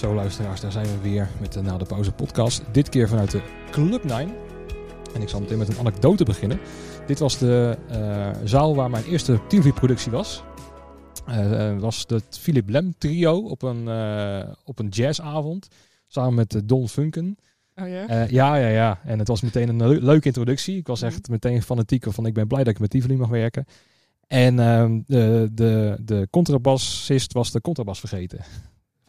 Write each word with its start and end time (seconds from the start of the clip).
Zo 0.00 0.14
luisteraars, 0.14 0.60
daar 0.60 0.72
zijn 0.72 0.86
we 0.86 0.98
weer 0.98 1.28
met 1.40 1.52
de 1.52 1.62
Na 1.62 1.76
de 1.78 1.84
Pauze 1.84 2.12
podcast. 2.12 2.62
Dit 2.72 2.88
keer 2.88 3.08
vanuit 3.08 3.30
de 3.30 3.42
Club 3.70 4.04
9. 4.04 4.34
En 5.14 5.22
ik 5.22 5.28
zal 5.28 5.40
meteen 5.40 5.58
met 5.58 5.68
een 5.68 5.78
anekdote 5.78 6.24
beginnen. 6.24 6.60
Dit 7.06 7.18
was 7.18 7.38
de 7.38 7.78
uh, 7.90 8.30
zaal 8.44 8.74
waar 8.74 8.90
mijn 8.90 9.04
eerste 9.04 9.40
TV-productie 9.48 10.12
was. 10.12 10.42
Uh, 11.28 11.78
was 11.78 12.04
het 12.08 12.38
Philip 12.38 12.68
Lem 12.68 12.94
trio 12.98 13.38
op 13.38 13.62
een, 13.62 13.82
uh, 13.82 14.52
op 14.64 14.78
een 14.78 14.88
jazzavond. 14.88 15.68
Samen 16.06 16.34
met 16.34 16.62
Don 16.64 16.88
Funken. 16.88 17.36
Oh 17.76 17.88
ja? 17.88 18.26
ja, 18.28 18.56
ja, 18.56 18.68
ja. 18.68 19.00
En 19.04 19.18
het 19.18 19.28
was 19.28 19.40
meteen 19.40 19.68
een 19.68 19.88
le 19.88 20.02
leuke 20.02 20.26
introductie. 20.26 20.76
Ik 20.76 20.86
was 20.86 21.02
echt 21.02 21.28
meteen 21.28 21.62
fanatiek 21.62 22.04
van 22.08 22.26
ik 22.26 22.34
ben 22.34 22.46
blij 22.46 22.64
dat 22.64 22.72
ik 22.72 22.80
met 22.80 22.90
Tivoli 22.90 23.16
mag 23.16 23.28
werken. 23.28 23.64
En 24.26 24.54
uh, 24.54 25.00
de, 25.06 25.48
de, 25.52 25.96
de 26.00 26.28
contrabassist 26.30 27.32
was 27.32 27.50
de 27.50 27.60
contrabas 27.60 28.00
vergeten. 28.00 28.38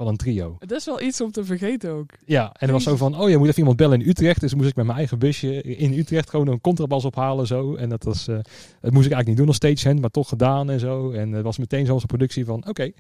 Van 0.02 0.10
een 0.10 0.18
trio. 0.18 0.55
Dat 0.60 0.78
is 0.78 0.86
wel 0.86 1.02
iets 1.02 1.22
om 1.22 1.32
te 1.32 1.46
vergeten 1.46 1.91
ook. 1.91 2.12
Ja, 2.26 2.54
en 2.54 2.68
er 2.68 2.73
was 2.73 2.84
zo 2.84 2.96
van, 2.96 3.20
oh 3.20 3.30
je 3.30 3.38
moet 3.38 3.48
even 3.48 3.60
iemand 3.60 3.78
bellen 3.78 4.02
in 4.02 4.10
Utrecht. 4.10 4.40
Dus 4.40 4.54
moest 4.54 4.70
ik 4.70 4.76
met 4.76 4.86
mijn 4.86 4.98
eigen 4.98 5.20
busje 5.20 5.62
in 5.62 5.94
Utrecht 5.94 6.30
gewoon 6.30 6.48
een 6.48 6.62
contrabas 6.62 7.05
ophalen 7.05 7.48
zo. 7.48 7.76
En 7.76 7.90
dat, 7.90 8.04
was, 8.04 8.27
uh, 8.27 8.36
dat 8.36 8.44
moest 8.91 9.05
ik 9.05 9.12
eigenlijk 9.12 9.27
niet 9.27 9.38
doen 9.38 9.48
als 9.48 9.55
stagehand, 9.55 10.02
maar 10.02 10.10
toch 10.10 10.30
gedaan 10.30 10.70
en 10.70 10.80
zo. 10.80 11.12
En 11.12 11.32
het 11.32 11.44
was 11.44 11.58
meteen 11.58 11.86
zo'n 11.86 12.02
productie 12.05 12.46
van, 12.46 12.68
oké, 12.68 12.91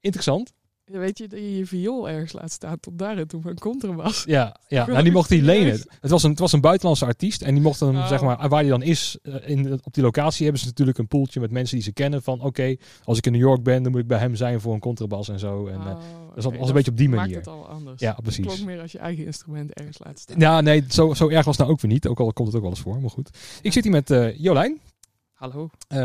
interessant. 0.00 0.52
Ja, 0.92 0.98
weet 0.98 1.18
je 1.18 1.28
dat 1.28 1.38
je 1.38 1.56
je 1.56 1.66
viool 1.66 2.08
ergens 2.08 2.32
laat 2.32 2.50
staan 2.52 2.80
tot 2.80 2.98
daar 2.98 3.18
en 3.18 3.26
toen 3.28 3.42
een 3.46 3.58
contrabas. 3.58 4.24
Ja, 4.26 4.56
ja. 4.68 4.86
Nou, 4.90 5.02
die 5.02 5.12
mocht 5.12 5.28
hij 5.30 5.40
lenen. 5.40 5.72
Het 6.00 6.10
was, 6.10 6.22
een, 6.22 6.30
het 6.30 6.38
was 6.38 6.52
een 6.52 6.60
buitenlandse 6.60 7.04
artiest 7.04 7.42
en 7.42 7.54
die 7.54 7.62
mocht 7.62 7.80
hem, 7.80 7.96
Oh. 7.96 8.08
zeg 8.08 8.20
maar, 8.22 8.48
waar 8.48 8.60
hij 8.60 8.68
dan 8.68 8.82
is, 8.82 9.18
uh, 9.22 9.34
in, 9.48 9.80
op 9.82 9.94
die 9.94 10.02
locatie 10.02 10.42
hebben 10.44 10.60
ze 10.62 10.66
natuurlijk 10.68 10.98
een 10.98 11.08
poeltje 11.08 11.40
met 11.40 11.50
mensen 11.50 11.74
die 11.76 11.84
ze 11.84 11.92
kennen. 11.92 12.22
Van 12.22 12.40
oké, 12.40 12.76
als 13.04 13.18
ik 13.18 13.26
in 13.26 13.32
New 13.32 13.40
York 13.40 13.62
ben, 13.62 13.82
dan 13.82 13.92
moet 13.92 14.00
ik 14.00 14.06
bij 14.06 14.18
hem 14.18 14.34
zijn 14.34 14.60
voor 14.60 14.74
een 14.74 14.80
contrabas 14.80 15.28
en 15.28 15.38
zo. 15.38 15.66
En, 15.66 15.80
uh, 15.80 15.86
Oh, 16.36 16.42
dat 16.42 16.56
was 16.58 16.68
een 16.68 16.74
beetje 16.74 16.90
op 16.90 16.96
die 16.96 17.08
maakt 17.08 17.20
manier. 17.20 17.36
het 17.36 17.46
al 17.46 17.68
anders. 17.68 18.00
Ja, 18.00 18.12
Het 18.14 18.22
precies. 18.22 18.46
klonk 18.46 18.60
meer 18.60 18.80
als 18.80 18.92
je 18.92 18.98
eigen 18.98 19.24
instrument 19.24 19.72
ergens 19.74 19.98
laat 20.04 20.18
staan. 20.18 20.38
Ja, 20.40 20.60
nee, 20.60 20.84
zo, 20.88 21.14
zo 21.14 21.28
erg 21.28 21.44
was 21.44 21.56
het 21.56 21.58
nou 21.66 21.70
ook 21.70 21.80
weer 21.80 21.90
niet. 21.92 22.06
Ook 22.06 22.20
al 22.20 22.32
komt 22.32 22.46
het 22.48 22.56
ook 22.56 22.62
wel 22.62 22.70
eens 22.70 22.80
voor, 22.80 23.00
maar 23.00 23.10
goed. 23.10 23.30
Ik 23.62 23.72
zit 23.72 23.82
hier 23.84 23.92
met 23.92 24.10
uh, 24.10 24.38
Jolijn. 24.38 24.80
Hallo. 25.32 25.68
Uh, 25.92 25.98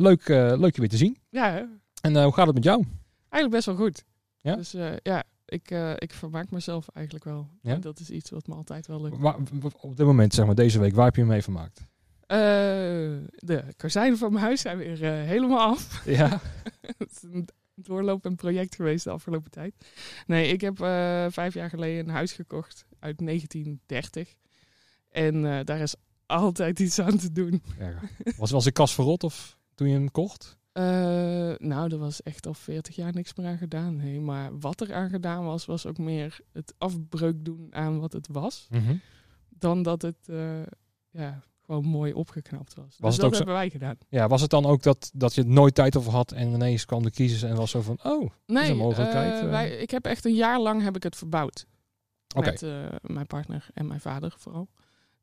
leuk, 0.00 0.28
leuk 0.58 0.74
je 0.74 0.80
weer 0.80 0.88
te 0.88 0.96
zien. 0.96 1.16
Ja, 1.30 1.50
hè? 1.52 1.62
En 2.00 2.14
uh, 2.14 2.22
hoe 2.22 2.32
gaat 2.32 2.46
het 2.46 2.54
met 2.54 2.64
jou? 2.64 2.84
Eigenlijk 3.28 3.50
best 3.64 3.66
wel 3.66 3.86
goed. 3.86 4.04
Ja? 4.40 4.56
Dus 4.56 4.74
uh, 4.74 4.92
ja, 5.02 5.24
ik, 5.44 5.70
uh, 5.70 5.92
ik 5.96 6.12
vermaak 6.12 6.50
mezelf 6.50 6.88
eigenlijk 6.88 7.24
wel. 7.24 7.48
Ja? 7.62 7.74
En 7.74 7.80
dat 7.80 8.00
is 8.00 8.10
iets 8.10 8.30
wat 8.30 8.46
me 8.46 8.54
altijd 8.54 8.86
wel 8.86 9.02
lukt. 9.02 9.18
Waar, 9.18 9.36
op 9.80 9.96
dit 9.96 10.06
moment, 10.06 10.34
zeg 10.34 10.46
maar, 10.46 10.54
deze 10.54 10.78
week, 10.78 10.94
waar 10.94 11.04
heb 11.04 11.16
je 11.16 11.24
mee 11.24 11.42
vermaakt? 11.42 11.80
Uh, 11.80 11.86
de 13.34 13.64
kozijnen 13.76 14.18
van 14.18 14.32
mijn 14.32 14.44
huis 14.44 14.60
zijn 14.60 14.78
weer 14.78 15.02
uh, 15.02 15.10
helemaal 15.10 15.70
af. 15.70 16.02
Ja. 16.04 16.40
het 16.98 17.10
is 17.10 17.22
een 17.22 17.48
doorlopend 17.74 18.36
project 18.36 18.74
geweest 18.74 19.04
de 19.04 19.10
afgelopen 19.10 19.50
tijd. 19.50 19.74
Nee, 20.26 20.48
ik 20.48 20.60
heb 20.60 20.76
vijf 21.32 21.54
jaar 21.54 21.70
geleden 21.70 22.04
een 22.04 22.14
huis 22.14 22.32
gekocht 22.32 22.86
uit 22.98 23.18
1930. 23.18 24.34
En 25.10 25.42
daar 25.42 25.80
is 25.80 25.94
altijd 26.26 26.78
iets 26.78 26.98
aan 26.98 27.18
te 27.18 27.32
doen. 27.32 27.62
Ja. 27.78 27.94
Was, 28.36 28.50
was 28.50 28.64
de 28.64 28.72
kast 28.72 28.94
verrot 28.94 29.24
of 29.24 29.58
toen 29.74 29.88
je 29.88 29.94
hem 29.94 30.10
kocht? 30.10 30.58
Uh, 30.72 30.84
nou, 31.56 31.92
er 31.92 31.98
was 31.98 32.22
echt 32.22 32.46
al 32.46 32.54
40 32.54 32.96
jaar 32.96 33.12
niks 33.12 33.34
meer 33.34 33.46
aan 33.46 33.58
gedaan. 33.58 33.96
Nee, 33.96 34.20
maar 34.20 34.58
wat 34.58 34.80
er 34.80 34.94
aan 34.94 35.10
gedaan 35.10 35.44
was, 35.44 35.66
was 35.66 35.86
ook 35.86 35.98
meer 35.98 36.40
het 36.52 36.74
afbreuk 36.78 37.44
doen 37.44 37.66
aan 37.70 38.00
wat 38.00 38.12
het 38.12 38.28
was. 38.30 38.66
Mm 38.70 38.86
-hmm. 38.86 39.00
Dan 39.48 39.82
dat 39.82 40.02
het 40.02 40.26
uh, 40.26 40.62
ja, 41.10 41.42
gewoon 41.64 41.84
mooi 41.84 42.12
opgeknapt 42.12 42.74
was. 42.74 42.84
was 42.84 42.96
dus 42.98 43.10
het 43.10 43.20
dat 43.20 43.26
ook 43.26 43.34
hebben 43.34 43.54
wij 43.54 43.70
gedaan. 43.70 43.96
Ja, 44.08 44.28
was 44.28 44.40
het 44.40 44.50
dan 44.50 44.66
ook 44.66 44.82
dat, 44.82 45.10
dat 45.14 45.34
je 45.34 45.40
het 45.40 45.50
nooit 45.50 45.74
tijd 45.74 45.96
over 45.96 46.12
had 46.12 46.32
en 46.32 46.52
ineens 46.52 46.84
kwam 46.84 47.02
de 47.02 47.10
crisis 47.10 47.42
en 47.42 47.56
was 47.56 47.70
zo 47.70 47.80
van, 47.80 47.98
oh, 48.02 48.30
nee, 48.46 48.62
is 48.62 48.68
een 48.68 48.76
mogelijkheid? 48.76 49.42
Uh, 49.42 49.50
wij, 49.50 49.70
ik 49.70 49.90
heb 49.90 50.04
echt 50.04 50.24
een 50.24 50.34
jaar 50.34 50.60
lang 50.60 50.82
heb 50.82 50.96
ik 50.96 51.02
het 51.02 51.16
verbouwd. 51.16 51.66
Okay. 52.36 52.52
Met 52.52 52.92
mijn 53.02 53.26
partner 53.26 53.66
en 53.74 53.86
mijn 53.86 54.00
vader 54.00 54.34
vooral. 54.38 54.68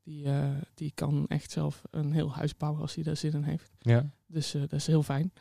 Die, 0.03 0.27
die 0.73 0.91
kan 0.95 1.25
echt 1.27 1.51
zelf 1.51 1.81
een 1.89 2.11
heel 2.11 2.33
huis 2.33 2.57
bouwen 2.57 2.81
als 2.81 2.95
hij 2.95 3.03
daar 3.03 3.17
zin 3.17 3.33
in 3.33 3.43
heeft. 3.43 3.71
Ja. 3.79 4.11
Dus 4.27 4.55
uh, 4.55 4.61
dat 4.61 4.73
is 4.73 4.87
heel 4.87 5.03
fijn. 5.03 5.31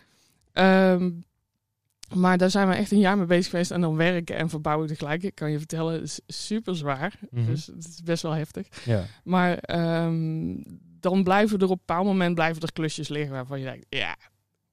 Um, 0.52 1.24
maar 2.14 2.38
daar 2.38 2.50
zijn 2.50 2.69
we 2.69 2.74
echt 2.74 2.91
een 2.91 2.98
jaar 2.98 3.19
mee 3.19 3.26
bezig 3.26 3.50
geweest. 3.50 3.70
En 3.70 3.80
dan 3.80 3.97
werken 3.97 4.36
en 4.36 4.48
verbouwen 4.48 4.86
tegelijk. 4.86 5.22
Ik 5.22 5.34
kan 5.34 5.50
je 5.50 5.58
vertellen, 5.58 5.92
het 5.92 6.02
is 6.02 6.20
super 6.26 6.76
zwaar. 6.76 7.19
Mhm. 7.20 7.41
Mm 7.41 7.44
-hmm. 7.44 7.54
Dus 7.54 7.66
het 7.66 7.88
is 7.88 8.02
best 8.02 8.22
wel 8.22 8.32
heftig. 8.32 8.84
Ja. 8.84 9.04
Maar 9.24 9.76
um, 10.04 10.62
dan 11.00 11.22
blijven 11.22 11.58
er 11.58 11.64
op 11.64 11.70
een 11.70 11.76
bepaald 11.76 12.06
moment 12.06 12.34
blijven 12.34 12.62
er 12.62 12.72
klusjes 12.72 13.08
liggen 13.08 13.32
waarvan 13.32 13.58
je 13.58 13.64
denkt, 13.64 13.86
ja, 13.88 14.16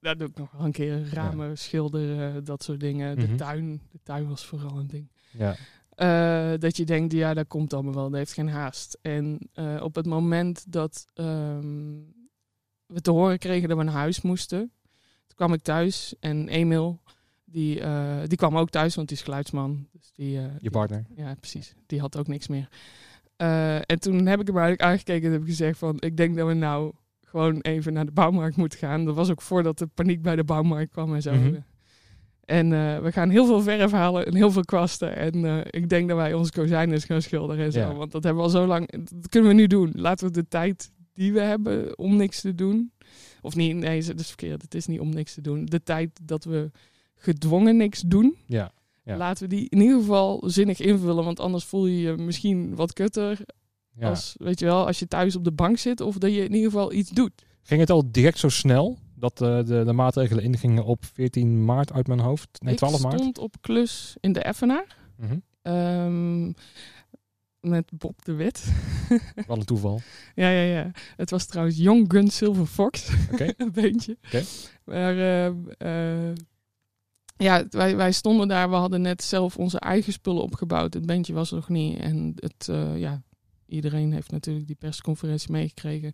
dat 0.00 0.18
doe 0.18 0.28
ik 0.28 0.36
nog 0.36 0.50
wel 0.50 0.64
een 0.64 0.72
keer. 0.72 1.08
Ramen, 1.12 1.48
ja. 1.48 1.54
schilderen, 1.54 2.44
dat 2.44 2.62
soort 2.62 2.80
dingen. 2.80 3.18
Mhm. 3.18 3.26
De 3.26 3.34
tuin, 3.34 3.80
de 3.90 3.98
tuin 4.02 4.28
was 4.28 4.46
vooral 4.46 4.78
een 4.78 4.86
ding. 4.86 5.10
Ja. 5.30 5.56
Uh, 5.96 6.58
dat 6.58 6.76
je 6.76 6.84
denkt, 6.84 7.12
ja, 7.12 7.34
dat 7.34 7.46
komt 7.46 7.72
allemaal 7.72 7.94
wel, 7.94 8.10
dat 8.10 8.18
heeft 8.18 8.32
geen 8.32 8.48
haast. 8.48 8.98
En 9.02 9.38
uh, 9.54 9.82
op 9.82 9.94
het 9.94 10.06
moment 10.06 10.72
dat 10.72 11.06
um, 11.14 12.14
we 12.86 13.00
te 13.00 13.10
horen 13.10 13.38
kregen 13.38 13.68
dat 13.68 13.78
we 13.78 13.84
naar 13.84 13.94
huis 13.94 14.20
moesten, 14.20 14.58
toen 15.26 15.36
kwam 15.36 15.52
ik 15.52 15.62
thuis 15.62 16.14
en 16.20 16.48
Emil, 16.48 17.00
die, 17.44 17.80
uh, 17.80 18.16
die 18.26 18.38
kwam 18.38 18.56
ook 18.56 18.70
thuis, 18.70 18.94
want 18.94 19.08
die 19.08 19.16
is 19.16 19.22
geluidsman. 19.22 19.86
Dus 19.92 20.12
die, 20.14 20.40
je 20.60 20.70
partner? 20.70 21.04
Die, 21.08 21.24
ja, 21.24 21.34
precies. 21.34 21.74
Die 21.86 22.00
had 22.00 22.16
ook 22.16 22.26
niks 22.26 22.48
meer. 22.48 22.68
Uh, 23.36 23.76
en 23.76 24.00
toen 24.00 24.26
heb 24.26 24.40
ik 24.40 24.46
hem 24.46 24.56
eigenlijk 24.58 24.82
aangekeken 24.82 25.26
en 25.26 25.32
heb 25.32 25.40
ik 25.40 25.48
gezegd 25.48 25.78
van, 25.78 25.96
ik 25.98 26.16
denk 26.16 26.36
dat 26.36 26.46
we 26.46 26.54
nou 26.54 26.92
gewoon 27.20 27.60
even 27.60 27.92
naar 27.92 28.04
de 28.04 28.12
bouwmarkt 28.12 28.56
moeten 28.56 28.78
gaan. 28.78 29.04
Dat 29.04 29.14
was 29.14 29.30
ook 29.30 29.42
voordat 29.42 29.78
de 29.78 29.86
paniek 29.86 30.22
bij 30.22 30.36
de 30.36 30.44
bouwmarkt 30.44 30.90
kwam 30.92 31.14
en 31.14 31.22
zo. 31.22 31.34
Mhm. 31.34 31.54
En 32.44 32.70
uh, 32.70 32.98
we 32.98 33.12
gaan 33.12 33.30
heel 33.30 33.46
veel 33.46 33.60
verf 33.62 33.90
halen 33.90 34.26
en 34.26 34.34
heel 34.34 34.50
veel 34.50 34.64
kwasten. 34.64 35.16
En 35.16 35.36
uh, 35.36 35.58
ik 35.70 35.88
denk 35.88 36.08
dat 36.08 36.16
wij 36.16 36.34
onze 36.34 36.52
kozijnen 36.52 37.00
gaan 37.00 37.22
schilderen 37.22 37.64
en 37.64 37.72
zo. 37.72 37.78
Ja. 37.78 37.94
Want 37.94 38.12
dat 38.12 38.22
hebben 38.22 38.42
we 38.42 38.48
al 38.48 38.54
zo 38.54 38.66
lang. 38.66 38.90
Dat 38.90 39.28
kunnen 39.28 39.50
we 39.50 39.56
nu 39.56 39.66
doen. 39.66 39.92
Laten 39.94 40.26
we 40.26 40.32
de 40.32 40.48
tijd 40.48 40.90
die 41.14 41.32
we 41.32 41.40
hebben 41.40 41.98
om 41.98 42.16
niks 42.16 42.40
te 42.40 42.54
doen. 42.54 42.92
Of 43.40 43.54
niet, 43.54 43.76
nee, 43.76 44.04
dat 44.04 44.20
is 44.20 44.28
verkeerd. 44.28 44.62
Het 44.62 44.74
is 44.74 44.86
niet 44.86 45.00
om 45.00 45.08
niks 45.08 45.34
te 45.34 45.40
doen. 45.40 45.64
De 45.64 45.82
tijd 45.82 46.20
dat 46.22 46.44
we 46.44 46.70
gedwongen 47.14 47.76
niks 47.76 48.00
doen. 48.00 48.36
Ja. 48.46 48.72
Ja. 49.04 49.16
Laten 49.16 49.48
we 49.48 49.56
die 49.56 49.66
in 49.68 49.80
ieder 49.80 49.98
geval 49.98 50.42
zinnig 50.46 50.80
invullen. 50.80 51.24
Want 51.24 51.40
anders 51.40 51.64
voel 51.64 51.86
je 51.86 52.00
je 52.00 52.16
misschien 52.16 52.74
wat 52.74 52.92
kutter. 52.92 53.38
Ja. 53.98 54.08
Als, 54.08 54.34
weet 54.38 54.58
je 54.58 54.64
wel, 54.64 54.86
als 54.86 54.98
je 54.98 55.08
thuis 55.08 55.36
op 55.36 55.44
de 55.44 55.52
bank 55.52 55.78
zit. 55.78 56.00
Of 56.00 56.18
dat 56.18 56.30
je 56.30 56.44
in 56.44 56.54
ieder 56.54 56.70
geval 56.70 56.92
iets 56.92 57.10
doet. 57.10 57.44
Ging 57.62 57.80
het 57.80 57.90
al 57.90 58.10
direct 58.10 58.38
zo 58.38 58.48
snel? 58.48 58.98
Dat 59.14 59.42
uh, 59.42 59.64
de, 59.64 59.82
de 59.84 59.92
maatregelen 59.92 60.44
ingingen 60.44 60.84
op 60.84 61.04
14 61.04 61.64
maart 61.64 61.92
uit 61.92 62.06
mijn 62.06 62.20
hoofd? 62.20 62.48
Nee, 62.62 62.74
12 62.74 63.02
maart? 63.02 63.14
Ik 63.14 63.20
stond 63.20 63.38
op 63.38 63.54
klus 63.60 64.16
in 64.20 64.32
de 64.32 64.40
Effenaar. 64.40 64.96
Mm 65.16 65.28
-hmm. 65.28 65.72
um, 65.72 66.54
met 67.64 67.90
Bob 67.92 68.24
de 68.24 68.32
Wit. 68.32 68.72
Wat 69.46 69.56
een 69.56 69.64
toeval. 69.64 70.00
ja, 70.34 70.50
ja, 70.50 70.62
ja. 70.62 70.90
Het 71.16 71.30
was 71.30 71.46
trouwens 71.46 71.76
Young 71.76 72.12
Gun 72.12 72.30
Silver 72.30 72.66
Fox. 72.66 73.10
Okay. 73.32 73.54
een 73.56 73.72
beentje. 73.72 74.16
Okay. 74.26 74.44
Maar 74.84 75.14
uh, 75.14 75.50
uh, 75.78 76.34
ja, 77.36 77.66
wij, 77.70 77.96
wij 77.96 78.12
stonden 78.12 78.48
daar. 78.48 78.70
We 78.70 78.76
hadden 78.76 79.00
net 79.00 79.22
zelf 79.22 79.56
onze 79.56 79.78
eigen 79.78 80.12
spullen 80.12 80.42
opgebouwd. 80.42 80.94
Het 80.94 81.06
bandje 81.06 81.32
was 81.32 81.50
er 81.50 81.56
nog 81.56 81.68
niet. 81.68 81.98
En 81.98 82.32
het, 82.36 82.68
uh, 82.70 82.98
ja, 82.98 83.22
iedereen 83.66 84.12
heeft 84.12 84.30
natuurlijk 84.30 84.66
die 84.66 84.76
persconferentie 84.76 85.50
meegekregen. 85.50 86.12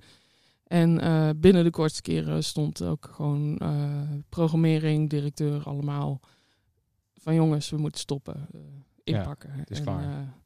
En 0.64 0.94
binnen 1.40 1.64
de 1.64 1.70
kortste 1.70 2.02
keren 2.02 2.44
stond 2.44 2.82
ook 2.82 3.10
gewoon 3.12 3.58
programmering, 4.28 5.10
directeur, 5.10 5.62
allemaal 5.62 6.20
van 7.20 7.34
jongens, 7.34 7.70
we 7.70 7.76
moeten 7.76 8.00
stoppen, 8.00 8.48
inpakken. 9.04 9.50
Ja, 9.52 9.58
het 9.58 9.70
is 9.70 9.78
en, 9.78 9.84
klaar. 9.84 10.39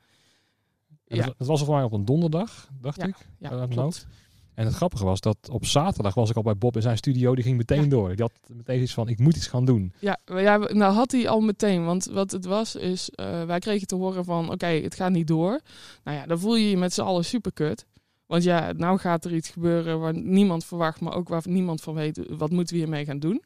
Ja. 1.07 1.25
Dat, 1.25 1.35
dat 1.39 1.47
was 1.47 1.65
voor 1.65 1.75
mij 1.75 1.85
op 1.85 1.93
een 1.93 2.05
donderdag, 2.05 2.69
dacht 2.81 3.01
Ja, 3.01 3.07
ik. 3.07 3.17
ja, 3.39 3.49
uit 3.49 3.59
mijn 3.59 3.71
klopt. 3.71 3.83
hoofd. 3.83 4.07
En 4.55 4.65
het 4.65 4.75
grappige 4.75 5.05
was 5.05 5.21
dat 5.21 5.37
op 5.51 5.67
zaterdag 5.67 6.15
was 6.15 6.31
ik 6.31 6.37
al 6.37 6.43
bij 6.43 6.57
Bob 6.57 6.77
in 6.77 6.83
zijn 6.83 6.97
studio. 6.97 7.35
Die 7.35 7.45
ging 7.45 7.57
meteen 7.57 7.83
Ja. 7.83 7.89
door. 7.89 8.09
Die 8.09 8.21
had 8.23 8.33
meteen 8.57 8.83
iets 8.83 8.95
van, 8.95 9.09
ik 9.09 9.19
moet 9.19 9.37
iets 9.37 9.47
gaan 9.47 9.65
doen. 9.65 9.93
Ja, 9.99 10.19
ja, 10.25 10.57
nou 10.57 10.95
had 10.95 11.13
hij 11.13 11.29
al 11.29 11.41
meteen. 11.41 11.85
Want 11.85 12.05
wat 12.05 12.31
het 12.31 12.45
was, 12.45 12.75
is 12.77 13.11
uh, 13.21 13.45
wij 13.45 13.59
kregen 13.59 13.87
te 13.87 13.95
horen 13.95 14.25
van... 14.25 14.45
oké, 14.45 14.53
okay, 14.53 14.83
het 14.83 14.95
gaat 14.95 15.11
niet 15.11 15.27
door. 15.27 15.61
Nou 16.05 16.17
ja, 16.19 16.27
dan 16.27 16.39
voel 16.39 16.57
je 16.57 16.71
je 16.71 16.77
met 16.77 16.93
z'n 16.93 17.01
allen 17.01 17.25
super 17.25 17.53
kut. 17.53 17.87
Want 18.27 18.43
ja, 18.43 18.73
nou 18.73 18.99
gaat 18.99 19.25
er 19.25 19.35
iets 19.35 19.51
gebeuren 19.51 20.01
waar 20.01 20.15
niemand 20.15 20.65
verwacht... 20.65 21.01
maar 21.01 21.15
ook 21.15 21.29
waar 21.29 21.43
niemand 21.45 21.81
van 21.81 21.95
weet, 21.95 22.21
wat 22.29 22.51
moeten 22.51 22.75
we 22.75 22.81
hiermee 22.81 23.05
gaan 23.05 23.19
doen. 23.19 23.43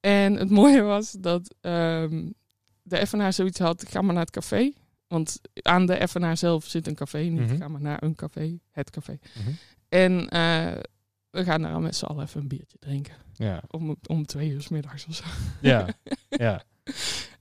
En 0.00 0.34
het 0.34 0.50
mooie 0.60 0.82
was 0.82 1.12
dat 1.12 1.54
um, 1.60 2.34
de 2.82 3.06
FNA 3.06 3.32
zoiets 3.32 3.58
had... 3.58 3.84
ga 3.88 4.02
maar 4.02 4.14
naar 4.14 4.22
het 4.24 4.32
café. 4.32 4.72
Want 5.12 5.40
aan 5.62 5.86
de 5.86 6.08
FNA 6.08 6.34
zelf 6.36 6.64
zit 6.64 6.86
een 6.86 6.94
café. 6.94 7.18
Niet 7.18 7.40
Mhm. 7.40 7.56
ga 7.56 7.68
maar 7.68 7.80
naar 7.80 8.02
een 8.02 8.14
café, 8.14 8.58
het 8.70 8.90
café. 8.90 9.18
Mhm. 9.38 9.50
En 9.88 10.12
uh, 10.12 10.72
we 11.30 11.44
gaan 11.44 11.62
daar 11.62 11.80
met 11.80 11.96
z'n 11.96 12.04
allen 12.04 12.24
even 12.24 12.40
een 12.40 12.48
biertje 12.48 12.78
drinken. 12.80 13.14
Ja, 13.34 13.62
Om, 13.70 13.96
om 14.06 14.26
twee 14.26 14.50
uur 14.50 14.62
's 14.62 14.68
middags 14.68 15.06
of 15.06 15.14
zo. 15.14 15.24
ja, 15.60 15.86
ja. 16.28 16.62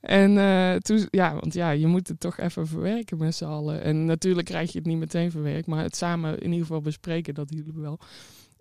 En 0.02 0.32
uh, 0.32 0.76
toen, 0.76 1.08
ja, 1.10 1.34
want 1.34 1.54
ja, 1.54 1.70
je 1.70 1.88
moet 1.88 2.08
het 2.08 2.20
toch 2.20 2.38
even 2.38 2.68
verwerken 2.68 3.18
met 3.18 3.36
z'n 3.36 3.46
allen. 3.46 3.82
En 3.82 4.06
natuurlijk 4.06 4.48
krijg 4.48 4.72
je 4.72 4.78
het 4.78 4.88
niet 4.88 4.98
meteen 4.98 5.32
verwerkt, 5.32 5.68
maar 5.68 5.84
het 5.84 5.96
samen 5.96 6.38
in 6.40 6.50
ieder 6.52 6.66
geval 6.66 6.82
bespreken, 6.82 7.34
dat 7.34 7.50
hielp 7.50 7.76
wel. 7.76 8.00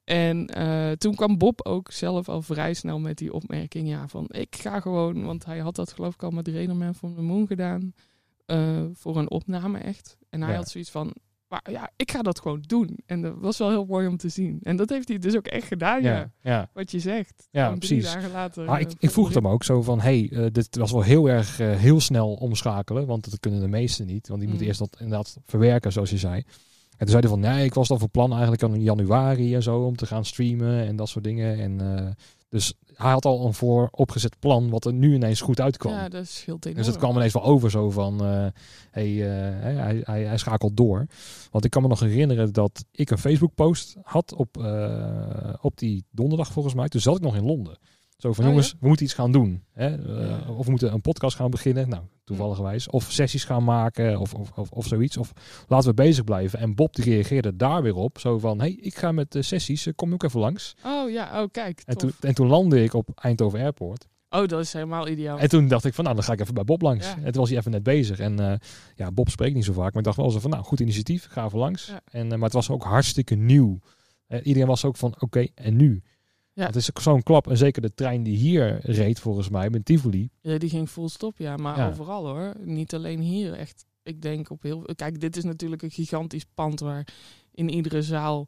En 0.04 0.50
uh, 0.58 0.90
toen 0.90 1.14
kwam 1.14 1.38
Bob 1.38 1.66
ook 1.66 1.90
zelf 1.92 2.28
al 2.28 2.42
vrij 2.42 2.74
snel 2.74 2.98
met 2.98 3.18
die 3.18 3.32
opmerking, 3.32 3.88
ja, 3.88 4.08
van 4.08 4.26
ik 4.28 4.56
ga 4.56 4.80
gewoon, 4.80 5.24
want 5.24 5.44
hij 5.44 5.58
had 5.58 5.74
dat 5.76 5.92
geloof 5.92 6.14
ik 6.14 6.22
al 6.22 6.30
met 6.30 6.48
Raiderman 6.48 6.94
van 6.94 7.14
de 7.14 7.22
Moon 7.22 7.46
gedaan. 7.46 7.92
Eh, 8.50 8.84
voor 8.92 9.16
een 9.16 9.30
opname 9.30 9.78
echt. 9.78 10.16
En 10.30 10.40
hij 10.42 10.50
Ja. 10.50 10.56
had 10.56 10.68
zoiets 10.68 10.90
van, 10.90 11.14
maar 11.48 11.70
ja, 11.70 11.90
ik 11.96 12.10
ga 12.10 12.22
dat 12.22 12.40
gewoon 12.40 12.62
doen. 12.66 12.98
En 13.06 13.22
dat 13.22 13.34
was 13.38 13.58
wel 13.58 13.68
heel 13.68 13.84
mooi 13.84 14.06
om 14.06 14.16
te 14.16 14.28
zien. 14.28 14.58
En 14.62 14.76
dat 14.76 14.88
heeft 14.88 15.08
hij 15.08 15.18
dus 15.18 15.36
ook 15.36 15.46
echt 15.46 15.66
gedaan, 15.66 16.02
ja. 16.02 16.14
ja, 16.16 16.30
ja. 16.42 16.70
Wat 16.72 16.90
je 16.90 16.98
zegt. 17.00 17.48
Ja, 17.50 17.66
drie 17.66 17.78
precies. 17.78 18.12
dagen 18.14 18.30
later. 18.30 18.64
Ik, 18.80 18.86
eh, 18.88 18.94
ik 18.98 19.10
vroeg 19.10 19.32
voor- 19.32 19.42
hem 19.42 19.48
ook 19.48 19.64
zo 19.64 19.82
van, 19.82 20.00
hey, 20.00 20.30
eh, 20.32 20.46
dit 20.52 20.76
was 20.76 20.92
wel 20.92 21.02
heel 21.02 21.28
erg 21.28 21.56
heel 21.58 22.00
snel 22.00 22.34
omschakelen, 22.34 23.06
want 23.06 23.30
dat 23.30 23.40
kunnen 23.40 23.60
de 23.60 23.68
meesten 23.68 24.06
niet, 24.06 24.28
want 24.28 24.40
die 24.40 24.48
moeten 24.48 24.66
Mm. 24.66 24.72
eerst 24.72 24.90
dat 24.90 24.96
inderdaad 25.00 25.36
verwerken, 25.44 25.92
zoals 25.92 26.10
je 26.10 26.18
zei. 26.18 26.36
En 26.36 27.06
toen 27.06 27.20
zei 27.20 27.20
hij 27.20 27.28
van, 27.30 27.40
nee, 27.40 27.64
ik 27.64 27.74
was 27.74 27.88
dan 27.88 27.98
van 27.98 28.10
plan 28.10 28.30
eigenlijk 28.32 28.62
al 28.62 28.72
in 28.72 28.82
januari 28.82 29.54
en 29.54 29.62
zo 29.62 29.80
om 29.84 29.96
te 29.96 30.06
gaan 30.06 30.24
streamen 30.24 30.86
en 30.86 30.96
dat 30.96 31.08
soort 31.08 31.24
dingen. 31.24 31.58
En 31.58 32.16
dus 32.48 32.74
hij 33.02 33.10
had 33.10 33.24
al 33.24 33.46
een 33.46 33.54
vooropgezet 33.54 34.38
plan, 34.38 34.70
wat 34.70 34.84
er 34.84 34.92
nu 34.92 35.14
ineens 35.14 35.40
goed 35.40 35.60
uitkwam. 35.60 35.92
Ja, 35.92 36.08
dat 36.08 36.26
scheelt 36.26 36.64
enorm. 36.64 36.82
Dus 36.82 36.86
het 36.92 36.96
kwam 36.96 37.16
ineens 37.16 37.32
wel 37.32 37.44
over 37.44 37.70
zo 37.70 37.90
van, 37.90 38.24
eh, 38.24 38.46
hey, 38.90 39.10
eh, 39.10 39.60
hij, 39.62 40.02
hij, 40.04 40.22
hij 40.22 40.38
schakelt 40.38 40.76
door. 40.76 41.06
Want 41.50 41.64
ik 41.64 41.70
kan 41.70 41.82
me 41.82 41.88
nog 41.88 42.00
herinneren 42.00 42.52
dat 42.52 42.84
ik 42.92 43.10
een 43.10 43.18
Facebook 43.18 43.54
post 43.54 43.96
had 44.02 44.34
op, 44.34 44.56
eh, 44.56 45.54
op 45.60 45.78
die 45.78 46.04
donderdag 46.10 46.52
volgens 46.52 46.74
mij. 46.74 46.88
Toen 46.88 47.00
zat 47.00 47.16
ik 47.16 47.22
nog 47.22 47.36
in 47.36 47.44
Londen. 47.44 47.78
Zo 48.16 48.32
van, 48.32 48.44
Oh, 48.44 48.50
jongens, 48.50 48.74
we 48.80 48.86
moeten 48.88 49.06
iets 49.06 49.14
gaan 49.14 49.32
doen. 49.32 49.64
Hè? 49.72 49.88
Ja. 49.88 50.40
Of 50.56 50.64
we 50.64 50.70
moeten 50.70 50.92
een 50.92 51.00
podcast 51.00 51.36
gaan 51.36 51.50
beginnen. 51.50 51.88
Nou, 51.88 52.02
toevallig 52.36 52.86
Of 52.88 53.10
sessies 53.10 53.44
gaan 53.44 53.64
maken 53.64 54.20
of, 54.20 54.34
of, 54.34 54.50
of, 54.54 54.70
of 54.70 54.86
zoiets. 54.86 55.16
Of 55.16 55.32
laten 55.68 55.88
we 55.88 55.94
bezig 55.94 56.24
blijven. 56.24 56.58
En 56.58 56.74
Bob 56.74 56.94
die 56.94 57.04
reageerde 57.04 57.56
daar 57.56 57.82
weer 57.82 57.96
op. 57.96 58.18
Zo 58.18 58.38
van, 58.38 58.60
hey, 58.60 58.78
ik 58.80 58.96
ga 58.96 59.12
met 59.12 59.32
de 59.32 59.42
sessies, 59.42 59.86
eh, 59.86 59.92
kom 59.96 60.12
ook 60.12 60.22
even 60.22 60.40
langs. 60.40 60.74
Oh 60.84 61.10
ja, 61.10 61.42
oh 61.42 61.48
kijk, 61.50 61.82
En 61.84 61.96
tof. 61.96 62.10
toen, 62.10 62.28
en 62.28 62.34
toen 62.34 62.46
landde 62.46 62.82
ik 62.82 62.94
op 62.94 63.08
Eindhoven 63.14 63.60
Airport. 63.60 64.08
Oh, 64.30 64.46
dat 64.46 64.60
is 64.60 64.72
helemaal 64.72 65.08
ideaal. 65.08 65.38
En 65.38 65.48
toen 65.48 65.68
dacht 65.68 65.84
ik 65.84 65.94
van, 65.94 66.04
nou, 66.04 66.16
dan 66.16 66.24
ga 66.24 66.32
ik 66.32 66.40
even 66.40 66.54
bij 66.54 66.64
Bob 66.64 66.82
langs. 66.82 67.06
Ja. 67.06 67.16
En 67.16 67.32
toen 67.32 67.40
was 67.40 67.48
hij 67.48 67.58
even 67.58 67.70
net 67.70 67.82
bezig. 67.82 68.18
En 68.18 68.38
eh, 68.40 68.58
ja, 68.96 69.10
Bob 69.10 69.28
spreekt 69.28 69.54
niet 69.54 69.64
zo 69.64 69.72
vaak. 69.72 69.88
Maar 69.88 69.98
ik 69.98 70.04
dacht 70.04 70.16
wel 70.16 70.30
zo 70.30 70.38
van, 70.38 70.50
nou, 70.50 70.64
goed 70.64 70.80
initiatief. 70.80 71.26
Ga 71.30 71.44
even 71.44 71.58
langs. 71.58 71.86
Ja. 71.86 72.00
En, 72.10 72.24
eh, 72.24 72.30
maar 72.30 72.44
het 72.44 72.52
was 72.52 72.70
ook 72.70 72.82
hartstikke 72.82 73.34
nieuw. 73.34 73.78
Eh, 74.26 74.38
iedereen 74.42 74.68
was 74.68 74.84
ook 74.84 74.96
van, 74.96 75.14
oké, 75.18 75.46
en 75.54 75.76
nu? 75.76 76.02
Ja. 76.60 76.66
Het 76.66 76.76
is 76.76 76.90
zo'n 76.94 77.22
klap. 77.22 77.48
En 77.48 77.56
zeker 77.56 77.82
de 77.82 77.94
trein 77.94 78.22
die 78.22 78.36
hier 78.36 78.78
reed, 78.82 79.20
volgens 79.20 79.48
mij, 79.48 79.70
met 79.70 79.84
Tivoli. 79.84 80.28
Ja, 80.40 80.58
die 80.58 80.68
ging 80.68 80.88
full 80.88 81.08
stop, 81.08 81.38
ja. 81.38 81.56
Maar 81.56 81.76
Ja. 81.76 81.88
overal 81.88 82.26
hoor. 82.26 82.54
Niet 82.64 82.94
alleen 82.94 83.20
hier. 83.20 83.52
Echt, 83.52 83.84
ik 84.02 84.22
denk 84.22 84.50
op 84.50 84.62
heel... 84.62 84.82
Kijk, 84.96 85.20
dit 85.20 85.36
is 85.36 85.44
natuurlijk 85.44 85.82
een 85.82 85.90
gigantisch 85.90 86.44
pand 86.54 86.80
waar 86.80 87.06
in 87.54 87.68
iedere 87.70 88.02
zaal... 88.02 88.46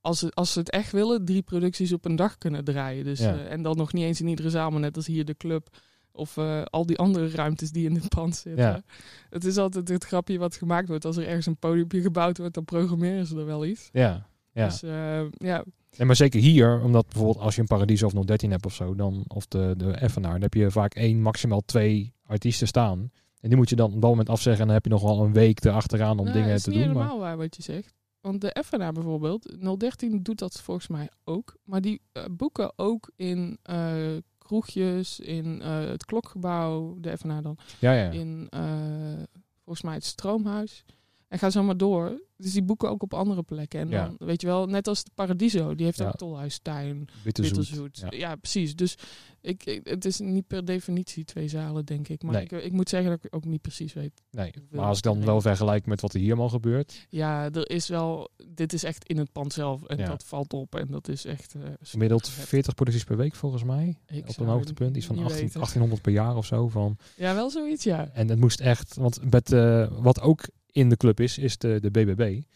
Als 0.00 0.18
ze, 0.18 0.30
als 0.34 0.52
ze 0.52 0.58
het 0.58 0.70
echt 0.70 0.92
willen, 0.92 1.24
drie 1.24 1.42
producties 1.42 1.92
op 1.92 2.04
een 2.04 2.16
dag 2.16 2.38
kunnen 2.38 2.64
draaien. 2.64 3.04
Dus, 3.04 3.18
Ja. 3.20 3.34
eh, 3.38 3.52
en 3.52 3.62
dan 3.62 3.76
nog 3.76 3.92
niet 3.92 4.04
eens 4.04 4.20
in 4.20 4.28
iedere 4.28 4.50
zaal, 4.50 4.70
maar 4.70 4.80
net 4.80 4.96
als 4.96 5.06
hier 5.06 5.24
de 5.24 5.36
club... 5.36 5.68
Of 6.12 6.36
eh, 6.36 6.62
al 6.64 6.86
die 6.86 6.98
andere 6.98 7.28
ruimtes 7.30 7.70
die 7.70 7.84
in 7.88 7.94
dit 7.94 8.08
pand 8.08 8.36
zitten. 8.36 8.64
Ja. 8.64 8.82
Het 9.30 9.44
is 9.44 9.56
altijd 9.56 9.88
het 9.88 10.04
grapje 10.04 10.38
wat 10.38 10.56
gemaakt 10.56 10.88
wordt. 10.88 11.04
Als 11.04 11.16
er 11.16 11.26
ergens 11.26 11.46
een 11.46 11.56
podiumpje 11.56 12.00
gebouwd 12.00 12.38
wordt, 12.38 12.54
dan 12.54 12.64
programmeren 12.64 13.26
ze 13.26 13.36
er 13.38 13.46
wel 13.46 13.64
iets. 13.64 13.88
Ja, 13.92 14.26
ja. 14.52 14.64
Dus 14.64 14.82
eh, 14.82 15.20
ja, 15.30 15.64
Nee, 15.96 16.06
maar 16.06 16.16
zeker 16.16 16.40
hier, 16.40 16.80
omdat 16.82 17.06
bijvoorbeeld 17.08 17.38
als 17.44 17.54
je 17.54 17.60
een 17.60 17.66
Paradiso 17.66 18.06
of 18.06 18.12
013 18.12 18.50
hebt 18.50 18.66
of 18.66 18.74
zo, 18.74 18.94
dan, 18.94 19.24
of 19.28 19.46
de, 19.46 19.74
de 19.76 19.90
Effenaar, 19.90 20.32
dan 20.32 20.42
heb 20.42 20.54
je 20.54 20.70
vaak 20.70 20.94
één, 20.94 21.22
maximaal 21.22 21.62
twee 21.64 22.12
artiesten 22.26 22.66
staan. 22.66 23.10
En 23.40 23.48
die 23.48 23.56
moet 23.56 23.68
je 23.68 23.76
dan 23.76 23.92
op 23.92 24.00
dat 24.00 24.10
moment 24.10 24.28
afzeggen 24.28 24.60
en 24.60 24.66
dan 24.66 24.74
heb 24.74 24.84
je 24.84 24.90
nog 24.90 25.02
wel 25.02 25.24
een 25.24 25.32
week 25.32 25.64
erachteraan 25.64 26.18
om 26.18 26.24
Nou, 26.24 26.36
dingen 26.38 26.54
is 26.54 26.62
te 26.62 26.70
doen. 26.70 26.78
Maar, 26.78 26.88
helemaal 26.88 27.18
waar 27.18 27.36
wat 27.36 27.56
je 27.56 27.62
zegt. 27.62 27.94
Want 28.20 28.40
de 28.40 28.56
FNA 28.64 28.92
bijvoorbeeld, 28.92 29.56
013 29.78 30.22
doet 30.22 30.38
dat 30.38 30.60
volgens 30.60 30.88
mij 30.88 31.08
ook. 31.24 31.56
Maar 31.64 31.80
die 31.80 32.00
eh, 32.12 32.24
boeken 32.30 32.72
ook 32.76 33.10
in 33.16 33.58
eh, 33.62 34.16
kroegjes, 34.38 35.20
in 35.20 35.62
eh, 35.62 35.78
het 35.78 36.04
klokgebouw, 36.04 36.96
de 37.00 37.18
FNA 37.18 37.40
dan. 37.40 37.56
ja, 37.78 37.92
ja. 37.92 38.10
In 38.10 38.48
volgens 39.64 39.82
mij 39.82 39.94
het 39.94 40.04
stroomhuis. 40.04 40.84
En 41.28 41.38
ga 41.38 41.50
zo 41.50 41.62
maar 41.62 41.76
door. 41.76 42.20
Dus 42.36 42.52
die 42.52 42.62
boeken 42.62 42.88
ook 42.90 43.02
op 43.02 43.14
andere 43.14 43.42
plekken. 43.42 43.80
En 43.80 43.88
Ja. 43.88 44.04
dan, 44.06 44.16
weet 44.28 44.40
je 44.40 44.46
wel, 44.46 44.66
net 44.66 44.88
als 44.88 45.04
de 45.04 45.10
Paradiso, 45.14 45.74
die 45.74 45.84
heeft 45.86 45.98
Ja. 45.98 46.06
ook 46.06 46.16
Tolhuistuin. 46.16 47.08
Bitterzoet. 47.24 47.98
Ja. 47.98 48.06
Ja. 48.10 48.36
precies. 48.36 48.76
Dus 48.76 48.94
ik, 49.40 49.64
ik- 49.64 49.86
het 49.86 50.04
is 50.04 50.18
niet 50.18 50.46
per 50.46 50.64
definitie 50.64 51.24
twee 51.24 51.48
zalen, 51.48 51.84
denk 51.84 52.08
ik. 52.08 52.22
Maar 52.22 52.32
Nee. 52.34 52.42
ik, 52.42 52.50
ik 52.52 52.72
moet 52.72 52.88
zeggen 52.88 53.10
dat 53.10 53.24
ik 53.24 53.34
ook 53.34 53.44
niet 53.44 53.60
precies 53.60 53.92
weet. 53.92 54.22
Nee, 54.30 54.52
maar 54.70 54.84
als 54.84 54.96
ik 54.96 55.02
dan 55.02 55.24
wel 55.24 55.40
vergelijk 55.40 55.86
met 55.86 56.00
wat 56.00 56.12
er 56.14 56.20
hier 56.20 56.28
allemaal 56.28 56.48
gebeurt, 56.48 57.06
Ja, 57.10 57.50
er 57.52 57.70
is 57.70 57.88
wel. 57.88 58.28
Dit 58.48 58.72
is 58.72 58.82
echt 58.84 59.04
in 59.08 59.16
het 59.18 59.32
pand 59.32 59.52
zelf. 59.52 59.84
En 59.84 59.96
dat 60.06 60.24
valt 60.24 60.52
op. 60.52 60.74
En 60.74 60.86
dat 60.90 61.08
is 61.08 61.24
echt. 61.24 61.54
eh, 61.54 61.62
gemiddeld 61.82 62.24
super 62.26 62.40
vet. 62.40 62.48
40 62.48 62.74
producties 62.74 63.04
per 63.04 63.16
week 63.16 63.34
volgens 63.34 63.64
mij. 63.64 63.98
Ik 64.06 64.28
op 64.28 64.38
een 64.38 64.46
hoogtepunt, 64.46 64.96
iets 64.96 65.06
van 65.06 65.14
niet 65.16 65.24
18, 65.24 65.40
weten. 65.40 65.60
1800 65.60 66.02
per 66.02 66.12
jaar 66.12 66.36
of 66.36 66.46
zo. 66.46 66.68
Van. 66.68 66.96
Ja, 67.16 67.34
wel 67.34 67.50
zoiets, 67.50 67.84
ja. 67.84 68.08
En 68.12 68.28
het 68.28 68.38
moest 68.38 68.60
echt, 68.60 68.94
want 68.96 69.30
met, 69.30 69.52
eh, 69.52 69.88
wat 70.00 70.20
ook 70.20 70.48
in 70.78 70.88
de 70.88 70.96
club 70.96 71.20
is, 71.20 71.38
is 71.38 71.58
de, 71.58 71.78
de 71.80 71.90
BBB. 71.90 72.40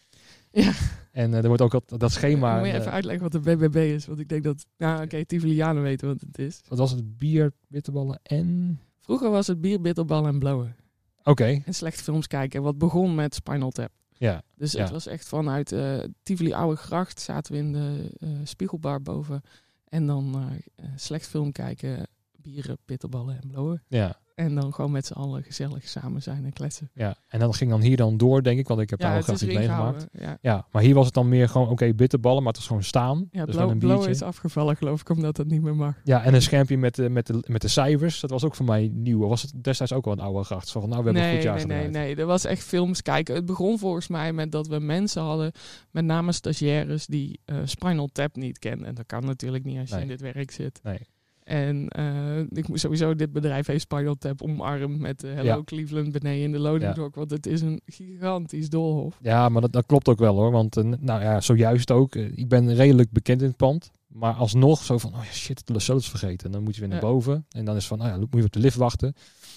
Ja. 0.51 0.71
En 1.11 1.33
eh, 1.33 1.41
er 1.41 1.47
wordt 1.47 1.61
ook 1.61 1.71
dat, 1.71 1.99
dat 1.99 2.11
schema. 2.11 2.57
Moet 2.57 2.65
je 2.67 2.71
eh, 2.73 2.79
even 2.79 2.91
uitleggen 2.91 3.23
wat 3.31 3.43
de 3.43 3.55
BBB 3.55 3.75
is? 3.75 4.05
Want 4.05 4.19
ik 4.19 4.29
denk 4.29 4.43
dat. 4.43 4.65
Nou, 4.77 5.03
oké, 5.03 5.25
Tivolianen 5.25 5.83
weten 5.83 6.07
wat 6.07 6.21
het 6.21 6.39
is. 6.39 6.61
wat 6.67 6.77
was 6.77 6.91
het? 6.91 7.17
Bier, 7.17 7.51
bitterballen 7.67 8.19
en. 8.23 8.79
Vroeger 8.99 9.29
was 9.29 9.47
het 9.47 9.61
bier, 9.61 9.81
bitterbal 9.81 10.27
en 10.27 10.39
blowen. 10.39 10.75
Oké, 11.23 11.61
En 11.65 11.73
slechte 11.73 12.03
films 12.03 12.27
kijken. 12.27 12.61
Wat 12.61 12.77
begon 12.77 13.15
met 13.15 13.35
Spinal 13.35 13.69
Tap. 13.71 13.89
ja. 14.17 14.41
Dus 14.55 14.71
Ja. 14.71 14.81
het 14.81 14.91
was 14.91 15.07
echt 15.07 15.27
vanuit 15.27 15.71
eh 15.71 16.03
Tivoli 16.23 16.53
Oude 16.53 16.75
Gracht 16.77 17.21
zaten 17.21 17.53
we 17.53 17.59
in 17.59 17.71
de 17.71 18.09
spiegelbar 18.43 19.01
boven. 19.01 19.41
En 19.89 20.05
dan 20.05 20.35
eh, 20.75 20.85
slecht 20.95 21.27
film 21.27 21.51
kijken, 21.51 22.07
bieren, 22.31 22.77
bitterballen 22.85 23.39
en 23.41 23.47
blowen. 23.47 23.83
Ja, 23.87 24.19
En 24.35 24.55
dan 24.55 24.73
gewoon 24.73 24.91
met 24.91 25.05
z'n 25.05 25.13
allen 25.13 25.43
gezellig 25.43 25.87
samen 25.87 26.21
zijn 26.21 26.45
en 26.45 26.53
kletsen. 26.53 26.89
ja. 26.93 27.15
En 27.27 27.39
dan 27.39 27.53
ging 27.53 27.69
dan 27.69 27.81
hier 27.81 27.97
dan 27.97 28.17
door, 28.17 28.43
denk 28.43 28.59
ik, 28.59 28.67
want 28.67 28.79
ik 28.81 28.89
heb 28.89 28.99
Ja, 28.99 29.05
daar 29.05 29.13
wel 29.15 29.25
het 29.25 29.37
graag 29.37 29.49
iets 29.49 29.59
meegemaakt. 29.59 30.07
Ja, 30.11 30.37
Ja, 30.41 30.67
maar 30.71 30.81
hier 30.81 30.93
was 30.93 31.05
het 31.05 31.13
dan 31.13 31.29
meer 31.29 31.49
gewoon, 31.49 31.69
oké, 31.69 31.93
bitterballen, 31.93 32.37
maar 32.43 32.47
het 32.51 32.57
was 32.57 32.67
gewoon 32.67 32.83
staan. 32.83 33.27
ja 33.31 33.45
dus 33.45 33.55
blowen 33.55 33.79
biertje. 33.79 34.09
is 34.09 34.21
afgevallen 34.21 34.75
geloof 34.77 35.01
ik, 35.01 35.09
omdat 35.09 35.35
dat 35.35 35.47
niet 35.47 35.61
meer 35.61 35.75
mag. 35.75 35.95
Ja, 36.03 36.23
en 36.23 36.33
een 36.33 36.41
schermpje 36.41 36.77
met 36.77 36.95
de, 36.95 37.09
met, 37.09 37.27
de, 37.27 37.43
met 37.47 37.61
de 37.61 37.67
cijfers. 37.67 38.19
Dat 38.19 38.29
was 38.29 38.43
ook 38.43 38.55
voor 38.55 38.65
mij 38.65 38.89
nieuw. 38.93 39.27
Was 39.27 39.41
het 39.41 39.53
destijds 39.63 39.93
ook 39.93 40.05
wel 40.05 40.13
een 40.13 40.19
oude 40.19 40.43
gracht? 40.43 40.67
Zo 40.67 40.79
van, 40.79 40.89
nou, 40.89 41.03
we 41.03 41.07
hebben 41.09 41.27
een 41.29 41.33
goed 41.35 41.43
jaar 41.43 41.55
nee, 41.55 41.65
nee, 41.65 41.83
gedraaid. 41.85 42.05
nee. 42.07 42.15
Er 42.15 42.25
was 42.25 42.45
echt 42.45 42.63
films 42.63 43.01
kijken. 43.01 43.35
Het 43.35 43.45
begon 43.45 43.79
volgens 43.79 44.07
mij 44.07 44.33
met 44.33 44.51
dat 44.51 44.67
we 44.67 44.79
mensen 44.79 45.21
hadden, 45.21 45.51
met 45.91 46.05
name 46.05 46.31
stagiaires, 46.31 47.05
die 47.05 47.39
eh, 47.45 47.57
Spinal 47.65 48.07
Tap 48.11 48.35
niet 48.35 48.59
kennen. 48.59 48.87
En 48.87 48.95
dat 48.95 49.05
kan 49.05 49.25
natuurlijk 49.25 49.63
niet 49.63 49.79
als 49.79 49.89
je 49.89 49.95
Nee. 49.95 50.03
in 50.03 50.09
dit 50.09 50.21
werk 50.21 50.51
zit. 50.51 50.79
Nee. 50.83 50.99
En 51.43 51.87
eh, 51.87 52.39
ik 52.39 52.67
moet 52.67 52.79
sowieso 52.79 53.15
dit 53.15 53.31
bedrijf 53.31 53.67
heeft 53.67 53.81
Spinal 53.81 54.15
Tap 54.15 54.41
omarmd 54.41 54.99
met 54.99 55.23
eh, 55.23 55.33
Hello 55.33 55.55
Ja. 55.55 55.63
Cleveland 55.63 56.11
beneden 56.11 56.43
in 56.43 56.51
de 56.51 56.59
loading 56.59 56.93
dock. 56.93 57.15
Want 57.15 57.31
het 57.31 57.45
is 57.45 57.61
een 57.61 57.81
gigantisch 57.85 58.69
doolhof. 58.69 59.17
Ja, 59.21 59.49
maar 59.49 59.61
dat, 59.61 59.71
dat 59.71 59.85
klopt 59.85 60.07
ook 60.07 60.19
wel 60.19 60.35
hoor. 60.35 60.51
Want 60.51 60.77
uh, 60.77 60.83
nou 60.99 61.21
ja, 61.21 61.41
zojuist 61.41 61.91
ook. 61.91 62.15
Ik 62.15 62.47
ben 62.47 62.75
redelijk 62.75 63.11
bekend 63.11 63.41
in 63.41 63.47
het 63.47 63.57
pand. 63.57 63.91
Maar 64.07 64.33
alsnog 64.33 64.83
zo 64.83 64.97
van, 64.97 65.13
oh 65.13 65.23
ja, 65.23 65.31
shit, 65.31 65.67
de 65.67 65.79
sleutels 65.79 66.09
vergeten. 66.09 66.45
En 66.45 66.51
dan 66.51 66.63
moet 66.63 66.75
je 66.75 66.81
weer 66.81 66.89
naar 66.89 66.99
boven. 66.99 67.45
En 67.49 67.65
dan 67.65 67.75
is 67.75 67.87
van, 67.87 68.01
oh 68.01 68.07
ja, 68.07 68.17
moet 68.17 68.27
je 68.31 68.43
op 68.43 68.51
de 68.51 68.59
lift 68.59 68.77
wachten. 68.77 69.15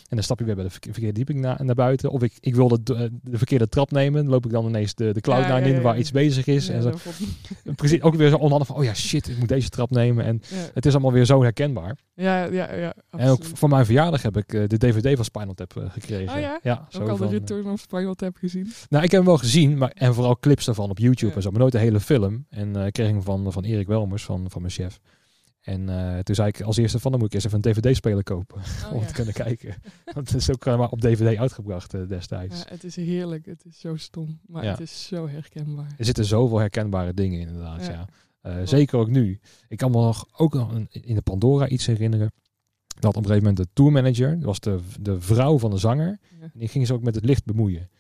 En 0.09 0.17
dan 0.17 0.25
stap 0.25 0.39
je 0.39 0.45
weer 0.45 0.55
bij 0.55 0.65
de 0.65 0.71
verke- 0.71 0.93
verkeerde 0.93 1.15
dieping 1.15 1.41
na, 1.41 1.63
naar 1.63 1.75
buiten. 1.75 2.11
Of 2.11 2.23
ik, 2.23 2.33
ik 2.41 2.55
wil 2.55 2.69
de, 2.69 2.83
de, 2.83 3.11
de 3.23 3.37
verkeerde 3.39 3.69
trap 3.69 3.91
nemen. 3.91 4.23
Dan 4.23 4.33
loop 4.33 4.45
ik 4.45 4.51
dan 4.51 4.67
ineens 4.67 4.95
de, 4.95 5.13
de 5.13 5.21
cloud 5.21 5.43
Ja, 5.43 5.49
naar 5.49 5.69
ja, 5.69 5.75
in 5.75 5.83
waar 5.83 5.99
iets 5.99 6.11
bezig 6.11 6.47
is. 6.47 6.69
En 6.69 6.83
zo. 6.83 6.93
Precies, 7.77 8.03
ook 8.03 8.15
weer 8.15 8.29
zo 8.31 8.37
onhandig 8.37 8.67
van, 8.67 8.77
oh 8.77 8.85
ja, 8.85 8.95
shit, 8.95 9.29
ik 9.29 9.39
moet 9.39 9.49
deze 9.49 9.69
trap 9.69 9.91
nemen. 9.91 10.25
En 10.25 10.41
het 10.75 10.87
is 10.87 10.93
allemaal 10.93 11.13
weer 11.13 11.25
zo 11.25 11.43
herkenbaar. 11.43 11.97
ja, 12.15 12.45
ja, 12.45 12.75
ja, 12.75 12.95
En 13.11 13.29
ook 13.29 13.45
voor 13.45 13.69
mijn 13.69 13.85
verjaardag 13.85 14.23
heb 14.23 14.37
ik 14.37 14.53
uh, 14.53 14.63
de 14.67 14.79
DVD 14.79 15.17
van 15.17 15.25
Spinal 15.25 15.55
Tap 15.55 15.75
uh, 15.79 15.85
gekregen. 15.91 16.35
Oh 16.35 16.41
ja? 16.41 16.59
Ja, 16.63 16.87
zo 16.89 17.03
Ook 17.03 17.09
al 17.09 17.17
van, 17.17 17.27
de 17.29 17.39
Return 17.39 17.67
of 17.71 17.81
Spinal 17.81 18.15
Tap 18.15 18.37
gezien. 18.37 18.73
Nou, 18.89 19.05
ik 19.05 19.11
heb 19.11 19.21
hem 19.21 19.29
wel 19.29 19.39
gezien, 19.39 19.79
maar, 19.79 19.91
en 19.95 20.15
vooral 20.15 20.39
clips 20.39 20.65
daarvan 20.65 20.91
op 20.91 20.99
YouTube 20.99 21.35
en 21.35 21.43
zo, 21.43 21.51
maar 21.51 21.61
nooit 21.61 21.73
de 21.73 21.79
hele 21.79 22.01
film. 22.01 22.47
En 22.51 22.77
eh, 22.77 22.87
ik 22.87 22.93
kreeg 22.93 23.07
hem 23.09 23.23
van, 23.23 23.53
van 23.53 23.65
Erik 23.65 23.87
Welmers, 23.87 24.25
van, 24.25 24.51
van 24.51 24.61
mijn 24.61 24.73
chef. 24.73 24.99
En 25.67 25.89
eh, 25.89 26.19
toen 26.19 26.35
zei 26.35 26.49
ik 26.49 26.61
als 26.61 26.77
eerste 26.77 26.99
van, 26.99 27.11
dan 27.11 27.21
moet 27.21 27.29
ik 27.29 27.35
eerst 27.35 27.47
even 27.47 27.59
een 27.65 27.73
DVD-speler 27.73 28.23
kopen 28.23 28.57
Oh, 28.57 28.93
om 28.95 29.01
ja. 29.01 29.07
te 29.07 29.13
kunnen 29.13 29.35
kijken. 29.35 29.75
Want 30.15 30.29
het 30.29 30.37
is 30.41 30.51
ook 30.51 30.65
maar 30.65 30.91
op 30.91 31.01
DVD 31.01 31.39
uitgebracht 31.39 31.95
eh, 31.95 32.09
destijds. 32.09 32.59
Ja, 32.59 32.65
het 32.69 32.85
is 32.85 32.97
heerlijk. 32.97 33.47
Het 33.47 33.65
is 33.65 33.81
zo 33.81 33.97
stom. 33.97 34.41
Maar 34.47 34.65
Ja. 34.65 34.71
het 34.71 34.81
is 34.81 35.07
zo 35.07 35.29
herkenbaar. 35.29 35.95
Er 35.99 36.05
zitten 36.05 36.25
zoveel 36.25 36.59
herkenbare 36.59 37.15
dingen 37.15 37.41
in, 37.41 37.47
inderdaad. 37.47 37.87
Ja. 37.87 38.07
Klopt. 38.43 38.69
zeker 38.69 38.99
ook 38.99 39.09
nu. 39.09 39.41
Ik 39.69 39.77
kan 39.77 39.91
me 39.91 39.97
nog 39.97 40.27
ook 40.33 40.55
nog 40.55 40.73
een, 40.73 40.89
in 40.91 41.15
de 41.15 41.23
Pandora 41.23 41.69
iets 41.69 41.87
herinneren. 41.87 42.33
Dat 42.87 43.17
op 43.17 43.23
een 43.23 43.29
gegeven 43.29 43.49
moment 43.49 43.57
de 43.57 43.73
tourmanager, 43.73 44.35
dat 44.37 44.45
was 44.45 44.61
de, 44.61 44.81
de 45.01 45.21
vrouw 45.21 45.59
van 45.59 45.71
de 45.71 45.79
zanger, 45.79 46.19
en 46.41 46.51
die 46.55 46.69
ging 46.69 46.87
ze 46.87 46.93
ook 46.95 47.03
met 47.03 47.15
het 47.15 47.25
licht 47.25 47.45
bemoeien. 47.45 47.91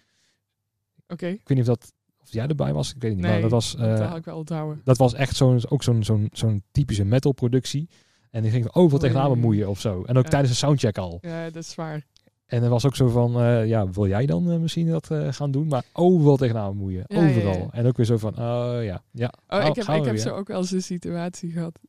Oké. 1.08 1.26
Ik 1.26 1.48
weet 1.48 1.58
niet 1.58 1.68
of 1.68 1.76
dat 1.78 1.92
of 2.26 2.32
jij 2.32 2.46
erbij 2.46 2.72
was, 2.72 2.94
ik 2.94 3.00
weet 3.02 3.10
het 3.10 3.12
niet. 3.20 3.22
Nee, 3.22 3.32
maar 3.32 3.40
dat 3.42 3.50
was, 3.50 3.76
dat 3.76 4.00
eh, 4.00 4.08
had 4.08 4.16
ik 4.16 4.24
wel 4.24 4.36
onthouden. 4.38 4.80
dat 4.84 4.96
was 4.96 5.14
echt 5.14 5.36
zo'n, 5.36 5.60
ook 5.68 5.82
zo'n, 5.82 6.04
zo'n, 6.04 6.28
zo'n 6.32 6.62
typische 6.70 7.04
metalproductie. 7.04 7.88
En 8.30 8.42
die 8.42 8.50
ging 8.50 8.72
overal 8.72 8.98
tegenaan 8.98 9.30
Oei. 9.30 9.34
bemoeien 9.40 9.68
of 9.68 9.80
zo. 9.80 10.02
En 10.04 10.16
ook 10.16 10.24
Ja. 10.24 10.30
tijdens 10.30 10.50
de 10.52 10.58
soundcheck 10.58 10.98
al. 10.98 11.18
Ja, 11.20 11.44
dat 11.44 11.56
is 11.62 11.70
zwaar. 11.70 12.06
En 12.46 12.62
er 12.62 12.68
was 12.68 12.86
ook 12.86 12.96
zo 12.96 13.08
van, 13.08 13.40
eh, 13.40 13.66
ja, 13.66 13.90
wil 13.90 14.06
jij 14.06 14.26
dan 14.26 14.50
eh, 14.50 14.58
misschien 14.58 14.88
dat 14.88 15.10
gaan 15.30 15.50
doen? 15.50 15.66
Maar 15.68 15.84
overal 15.92 16.36
tegenaan 16.36 16.72
bemoeien. 16.72 17.04
Ja, 17.06 17.28
overal. 17.28 17.52
ja. 17.58 17.68
En 17.70 17.86
ook 17.86 17.96
weer 17.96 18.06
zo 18.06 18.16
van, 18.16 18.32
oh 18.38 18.78
ja, 18.82 19.02
ja. 19.10 19.32
Oh, 19.48 19.58
Oh, 19.58 19.66
ik 19.66 19.74
heb, 19.74 19.88
ik 19.88 20.04
heb 20.04 20.16
zo 20.16 20.34
ook 20.36 20.48
wel 20.48 20.58
eens 20.60 20.70
een 20.70 20.82
situatie 20.82 21.50
gehad. 21.50 21.80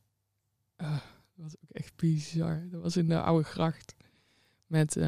Ah, 0.76 0.90
dat 0.90 1.00
was 1.34 1.54
ook 1.62 1.70
echt 1.70 1.92
bizar. 1.96 2.66
Dat 2.70 2.82
was 2.82 2.96
in 2.96 3.08
de 3.08 3.20
oude 3.20 3.44
gracht. 3.44 3.94
Met 4.66 4.98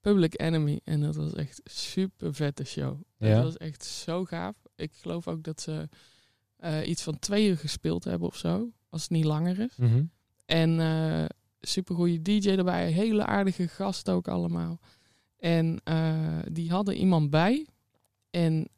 Public 0.00 0.40
Enemy. 0.40 0.80
En 0.84 1.00
dat 1.00 1.16
was 1.16 1.34
echt 1.34 1.60
super 1.64 2.34
vette 2.34 2.64
show. 2.64 3.00
Ja. 3.18 3.34
Dat 3.34 3.44
was 3.44 3.56
echt 3.56 3.84
zo 3.84 4.24
gaaf. 4.24 4.56
Ik 4.76 4.92
geloof 4.94 5.28
ook 5.28 5.42
dat 5.42 5.60
ze 5.60 5.88
eh, 6.56 6.88
iets 6.88 7.02
van 7.02 7.18
twee 7.18 7.48
uur 7.48 7.56
gespeeld 7.56 8.04
hebben 8.04 8.28
of 8.28 8.36
zo. 8.36 8.70
Als 8.88 9.02
het 9.02 9.10
niet 9.10 9.24
langer 9.24 9.60
is. 9.60 9.76
Mhm. 9.76 10.04
En 10.46 10.80
eh 10.80 11.24
super 11.60 11.94
goede 11.94 12.22
DJ 12.22 12.48
erbij. 12.48 12.90
Hele 12.90 13.26
aardige 13.26 13.68
gasten 13.68 14.14
ook 14.14 14.28
allemaal. 14.28 14.80
En 15.36 15.80
eh, 15.84 16.38
die 16.50 16.70
hadden 16.70 16.96
iemand 16.96 17.30
bij. 17.30 17.66
En 18.30 18.68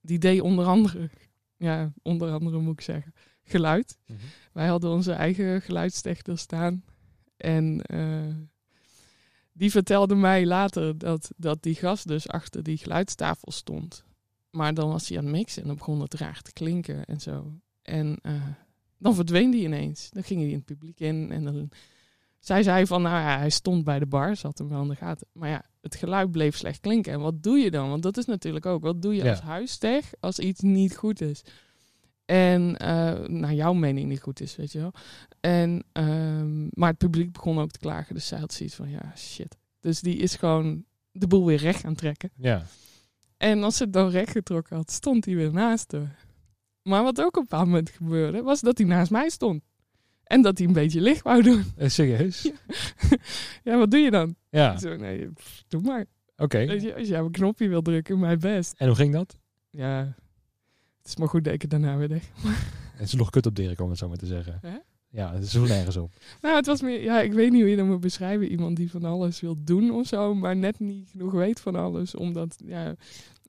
die 0.00 0.18
deed 0.18 0.40
onder 0.40 0.66
andere, 0.66 1.10
ja, 1.68 1.92
onder 2.02 2.32
andere 2.32 2.58
moet 2.58 2.72
ik 2.72 2.80
zeggen, 2.80 3.14
geluid. 3.42 3.98
Mhm. 4.06 4.18
Wij 4.52 4.66
hadden 4.66 4.90
onze 4.90 5.12
eigen 5.12 5.62
geluidstechter 5.62 6.38
staan. 6.38 6.84
En 7.36 7.82
die 9.52 9.70
vertelde 9.70 10.14
mij 10.14 10.46
later 10.46 10.98
dat, 10.98 11.30
dat 11.36 11.62
die 11.62 11.74
gast 11.74 12.08
dus 12.08 12.28
achter 12.28 12.62
die 12.62 12.76
geluidstafel 12.76 13.52
stond. 13.52 14.04
Maar 14.52 14.74
dan 14.74 14.88
was 14.88 15.08
hij 15.08 15.18
aan 15.18 15.24
het 15.24 15.32
mixen 15.32 15.62
en 15.62 15.68
dan 15.68 15.76
begon 15.76 16.00
het 16.00 16.14
raar 16.14 16.42
te 16.42 16.52
klinken 16.52 17.04
en 17.04 17.20
zo. 17.20 17.52
En 17.82 18.18
eh, 18.22 18.32
dan 18.98 19.14
verdween 19.14 19.50
die 19.50 19.64
ineens. 19.64 20.10
Dan 20.10 20.22
ging 20.22 20.40
hij 20.40 20.48
in 20.48 20.56
het 20.56 20.64
publiek 20.64 21.00
in 21.00 21.30
en 21.30 21.44
dan... 21.44 21.68
Zij 22.38 22.62
zei 22.62 22.86
van, 22.86 23.02
nou 23.02 23.14
ja, 23.16 23.38
hij 23.38 23.50
stond 23.50 23.84
bij 23.84 23.98
de 23.98 24.06
bar, 24.06 24.36
zat 24.36 24.58
hem 24.58 24.68
wel 24.68 24.82
in 24.82 24.88
de 24.88 24.94
gaten. 24.96 25.26
Maar 25.32 25.48
ja, 25.48 25.64
het 25.80 25.94
geluid 25.94 26.30
bleef 26.30 26.56
slecht 26.56 26.80
klinken. 26.80 27.12
En 27.12 27.20
wat 27.20 27.42
doe 27.42 27.58
je 27.58 27.70
dan? 27.70 27.88
Want 27.88 28.02
dat 28.02 28.16
is 28.16 28.24
natuurlijk 28.24 28.66
ook, 28.66 28.82
wat 28.82 29.02
doe 29.02 29.14
je 29.14 29.24
Ja. 29.24 29.30
als 29.30 29.40
huistech 29.40 30.12
als 30.20 30.38
iets 30.38 30.60
niet 30.60 30.96
goed 30.96 31.20
is? 31.20 31.42
En 32.24 32.76
eh 32.76 33.20
naar 33.28 33.54
jouw 33.54 33.72
mening 33.72 34.08
niet 34.08 34.20
goed 34.20 34.40
is, 34.40 34.56
weet 34.56 34.72
je 34.72 34.78
wel. 34.78 34.92
En, 35.40 35.84
ehm, 35.92 36.62
maar 36.70 36.88
het 36.88 36.98
publiek 36.98 37.32
begon 37.32 37.58
ook 37.58 37.70
te 37.70 37.78
klagen. 37.78 38.14
Dus 38.14 38.26
zij 38.26 38.38
had 38.38 38.52
zoiets 38.52 38.74
van, 38.74 38.90
ja, 38.90 39.12
shit. 39.16 39.56
Dus 39.80 40.00
die 40.00 40.16
is 40.16 40.34
gewoon 40.34 40.84
de 41.12 41.26
boel 41.26 41.44
weer 41.46 41.58
recht 41.58 41.80
gaan 41.80 41.94
trekken. 41.94 42.30
Ja. 42.36 42.62
En 43.42 43.62
als 43.62 43.76
ze 43.76 43.82
het 43.82 43.92
dan 43.92 44.08
recht 44.08 44.30
getrokken 44.30 44.76
had, 44.76 44.90
stond 44.90 45.24
hij 45.24 45.34
weer 45.34 45.52
naast 45.52 45.92
haar. 45.92 46.24
Maar 46.82 47.02
wat 47.02 47.20
ook 47.20 47.26
op 47.26 47.36
een 47.36 47.42
bepaald 47.42 47.66
moment 47.66 47.90
gebeurde, 47.90 48.42
was 48.42 48.60
dat 48.60 48.78
hij 48.78 48.86
naast 48.86 49.10
mij 49.10 49.28
stond. 49.28 49.62
En 50.24 50.42
dat 50.42 50.58
hij 50.58 50.66
een 50.66 50.72
beetje 50.72 51.00
licht 51.00 51.22
wou 51.22 51.42
doen. 51.42 51.64
Eh, 51.76 51.88
serieus? 51.88 52.42
Ja. 52.42 52.52
ja, 53.72 53.78
wat 53.78 53.90
doe 53.90 54.00
je 54.00 54.10
dan? 54.10 54.34
Ja. 54.50 54.78
Zo, 54.78 54.96
nee, 54.96 55.30
pff, 55.30 55.64
doe 55.68 55.80
maar. 55.82 56.04
Oké. 56.36 56.68
Als 56.96 57.08
jij 57.08 57.18
een 57.18 57.30
knopje 57.30 57.68
wil 57.68 57.82
drukken, 57.82 58.18
mijn 58.18 58.38
best. 58.38 58.74
En 58.76 58.86
hoe 58.86 58.96
ging 58.96 59.12
dat? 59.12 59.36
Ja, 59.70 60.14
het 60.98 61.06
is 61.06 61.16
maar 61.16 61.28
goed 61.28 61.44
dat 61.44 61.54
ik 61.54 61.62
het 61.62 61.70
daarna 61.70 61.96
weer 61.96 62.08
deed. 62.08 62.30
Het 62.92 63.06
is 63.12 63.14
nog 63.14 63.30
kut 63.30 63.46
op 63.46 63.56
Dirk, 63.56 63.80
om 63.80 63.90
het 63.90 63.98
zo 63.98 64.08
maar 64.08 64.16
te 64.16 64.26
zeggen. 64.26 64.58
Hè? 64.60 64.76
Ja, 65.12 65.32
het 65.32 65.42
is 65.42 65.50
zo 65.50 65.64
nergens 65.64 65.96
op. 65.96 66.12
Nou, 66.40 66.56
het 66.56 66.66
was 66.66 66.82
meer, 66.82 67.02
ja, 67.02 67.20
ik 67.20 67.32
weet 67.32 67.50
niet 67.50 67.60
hoe 67.60 67.70
je 67.70 67.76
dat 67.76 67.86
moet 67.86 68.00
beschrijven. 68.00 68.50
Iemand 68.50 68.76
die 68.76 68.90
van 68.90 69.04
alles 69.04 69.40
wil 69.40 69.56
doen 69.64 69.90
of 69.90 70.06
zo, 70.06 70.34
maar 70.34 70.56
net 70.56 70.78
niet 70.80 71.08
genoeg 71.10 71.32
weet 71.32 71.60
van 71.60 71.76
alles. 71.76 72.14
Omdat, 72.14 72.56
ja, 72.64 72.94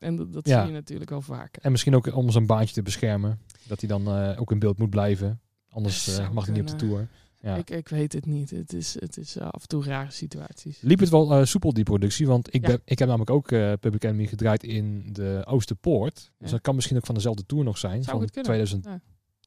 en 0.04 0.16
dat, 0.16 0.34
dat 0.34 0.48
Ja. 0.48 0.60
zie 0.62 0.68
je 0.72 0.78
natuurlijk 0.78 1.12
al 1.12 1.22
vaker. 1.22 1.62
En 1.64 1.72
misschien 1.72 1.96
ook 1.96 2.16
om 2.16 2.30
zijn 2.32 2.46
baantje 2.46 2.74
te 2.74 2.82
beschermen. 2.82 3.40
Dat 3.68 3.80
hij 3.80 3.90
dan 3.90 4.08
eh, 4.08 4.42
ook 4.42 4.52
in 4.52 4.60
beeld 4.60 4.78
moet 4.78 4.90
blijven. 4.90 5.42
Anders 5.70 6.18
eh, 6.18 6.30
mag 6.30 6.46
hij 6.46 6.54
niet 6.54 6.62
op 6.72 6.80
de 6.80 6.86
tour. 6.88 7.08
Ja. 7.42 7.56
Ik, 7.56 7.70
ik 7.70 7.88
weet 7.88 8.14
het 8.14 8.26
niet. 8.26 8.50
Het 8.50 8.74
is, 8.74 9.00
het 9.00 9.18
is 9.18 9.36
eh, 9.36 9.48
af 9.50 9.62
en 9.62 9.68
toe 9.68 9.84
rare 9.84 10.12
situaties. 10.12 10.82
Liep 10.82 11.00
het 11.00 11.10
wel 11.10 11.46
soepel, 11.46 11.74
die 11.74 11.84
productie? 11.84 12.28
Want 12.28 12.54
ik, 12.56 12.62
Ja. 12.62 12.68
ben, 12.68 12.82
ik 12.86 13.00
heb 13.00 13.08
namelijk 13.08 13.32
ook 13.32 13.48
Public 13.80 14.04
Enemy 14.04 14.28
gedraaid 14.28 14.64
in 14.64 15.10
de 15.14 15.42
Oosterpoort. 15.46 16.16
Dus 16.16 16.48
Ja. 16.48 16.50
dat 16.50 16.62
kan 16.62 16.76
misschien 16.76 16.98
ook 16.98 17.06
van 17.06 17.16
dezelfde 17.16 17.46
tour 17.46 17.64
nog 17.64 17.78
zijn. 17.78 18.04
Zou 18.04 18.18
van 18.18 18.20
goed 18.20 18.32
kunnen. 18.32 18.52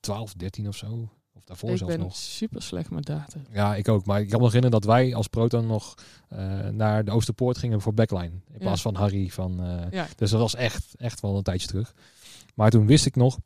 2012, 0.00 0.34
13 0.34 0.68
of 0.68 0.76
zo. 0.76 1.08
Of 1.36 1.44
daarvoor 1.44 1.70
ik 1.70 1.76
zelfs 1.76 1.92
ben 1.94 2.02
nog. 2.02 2.16
super 2.16 2.62
slecht 2.62 2.90
met 2.90 3.06
data. 3.06 3.38
Ja, 3.52 3.74
ik 3.76 3.88
ook. 3.88 4.04
Maar 4.06 4.20
ik 4.20 4.28
kan 4.28 4.38
me 4.40 4.44
herinneren 4.46 4.80
dat 4.80 4.90
wij 4.90 5.14
als 5.14 5.26
Proton 5.26 5.66
nog 5.66 5.94
eh, 6.28 6.68
naar 6.68 7.04
de 7.04 7.10
Oosterpoort 7.10 7.58
gingen 7.58 7.80
voor 7.80 7.94
backline. 7.94 8.24
In 8.24 8.42
Ja. 8.52 8.58
plaats 8.58 8.82
van 8.82 8.94
Harry. 8.94 9.28
Van, 9.28 9.60
eh, 9.64 9.90
Ja. 9.90 10.06
Dus 10.16 10.30
dat 10.30 10.40
was 10.40 10.54
echt, 10.54 10.94
echt 10.98 11.20
wel 11.20 11.36
een 11.36 11.42
tijdje 11.42 11.68
terug. 11.68 11.94
Maar 12.54 12.70
toen 12.70 12.86
wist 12.86 13.06
ik 13.06 13.16
nog, 13.16 13.38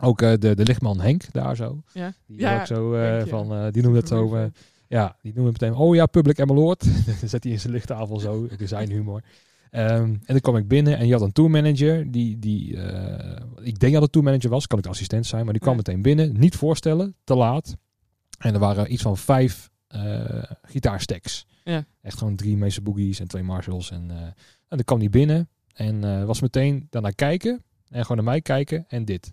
ook 0.00 0.22
eh, 0.22 0.32
de, 0.38 0.54
de 0.54 0.64
lichtman 0.64 1.00
Henk 1.00 1.32
daar 1.32 1.56
zo. 1.56 1.82
Ja. 1.92 2.12
Die, 2.26 2.38
Ja, 2.40 2.60
ook 2.60 2.66
zo, 2.66 2.94
Henk, 2.94 3.28
van, 3.28 3.70
die 3.70 3.82
noemde 3.82 3.98
het 3.98 4.08
zo, 4.08 4.50
ja, 4.88 5.16
die 5.22 5.32
noemde 5.34 5.50
het 5.50 5.60
meteen, 5.60 5.76
oh 5.76 5.94
ja, 5.94 6.06
Public 6.06 6.38
Emmeloord. 6.38 6.84
dan 7.20 7.28
zet 7.28 7.42
hij 7.44 7.52
in 7.52 7.60
zijn 7.60 7.72
lichttafel 7.72 8.18
zo, 8.18 8.48
zijn 8.64 8.90
humor. 8.90 9.22
Ehm, 9.70 10.02
en 10.02 10.20
dan 10.26 10.40
kwam 10.40 10.56
ik 10.56 10.68
binnen 10.68 10.98
en 10.98 11.06
je 11.06 11.12
had 11.12 11.22
een 11.22 11.32
tourmanager, 11.32 12.10
die, 12.10 12.38
die 12.38 12.76
eh, 12.76 13.36
ik 13.62 13.78
denk 13.78 13.92
dat 13.92 14.02
het 14.02 14.12
tourmanager 14.12 14.50
was, 14.50 14.66
kan 14.66 14.78
ik 14.78 14.84
de 14.84 14.90
assistent 14.90 15.26
zijn, 15.26 15.44
maar 15.44 15.52
die 15.52 15.62
kwam 15.62 15.72
Ja. 15.74 15.78
meteen 15.86 16.02
binnen, 16.02 16.38
niet 16.38 16.56
voorstellen, 16.56 17.14
te 17.24 17.34
laat. 17.34 17.76
En 18.38 18.54
er 18.54 18.60
waren 18.60 18.92
iets 18.92 19.02
van 19.02 19.16
vijf 19.16 19.70
eh 19.88 20.42
gitaarstacks. 20.62 21.46
Ja. 21.64 21.84
Echt 22.02 22.18
gewoon 22.18 22.36
drie 22.36 22.56
Mesa 22.56 22.80
Boogies 22.80 23.20
en 23.20 23.28
twee 23.28 23.42
Marshalls. 23.42 23.90
En, 23.90 24.10
eh, 24.10 24.16
en 24.22 24.34
dan 24.68 24.84
kwam 24.84 24.98
hij 24.98 25.10
binnen 25.10 25.48
en 25.72 26.26
was 26.26 26.40
meteen 26.40 26.86
daarnaar 26.90 27.14
kijken 27.14 27.64
en 27.88 28.02
gewoon 28.02 28.16
naar 28.16 28.32
mij 28.32 28.40
kijken 28.40 28.84
en 28.88 29.04
dit. 29.04 29.32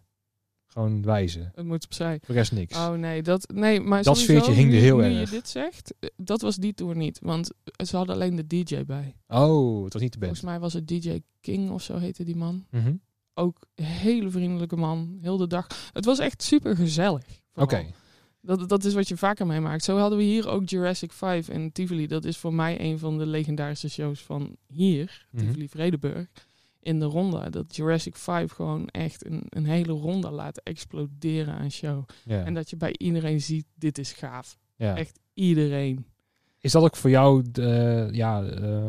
Gewoon 0.78 1.02
wijzen. 1.04 1.52
Het 1.56 1.66
moet 1.66 1.84
opzij. 1.86 2.18
Voor 2.24 2.34
de 2.34 2.40
rest 2.40 2.52
niks. 2.52 2.76
Oh 2.78 2.92
nee, 2.92 3.22
dat, 3.24 3.48
nee 3.54 3.80
maar 3.80 4.04
Dat 4.04 4.18
sowieso, 4.18 4.44
sfeertje 4.44 4.62
hing 4.62 4.74
er 4.74 4.80
heel 4.80 4.98
nu 4.98 5.04
erg. 5.04 5.30
je 5.30 5.36
dit 5.36 5.50
zegt, 5.50 5.94
eh, 6.00 6.10
dat 6.18 6.42
was 6.42 6.56
die 6.56 6.74
tour 6.74 6.96
niet. 6.96 7.20
Want 7.22 7.52
ze 7.86 7.96
hadden 7.98 8.16
alleen 8.16 8.36
de 8.36 8.48
DJ 8.48 8.84
bij. 8.86 9.16
Oh, 9.28 9.84
het 9.84 9.94
was 9.94 10.02
niet 10.02 10.14
de 10.14 10.20
band. 10.20 10.32
Volgens 10.32 10.42
mij 10.42 10.60
was 10.60 10.74
het 10.74 10.88
DJ 10.88 11.20
King 11.42 11.70
of 11.72 11.82
zo 11.82 11.98
heette 11.98 12.24
die 12.24 12.36
man. 12.36 12.66
Mhm. 12.72 12.94
Ook 13.34 13.60
een 13.76 13.86
hele 13.86 14.30
vriendelijke 14.30 14.76
man, 14.76 15.18
heel 15.22 15.38
de 15.38 15.48
dag. 15.48 15.68
Het 15.94 16.06
was 16.06 16.20
echt 16.20 16.44
super 16.44 16.76
gezellig. 16.76 17.24
Oké. 17.56 17.86
Dat, 18.42 18.70
dat 18.70 18.84
is 18.84 18.94
wat 18.94 19.08
je 19.08 19.18
vaker 19.18 19.48
meemaakt. 19.48 19.84
Zo 19.84 19.98
hadden 19.98 20.18
we 20.18 20.24
hier 20.24 20.48
ook 20.50 20.70
Jurassic 20.70 21.12
5 21.12 21.50
in 21.50 21.72
Tivoli. 21.72 22.08
Dat 22.08 22.26
is 22.26 22.38
voor 22.38 22.54
mij 22.54 22.80
een 22.82 23.00
van 23.00 23.18
de 23.18 23.26
legendarische 23.26 23.90
shows 23.90 24.22
van 24.24 24.56
hier, 24.68 25.28
Mhm. 25.32 25.46
Tivoli 25.46 25.70
Vredenburg. 25.70 26.28
In 26.88 27.00
de 27.00 27.06
ronde. 27.06 27.50
Dat 27.50 27.76
Jurassic 27.76 28.16
5 28.16 28.52
gewoon 28.52 28.88
echt 28.88 29.26
een, 29.26 29.44
een 29.50 29.66
hele 29.66 29.92
ronde 29.92 30.30
laat 30.32 30.58
exploderen 30.64 31.54
aan 31.54 31.72
show. 31.72 32.04
Ja. 32.26 32.44
En 32.44 32.54
dat 32.54 32.70
je 32.70 32.78
bij 32.78 32.96
iedereen 32.98 33.42
ziet, 33.42 33.66
dit 33.76 33.98
is 33.98 34.12
gaaf. 34.14 34.58
ja. 34.76 34.96
Echt 34.98 35.20
iedereen. 35.34 36.06
Is 36.60 36.72
dat 36.72 36.84
ook 36.84 36.96
voor 36.96 37.10
jou 37.10 37.44
de, 37.52 38.10
ja, 38.12 38.44
eh, 38.44 38.86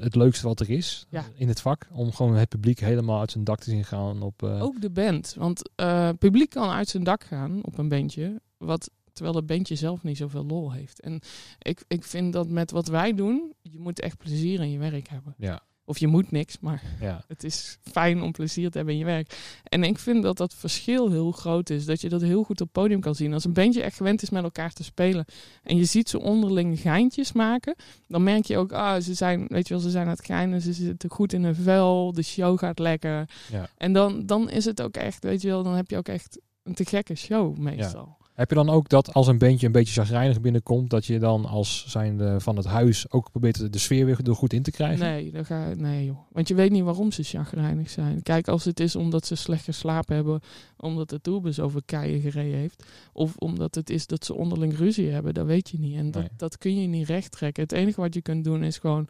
het 0.00 0.14
leukste 0.14 0.46
wat 0.46 0.60
er 0.60 0.70
is 0.70 1.06
Ja. 1.08 1.24
in 1.34 1.48
het 1.48 1.60
vak? 1.60 1.88
Om 1.92 2.12
gewoon 2.12 2.34
het 2.34 2.48
publiek 2.48 2.78
helemaal 2.80 3.20
uit 3.20 3.30
zijn 3.30 3.44
dak 3.44 3.58
te 3.60 3.70
zien 3.70 3.84
gaan 3.84 4.22
op... 4.22 4.42
eh, 4.42 4.62
Ook 4.62 4.80
de 4.80 4.90
band. 4.90 5.34
Want 5.38 5.70
eh 5.76 6.08
publiek 6.18 6.50
kan 6.50 6.68
uit 6.70 6.88
zijn 6.88 7.04
dak 7.04 7.24
gaan 7.24 7.64
op 7.64 7.78
een 7.78 7.88
bandje. 7.88 8.40
Wat, 8.56 8.90
terwijl 9.12 9.36
het 9.36 9.46
bandje 9.46 9.74
zelf 9.74 10.02
niet 10.02 10.16
zoveel 10.16 10.44
lol 10.46 10.72
heeft. 10.72 11.00
En 11.00 11.20
ik, 11.58 11.84
ik 11.88 12.04
vind 12.04 12.32
dat 12.32 12.48
met 12.48 12.70
wat 12.70 12.88
wij 12.88 13.14
doen, 13.14 13.52
je 13.62 13.78
moet 13.78 14.00
echt 14.00 14.16
plezier 14.18 14.60
in 14.60 14.70
je 14.70 14.78
werk 14.78 15.08
hebben. 15.08 15.34
Ja, 15.38 15.60
Of 15.90 15.98
je 15.98 16.06
moet 16.06 16.30
niks, 16.30 16.58
maar 16.60 16.82
ja. 17.00 17.24
het 17.28 17.44
is 17.44 17.78
fijn 17.82 18.22
om 18.22 18.32
plezier 18.32 18.70
te 18.70 18.76
hebben 18.76 18.94
in 18.94 19.00
je 19.00 19.06
werk. 19.06 19.58
En 19.62 19.84
ik 19.84 19.98
vind 19.98 20.22
dat 20.22 20.36
dat 20.36 20.54
verschil 20.54 21.10
heel 21.10 21.32
groot 21.32 21.70
is. 21.70 21.84
Dat 21.84 22.00
je 22.00 22.08
dat 22.08 22.20
heel 22.20 22.42
goed 22.42 22.60
op 22.60 22.66
het 22.66 22.82
podium 22.82 23.00
kan 23.00 23.14
zien. 23.14 23.32
Als 23.32 23.44
een 23.44 23.52
bandje 23.52 23.82
echt 23.82 23.96
gewend 23.96 24.22
is 24.22 24.30
met 24.30 24.42
elkaar 24.42 24.72
te 24.72 24.84
spelen. 24.84 25.24
En 25.62 25.76
je 25.76 25.84
ziet 25.84 26.08
ze 26.08 26.20
onderling 26.20 26.80
geintjes 26.80 27.32
maken. 27.32 27.74
Dan 28.08 28.22
merk 28.22 28.44
je 28.44 28.58
ook, 28.58 28.72
ah, 28.72 29.00
ze 29.00 29.14
zijn, 29.14 29.44
weet 29.48 29.68
je 29.68 29.74
wel, 29.74 29.82
ze 29.82 29.90
zijn 29.90 30.04
aan 30.04 30.12
het 30.12 30.24
geinen. 30.24 30.60
Ze 30.60 30.72
zitten 30.72 31.10
goed 31.10 31.32
in 31.32 31.44
hun 31.44 31.54
vel. 31.54 32.12
De 32.12 32.22
show 32.22 32.58
gaat 32.58 32.78
lekker. 32.78 33.28
Ja. 33.50 33.68
En 33.76 33.92
dan, 33.92 34.26
dan 34.26 34.50
is 34.50 34.64
het 34.64 34.82
ook 34.82 34.94
echt, 34.94 35.24
weet 35.24 35.42
je 35.42 35.48
wel, 35.48 35.62
dan 35.62 35.74
heb 35.74 35.90
je 35.90 35.96
ook 35.96 36.08
echt 36.08 36.40
een 36.62 36.74
te 36.74 36.84
gekke 36.84 37.14
show 37.14 37.56
meestal. 37.56 38.18
Heb 38.40 38.48
je 38.48 38.54
dan 38.54 38.70
ook 38.70 38.88
dat 38.88 39.12
als 39.14 39.26
een 39.26 39.38
bandje 39.38 39.66
een 39.66 39.72
beetje 39.72 40.00
chagrijnig 40.00 40.40
binnenkomt, 40.40 40.90
dat 40.90 41.06
je 41.06 41.18
dan 41.18 41.44
als 41.46 41.84
zijnde 41.88 42.40
van 42.40 42.56
het 42.56 42.66
huis 42.66 43.10
ook 43.10 43.30
probeert 43.30 43.72
de 43.72 43.78
sfeer 43.78 44.04
weer 44.04 44.20
er 44.24 44.34
goed 44.34 44.52
in 44.52 44.62
te 44.62 44.70
krijgen? 44.70 44.98
Nee, 45.06 45.30
dat 45.30 45.46
ga, 45.46 45.74
nee 45.76 46.04
joh. 46.04 46.18
Want 46.32 46.48
je 46.48 46.54
weet 46.54 46.70
niet 46.70 46.82
waarom 46.84 47.12
ze 47.12 47.22
chagrijnig 47.22 47.90
zijn. 47.90 48.22
Kijk, 48.22 48.48
als 48.48 48.64
het 48.64 48.80
is 48.80 48.96
omdat 48.96 49.26
ze 49.26 49.34
slecht 49.34 49.64
geslapen 49.64 50.14
hebben, 50.14 50.40
omdat 50.76 51.08
de 51.10 51.20
tourbus 51.20 51.60
over 51.60 51.82
keien 51.84 52.20
gereden 52.20 52.58
heeft. 52.58 52.84
Of 53.12 53.36
omdat 53.36 53.74
het 53.74 53.90
is 53.90 54.06
dat 54.06 54.24
ze 54.24 54.34
onderling 54.34 54.76
ruzie 54.76 55.10
hebben, 55.10 55.34
dat 55.34 55.46
weet 55.46 55.68
je 55.70 55.78
niet. 55.78 55.96
En 55.96 56.10
dat, 56.10 56.22
Nee. 56.22 56.30
dat 56.36 56.58
kun 56.58 56.80
je 56.80 56.86
niet 56.86 57.08
recht 57.08 57.32
trekken. 57.32 57.62
Het 57.62 57.72
enige 57.72 58.00
wat 58.00 58.14
je 58.14 58.22
kunt 58.22 58.44
doen 58.44 58.62
is 58.64 58.78
gewoon... 58.78 59.08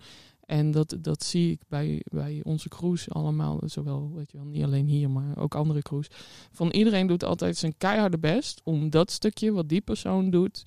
En 0.51 0.71
dat, 0.71 0.97
dat 1.01 1.25
zie 1.25 1.51
ik 1.51 1.61
bij, 1.69 2.03
bij 2.05 2.41
onze 2.45 2.69
crews 2.69 3.11
allemaal. 3.11 3.61
Zowel, 3.65 4.13
weet 4.15 4.31
je 4.31 4.37
wel, 4.37 4.47
niet 4.47 4.65
alleen 4.65 4.87
hier, 4.87 5.11
maar 5.11 5.39
ook 5.39 5.55
andere 5.55 5.83
crews. 5.83 6.07
Van 6.53 6.71
iedereen 6.71 7.07
doet 7.07 7.25
altijd 7.25 7.57
zijn 7.57 7.75
keiharde 7.79 8.19
best 8.19 8.61
om 8.65 8.91
dat 8.91 9.11
stukje 9.11 9.53
wat 9.53 9.69
die 9.69 9.81
persoon 9.81 10.31
doet, 10.31 10.63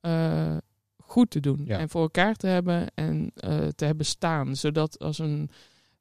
eh, 0.00 0.56
goed 0.96 1.30
te 1.30 1.40
doen. 1.40 1.60
Ja. 1.64 1.78
En 1.78 1.88
voor 1.88 2.02
elkaar 2.02 2.34
te 2.34 2.46
hebben 2.46 2.94
en 2.94 3.30
eh, 3.34 3.66
te 3.66 3.84
hebben 3.84 4.06
staan. 4.06 4.56
Zodat 4.56 4.98
als 4.98 5.18
een 5.18 5.50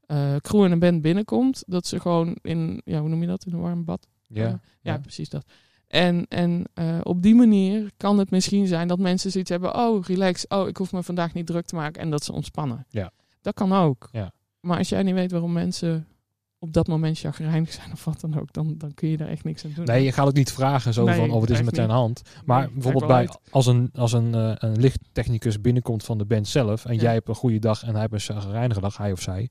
eh, 0.06 0.36
crew 0.36 0.64
en 0.64 0.72
een 0.72 0.80
band 0.80 1.02
binnenkomt, 1.02 1.64
dat 1.68 1.88
ze 1.88 2.00
gewoon 2.00 2.38
in, 2.42 2.82
ja, 2.86 3.00
hoe 3.00 3.10
noem 3.10 3.22
je 3.22 3.28
dat, 3.28 3.46
in 3.46 3.54
een 3.54 3.62
warm 3.62 3.86
bad? 3.86 4.08
Ja. 4.28 4.48
Ja, 4.48 4.60
ja, 4.82 4.98
precies 4.98 5.30
dat. 5.30 5.46
En, 5.88 6.26
en 6.28 6.66
op 7.04 7.22
die 7.22 7.36
manier 7.36 7.92
kan 7.98 8.18
het 8.18 8.32
misschien 8.32 8.68
zijn 8.68 8.88
dat 8.88 9.00
mensen 9.00 9.32
zoiets 9.32 9.50
hebben, 9.50 9.76
oh, 9.76 10.04
relax, 10.06 10.48
oh, 10.48 10.68
ik 10.68 10.78
hoef 10.78 10.92
me 10.92 11.04
vandaag 11.04 11.34
niet 11.34 11.46
druk 11.46 11.66
te 11.66 11.76
maken 11.76 12.02
en 12.02 12.10
dat 12.10 12.24
ze 12.24 12.34
ontspannen. 12.34 12.86
Ja. 12.90 13.12
Dat 13.42 13.54
kan 13.54 13.74
ook. 13.74 14.10
Ja. 14.12 14.32
Maar 14.60 14.78
als 14.78 14.90
jij 14.90 15.04
niet 15.04 15.14
weet 15.14 15.32
waarom 15.32 15.52
mensen 15.54 16.08
op 16.60 16.74
dat 16.74 16.88
moment 16.88 17.20
chagrijnig 17.20 17.72
zijn 17.72 17.92
of 17.92 18.06
wat 18.06 18.22
dan 18.22 18.40
ook, 18.40 18.54
dan, 18.54 18.76
dan 18.78 18.94
kun 18.94 19.10
je 19.10 19.18
daar 19.18 19.28
echt 19.28 19.44
niks 19.44 19.66
aan 19.66 19.72
doen. 19.76 19.86
Nee, 19.86 20.04
je 20.04 20.12
gaat 20.12 20.28
ook 20.28 20.34
niet 20.34 20.52
vragen 20.52 20.94
zo 20.94 21.04
Nee, 21.06 21.16
van, 21.16 21.32
oh, 21.32 21.40
wat 21.40 21.50
is 21.50 21.58
er 21.60 21.66
met 21.66 21.76
zijn 21.76 21.90
hand. 21.90 22.22
Maar 22.46 22.62
Nee, 22.64 22.72
bijvoorbeeld 22.74 23.08
bij, 23.08 23.30
als 23.52 23.66
een, 23.66 23.90
als 23.94 24.14
een, 24.14 24.36
eh, 24.36 24.52
een 24.58 24.80
lichttechnicus 24.80 25.62
binnenkomt 25.62 26.04
van 26.04 26.18
de 26.18 26.26
band 26.26 26.48
zelf 26.48 26.86
en 26.86 26.94
Ja. 26.96 27.02
jij 27.02 27.14
hebt 27.14 27.28
een 27.28 27.36
goede 27.36 27.60
dag 27.60 27.84
en 27.84 27.92
hij 27.92 28.00
heeft 28.00 28.30
een 28.30 28.36
chagrijnige 28.36 28.80
dag, 28.80 28.98
hij 28.98 29.12
of 29.12 29.22
zij. 29.22 29.50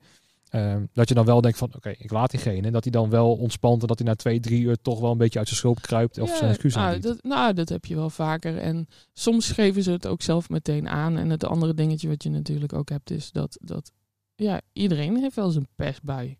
Ehm, 0.50 0.85
dat 0.92 1.09
je 1.09 1.14
dan 1.14 1.25
wel 1.25 1.40
denkt 1.40 1.59
van, 1.59 1.73
oké, 1.76 1.90
ik 1.99 2.11
laat 2.11 2.30
diegene. 2.30 2.66
En 2.66 2.73
dat 2.73 2.83
hij 2.83 2.92
dan 2.92 3.11
wel 3.11 3.33
ontspant 3.37 3.80
en 3.83 3.87
dat 3.88 3.99
hij 3.99 4.09
na 4.09 4.14
twee, 4.14 4.40
drie 4.40 4.62
uur 4.62 4.76
toch 4.83 5.00
wel 5.00 5.11
een 5.11 5.19
beetje 5.19 5.38
uit 5.38 5.49
zijn 5.49 5.61
schulp 5.61 5.80
kruipt 5.80 6.19
of 6.19 6.28
Ja, 6.28 6.37
zijn 6.37 6.50
excuus 6.50 6.75
nou, 6.75 6.87
aanbiedt. 6.87 7.07
dat, 7.07 7.23
nou, 7.23 7.52
dat 7.54 7.69
heb 7.69 7.85
je 7.85 7.95
wel 7.95 8.11
vaker. 8.11 8.59
En 8.59 8.88
soms 9.12 9.50
geven 9.50 9.83
ze 9.83 9.90
het 9.90 10.07
ook 10.07 10.23
zelf 10.23 10.49
meteen 10.49 10.88
aan. 10.88 11.16
En 11.16 11.30
het 11.30 11.45
andere 11.45 11.75
dingetje 11.75 12.09
wat 12.09 12.23
je 12.23 12.30
natuurlijk 12.30 12.73
ook 12.73 12.88
hebt, 12.88 13.11
is 13.11 13.33
dat, 13.33 13.59
dat 13.61 13.92
ja, 14.35 14.61
iedereen 14.73 15.16
heeft 15.16 15.37
wel 15.37 15.50
zijn 15.50 15.69
pestbui. 15.76 16.38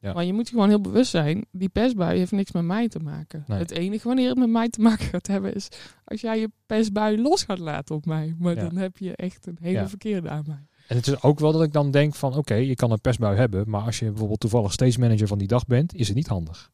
Ja. 0.00 0.12
Maar 0.12 0.24
je 0.24 0.32
moet 0.32 0.48
gewoon 0.48 0.68
heel 0.68 0.80
bewust 0.80 1.10
zijn, 1.10 1.46
die 1.52 1.68
pestbui 1.68 2.18
heeft 2.18 2.32
niks 2.32 2.52
met 2.52 2.64
mij 2.64 2.88
te 2.88 2.98
maken. 2.98 3.44
Nee. 3.46 3.58
Het 3.58 3.70
enige 3.70 4.06
wanneer 4.06 4.28
het 4.28 4.38
met 4.38 4.48
mij 4.50 4.68
te 4.68 4.80
maken 4.80 5.04
gaat 5.06 5.26
hebben, 5.26 5.54
is 5.54 5.68
als 6.04 6.20
jij 6.20 6.40
je 6.40 6.50
pestbui 6.66 7.20
los 7.22 7.42
gaat 7.42 7.58
laten 7.58 7.94
op 7.94 8.06
mij. 8.06 8.34
Maar 8.38 8.54
Ja. 8.54 8.60
dan 8.68 8.76
heb 8.76 8.96
je 8.98 9.16
echt 9.16 9.46
een 9.46 9.58
hele 9.60 9.88
verkeerde 9.88 10.28
aan 10.28 10.44
mij. 10.46 10.66
En 10.88 10.96
het 10.96 11.06
is 11.06 11.22
ook 11.22 11.38
wel 11.38 11.52
dat 11.52 11.62
ik 11.62 11.72
dan 11.72 11.90
denk 11.90 12.14
van, 12.14 12.36
oké, 12.36 12.54
je 12.54 12.74
kan 12.74 12.90
een 12.90 13.00
pestbui 13.00 13.36
hebben, 13.36 13.70
maar 13.70 13.82
als 13.82 13.98
je 13.98 14.04
bijvoorbeeld 14.08 14.40
toevallig 14.40 14.72
stage 14.72 15.00
manager 15.00 15.26
van 15.26 15.38
die 15.38 15.48
dag 15.48 15.66
bent, 15.66 15.94
is 15.94 16.06
het 16.06 16.16
niet 16.16 16.26
handig. 16.26 16.70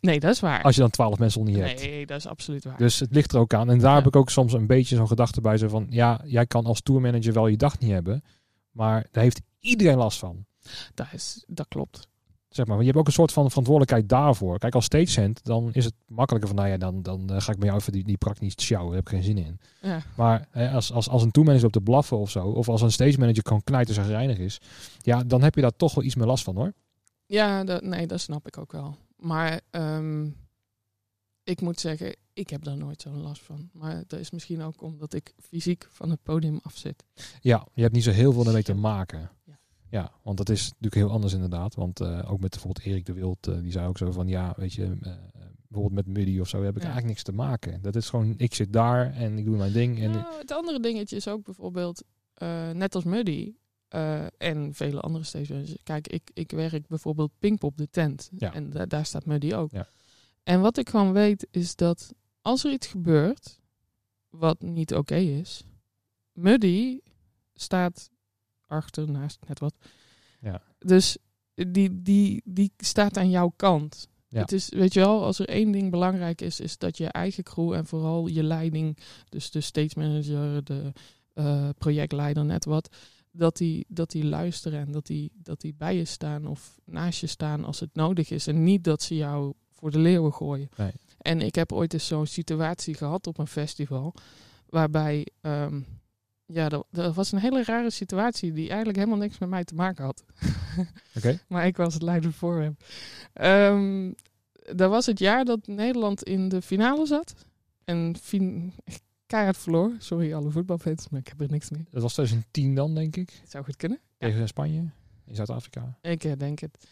Nee, 0.00 0.20
dat 0.20 0.30
is 0.34 0.40
waar. 0.40 0.62
Als 0.62 0.74
je 0.74 0.80
dan 0.80 0.90
twaalf 0.90 1.18
mensen 1.18 1.40
om 1.40 1.46
niet 1.46 1.56
hebt. 1.56 1.80
nee, 1.82 2.06
dat 2.06 2.18
is 2.18 2.26
absoluut 2.26 2.64
waar. 2.64 2.76
Dus 2.76 3.00
het 3.00 3.14
ligt 3.14 3.32
er 3.32 3.38
ook 3.40 3.54
aan. 3.54 3.70
En 3.70 3.78
daar 3.78 3.90
Ja. 3.90 3.96
heb 3.96 4.06
ik 4.06 4.16
ook 4.16 4.30
soms 4.30 4.52
een 4.52 4.66
beetje 4.66 4.96
zo'n 4.96 5.06
gedachte 5.06 5.40
bij. 5.40 5.56
Zo 5.56 5.68
van, 5.68 5.86
ja, 5.90 6.20
jij 6.24 6.46
kan 6.46 6.64
als 6.64 6.80
tourmanager 6.80 7.32
wel 7.32 7.46
je 7.46 7.56
dag 7.56 7.78
niet 7.78 7.90
hebben. 7.90 8.24
Maar 8.70 9.06
daar 9.10 9.22
heeft 9.22 9.40
iedereen 9.60 9.96
last 9.96 10.18
van. 10.18 10.44
dat, 10.94 11.06
is, 11.12 11.44
dat 11.46 11.68
klopt. 11.68 12.08
Zeg 12.52 12.66
maar. 12.66 12.78
Je 12.78 12.84
hebt 12.84 12.96
ook 12.96 13.06
een 13.06 13.12
soort 13.12 13.32
van 13.32 13.48
verantwoordelijkheid 13.48 14.08
daarvoor. 14.08 14.58
Kijk, 14.58 14.74
als 14.74 14.84
stagehand, 14.84 15.44
dan 15.44 15.68
is 15.72 15.84
het 15.84 15.94
makkelijker 16.06 16.48
van, 16.50 16.58
nou 16.58 16.68
ja, 16.68 16.76
dan, 16.76 17.02
dan 17.02 17.30
eh, 17.30 17.40
ga 17.40 17.52
ik 17.52 17.58
met 17.58 17.66
jou 17.66 17.78
even 17.78 17.92
die, 17.92 18.04
die 18.04 18.16
praktisch 18.16 18.54
sjouwen. 18.56 18.92
Daar 18.92 19.02
heb 19.02 19.12
ik 19.12 19.18
geen 19.18 19.36
zin 19.36 19.44
in. 19.44 19.60
Ja. 19.82 20.02
Maar 20.16 20.48
hè, 20.50 20.70
als, 20.70 20.92
als, 20.92 21.08
als 21.08 21.22
een 21.22 21.30
tourmanager 21.30 21.66
op 21.66 21.72
te 21.72 21.80
blaffen 21.80 22.18
of 22.18 22.30
zo, 22.30 22.46
of 22.46 22.68
als 22.68 22.82
een 22.82 22.92
stage 22.92 23.18
manager 23.18 23.42
kan 23.42 23.64
knijten 23.64 23.96
en 23.96 24.06
reinig 24.06 24.38
is, 24.38 24.60
ja, 24.98 25.24
dan 25.24 25.42
heb 25.42 25.54
je 25.54 25.60
daar 25.60 25.76
toch 25.76 25.94
wel 25.94 26.04
iets 26.04 26.14
meer 26.14 26.26
last 26.26 26.44
van 26.44 26.56
hoor. 26.56 26.72
Ja, 27.26 27.64
dat, 27.64 27.82
nee, 27.82 28.06
dat 28.06 28.20
snap 28.20 28.46
ik 28.46 28.58
ook 28.58 28.72
wel. 28.72 28.96
Maar 29.16 29.60
ehm, 29.70 30.28
ik 31.44 31.60
moet 31.60 31.80
zeggen, 31.80 32.16
ik 32.32 32.50
heb 32.50 32.64
daar 32.64 32.76
nooit 32.76 33.00
zo'n 33.00 33.22
last 33.22 33.42
van. 33.42 33.70
Maar 33.72 34.04
dat 34.06 34.20
is 34.20 34.30
misschien 34.30 34.62
ook 34.62 34.82
omdat 34.82 35.14
ik 35.14 35.32
fysiek 35.38 35.86
van 35.90 36.10
het 36.10 36.22
podium 36.22 36.60
af 36.62 36.76
zit. 36.76 37.04
Ja, 37.40 37.66
je 37.74 37.82
hebt 37.82 37.94
niet 37.94 38.04
zo 38.04 38.10
heel 38.10 38.32
veel 38.32 38.46
ermee 38.46 38.62
te 38.62 38.74
maken. 38.74 39.30
Ja. 39.92 40.12
Want 40.22 40.36
dat 40.36 40.48
is 40.48 40.64
natuurlijk 40.68 40.94
heel 40.94 41.10
anders 41.10 41.32
inderdaad. 41.32 41.74
Want 41.74 42.00
eh, 42.00 42.32
ook 42.32 42.40
met 42.40 42.50
bijvoorbeeld 42.50 42.86
Erik 42.86 43.06
de 43.06 43.12
Wild, 43.12 43.46
eh, 43.46 43.60
die 43.60 43.72
zei 43.72 43.86
ook 43.88 43.98
zo 43.98 44.10
van, 44.12 44.28
ja, 44.28 44.54
weet 44.56 44.72
je, 44.72 44.84
eh, 45.02 45.12
bijvoorbeeld 45.68 46.06
met 46.06 46.16
Muddy 46.16 46.38
of 46.38 46.48
zo 46.48 46.62
heb 46.62 46.70
ik 46.76 46.82
Ja. 46.82 46.82
eigenlijk 46.88 47.06
niks 47.06 47.22
te 47.22 47.32
maken. 47.32 47.82
Dat 47.82 47.96
is 47.96 48.08
gewoon, 48.08 48.34
ik 48.36 48.54
zit 48.54 48.72
daar 48.72 49.14
en 49.14 49.38
ik 49.38 49.44
doe 49.44 49.56
mijn 49.56 49.72
ding. 49.72 49.98
En 50.00 50.10
Nou, 50.10 50.38
het 50.38 50.52
andere 50.52 50.80
dingetje 50.80 51.16
is 51.16 51.28
ook 51.28 51.44
bijvoorbeeld, 51.44 52.02
net 52.72 52.94
als 52.94 53.04
Muddy 53.04 53.54
en 54.38 54.74
vele 54.74 55.00
andere 55.00 55.24
stages. 55.24 55.76
Kijk, 55.82 56.08
ik, 56.08 56.30
ik 56.34 56.50
werk 56.50 56.86
bijvoorbeeld 56.86 57.30
Pinkpop 57.38 57.76
de 57.76 57.88
tent. 57.90 58.30
Ja. 58.36 58.54
En 58.54 58.70
da- 58.70 58.86
daar 58.86 59.06
staat 59.06 59.26
Muddy 59.26 59.52
ook. 59.54 59.70
Ja. 59.70 59.86
En 60.42 60.60
wat 60.60 60.76
ik 60.76 60.88
gewoon 60.88 61.12
weet 61.12 61.46
is 61.50 61.76
dat 61.76 62.12
als 62.40 62.64
er 62.64 62.72
iets 62.72 62.86
gebeurt 62.86 63.60
wat 64.30 64.62
niet 64.62 64.94
oké 64.94 65.14
is, 65.16 65.62
Muddy 66.32 67.00
staat 67.54 68.10
achter, 68.72 69.10
naast, 69.10 69.38
net 69.48 69.58
wat. 69.58 69.74
Ja. 70.40 70.62
Dus 70.78 71.16
die, 71.54 72.02
die, 72.02 72.42
die 72.44 72.72
staat 72.76 73.16
aan 73.16 73.30
jouw 73.30 73.52
kant. 73.56 74.08
Ja. 74.28 74.40
Het 74.40 74.52
is, 74.52 74.68
weet 74.68 74.94
je 74.94 75.00
wel, 75.00 75.24
als 75.24 75.38
er 75.38 75.48
één 75.48 75.72
ding 75.72 75.90
belangrijk 75.90 76.40
is, 76.40 76.60
is 76.60 76.78
dat 76.78 76.96
je 76.96 77.06
eigen 77.06 77.44
crew 77.44 77.72
en 77.72 77.86
vooral 77.86 78.26
je 78.26 78.42
leiding, 78.42 78.98
dus 79.28 79.50
de 79.50 79.60
stage 79.60 79.98
manager, 79.98 80.64
de 80.64 80.92
eh, 81.34 81.68
projectleider, 81.78 82.44
net 82.44 82.64
wat, 82.64 82.96
dat 83.30 83.56
die, 83.56 83.84
dat 83.88 84.10
die 84.10 84.24
luisteren 84.24 84.80
en 84.80 84.92
dat 84.92 85.06
die, 85.06 85.32
dat 85.34 85.60
die 85.60 85.74
bij 85.74 85.96
je 85.96 86.04
staan 86.04 86.46
of 86.46 86.80
naast 86.84 87.20
je 87.20 87.26
staan 87.26 87.64
als 87.64 87.80
het 87.80 87.94
nodig 87.94 88.30
is. 88.30 88.46
En 88.46 88.62
niet 88.62 88.84
dat 88.84 89.02
ze 89.02 89.14
jou 89.14 89.52
voor 89.70 89.90
de 89.90 89.98
leeuwen 89.98 90.32
gooien. 90.32 90.68
Nee. 90.76 90.92
En 91.18 91.40
ik 91.40 91.54
heb 91.54 91.72
ooit 91.72 91.92
eens 91.92 92.06
zo'n 92.06 92.26
situatie 92.26 92.94
gehad 92.94 93.26
op 93.26 93.38
een 93.38 93.46
festival, 93.46 94.14
waarbij, 94.68 95.26
ehm, 95.40 95.80
ja, 96.52 96.68
dat, 96.68 96.86
dat 96.90 97.14
was 97.14 97.32
een 97.32 97.38
hele 97.38 97.64
rare 97.64 97.90
situatie 97.90 98.52
die 98.52 98.68
eigenlijk 98.68 98.98
helemaal 98.98 99.18
niks 99.18 99.38
met 99.38 99.48
mij 99.48 99.64
te 99.64 99.74
maken 99.74 100.04
had. 100.04 100.24
Oké. 101.16 101.38
Maar 101.46 101.66
ik 101.66 101.76
was 101.76 101.94
het 101.94 102.02
leider 102.02 102.32
voor 102.32 102.60
hem. 102.60 102.76
Ehm, 103.32 104.12
dat 104.76 104.90
was 104.90 105.06
het 105.06 105.18
jaar 105.18 105.44
dat 105.44 105.66
Nederland 105.66 106.22
in 106.22 106.48
de 106.48 106.62
finale 106.62 107.06
zat. 107.06 107.34
En 107.84 108.16
fin 108.20 108.72
keihard 109.26 109.56
verloor. 109.56 109.92
Sorry 109.98 110.32
alle 110.32 110.50
voetbalfans, 110.50 111.08
maar 111.08 111.20
ik 111.20 111.28
heb 111.28 111.40
er 111.40 111.50
niks 111.50 111.70
mee. 111.70 111.86
Dat 111.90 112.02
was 112.02 112.12
2010 112.12 112.74
dan, 112.74 112.94
denk 112.94 113.16
ik. 113.16 113.42
Zou 113.48 113.64
goed 113.64 113.76
kunnen. 113.76 113.98
Ja. 114.18 114.28
Tegen 114.28 114.48
Spanje 114.48 114.90
in 115.24 115.34
Zuid-Afrika. 115.34 115.98
Ik 116.00 116.24
eh, 116.24 116.32
denk 116.38 116.58
het. 116.58 116.86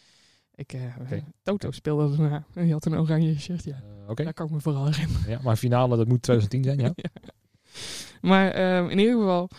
Ik, 0.55 0.77
Oké. 1.01 1.23
Toto 1.43 1.71
speelde 1.71 2.23
erna. 2.23 2.43
En 2.53 2.63
die 2.63 2.73
had 2.73 2.85
een 2.85 2.97
oranje 2.97 3.39
shirt, 3.39 3.63
ja. 3.63 3.83
Oké. 4.07 4.23
Daar 4.23 4.33
kan 4.33 4.45
ik 4.45 4.51
me 4.51 4.59
vooral 4.59 4.85
herinneren. 4.85 5.29
Ja, 5.29 5.39
maar 5.43 5.55
finale, 5.55 5.97
dat 5.97 6.07
moet 6.07 6.21
2010 6.21 6.63
zijn, 6.63 6.79
ja. 6.79 6.93
Maar 8.21 8.51
ehm, 8.51 8.89
in 8.89 8.99
ieder 8.99 9.15
geval, 9.15 9.49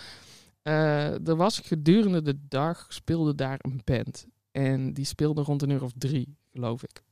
eh, 0.62 1.28
er 1.28 1.36
was 1.36 1.58
gedurende 1.58 2.22
de 2.22 2.38
dag 2.48 2.86
speelde 2.88 3.34
daar 3.34 3.58
een 3.60 3.80
band. 3.84 4.26
En 4.50 4.92
die 4.92 5.04
speelde 5.04 5.42
rond 5.42 5.62
een 5.62 5.70
uur 5.70 5.82
of 5.82 5.92
drie, 5.98 6.36
geloof 6.52 6.82
ik. 6.82 7.02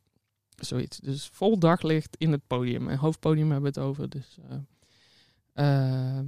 Zoiets. 0.57 0.99
Dus 0.99 1.29
vol 1.33 1.59
daglicht 1.59 2.17
in 2.17 2.33
het 2.33 2.47
podium. 2.47 2.89
En 2.89 2.99
hoofdpodium 2.99 3.51
hebben 3.51 3.73
we 3.73 3.81
het 3.81 3.89
over. 3.89 4.09
Dus, 4.09 4.39
eh, 4.49 4.57
ehm, 5.53 6.27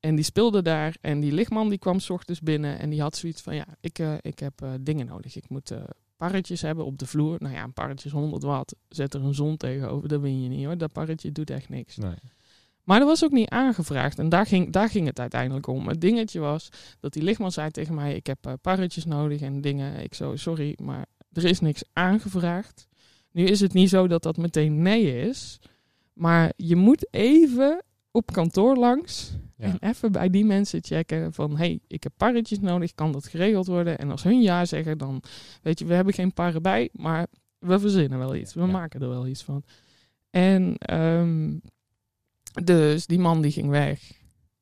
en 0.00 0.14
die 0.14 0.24
speelde 0.24 0.62
daar. 0.62 0.96
En 1.00 1.20
die 1.20 1.32
lichtman 1.32 1.68
die 1.68 1.78
kwam 1.78 2.00
s 2.00 2.40
binnen. 2.42 2.78
En 2.78 2.90
die 2.90 3.00
had 3.00 3.16
zoiets 3.16 3.42
van, 3.42 3.54
ja, 3.54 3.66
ik, 3.80 3.98
eh, 3.98 4.14
ik 4.20 4.38
heb 4.38 4.66
dingen 4.80 5.06
nodig. 5.06 5.36
Ik 5.36 5.48
moet 5.48 5.72
parretjes 6.16 6.60
hebben 6.60 6.84
op 6.84 6.98
de 6.98 7.06
vloer. 7.06 7.36
Nou 7.38 7.54
ja, 7.54 7.62
een 7.62 7.72
parretje 7.72 8.08
is 8.08 8.14
100 8.14 8.42
watt. 8.42 8.74
Zet 8.88 9.14
er 9.14 9.24
een 9.24 9.34
zon 9.34 9.56
tegenover. 9.56 10.08
Dat 10.08 10.20
win 10.20 10.42
je 10.42 10.48
niet 10.48 10.64
hoor. 10.64 10.78
Dat 10.78 10.92
parretje 10.92 11.32
doet 11.32 11.50
echt 11.50 11.68
niks. 11.68 11.96
Nee. 11.96 12.14
Maar 12.88 12.98
dat 12.98 13.08
was 13.08 13.24
ook 13.24 13.30
niet 13.30 13.48
aangevraagd. 13.48 14.18
En 14.18 14.28
daar 14.28 14.46
ging, 14.46 14.72
daar 14.72 14.88
ging 14.88 15.06
het 15.06 15.20
uiteindelijk 15.20 15.66
om. 15.66 15.88
Het 15.88 16.00
dingetje 16.00 16.40
was 16.40 16.68
dat 17.00 17.12
die 17.12 17.22
lichtman 17.22 17.52
zei 17.52 17.70
tegen 17.70 17.94
mij... 17.94 18.14
ik 18.14 18.26
heb 18.26 18.46
eh, 18.46 18.52
parretjes 18.60 19.04
nodig 19.04 19.40
en 19.40 19.60
dingen. 19.60 20.02
Ik 20.02 20.14
zo, 20.14 20.36
sorry, 20.36 20.76
maar 20.82 21.06
er 21.32 21.44
is 21.44 21.60
niks 21.60 21.82
aangevraagd. 21.92 22.86
Nu 23.32 23.44
is 23.44 23.60
het 23.60 23.72
niet 23.72 23.88
zo 23.88 24.06
dat 24.06 24.22
dat 24.22 24.36
meteen 24.36 24.82
nee 24.82 25.28
is. 25.28 25.58
Maar 26.12 26.52
je 26.56 26.76
moet 26.76 27.14
even 27.14 27.82
op 28.10 28.32
kantoor 28.32 28.76
langs... 28.76 29.32
Ja. 29.56 29.64
en 29.64 29.88
even 29.90 30.12
bij 30.12 30.30
die 30.30 30.44
mensen 30.44 30.84
checken 30.84 31.32
van... 31.32 31.56
hey, 31.56 31.80
ik 31.86 32.02
heb 32.02 32.12
parretjes 32.16 32.60
nodig, 32.60 32.94
kan 32.94 33.12
dat 33.12 33.26
geregeld 33.26 33.66
worden? 33.66 33.98
En 33.98 34.10
als 34.10 34.22
hun 34.22 34.42
ja 34.42 34.64
zeggen, 34.64 34.98
dan... 34.98 35.22
weet 35.62 35.78
je, 35.78 35.84
we 35.84 35.94
hebben 35.94 36.14
geen 36.14 36.32
parren 36.32 36.62
bij... 36.62 36.88
maar 36.92 37.26
we 37.58 37.78
verzinnen 37.78 38.18
wel 38.18 38.34
iets. 38.34 38.54
We 38.54 38.60
Ja. 38.60 38.66
maken 38.66 39.00
er 39.00 39.08
wel 39.08 39.26
iets 39.26 39.42
van. 39.42 39.62
En... 40.30 40.76
ehm, 40.78 41.56
dus 42.64 43.06
die 43.06 43.18
man 43.18 43.40
die 43.42 43.52
ging 43.52 43.68
weg. 43.68 44.12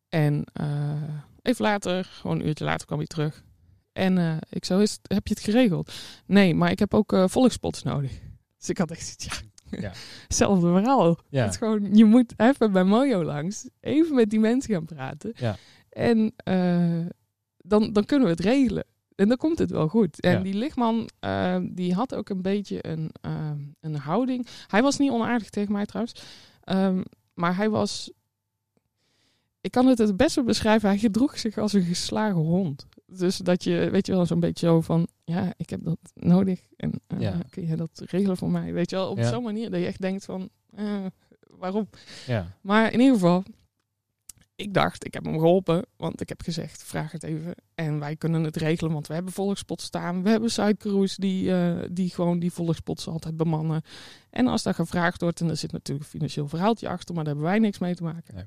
En 0.08 0.44
eh, 0.52 1.02
even 1.42 1.64
later, 1.64 2.04
gewoon 2.04 2.40
een 2.40 2.46
uurtje 2.46 2.64
later, 2.64 2.86
kwam 2.86 2.98
hij 2.98 3.06
terug. 3.06 3.44
En 3.92 4.18
eh, 4.18 4.36
ik 4.50 4.64
zo, 4.64 4.78
is, 4.78 4.98
heb 5.02 5.26
je 5.26 5.34
het 5.34 5.42
geregeld? 5.42 5.92
Nee, 6.26 6.54
maar 6.54 6.70
ik 6.70 6.78
heb 6.78 6.94
ook 6.94 7.12
eh 7.12 7.24
volkspots 7.28 7.82
nodig. 7.82 8.12
Dus 8.58 8.68
ik 8.68 8.78
had 8.78 8.90
echt 8.90 9.22
ja, 9.22 9.32
Ja. 9.80 9.92
hetzelfde 10.28 10.66
verhaal. 10.68 11.18
Ja. 11.28 11.42
Het 11.42 11.50
is 11.52 11.56
gewoon, 11.56 11.94
je 11.96 12.04
moet 12.04 12.34
even 12.36 12.72
bij 12.72 12.84
Mojo 12.84 13.24
langs, 13.24 13.68
even 13.80 14.14
met 14.14 14.30
die 14.30 14.40
mensen 14.40 14.74
gaan 14.74 14.84
praten. 14.84 15.32
Ja. 15.36 15.56
En 15.88 16.34
dan, 17.56 17.92
dan 17.92 18.04
kunnen 18.04 18.26
we 18.28 18.32
het 18.34 18.44
regelen. 18.44 18.84
En 19.14 19.28
dan 19.28 19.36
komt 19.36 19.58
het 19.58 19.70
wel 19.70 19.88
goed. 19.88 20.20
En 20.20 20.30
Ja. 20.32 20.38
die 20.40 20.54
lichtman, 20.54 21.08
die 21.62 21.94
had 21.94 22.14
ook 22.14 22.28
een 22.28 22.42
beetje 22.42 22.86
een, 22.88 23.10
een 23.80 23.96
houding. 23.96 24.46
Hij 24.66 24.82
was 24.82 24.98
niet 24.98 25.10
onaardig 25.10 25.50
tegen 25.50 25.72
mij 25.72 25.86
trouwens. 25.86 26.22
Ehm, 26.60 27.02
maar 27.36 27.56
hij 27.56 27.70
was... 27.70 28.10
Ik 29.60 29.70
kan 29.72 29.86
het 29.86 29.98
het 29.98 30.16
beste 30.16 30.42
beschrijven. 30.42 30.88
Hij 30.88 30.98
gedroeg 30.98 31.38
zich 31.38 31.58
als 31.58 31.72
een 31.72 31.82
geslagen 31.82 32.40
hond. 32.40 32.86
Dus 33.06 33.36
dat 33.36 33.64
je, 33.64 33.88
weet 33.90 34.06
je 34.06 34.12
wel, 34.12 34.26
zo'n 34.26 34.40
beetje 34.40 34.66
zo 34.66 34.80
van... 34.80 35.08
Ja, 35.24 35.52
ik 35.56 35.70
heb 35.70 35.84
dat 35.84 35.98
nodig. 36.14 36.60
En 36.76 36.92
eh, 37.06 37.20
Ja. 37.20 37.38
kun 37.50 37.66
je 37.66 37.76
dat 37.76 38.02
regelen 38.04 38.36
voor 38.36 38.50
mij? 38.50 38.72
Weet 38.72 38.90
je 38.90 38.96
wel, 38.96 39.10
op 39.10 39.18
Ja. 39.18 39.28
zo'n 39.28 39.42
manier 39.42 39.70
dat 39.70 39.80
je 39.80 39.86
echt 39.86 40.00
denkt 40.00 40.24
van... 40.24 40.48
eh, 40.74 41.06
waarom? 41.50 41.88
Ja. 42.26 42.46
Maar 42.60 42.92
in 42.92 42.98
ieder 43.00 43.14
geval, 43.14 43.42
ik 44.56 44.74
dacht, 44.74 45.04
ik 45.04 45.14
heb 45.14 45.24
hem 45.24 45.38
geholpen. 45.38 45.86
Want 45.96 46.20
ik 46.20 46.28
heb 46.28 46.42
gezegd, 46.42 46.82
vraag 46.82 47.12
het 47.12 47.22
even. 47.22 47.54
En 47.74 47.98
wij 47.98 48.16
kunnen 48.16 48.44
het 48.44 48.56
regelen, 48.56 48.92
want 48.92 49.06
we 49.06 49.14
hebben 49.14 49.32
volgspot 49.32 49.80
staan. 49.80 50.22
We 50.22 50.28
hebben 50.28 50.50
sidecrews 50.50 51.16
die, 51.16 51.52
eh, 51.52 51.88
die 51.90 52.10
gewoon 52.10 52.38
die 52.38 52.52
volgspots 52.52 53.08
altijd 53.08 53.36
bemannen. 53.36 53.82
En 54.30 54.46
als 54.46 54.62
dat 54.62 54.74
gevraagd 54.74 55.20
wordt, 55.20 55.40
en 55.40 55.48
er 55.48 55.56
zit 55.56 55.72
natuurlijk 55.72 56.04
een 56.06 56.12
financieel 56.12 56.48
verhaaltje 56.48 56.88
achter, 56.88 57.14
maar 57.14 57.24
daar 57.24 57.34
hebben 57.34 57.50
wij 57.50 57.60
niks 57.60 57.78
mee 57.78 57.94
te 57.94 58.02
maken. 58.02 58.34
Nee. 58.34 58.44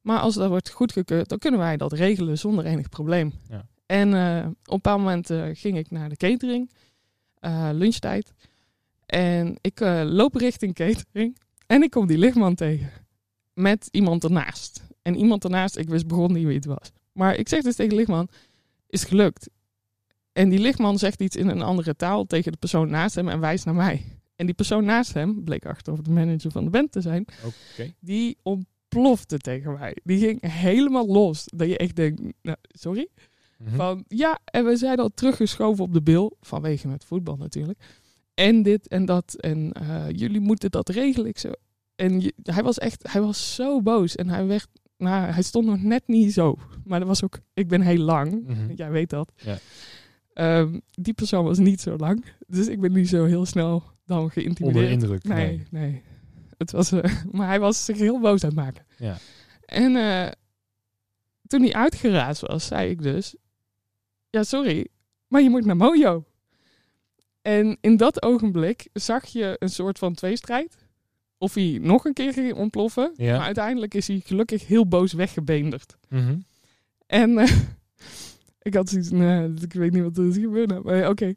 Maar 0.00 0.18
als 0.18 0.34
dat 0.34 0.48
wordt 0.48 0.70
goedgekeurd, 0.70 1.28
dan 1.28 1.38
kunnen 1.38 1.60
wij 1.60 1.76
dat 1.76 1.92
regelen 1.92 2.38
zonder 2.38 2.64
enig 2.64 2.88
probleem. 2.88 3.32
Ja. 3.48 3.66
En 3.86 4.14
eh, 4.14 4.46
op 4.46 4.52
een 4.52 4.56
bepaald 4.64 4.98
moment 4.98 5.30
eh, 5.30 5.44
ging 5.52 5.76
ik 5.78 5.90
naar 5.90 6.08
de 6.08 6.16
catering, 6.16 6.70
lunchtijd. 7.72 8.32
En 9.06 9.56
ik 9.60 9.80
loop 10.04 10.34
richting 10.34 10.74
catering 10.74 11.38
en 11.66 11.82
ik 11.82 11.90
kom 11.90 12.06
die 12.06 12.18
lichtman 12.18 12.54
tegen. 12.54 12.90
Met 13.54 13.88
iemand 13.90 14.24
ernaast. 14.24 14.87
En 15.02 15.16
iemand 15.16 15.44
ernaast, 15.44 15.76
ik 15.76 15.88
wist 15.88 16.06
begon 16.06 16.32
niet 16.32 16.44
wie 16.46 16.54
het 16.54 16.64
was. 16.64 16.90
Maar 17.12 17.36
ik 17.36 17.48
zeg 17.48 17.62
dus 17.62 17.76
tegen 17.76 17.94
lichtman, 17.96 18.28
is 18.86 19.04
gelukt. 19.04 19.48
En 20.32 20.48
die 20.48 20.58
lichtman 20.58 20.98
zegt 20.98 21.20
iets 21.20 21.36
in 21.36 21.48
een 21.48 21.62
andere 21.62 21.96
taal 21.96 22.24
tegen 22.24 22.52
de 22.52 22.58
persoon 22.58 22.90
naast 22.90 23.14
hem 23.14 23.28
en 23.28 23.40
wijst 23.40 23.64
naar 23.64 23.74
mij. 23.74 24.04
En 24.36 24.46
die 24.46 24.54
persoon 24.54 24.84
naast 24.84 25.14
hem, 25.14 25.44
bleek 25.44 25.66
achteraf 25.66 26.00
de 26.00 26.10
manager 26.10 26.50
van 26.50 26.64
de 26.64 26.70
band 26.70 26.92
te 26.92 27.00
zijn, 27.00 27.24
die 28.00 28.36
ontplofte 28.42 29.38
tegen 29.38 29.72
mij. 29.72 29.96
Die 30.04 30.18
ging 30.18 30.38
helemaal 30.52 31.06
los. 31.06 31.44
Dat 31.54 31.68
je 31.68 31.78
echt 31.78 31.96
denkt, 31.96 32.20
nou, 32.42 32.56
sorry? 32.62 33.08
Mhm. 33.58 33.76
Van 33.76 34.04
ja, 34.08 34.38
en 34.44 34.64
we 34.64 34.76
zijn 34.76 34.98
al 34.98 35.08
teruggeschoven 35.14 35.84
op 35.84 35.92
de 35.92 36.02
bil. 36.02 36.36
Vanwege 36.40 36.88
het 36.88 37.04
voetbal 37.04 37.36
natuurlijk. 37.36 37.78
En 38.34 38.62
dit 38.62 38.88
en 38.88 39.04
dat. 39.04 39.34
En 39.34 39.72
eh, 39.72 40.04
jullie 40.10 40.40
moeten 40.40 40.70
dat 40.70 40.88
regelen. 40.88 41.28
Ik 41.28 41.38
zo. 41.38 41.50
En 41.96 42.20
je- 42.20 42.34
hij 42.42 42.62
was 42.62 42.78
echt, 42.78 43.12
hij 43.12 43.20
was 43.20 43.54
zo 43.54 43.82
boos. 43.82 44.14
En 44.16 44.28
hij 44.28 44.46
werd, 44.46 44.68
nou, 44.98 45.30
hij 45.32 45.42
stond 45.42 45.66
nog 45.66 45.82
net 45.82 46.02
niet 46.06 46.32
zo. 46.32 46.56
Maar 46.84 46.98
dat 46.98 47.08
was 47.08 47.24
ook, 47.24 47.38
ik 47.54 47.68
ben 47.68 47.80
heel 47.80 47.98
lang. 47.98 48.46
Mhm. 48.46 48.72
Jij 48.74 48.90
weet 48.90 49.10
dat. 49.10 49.32
Ja. 49.36 49.58
Ehm, 50.32 50.78
die 50.90 51.12
persoon 51.14 51.44
was 51.44 51.58
niet 51.58 51.80
zo 51.80 51.96
lang. 51.96 52.24
Dus 52.46 52.66
ik 52.66 52.80
ben 52.80 52.92
niet 52.92 53.08
zo 53.08 53.24
heel 53.24 53.46
snel 53.46 53.82
dan 54.06 54.18
Onder 54.18 54.34
de 54.34 54.40
geïntimideerd. 54.40 54.90
indruk. 54.90 55.24
Nee, 55.24 55.66
nee. 55.70 56.02
Het 56.58 56.70
was, 56.70 56.92
eh, 56.92 57.14
maar 57.32 57.46
hij 57.46 57.60
was 57.60 57.84
zich 57.84 57.98
heel 57.98 58.20
boos 58.20 58.42
aan 58.44 58.48
het 58.50 58.58
maken. 58.58 58.84
Ja. 58.98 59.16
En 59.64 59.96
eh, 59.96 60.30
toen 61.46 61.60
hij 61.62 61.72
uitgeraasd 61.72 62.40
was, 62.40 62.66
zei 62.66 62.90
ik 62.90 63.02
dus... 63.02 63.34
Ja, 64.30 64.42
sorry, 64.42 64.86
maar 65.28 65.42
je 65.42 65.50
moet 65.50 65.64
naar 65.64 65.76
Mojo. 65.76 66.24
En 67.42 67.78
in 67.80 67.96
dat 67.96 68.22
ogenblik 68.22 68.88
zag 68.92 69.26
je 69.26 69.56
een 69.58 69.68
soort 69.68 69.98
van 69.98 70.14
tweestrijd. 70.14 70.76
Of 71.38 71.54
hij 71.54 71.78
nog 71.82 72.04
een 72.04 72.12
keer 72.12 72.32
ging 72.32 72.54
ontploffen. 72.54 73.12
Ja. 73.16 73.36
Maar 73.36 73.46
uiteindelijk 73.46 73.94
is 73.94 74.08
hij 74.08 74.20
gelukkig 74.24 74.66
heel 74.66 74.86
boos 74.88 75.12
weggebeenderd. 75.12 75.96
Mhm. 76.08 76.38
En 77.06 77.38
eh, 77.38 77.52
ik 78.62 78.74
had 78.74 78.88
zoiets, 78.88 79.10
nee, 79.10 79.52
ik 79.60 79.72
weet 79.72 79.92
niet 79.92 80.02
wat 80.02 80.16
er 80.18 80.26
is 80.28 80.36
gebeurd. 80.36 80.68
nou, 80.68 80.84
Maar 80.84 81.08
oké. 81.08 81.34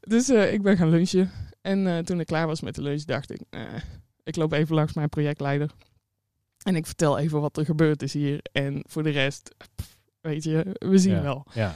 Dus 0.00 0.28
eh, 0.28 0.52
ik 0.52 0.62
ben 0.62 0.76
gaan 0.76 0.90
lunchen. 0.90 1.30
En 1.60 1.86
eh, 1.86 1.98
toen 1.98 2.20
ik 2.20 2.26
klaar 2.26 2.46
was 2.46 2.60
met 2.60 2.74
de 2.74 2.82
lunch, 2.82 3.02
dacht 3.04 3.30
ik, 3.30 3.40
ik 4.22 4.36
loop 4.36 4.52
even 4.52 4.74
langs 4.74 4.92
mijn 4.92 5.08
projectleider. 5.08 5.70
En 6.64 6.76
ik 6.76 6.86
vertel 6.86 7.18
even 7.18 7.40
wat 7.40 7.56
er 7.56 7.64
gebeurd 7.64 8.02
is 8.02 8.12
hier. 8.12 8.40
En 8.52 8.82
voor 8.88 9.02
de 9.02 9.10
rest, 9.10 9.54
pff, 9.74 9.98
weet 10.20 10.44
je, 10.44 10.76
we 10.78 10.98
zien 10.98 11.14
Ja. 11.14 11.22
wel. 11.22 11.46
Ja. 11.54 11.74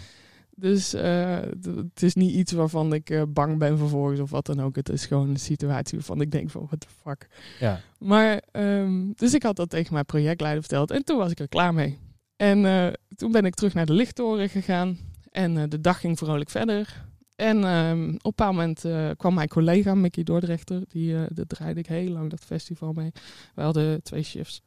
Dus 0.58 0.94
eh, 0.94 1.38
het 1.62 2.02
is 2.02 2.14
niet 2.14 2.34
iets 2.34 2.52
waarvan 2.52 2.92
ik 2.92 3.10
eh, 3.10 3.22
bang 3.28 3.58
ben 3.58 3.78
vervolgens 3.78 4.20
of 4.20 4.30
wat 4.30 4.46
dan 4.46 4.60
ook. 4.60 4.76
Het 4.76 4.88
is 4.88 5.06
gewoon 5.06 5.28
een 5.28 5.38
situatie 5.38 5.98
waarvan 5.98 6.20
ik 6.20 6.30
denk 6.30 6.50
van, 6.50 6.66
what 6.66 6.80
the 6.80 6.86
fuck. 7.02 7.28
Ja. 7.60 7.80
Maar, 7.98 8.42
ehm, 8.50 9.12
dus 9.14 9.34
ik 9.34 9.42
had 9.42 9.56
dat 9.56 9.70
tegen 9.70 9.92
mijn 9.92 10.04
projectleider 10.04 10.62
verteld 10.62 10.90
en 10.90 11.04
toen 11.04 11.18
was 11.18 11.30
ik 11.30 11.38
er 11.38 11.48
klaar 11.48 11.74
mee. 11.74 11.98
En 12.36 12.66
eh, 12.66 12.92
toen 13.16 13.32
ben 13.32 13.44
ik 13.44 13.54
terug 13.54 13.74
naar 13.74 13.86
de 13.86 13.92
lichttoren 13.92 14.48
gegaan 14.48 14.98
en 15.30 15.68
de 15.68 15.80
dag 15.80 16.00
ging 16.00 16.18
vrolijk 16.18 16.50
verder. 16.50 17.04
En 17.34 17.64
ehm, 17.64 18.02
op 18.02 18.08
een 18.08 18.18
bepaald 18.22 18.54
moment 18.54 18.84
kwam 19.16 19.34
mijn 19.34 19.48
collega 19.48 19.94
Mickey 19.94 20.22
Dordrechter, 20.22 20.82
die, 20.88 21.16
dat 21.28 21.48
draaide 21.48 21.80
ik 21.80 21.86
heel 21.86 22.10
lang 22.10 22.30
dat 22.30 22.44
festival 22.44 22.92
mee. 22.92 23.12
We 23.54 23.62
hadden 23.62 24.02
twee 24.02 24.22
shifts 24.22 24.62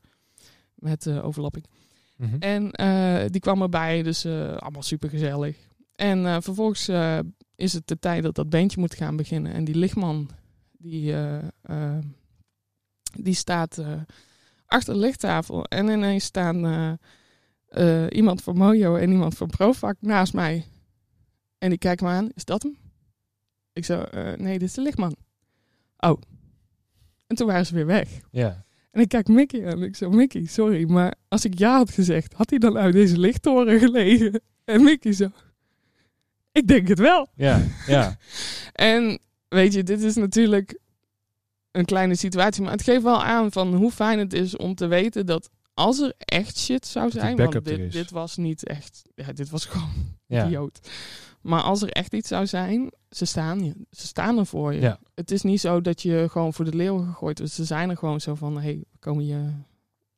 met 0.75 1.07
overlapping. 1.21 1.65
Mhm. 2.15 2.35
En 2.39 2.71
die 3.31 3.41
kwam 3.41 3.61
erbij, 3.61 4.03
dus 4.03 4.25
allemaal 4.25 4.83
super 4.83 5.09
gezellig. 5.09 5.67
En 5.99 6.25
eh, 6.25 6.37
vervolgens 6.39 6.87
eh, 6.87 7.19
is 7.55 7.73
het 7.73 7.87
de 7.87 7.99
tijd 7.99 8.23
dat 8.23 8.35
dat 8.35 8.49
bandje 8.49 8.79
moet 8.79 8.93
gaan 8.93 9.15
beginnen. 9.15 9.53
En 9.53 9.63
die 9.63 9.75
lichtman, 9.75 10.29
die, 10.77 11.13
eh, 11.61 11.97
die 13.19 13.33
staat 13.33 13.81
achter 14.65 14.93
de 14.93 14.99
lichttafel. 14.99 15.63
En 15.63 15.87
ineens 15.87 16.23
staan 16.23 16.97
iemand 18.09 18.43
van 18.43 18.57
Mojo 18.57 18.95
en 18.95 19.11
iemand 19.11 19.37
van 19.37 19.47
Provac 19.47 19.95
naast 19.99 20.33
mij. 20.33 20.65
En 21.57 21.69
die 21.69 21.77
kijken 21.77 22.05
me 22.05 22.11
aan, 22.11 22.29
is 22.33 22.45
dat 22.45 22.63
hem? 22.63 22.77
Ik 23.73 23.85
zo, 23.85 24.05
nee, 24.37 24.59
dit 24.59 24.67
is 24.67 24.73
de 24.73 24.81
lichtman. 24.81 25.15
Oh. 25.97 26.21
En 27.27 27.35
toen 27.35 27.47
waren 27.47 27.65
ze 27.65 27.73
weer 27.73 27.85
weg. 27.85 28.09
Ja. 28.31 28.65
En 28.91 29.01
ik 29.01 29.09
kijk 29.09 29.27
Mickey 29.27 29.65
aan 29.65 29.71
en 29.71 29.83
ik 29.83 29.95
zo, 29.95 30.09
Mickey, 30.09 30.45
sorry, 30.45 30.89
maar 30.89 31.15
als 31.27 31.45
ik 31.45 31.57
ja 31.57 31.77
had 31.77 31.91
gezegd, 31.91 32.33
had 32.33 32.49
hij 32.49 32.59
dan 32.59 32.77
uit 32.77 32.93
deze 32.93 33.19
lichttoren 33.19 33.79
gelegen? 33.79 34.41
En 34.63 34.83
Mickey 34.83 35.13
zo, 35.13 35.29
ik 36.59 36.67
denk 36.67 36.87
het 36.87 36.99
wel. 36.99 37.27
Ja. 37.35 37.61
Ja. 37.87 38.17
En 38.73 39.19
weet 39.47 39.73
je, 39.73 39.83
dit 39.83 40.01
is 40.01 40.15
natuurlijk 40.15 40.79
een 41.71 41.85
kleine 41.85 42.15
situatie, 42.15 42.63
maar 42.63 42.71
het 42.71 42.83
geeft 42.83 43.03
wel 43.03 43.23
aan 43.23 43.51
van 43.51 43.73
hoe 43.75 43.91
fijn 43.91 44.19
het 44.19 44.33
is 44.33 44.57
om 44.57 44.75
te 44.75 44.87
weten 44.87 45.25
dat 45.25 45.49
als 45.73 45.99
er 45.99 46.13
echt 46.17 46.57
shit 46.57 46.85
zou 46.87 47.09
zijn, 47.11 47.37
want 47.37 47.65
dit, 47.65 47.91
dit 47.91 48.11
was 48.11 48.37
niet 48.37 48.63
echt, 48.67 49.01
ja, 49.15 49.33
dit 49.33 49.49
was 49.49 49.65
gewoon 49.65 50.17
Ja. 50.25 50.45
idioot. 50.45 50.79
Maar 51.41 51.61
als 51.61 51.81
er 51.81 51.89
echt 51.89 52.13
iets 52.13 52.27
zou 52.27 52.47
zijn, 52.47 52.91
ze 53.09 53.25
staan, 53.25 53.63
je, 53.63 53.73
ze 53.91 54.07
staan 54.07 54.37
er 54.37 54.45
voor 54.45 54.73
je. 54.73 54.81
Ja. 54.81 54.99
Het 55.15 55.31
is 55.31 55.41
niet 55.41 55.59
zo 55.59 55.81
dat 55.81 56.01
je 56.01 56.27
gewoon 56.29 56.53
voor 56.53 56.65
de 56.65 56.75
leeuw 56.75 56.97
gegooid 56.97 57.39
wordt. 57.39 57.53
Ze 57.53 57.65
zijn 57.65 57.89
er 57.89 57.97
gewoon 57.97 58.21
zo 58.21 58.35
van, 58.35 58.53
hé, 58.55 58.61
hey, 58.61 58.83
we 58.91 58.97
komen 58.99 59.25
je, 59.25 59.49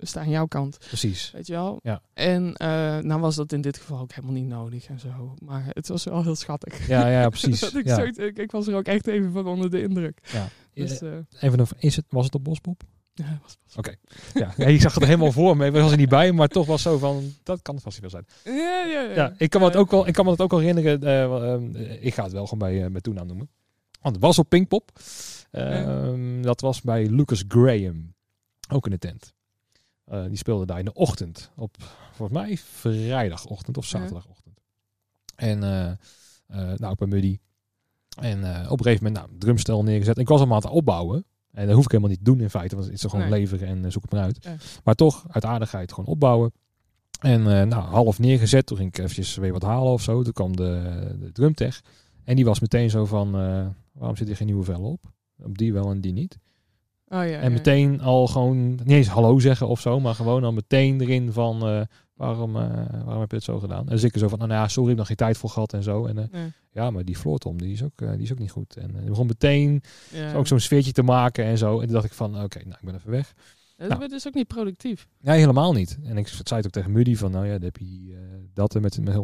staan 0.07 0.23
aan 0.23 0.29
jouw 0.29 0.45
kant. 0.45 0.77
Precies. 0.77 1.31
Weet 1.31 1.47
je 1.47 1.53
wel? 1.53 1.79
Ja. 1.83 2.01
En 2.13 2.55
eh, 2.55 2.67
nou 2.97 3.21
was 3.21 3.35
dat 3.35 3.51
in 3.51 3.61
dit 3.61 3.77
geval 3.77 3.99
ook 3.99 4.11
helemaal 4.13 4.35
niet 4.35 4.47
nodig 4.47 4.85
en 4.87 4.99
zo. 4.99 5.35
Maar 5.39 5.63
het 5.67 5.87
was 5.87 6.03
wel 6.03 6.23
heel 6.23 6.35
schattig. 6.35 6.87
Ja, 6.87 7.07
ja, 7.07 7.29
precies. 7.39 7.59
Dat 7.59 7.75
ik, 7.75 7.85
Ja. 7.85 7.95
zoiets- 7.95 8.17
ik, 8.17 8.37
ik 8.37 8.51
was 8.51 8.67
er 8.67 8.75
ook 8.75 8.85
echt 8.85 9.07
even 9.07 9.31
van 9.31 9.47
onder 9.47 9.69
de 9.69 9.81
indruk. 9.81 10.19
Ja. 10.33 10.47
Dus, 10.73 11.01
eh, 11.01 11.09
Even 11.39 11.59
een, 11.59 11.67
is 11.77 11.95
het, 11.95 12.05
was 12.09 12.25
het 12.25 12.35
op 12.35 12.43
Bospop? 12.43 12.81
ja, 13.13 13.39
was, 13.41 13.57
was- 13.75 13.85
Ja, 14.33 14.53
ja, 14.57 14.65
ik 14.65 14.81
zag 14.81 14.93
het 14.93 15.03
helemaal 15.03 15.31
voor 15.31 15.57
me. 15.57 15.65
Ik 15.65 15.71
was 15.73 15.91
er 15.91 15.97
niet 15.97 16.09
bij, 16.09 16.31
maar 16.31 16.47
toch 16.47 16.65
was 16.65 16.81
zo 16.81 16.97
van, 16.97 17.33
dat 17.43 17.61
kan 17.61 17.75
het 17.75 17.83
vast 17.83 17.99
wel 17.99 18.09
zijn. 18.09 18.25
ja, 18.43 18.85
ja, 18.85 19.01
ja. 19.01 19.13
Ja, 19.15 19.33
ik 19.37 19.49
kan 19.49 19.61
me 19.61 19.67
het 19.67 19.75
ook 19.75 19.91
wel, 19.91 20.07
ik 20.07 20.13
kan 20.13 20.25
me 20.25 20.31
het 20.31 20.41
ook 20.41 20.51
wel 20.51 20.59
herinneren. 20.59 21.03
eh, 21.75 22.05
ik 22.05 22.13
ga 22.13 22.23
het 22.23 22.31
wel 22.31 22.43
gewoon 22.47 22.59
bij, 22.69 22.83
uh, 22.85 22.91
bij 22.91 23.01
toenaam 23.01 23.27
noemen. 23.27 23.49
Want 24.01 24.15
het 24.15 24.23
was 24.23 24.39
op 24.39 24.49
Pinkpop. 24.49 24.91
Ehm, 25.51 26.41
Dat 26.41 26.61
was 26.61 26.81
bij 26.81 27.05
Lucas 27.09 27.43
Graham. 27.47 28.13
Ook 28.69 28.85
in 28.85 28.91
de 28.91 28.97
tent. 28.97 29.33
Eh, 30.11 30.25
die 30.27 30.37
speelde 30.37 30.65
daar 30.65 30.79
in 30.79 30.85
de 30.85 30.93
ochtend. 30.93 31.51
Op, 31.55 31.75
volgens 32.13 32.39
mij, 32.39 32.57
vrijdagochtend 32.57 33.77
of 33.77 33.85
zaterdagochtend. 33.85 34.59
En 35.35 35.63
eh 35.63 35.89
eh 36.47 36.77
nou, 36.77 36.95
bij 36.95 37.07
Muddy. 37.07 37.39
En 38.19 38.37
op 38.69 38.79
een 38.79 38.85
gegeven 38.85 39.05
moment, 39.05 39.25
nou, 39.25 39.39
drumstel 39.39 39.83
neergezet. 39.83 40.17
Ik 40.17 40.27
was 40.27 40.37
allemaal 40.37 40.57
aan 40.57 40.63
het 40.63 40.71
opbouwen. 40.71 41.25
En 41.51 41.65
dat 41.65 41.75
hoef 41.75 41.83
ik 41.83 41.91
helemaal 41.91 42.09
niet 42.11 42.23
te 42.23 42.31
doen 42.31 42.39
in 42.39 42.49
feite. 42.49 42.75
Want 42.75 42.87
het 42.87 42.97
is 42.97 43.03
er 43.03 43.09
gewoon 43.09 43.29
Nee. 43.29 43.39
leveren 43.39 43.67
en 43.67 43.91
zoek 43.91 44.01
het 44.01 44.11
maar 44.11 44.21
uit. 44.21 44.37
Ja. 44.41 44.55
Maar 44.83 44.95
toch, 44.95 45.25
uit 45.29 45.45
aardigheid 45.45 45.93
gewoon 45.93 46.09
opbouwen. 46.09 46.51
En 47.19 47.43
nou, 47.43 47.73
half 47.73 48.19
neergezet. 48.19 48.65
Toen 48.65 48.77
ging 48.77 48.89
ik 48.89 48.97
eventjes 48.97 49.35
weer 49.35 49.51
wat 49.51 49.61
halen 49.61 49.91
of 49.91 50.01
zo. 50.01 50.23
Toen 50.23 50.33
kwam 50.33 50.55
de, 50.55 51.15
de 51.19 51.31
drumtech. 51.31 51.81
En 52.23 52.35
die 52.35 52.45
was 52.45 52.59
meteen 52.59 52.89
zo 52.89 53.05
van, 53.05 53.31
waarom 53.91 54.15
zit 54.15 54.27
hier 54.27 54.35
geen 54.35 54.47
nieuwe 54.47 54.63
vel 54.63 54.81
op? 54.81 55.11
Op 55.43 55.57
die 55.57 55.73
wel 55.73 55.91
en 55.91 56.01
die 56.01 56.13
niet. 56.13 56.37
Oh, 57.11 57.27
ja. 57.27 57.39
En 57.39 57.51
meteen 57.51 58.01
al 58.01 58.27
gewoon, 58.27 58.69
niet 58.69 58.89
eens 58.89 59.07
hallo 59.07 59.39
zeggen 59.39 59.67
of 59.67 59.79
zo, 59.79 59.99
maar 59.99 60.15
gewoon 60.15 60.43
al 60.43 60.53
meteen 60.53 61.01
erin 61.01 61.31
van, 61.31 61.67
eh, 61.67 61.81
waarom, 62.13 62.55
eh, 62.55 62.69
waarom 63.03 63.19
heb 63.19 63.29
je 63.29 63.35
het 63.35 63.45
zo 63.45 63.59
gedaan? 63.59 63.79
En 63.85 63.91
dus 63.91 64.03
ik 64.03 64.13
er 64.13 64.19
zo 64.19 64.27
van, 64.27 64.37
nou 64.39 64.51
ja, 64.51 64.67
sorry, 64.67 64.81
ik 64.83 64.87
heb 64.89 64.97
nog 64.97 65.07
geen 65.07 65.15
tijd 65.15 65.37
voor 65.37 65.49
gehad 65.49 65.73
en 65.73 65.83
zo. 65.83 66.05
En 66.05 66.17
eh, 66.17 66.25
Ja. 66.31 66.49
ja, 66.71 66.91
maar 66.91 67.05
die 67.05 67.17
floortom, 67.17 67.57
die 67.57 67.71
is 67.73 67.83
ook, 67.83 67.97
die 67.97 68.21
is 68.21 68.31
ook 68.31 68.39
niet 68.39 68.51
goed. 68.51 68.77
En 68.77 68.95
uh, 68.95 69.05
begon 69.05 69.27
meteen 69.27 69.81
Ja. 70.11 70.33
ook 70.33 70.47
zo'n 70.47 70.59
sfeertje 70.59 70.91
te 70.91 71.03
maken 71.03 71.45
en 71.45 71.57
zo. 71.57 71.79
En 71.79 71.85
toen 71.85 71.93
dacht 71.93 72.05
ik 72.05 72.13
van, 72.13 72.43
oké, 72.43 72.59
nou, 72.59 72.77
ik 72.79 72.85
ben 72.85 72.95
even 72.95 73.11
weg. 73.11 73.33
Dat 73.77 73.89
nou. 73.89 74.03
is 74.03 74.09
dus 74.09 74.27
ook 74.27 74.33
niet 74.33 74.47
productief. 74.47 75.07
Nee, 75.21 75.39
helemaal 75.39 75.73
niet. 75.73 75.97
En 76.03 76.17
ik 76.17 76.27
zei 76.27 76.43
het 76.47 76.65
ook 76.65 76.71
tegen 76.71 76.91
Muddy 76.91 77.15
van, 77.15 77.31
nou 77.31 77.45
ja, 77.45 77.51
dan 77.51 77.63
heb 77.63 77.77
je 77.77 78.17
dat 78.53 78.73
er 78.73 78.81
met, 78.81 78.99
met 79.03 79.15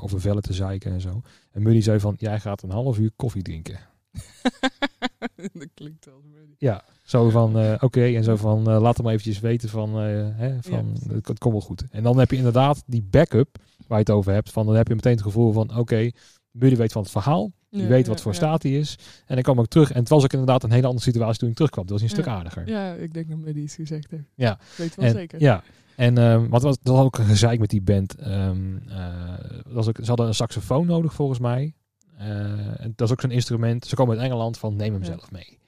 over 0.00 0.20
vellen 0.20 0.42
te 0.42 0.52
zeiken 0.52 0.92
en 0.92 1.00
zo. 1.00 1.20
En 1.52 1.62
Muddy 1.62 1.80
zei 1.80 2.00
van, 2.00 2.14
jij 2.18 2.40
gaat 2.40 2.62
een 2.62 2.70
half 2.70 2.98
uur 2.98 3.10
koffie 3.16 3.42
drinken. 3.42 3.78
dat 5.52 5.68
klinkt 5.74 6.06
Muddy. 6.32 6.54
Ja, 6.58 6.84
zo 7.02 7.30
van 7.30 7.58
eh, 7.58 7.74
oké 7.80 8.04
en 8.04 8.24
zo 8.24 8.36
van 8.36 8.70
eh, 8.70 8.80
laat 8.80 8.96
hem 8.96 9.08
eventjes 9.08 9.40
weten 9.40 9.68
van, 9.68 9.88
eh, 10.00 10.26
hè, 10.32 10.62
van 10.62 10.94
Ja. 10.94 11.14
het, 11.14 11.28
het 11.28 11.38
komt 11.38 11.54
wel 11.54 11.62
goed. 11.62 11.84
En 11.90 12.02
dan 12.02 12.18
heb 12.18 12.30
je 12.30 12.36
inderdaad 12.36 12.82
die 12.86 13.02
backup 13.10 13.58
waar 13.86 13.98
je 13.98 14.04
het 14.04 14.10
over 14.10 14.32
hebt. 14.32 14.52
Van 14.52 14.66
dan 14.66 14.74
heb 14.74 14.88
je 14.88 14.94
meteen 14.94 15.12
het 15.12 15.22
gevoel 15.22 15.52
van 15.52 15.76
oké, 15.76 16.10
Buddy 16.50 16.76
weet 16.76 16.92
van 16.92 17.02
het 17.02 17.10
verhaal. 17.10 17.52
Die 17.70 17.82
Ja, 17.82 17.88
weet 17.88 18.04
ja, 18.04 18.10
wat 18.10 18.20
voor 18.22 18.34
staat 18.34 18.62
hij 18.62 18.72
is. 18.72 18.98
En 19.26 19.34
dan 19.34 19.42
kwam 19.42 19.58
ik 19.58 19.66
terug. 19.66 19.92
En 19.92 20.00
het 20.00 20.08
was 20.08 20.24
ook 20.24 20.32
inderdaad 20.32 20.62
een 20.62 20.70
hele 20.70 20.86
andere 20.86 21.04
situatie 21.04 21.38
toen 21.38 21.48
ik 21.48 21.54
terugkwam. 21.54 21.84
Dat 21.86 21.92
was 21.92 22.02
een 22.02 22.08
stuk 22.08 22.26
aardiger. 22.26 22.68
Ja, 22.68 22.92
ik 22.92 23.14
denk 23.14 23.28
dat 23.28 23.38
Muddy 23.38 23.60
iets 23.60 23.74
gezegd 23.74 24.10
heeft. 24.10 24.30
Ja. 24.34 24.52
Ik 24.52 24.76
weet 24.76 24.94
wel 24.94 25.04
En, 25.06 25.12
zeker. 25.12 25.40
Ja. 25.40 25.62
En 25.96 26.18
ehm, 26.18 26.48
wat 26.48 26.62
was, 26.62 26.78
dat 26.82 26.94
was 26.96 27.04
ook 27.04 27.18
een 27.18 27.24
gezeik 27.24 27.60
met 27.60 27.70
die 27.70 27.82
band. 27.82 28.14
Ehm, 28.14 28.76
eh, 28.88 29.24
was 29.66 29.88
ook, 29.88 29.96
ze 30.02 30.06
hadden 30.08 30.26
een 30.26 30.34
saxofoon 30.34 30.86
nodig 30.86 31.14
volgens 31.14 31.38
mij. 31.38 31.74
Eh, 32.18 32.80
en 32.80 32.92
dat 32.96 33.06
is 33.06 33.12
ook 33.12 33.20
zo'n 33.20 33.30
instrument. 33.30 33.86
Ze 33.86 33.94
komen 33.94 34.16
uit 34.16 34.24
Engeland 34.26 34.58
van 34.58 34.76
neem 34.76 34.92
hem 34.92 35.02
Ja. 35.02 35.06
zelf 35.08 35.30
mee. 35.30 35.58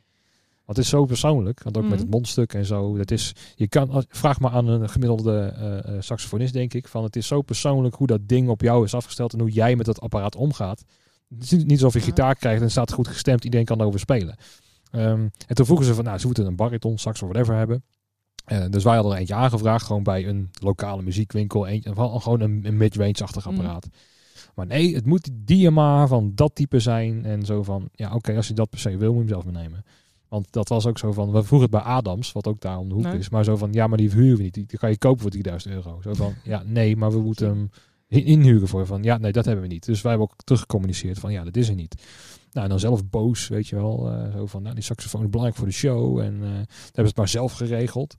Want 0.64 0.76
het 0.78 0.78
is 0.78 0.88
zo 0.88 1.04
persoonlijk. 1.04 1.62
Want 1.62 1.76
ook 1.76 1.82
met 1.82 1.92
Mhm. 1.92 2.00
het 2.02 2.10
mondstuk 2.10 2.54
en 2.54 2.64
zo. 2.66 2.96
Dat 2.96 3.10
is, 3.10 3.32
je 3.56 3.68
kan, 3.68 4.04
vraag 4.08 4.40
maar 4.40 4.50
aan 4.50 4.66
een 4.66 4.88
gemiddelde 4.88 5.38
eh, 5.56 5.78
eh, 5.78 6.02
saxofonist 6.02 6.52
denk 6.52 6.74
ik. 6.74 6.88
Van 6.88 7.02
het 7.04 7.16
is 7.16 7.26
zo 7.26 7.42
persoonlijk 7.42 7.94
hoe 7.94 8.06
dat 8.06 8.28
ding 8.28 8.48
op 8.48 8.60
jou 8.60 8.84
is 8.84 8.94
afgesteld. 8.94 9.32
En 9.32 9.40
hoe 9.40 9.50
jij 9.50 9.76
met 9.76 9.86
dat 9.86 10.00
apparaat 10.00 10.36
omgaat. 10.36 10.84
Het 11.34 11.42
is 11.42 11.50
niet, 11.50 11.70
alsof 11.70 11.92
je 11.92 12.00
gitaar 12.00 12.34
krijgt 12.34 12.62
en 12.62 12.70
staat 12.70 12.92
goed 12.92 13.08
gestemd. 13.08 13.44
Iedereen 13.44 13.66
kan 13.66 13.80
erover 13.80 14.00
spelen. 14.00 14.36
Ehm, 14.90 15.28
en 15.46 15.54
toen 15.54 15.64
vroegen 15.66 15.86
ze 15.86 15.94
van, 15.94 16.04
nou, 16.04 16.18
ze 16.18 16.26
moeten 16.26 16.46
een 16.46 16.56
bariton, 16.56 16.98
sax 16.98 17.22
of 17.22 17.28
whatever 17.28 17.54
hebben. 17.56 17.82
Dus 18.70 18.84
wij 18.84 18.94
hadden 18.94 19.12
er 19.12 19.18
eentje 19.18 19.34
aangevraagd, 19.34 19.86
gewoon 19.86 20.02
bij 20.02 20.28
een 20.28 20.50
lokale 20.60 21.02
muziekwinkel. 21.02 21.66
Eentje, 21.66 21.94
gewoon 21.94 22.40
een, 22.40 22.60
een 22.64 22.76
mid-range-achtig 22.76 23.50
Mm. 23.50 23.56
Maar 24.54 24.66
nee, 24.66 24.94
het 24.94 25.06
moet 25.06 25.24
die 25.24 25.42
Diama 25.44 26.06
van 26.06 26.32
dat 26.34 26.54
type 26.54 26.78
zijn. 26.78 27.24
En 27.24 27.44
zo 27.44 27.62
van, 27.62 27.88
ja 27.92 28.14
oké, 28.14 28.36
als 28.36 28.48
je 28.48 28.54
dat 28.54 28.70
per 28.70 28.78
se 28.78 28.96
wil, 28.96 29.14
moet 29.14 29.28
je 29.28 29.34
hem 29.34 29.42
zelf 29.42 29.44
meenemen. 29.54 29.84
Want 30.28 30.52
dat 30.52 30.68
was 30.68 30.86
ook 30.86 30.98
zo 30.98 31.12
van, 31.12 31.30
we 31.32 31.42
vroegen 31.42 31.68
het 31.72 31.82
bij 31.82 31.92
Adams, 31.92 32.32
wat 32.32 32.46
ook 32.46 32.60
daar 32.60 32.78
om 32.78 32.88
de 32.88 32.94
hoek 32.94 33.04
Nee. 33.04 33.18
is. 33.18 33.28
Maar 33.28 33.44
zo 33.44 33.56
van, 33.56 33.72
ja, 33.72 33.86
maar 33.86 33.98
die 33.98 34.10
huren 34.10 34.36
we 34.36 34.42
niet. 34.42 34.54
Die 34.54 34.78
kan 34.78 34.90
je 34.90 34.98
kopen 34.98 35.20
voor 35.20 35.30
3000 35.30 35.74
euro. 35.74 36.00
Zo 36.02 36.14
van, 36.14 36.34
ja, 36.44 36.62
nee, 36.66 36.96
maar 36.96 37.10
we 37.12 37.18
moeten 37.28 37.46
hem 37.48 37.70
in- 38.08 38.24
inhuren 38.24 38.68
voor. 38.68 38.86
Van, 38.86 39.02
ja, 39.02 39.18
nee, 39.18 39.32
dat 39.32 39.44
hebben 39.44 39.62
we 39.64 39.70
niet. 39.70 39.84
Dus 39.86 40.00
wij 40.02 40.10
hebben 40.10 40.28
ook 40.30 40.36
teruggecommuniceerd 40.44 41.18
van, 41.18 41.32
ja, 41.32 41.44
dat 41.44 41.56
is 41.56 41.68
er 41.68 41.74
niet. 41.74 41.94
Nou, 42.52 42.64
en 42.64 42.70
dan 42.70 42.80
zelf 42.80 43.08
boos, 43.08 43.48
weet 43.48 43.68
je 43.68 43.76
wel. 43.76 44.10
eh, 44.10 44.32
zo 44.32 44.46
van, 44.46 44.62
nou, 44.62 44.74
die 44.74 44.84
saxofoon 44.84 45.22
is 45.22 45.28
belangrijk 45.28 45.58
voor 45.58 45.68
de 45.68 45.72
show. 45.74 46.18
En 46.18 46.38
dan 46.40 46.48
hebben 46.48 46.66
ze 46.94 47.02
het 47.02 47.16
maar 47.16 47.28
zelf 47.28 47.52
geregeld. 47.52 48.14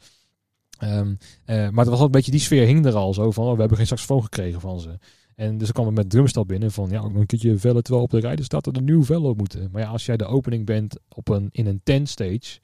Ehm, 0.78 1.14
eh, 1.46 1.56
maar 1.56 1.80
het 1.80 1.88
was 1.90 1.96
wel 1.98 2.06
een 2.06 2.12
beetje, 2.12 2.32
die 2.32 2.40
sfeer 2.40 2.66
hing 2.66 2.86
er 2.86 2.96
al 2.96 3.14
zo 3.14 3.32
van, 3.32 3.46
oh, 3.46 3.54
we 3.54 3.60
hebben 3.60 3.78
geen 3.78 3.88
saxofoon 3.88 4.24
gekregen 4.24 4.62
van 4.62 4.80
ze. 4.80 4.98
En 5.42 5.58
dus 5.58 5.72
kwam 5.72 5.86
het 5.86 5.96
met 5.96 6.10
drumstel 6.10 6.46
binnen 6.46 6.72
van, 6.72 6.90
ja, 6.90 7.00
ook 7.00 7.12
nog 7.12 7.22
een 7.22 7.26
keertje 7.26 7.58
vellen 7.58 7.84
terwijl 7.84 8.06
op 8.06 8.12
de 8.12 8.20
rijden 8.20 8.46
staat 8.46 8.64
dat 8.64 8.74
er 8.74 8.80
een 8.80 8.88
nieuw 8.88 9.04
vel 9.04 9.24
op 9.24 9.38
moeten. 9.38 9.70
Maar 9.72 9.82
ja, 9.82 9.88
als 9.88 10.06
jij 10.06 10.18
de 10.18 10.26
opening 10.26 10.66
bent 10.66 11.00
op 11.10 11.30
een, 11.30 11.50
in 11.52 11.68
een 11.68 11.82
tent 11.84 12.10
stage, 12.10 12.60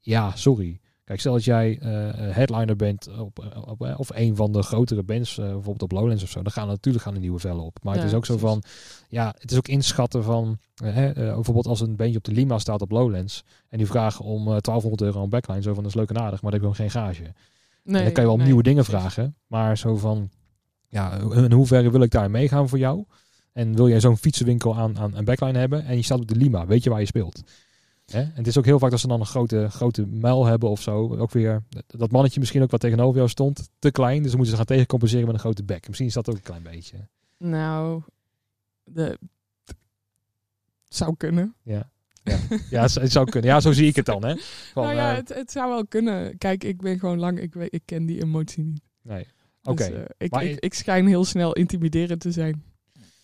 ja, 0.00 0.36
sorry. 0.36 0.80
Kijk, 1.04 1.20
stel 1.20 1.32
dat 1.32 1.44
jij 1.44 1.78
eh, 1.78 1.90
headliner 2.34 2.76
bent 2.76 3.08
op, 3.18 3.38
eh, 3.38 3.68
op, 3.68 3.84
eh, 3.84 3.98
of 3.98 4.10
een 4.14 4.36
van 4.36 4.52
de 4.52 4.62
grotere 4.62 5.02
bands, 5.02 5.34
bijvoorbeeld 5.34 5.82
op 5.82 5.92
Lowlands 5.92 6.22
of 6.22 6.30
zo, 6.30 6.42
dan 6.42 6.52
gaan 6.52 6.66
natuurlijk 6.66 7.04
gaan 7.04 7.14
er 7.14 7.20
nieuwe 7.20 7.38
vellen 7.38 7.64
op. 7.64 7.78
Maar 7.82 7.94
het 7.94 8.04
is 8.04 8.14
ook 8.14 8.26
zo 8.26 8.38
van, 8.38 8.62
ja, 9.08 9.34
het 9.38 9.50
is 9.50 9.56
ook 9.56 9.68
inschatten 9.68 10.24
van, 10.24 10.58
hè, 10.74 11.12
bijvoorbeeld 11.12 11.66
als 11.66 11.80
een 11.80 11.96
bandje 11.96 12.16
op 12.16 12.24
de 12.24 12.32
Lima 12.32 12.58
staat 12.58 12.82
op 12.82 12.90
Lowlands 12.90 13.44
en 13.68 13.78
die 13.78 13.86
vragen 13.86 14.24
om 14.24 14.40
eh 14.40 14.56
1200 14.60 15.02
euro 15.02 15.22
aan 15.22 15.28
backline, 15.28 15.62
zo 15.62 15.74
van, 15.74 15.82
dat 15.82 15.92
is 15.92 15.98
leuk 15.98 16.10
en 16.10 16.18
aardig, 16.18 16.42
maar 16.42 16.50
dan 16.50 16.60
heb 16.60 16.70
je 16.70 16.76
gewoon 16.76 16.90
geen 16.90 17.02
gage. 17.02 17.22
Nee, 17.82 17.98
en 17.98 18.04
dan 18.04 18.12
kan 18.12 18.22
je 18.22 18.28
wel 18.28 18.36
nee, 18.36 18.46
nieuwe 18.46 18.62
dingen 18.62 18.84
precies. 18.84 19.00
vragen, 19.00 19.36
maar 19.46 19.78
zo 19.78 19.96
van, 19.96 20.30
ja, 20.94 21.18
in 21.18 21.52
hoeverre 21.52 21.90
wil 21.90 22.02
ik 22.02 22.10
daar 22.10 22.30
meegaan 22.30 22.68
voor 22.68 22.78
jou? 22.78 23.04
En 23.52 23.74
wil 23.74 23.88
jij 23.88 24.00
zo'n 24.00 24.16
fietsenwinkel 24.16 24.76
aan, 24.76 24.98
aan 24.98 25.16
een 25.16 25.24
backline 25.24 25.58
hebben 25.58 25.84
en 25.84 25.96
je 25.96 26.02
staat 26.02 26.20
op 26.20 26.28
de 26.28 26.36
Lima, 26.36 26.66
weet 26.66 26.84
je 26.84 26.90
waar 26.90 27.00
je 27.00 27.06
speelt? 27.06 27.42
Hè? 28.06 28.20
En 28.20 28.32
het 28.34 28.46
is 28.46 28.58
ook 28.58 28.64
heel 28.64 28.78
vaak 28.78 28.90
dat 28.90 29.00
ze 29.00 29.06
dan 29.06 29.20
een 29.20 29.26
grote, 29.26 29.70
grote 29.70 30.06
muil 30.06 30.44
hebben 30.44 30.68
of 30.68 30.82
zo. 30.82 31.16
Ook 31.16 31.30
weer 31.30 31.62
dat 31.86 32.10
mannetje 32.10 32.40
misschien 32.40 32.62
ook 32.62 32.70
wat 32.70 32.80
tegenover 32.80 33.16
jou 33.16 33.28
stond, 33.28 33.68
te 33.78 33.90
klein. 33.90 34.18
Dus 34.18 34.26
dan 34.26 34.36
moeten 34.36 34.50
ze 34.50 34.56
gaan 34.56 34.66
tegencompenseren 34.66 35.26
met 35.26 35.34
een 35.34 35.40
grote 35.40 35.64
bek. 35.64 35.86
Misschien 35.86 36.08
is 36.08 36.14
dat 36.14 36.28
ook 36.28 36.36
een 36.36 36.42
klein 36.42 36.62
beetje. 36.62 36.96
Nou, 37.38 38.02
de... 38.84 39.18
zou 40.88 41.16
kunnen. 41.16 41.54
Ja, 41.62 41.90
ja. 42.22 42.38
ja 42.70 42.82
het, 42.82 43.12
zou 43.12 43.30
kunnen. 43.30 43.50
Ja, 43.50 43.60
zo 43.60 43.72
zie 43.72 43.88
ik 43.88 43.96
het 43.96 44.06
dan. 44.06 44.24
Hè? 44.24 44.36
Van, 44.72 44.84
nou 44.84 44.96
ja, 44.96 45.10
eh, 45.10 45.16
het, 45.16 45.34
het 45.34 45.50
zou 45.50 45.68
wel 45.68 45.86
kunnen. 45.86 46.38
Kijk, 46.38 46.64
ik 46.64 46.80
ben 46.80 46.98
gewoon 46.98 47.18
lang, 47.18 47.40
ik, 47.40 47.54
weet, 47.54 47.74
ik 47.74 47.82
ken 47.84 48.06
die 48.06 48.22
emotie 48.22 48.64
niet. 48.64 48.82
nee. 49.02 49.26
Oké. 49.64 49.88
Dus, 49.88 49.96
eh, 49.96 50.02
ik, 50.18 50.30
Maar- 50.30 50.44
ik, 50.44 50.58
ik 50.58 50.74
schijn 50.74 51.06
heel 51.06 51.24
snel 51.24 51.52
intimiderend 51.52 52.20
te 52.20 52.32
zijn. 52.32 52.62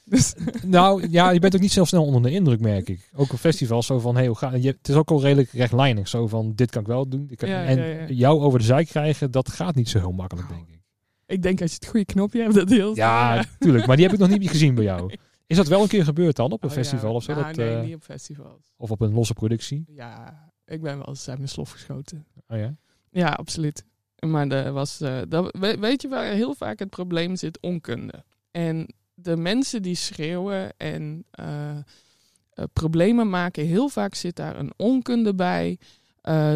Dus, 0.04 0.34
Nou 0.64 1.08
ja, 1.10 1.30
je 1.30 1.38
bent 1.38 1.54
ook 1.54 1.60
niet 1.60 1.72
zo 1.72 1.84
snel 1.84 2.04
onder 2.04 2.22
de 2.22 2.30
indruk, 2.30 2.60
merk 2.60 2.88
ik. 2.88 3.10
Ook 3.16 3.32
op 3.32 3.38
festivals 3.38 3.86
zo 3.86 3.98
van, 3.98 4.16
hey, 4.16 4.26
hoe 4.26 4.36
ga 4.36 4.54
je? 4.54 4.68
Het 4.68 4.88
is 4.88 4.94
ook 4.94 5.10
al 5.10 5.20
redelijk 5.20 5.50
rechtlijnig. 5.52 6.08
Zo 6.08 6.26
van, 6.26 6.52
dit 6.54 6.70
kan 6.70 6.80
ik 6.80 6.86
wel 6.86 7.08
doen. 7.08 7.30
kan- 7.36 7.48
Ja, 7.48 7.64
en 7.64 7.76
ja, 7.78 7.84
ja. 7.84 8.06
jou 8.08 8.40
over 8.40 8.58
de 8.58 8.64
zijk 8.64 8.86
krijgen, 8.88 9.30
dat 9.30 9.48
gaat 9.50 9.74
niet 9.74 9.88
zo 9.88 9.98
heel 9.98 10.12
makkelijk, 10.12 10.48
denk 10.48 10.68
ik. 10.68 10.80
ik 11.26 11.42
denk 11.42 11.60
als 11.60 11.70
je 11.70 11.76
het 11.80 11.86
goede 11.88 12.04
knopje 12.06 12.42
hebt, 12.42 12.54
dat 12.54 12.68
heel 12.68 12.96
Ja, 12.96 13.44
tuurlijk. 13.58 13.86
Maar 13.86 13.96
die 13.96 14.04
heb 14.04 14.14
ik 14.14 14.20
nog 14.20 14.28
niet 14.38 14.50
gezien 14.50 14.74
bij 14.74 14.84
jou. 14.84 15.12
Is 15.46 15.56
dat 15.56 15.68
wel 15.68 15.82
een 15.82 15.88
keer 15.88 16.04
gebeurd 16.04 16.36
dan 16.36 16.52
op 16.52 16.62
een 16.62 16.68
Oh, 16.68 16.74
festival 16.74 17.10
ja. 17.10 17.16
of 17.16 17.22
zo? 17.22 17.32
Nou, 17.32 17.44
dat, 17.46 17.56
nee, 17.56 17.74
eh, 17.76 17.82
niet 17.84 17.94
op 17.94 18.02
festivals. 18.02 18.72
of 18.76 18.90
op 18.90 19.00
een 19.00 19.12
losse 19.12 19.34
productie? 19.34 19.84
Ja, 19.88 20.50
ik 20.66 20.80
ben 20.82 20.96
wel 20.98 21.08
eens 21.08 21.28
uit 21.28 21.36
mijn 21.38 21.50
slof 21.50 21.70
geschoten. 21.70 22.26
Oh 22.48 22.58
ja. 22.58 22.74
Ja, 23.10 23.28
absoluut. 23.28 23.84
Maar 24.26 24.48
er 24.48 24.72
was, 24.72 25.00
eh, 25.00 25.18
dat, 25.28 25.56
we- 25.58 25.76
weet 25.78 26.02
je 26.02 26.08
waar 26.08 26.24
heel 26.24 26.54
vaak 26.54 26.78
het 26.78 26.90
probleem 26.90 27.36
zit? 27.36 27.60
Onkunde. 27.60 28.24
En 28.50 28.94
de 29.14 29.36
mensen 29.36 29.82
die 29.82 29.94
schreeuwen 29.94 30.72
en 30.76 31.24
eh, 31.30 31.76
eh, 31.76 31.84
problemen 32.72 33.30
maken, 33.30 33.66
heel 33.66 33.88
vaak 33.88 34.14
zit 34.14 34.36
daar 34.36 34.58
een 34.58 34.72
onkunde 34.76 35.34
bij. 35.34 35.78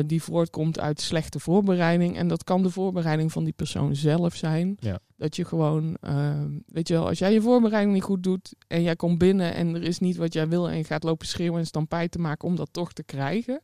die 0.07 0.23
voortkomt 0.23 0.81
uit 0.81 1.01
slechte 1.01 1.41
voorbereiding. 1.41 2.17
En 2.17 2.29
dat 2.29 2.45
kan 2.45 2.63
de 2.63 2.71
voorbereiding 2.71 3.33
van 3.33 3.45
die 3.45 3.53
persoon 3.53 3.97
zelf 3.97 4.35
zijn. 4.35 4.77
Ja. 4.81 4.99
Dat 5.17 5.37
je 5.37 5.45
gewoon, 5.45 5.97
eh, 6.01 6.45
weet 6.67 6.89
je 6.89 6.95
wel, 6.95 7.07
als 7.09 7.19
jij 7.19 7.33
je 7.33 7.41
voorbereiding 7.41 7.95
niet 7.95 8.03
goed 8.03 8.23
doet 8.23 8.55
en 8.67 8.83
jij 8.83 8.97
komt 8.97 9.19
binnen 9.19 9.55
en 9.55 9.75
er 9.75 9.83
is 9.83 9.99
niet 9.99 10.17
wat 10.17 10.33
jij 10.33 10.49
wil 10.49 10.69
en 10.71 10.77
je 10.77 10.85
gaat 10.85 11.03
lopen 11.03 11.27
schreeuwen 11.27 11.59
en 11.61 11.67
stampij 11.67 12.09
te 12.09 12.19
maken 12.19 12.49
om 12.49 12.57
dat 12.57 12.69
toch 12.73 12.93
te 12.93 13.05
krijgen. 13.05 13.61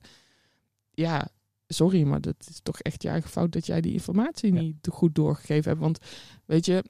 Ja, 0.91 1.29
sorry, 1.75 2.03
maar 2.03 2.21
dat 2.21 2.47
is 2.49 2.61
toch 2.63 2.81
echt 2.81 3.03
je 3.03 3.09
eigen 3.09 3.31
fout 3.31 3.53
dat 3.53 3.67
jij 3.67 3.81
die 3.81 3.93
informatie 3.93 4.53
Ja. 4.55 4.61
niet 4.61 4.89
goed 4.91 5.15
doorgegeven 5.15 5.69
hebt. 5.71 5.83
Want 5.83 5.99
weet 6.45 6.67
je, 6.67 6.85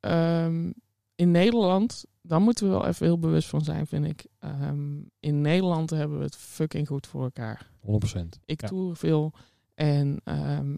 ehm, 0.00 0.72
in 1.14 1.30
Nederland, 1.30 2.04
daar 2.22 2.40
moeten 2.40 2.64
we 2.66 2.70
wel 2.70 2.86
even 2.86 3.06
heel 3.06 3.18
bewust 3.18 3.48
van 3.48 3.64
zijn, 3.64 3.86
vind 3.86 4.04
ik. 4.04 4.26
Ehm, 4.38 4.96
in 5.20 5.40
Nederland 5.40 5.90
hebben 5.90 6.18
we 6.18 6.24
het 6.24 6.36
fucking 6.36 6.86
goed 6.86 7.06
voor 7.06 7.22
elkaar. 7.22 7.70
100%. 7.80 8.38
Ik 8.44 8.60
Ja. 8.60 8.68
toer 8.68 8.96
veel 8.96 9.32
en 9.74 10.20
ehm, 10.24 10.76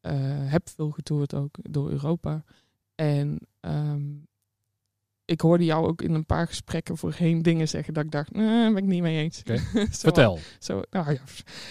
eh, 0.00 0.50
heb 0.50 0.68
veel 0.68 0.90
getoerd 0.90 1.34
ook 1.34 1.56
door 1.70 1.90
Europa. 1.90 2.44
En 2.94 3.38
ehm, 3.60 4.02
ik 5.28 5.40
hoorde 5.40 5.64
jou 5.64 5.86
ook 5.86 6.02
in 6.02 6.14
een 6.14 6.26
paar 6.26 6.46
gesprekken 6.46 6.96
voorheen 6.96 7.42
dingen 7.42 7.68
zeggen 7.68 7.94
dat 7.94 8.04
ik 8.04 8.10
dacht, 8.10 8.32
nee, 8.32 8.72
ben 8.72 8.76
ik 8.76 8.84
niet 8.84 9.02
mee 9.02 9.22
eens. 9.22 9.42
Zoals- 9.44 9.98
Vertel. 9.98 10.38
zo, 10.58 10.82
nou 10.90 11.12
ja, 11.12 11.20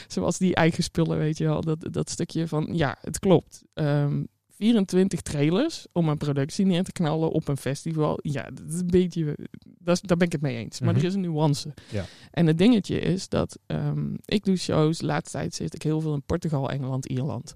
zoals 0.08 0.38
die 0.38 0.56
eigen 0.56 0.84
spullen, 0.84 1.17
weet 1.17 1.38
je 1.38 1.43
wel. 1.43 1.62
Dat, 1.62 1.88
dat 1.93 2.10
stukje 2.10 2.48
van, 2.48 2.70
ja, 2.72 2.98
het 3.02 3.20
klopt. 3.20 3.63
Ehm, 3.74 4.24
24 4.50 5.22
trailers 5.22 5.88
om 5.91 6.10
een 6.10 6.17
productie 6.17 6.65
neer 6.65 6.84
te 6.84 6.91
knallen 6.91 7.30
op 7.32 7.48
een 7.48 7.58
festival. 7.58 8.20
Ja, 8.22 8.43
dat 8.54 8.74
is 8.74 8.80
een 8.80 8.88
beetje, 8.88 9.38
dat 9.80 9.96
is, 9.96 10.02
daar 10.02 10.17
ben 10.17 10.28
ik 10.28 10.34
het 10.34 10.41
mee 10.41 10.58
eens. 10.58 10.80
Maar 10.80 10.89
Mhm. 10.93 11.00
er 11.00 11.06
is 11.08 11.13
een 11.13 11.22
nuance. 11.22 11.74
Ja. 11.91 12.06
En 12.32 12.48
het 12.48 12.58
dingetje 12.58 13.00
is 13.00 13.30
dat 13.30 13.58
ehm, 13.65 14.13
ik 14.26 14.43
doe 14.46 14.56
shows. 14.56 15.02
Laatste 15.02 15.38
tijd 15.38 15.54
zit 15.56 15.76
ik 15.76 15.82
heel 15.82 16.02
veel 16.02 16.13
in 16.13 16.24
Portugal, 16.24 16.70
Engeland, 16.70 17.06
Ierland. 17.06 17.56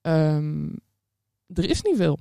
Ehm, 0.00 0.68
er 1.46 1.70
is 1.70 1.82
niet 1.82 1.96
veel. 1.96 2.18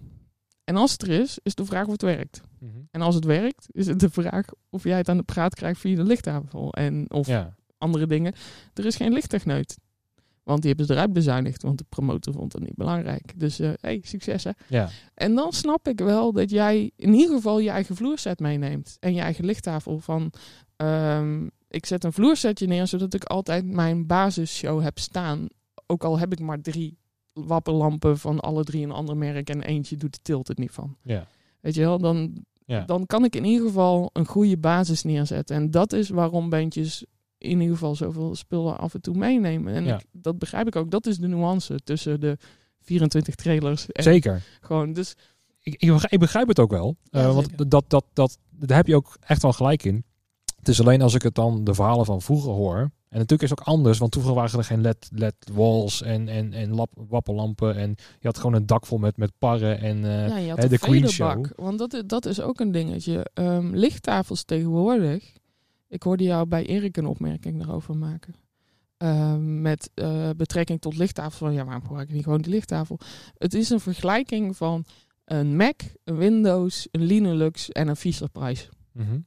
En 0.70 0.76
als 0.76 0.92
het 0.92 1.02
er 1.02 1.10
is, 1.10 1.40
is 1.44 1.56
de 1.56 1.66
vraag 1.66 1.86
of 1.86 1.92
het 1.92 2.02
werkt. 2.02 2.42
Mhm. 2.60 2.72
En 2.92 3.02
als 3.02 3.16
het 3.16 3.24
werkt, 3.26 3.68
is 3.72 3.88
het 3.88 4.00
de 4.00 4.10
vraag 4.10 4.46
of 4.70 4.84
jij 4.84 4.98
het 4.98 5.10
aan 5.10 5.18
de 5.18 5.24
praat 5.24 5.56
krijgt 5.56 5.80
via 5.80 5.96
de 5.96 6.04
lichttafel. 6.04 6.74
En 6.74 7.12
of 7.12 7.28
Ja. 7.28 7.56
andere 7.78 8.08
dingen. 8.08 8.34
Er 8.74 8.86
is 8.86 8.96
geen 8.96 9.14
lichttechneut. 9.14 9.78
Want 10.44 10.60
die 10.60 10.68
hebben 10.70 10.88
ze 10.88 10.94
eruit 10.94 11.14
bezuinigd, 11.14 11.62
want 11.62 11.78
de 11.78 11.86
promotor 11.90 12.34
vond 12.34 12.54
het 12.54 12.62
niet 12.64 12.76
belangrijk. 12.76 13.40
Dus 13.40 13.60
eh 13.60 13.72
hey, 13.82 14.02
succes 14.04 14.44
hè. 14.44 14.52
Ja. 14.68 14.90
En 15.14 15.36
dan 15.36 15.54
snap 15.54 15.88
ik 15.88 16.00
wel 16.00 16.32
dat 16.34 16.50
jij 16.50 16.92
in 16.96 17.14
ieder 17.14 17.36
geval 17.36 17.60
je 17.60 17.70
eigen 17.70 17.96
vloerset 17.96 18.40
meeneemt. 18.40 18.98
En 19.00 19.14
je 19.14 19.22
eigen 19.22 19.46
lichttafel 19.46 20.00
van... 20.00 20.32
ehm, 20.76 21.48
ik 21.68 21.86
zet 21.86 22.04
een 22.04 22.14
vloersetje 22.14 22.68
neer, 22.68 22.88
zodat 22.88 23.14
ik 23.14 23.24
altijd 23.24 23.66
mijn 23.66 24.08
basisshow 24.08 24.82
heb 24.82 25.00
staan. 25.00 25.48
Ook 25.86 26.04
al 26.04 26.20
heb 26.20 26.32
ik 26.32 26.40
maar 26.40 26.62
drie 26.62 26.98
wapperlampen 27.48 28.18
van 28.18 28.40
alle 28.40 28.64
drie 28.64 28.84
een 28.84 28.92
ander 28.92 29.18
merk... 29.18 29.50
en 29.50 29.62
eentje 29.62 29.98
doet 29.98 30.14
de 30.14 30.20
tilt 30.22 30.48
het 30.48 30.58
niet 30.58 30.72
van. 30.72 30.96
Ja. 31.04 31.28
Weet 31.62 31.76
je 31.76 31.82
wel, 31.82 31.98
dan, 32.00 32.46
Ja. 32.66 32.84
dan 32.86 33.06
kan 33.06 33.24
ik 33.26 33.36
in 33.36 33.46
ieder 33.46 33.68
geval 33.68 34.10
een 34.14 34.26
goede 34.26 34.58
basis 34.58 35.04
neerzetten. 35.04 35.56
En 35.56 35.72
dat 35.72 35.94
is 35.94 36.10
waarom 36.10 36.50
bandjes 36.50 37.06
in 37.38 37.50
ieder 37.62 37.68
geval 37.76 37.96
zoveel 37.96 38.36
spullen 38.36 38.78
af 38.80 38.94
en 38.94 39.02
toe 39.02 39.16
meenemen. 39.18 39.74
En 39.74 39.84
Ja. 39.84 39.96
ik- 39.96 40.06
dat 40.12 40.40
begrijp 40.40 40.68
ik 40.68 40.76
ook. 40.76 40.92
Dat 40.92 41.06
is 41.08 41.18
de 41.18 41.28
nuance 41.28 41.80
tussen 41.84 42.20
de 42.20 42.38
24 42.82 43.36
trailers. 43.36 43.92
En 43.92 44.04
Zeker. 44.04 44.44
Gewoon, 44.62 44.94
dus 44.94 45.16
Ik, 45.62 45.76
ik, 46.10 46.20
begrijp, 46.20 46.48
het 46.48 46.60
ook 46.60 46.72
wel. 46.72 46.96
Ja, 47.04 47.20
Eh, 47.22 47.34
want 47.36 47.70
dat, 47.72 47.84
dat, 47.88 48.06
dat, 48.14 48.38
daar 48.50 48.78
heb 48.78 48.88
je 48.88 48.96
ook 48.96 49.18
echt 49.20 49.42
wel 49.42 49.54
gelijk 49.54 49.84
in. 49.84 50.04
Het 50.56 50.68
is 50.68 50.80
alleen 50.80 51.02
als 51.02 51.14
ik 51.14 51.22
het 51.22 51.36
dan 51.36 51.64
de 51.64 51.74
verhalen 51.74 52.06
van 52.06 52.22
vroeger 52.22 52.52
hoor. 52.52 52.92
En 53.10 53.18
natuurlijk 53.18 53.42
is 53.44 53.50
het 53.50 53.60
ook 53.60 53.66
anders, 53.66 53.98
want 53.98 54.14
vroeger 54.14 54.34
waren 54.34 54.58
er 54.60 54.64
geen 54.66 54.82
LED, 54.82 55.10
LED 55.14 55.36
walls 55.54 56.02
en, 56.02 56.28
en, 56.28 56.54
en 56.54 56.74
lap. 56.76 56.90
En 57.60 57.96
je 58.20 58.28
had 58.28 58.38
gewoon 58.38 58.54
een 58.54 58.66
dak 58.66 58.86
vol 58.86 58.98
met, 58.98 59.18
met 59.18 59.32
parren. 59.38 59.80
En, 59.80 60.04
eh, 60.06 60.28
ja, 60.28 60.38
je 60.38 60.50
had 60.50 60.58
hè, 60.58 60.68
de 60.68 60.78
Queen. 60.80 61.08
Show. 61.10 61.46
Want 61.56 61.80
dat, 61.80 61.94
is- 61.94 62.04
dat 62.06 62.26
is 62.26 62.42
ook 62.42 62.60
een 62.60 62.72
dingetje. 62.72 63.26
Ehm, 63.34 63.74
lichttafels 63.74 64.44
tegenwoordig. 64.44 65.34
Ik 65.88 66.04
hoorde 66.04 66.24
jou 66.24 66.48
bij 66.48 66.66
Erik 66.66 66.98
een 66.98 67.06
opmerking 67.06 67.58
daarover 67.58 67.98
maken. 67.98 68.36
Ehm, 68.98 69.62
met 69.62 69.90
eh, 69.94 70.30
betrekking 70.38 70.82
tot 70.82 70.98
lichttafels. 70.98 71.36
Van 71.38 71.54
ja, 71.54 71.64
waarom 71.66 71.84
gebruik 71.86 72.08
ik 72.10 72.14
niet 72.16 72.24
gewoon 72.24 72.42
die 72.42 72.52
lichttafel? 72.54 73.00
Het 73.38 73.54
is 73.54 73.70
een 73.70 73.80
vergelijking 73.80 74.58
van 74.58 74.86
een 75.26 75.56
Mac, 75.56 75.82
een 76.04 76.18
Windows, 76.18 76.88
een 76.92 77.04
Linux 77.04 77.70
en 77.70 77.88
een 77.88 77.96
Fisher-Price. 77.96 78.68
mhm. 78.92 79.20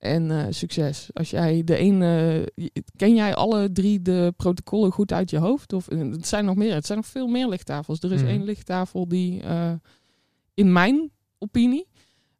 En 0.00 0.30
eh, 0.30 0.46
succes. 0.50 1.10
Als 1.12 1.30
jij 1.30 1.64
de 1.64 1.76
ene. 1.76 2.48
ken 2.96 3.14
jij 3.14 3.34
alle 3.34 3.72
drie 3.72 4.02
de 4.02 4.32
protocollen 4.36 4.92
goed 4.92 5.12
uit 5.12 5.30
je 5.30 5.38
hoofd? 5.38 5.72
Of 5.72 5.88
eh, 5.88 5.98
het 5.98 6.26
zijn 6.26 6.44
nog 6.44 6.56
meer. 6.56 6.74
Het 6.74 6.86
zijn 6.86 6.98
nog 6.98 7.06
veel 7.06 7.26
meer 7.26 7.48
lichttafels. 7.48 8.00
Er 8.00 8.12
is 8.12 8.20
Mhm. 8.20 8.30
één 8.30 8.44
lichttafel 8.44 9.08
die, 9.08 9.42
eh, 9.42 9.72
in 10.54 10.72
mijn 10.72 11.10
opinie, 11.38 11.88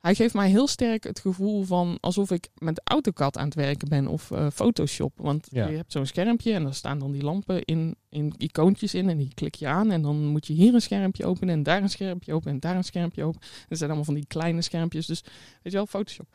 Hij 0.00 0.14
geeft 0.14 0.34
mij 0.34 0.48
heel 0.50 0.66
sterk 0.66 1.04
het 1.04 1.18
gevoel 1.20 1.62
van 1.62 1.98
alsof 2.00 2.30
ik 2.30 2.48
met 2.58 2.80
AutoCAD 2.84 3.36
aan 3.38 3.44
het 3.44 3.54
werken 3.54 3.88
ben 3.88 4.06
of 4.06 4.30
eh, 4.30 4.46
Photoshop. 4.52 5.12
Want 5.16 5.46
Ja. 5.50 5.68
je 5.68 5.76
hebt 5.76 5.92
zo'n 5.92 6.06
schermpje 6.06 6.52
en 6.52 6.62
daar 6.62 6.74
staan 6.74 6.98
dan 6.98 7.12
die 7.12 7.22
lampen 7.22 7.62
in, 7.64 7.96
in 8.08 8.34
icoontjes 8.38 8.94
in 8.94 9.08
en 9.08 9.16
die 9.16 9.30
klik 9.34 9.54
je 9.54 9.66
aan. 9.66 9.90
En 9.90 10.02
dan 10.02 10.24
moet 10.26 10.46
je 10.46 10.52
hier 10.52 10.74
een 10.74 10.80
schermpje 10.82 11.24
openen 11.26 11.54
en 11.54 11.62
daar 11.62 11.82
een 11.82 11.90
schermpje 11.90 12.32
openen 12.32 12.54
en 12.54 12.60
daar 12.60 12.76
een 12.76 12.84
schermpje 12.84 13.24
openen. 13.24 13.48
Er 13.68 13.76
zijn 13.76 13.88
allemaal 13.88 14.04
van 14.06 14.14
die 14.14 14.26
kleine 14.26 14.62
schermpjes, 14.62 15.06
dus 15.06 15.20
weet 15.62 15.72
je 15.72 15.78
wel, 15.78 15.86
Photoshop. 15.86 16.26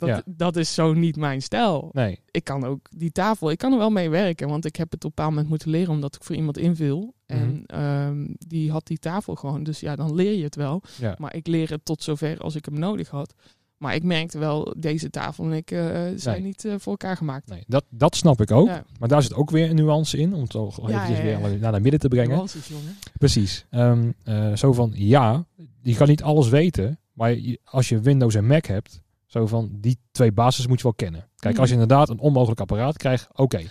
Dat, 0.00 0.08
Ja. 0.08 0.22
dat 0.26 0.56
is 0.56 0.74
zo 0.74 0.92
niet 0.92 1.16
mijn 1.16 1.42
stijl. 1.42 1.88
Nee. 1.92 2.20
Ik 2.30 2.44
kan 2.44 2.64
ook 2.64 2.86
die 2.96 3.12
tafel, 3.12 3.50
ik 3.50 3.58
kan 3.58 3.72
er 3.72 3.78
wel 3.78 3.90
mee 3.90 4.10
werken, 4.10 4.48
want 4.48 4.64
ik 4.64 4.76
heb 4.76 4.90
het 4.90 5.04
op 5.04 5.10
een 5.10 5.14
bepaald 5.14 5.30
moment 5.30 5.48
moeten 5.48 5.70
leren 5.70 5.90
omdat 5.92 6.14
ik 6.14 6.24
voor 6.24 6.36
iemand 6.36 6.58
invul. 6.58 7.14
En 7.26 7.48
Mhm. 7.48 7.62
ehm, 7.80 8.26
die 8.38 8.70
had 8.70 8.86
die 8.86 8.98
tafel 8.98 9.34
gewoon, 9.34 9.62
dus 9.62 9.80
ja, 9.80 9.96
dan 9.96 10.14
leer 10.14 10.32
je 10.36 10.44
het 10.44 10.56
wel. 10.56 10.82
Ja. 11.00 11.14
Maar 11.18 11.34
ik 11.34 11.46
leer 11.46 11.70
het 11.70 11.84
tot 11.84 12.02
zover 12.02 12.38
als 12.38 12.54
ik 12.54 12.64
hem 12.64 12.78
nodig 12.78 13.08
had. 13.08 13.34
Maar 13.76 13.94
ik 13.94 14.02
merkte 14.02 14.38
wel, 14.38 14.74
deze 14.78 15.10
tafel 15.10 15.44
en 15.44 15.52
ik 15.52 15.70
eh, 15.70 15.80
zijn 16.16 16.36
Nee. 16.36 16.46
niet 16.46 16.64
eh, 16.64 16.74
voor 16.78 16.90
elkaar 16.92 17.16
gemaakt. 17.16 17.48
nee. 17.48 17.64
Dat, 17.66 17.84
dat 17.90 18.16
snap 18.16 18.40
ik 18.40 18.50
ook. 18.50 18.66
Ja, 18.66 18.84
Maar 18.98 19.08
daar 19.08 19.22
zit 19.22 19.34
ook 19.34 19.50
weer 19.50 19.70
een 19.70 19.76
nuance 19.76 20.18
in. 20.18 20.34
Om 20.34 20.40
het 20.40 20.50
toch 20.50 20.88
Ja, 20.90 21.08
weer 21.22 21.58
naar 21.58 21.72
het 21.72 21.82
midden 21.82 22.00
te 22.00 22.08
brengen. 22.08 22.30
nuances, 22.34 22.68
jongen. 22.68 22.96
Precies. 23.18 23.66
Ehm, 23.70 24.10
eh, 24.24 24.52
zo 24.56 24.72
van, 24.72 24.90
ja, 24.94 25.44
je 25.82 25.94
kan 25.94 26.08
niet 26.08 26.22
alles 26.22 26.48
weten. 26.48 26.98
Maar 27.12 27.36
als 27.64 27.88
je 27.88 28.00
Windows 28.00 28.34
en 28.34 28.46
Mac 28.46 28.64
hebt, 28.66 29.00
zo 29.30 29.46
van, 29.46 29.68
die 29.72 29.98
twee 30.10 30.32
basis 30.32 30.66
moet 30.66 30.76
je 30.76 30.82
wel 30.82 30.94
kennen. 30.94 31.28
Kijk, 31.36 31.58
als 31.58 31.68
je 31.68 31.74
inderdaad 31.74 32.08
een 32.08 32.18
onmogelijk 32.18 32.60
apparaat 32.60 32.96
krijgt, 32.96 33.28
oké. 33.32 33.62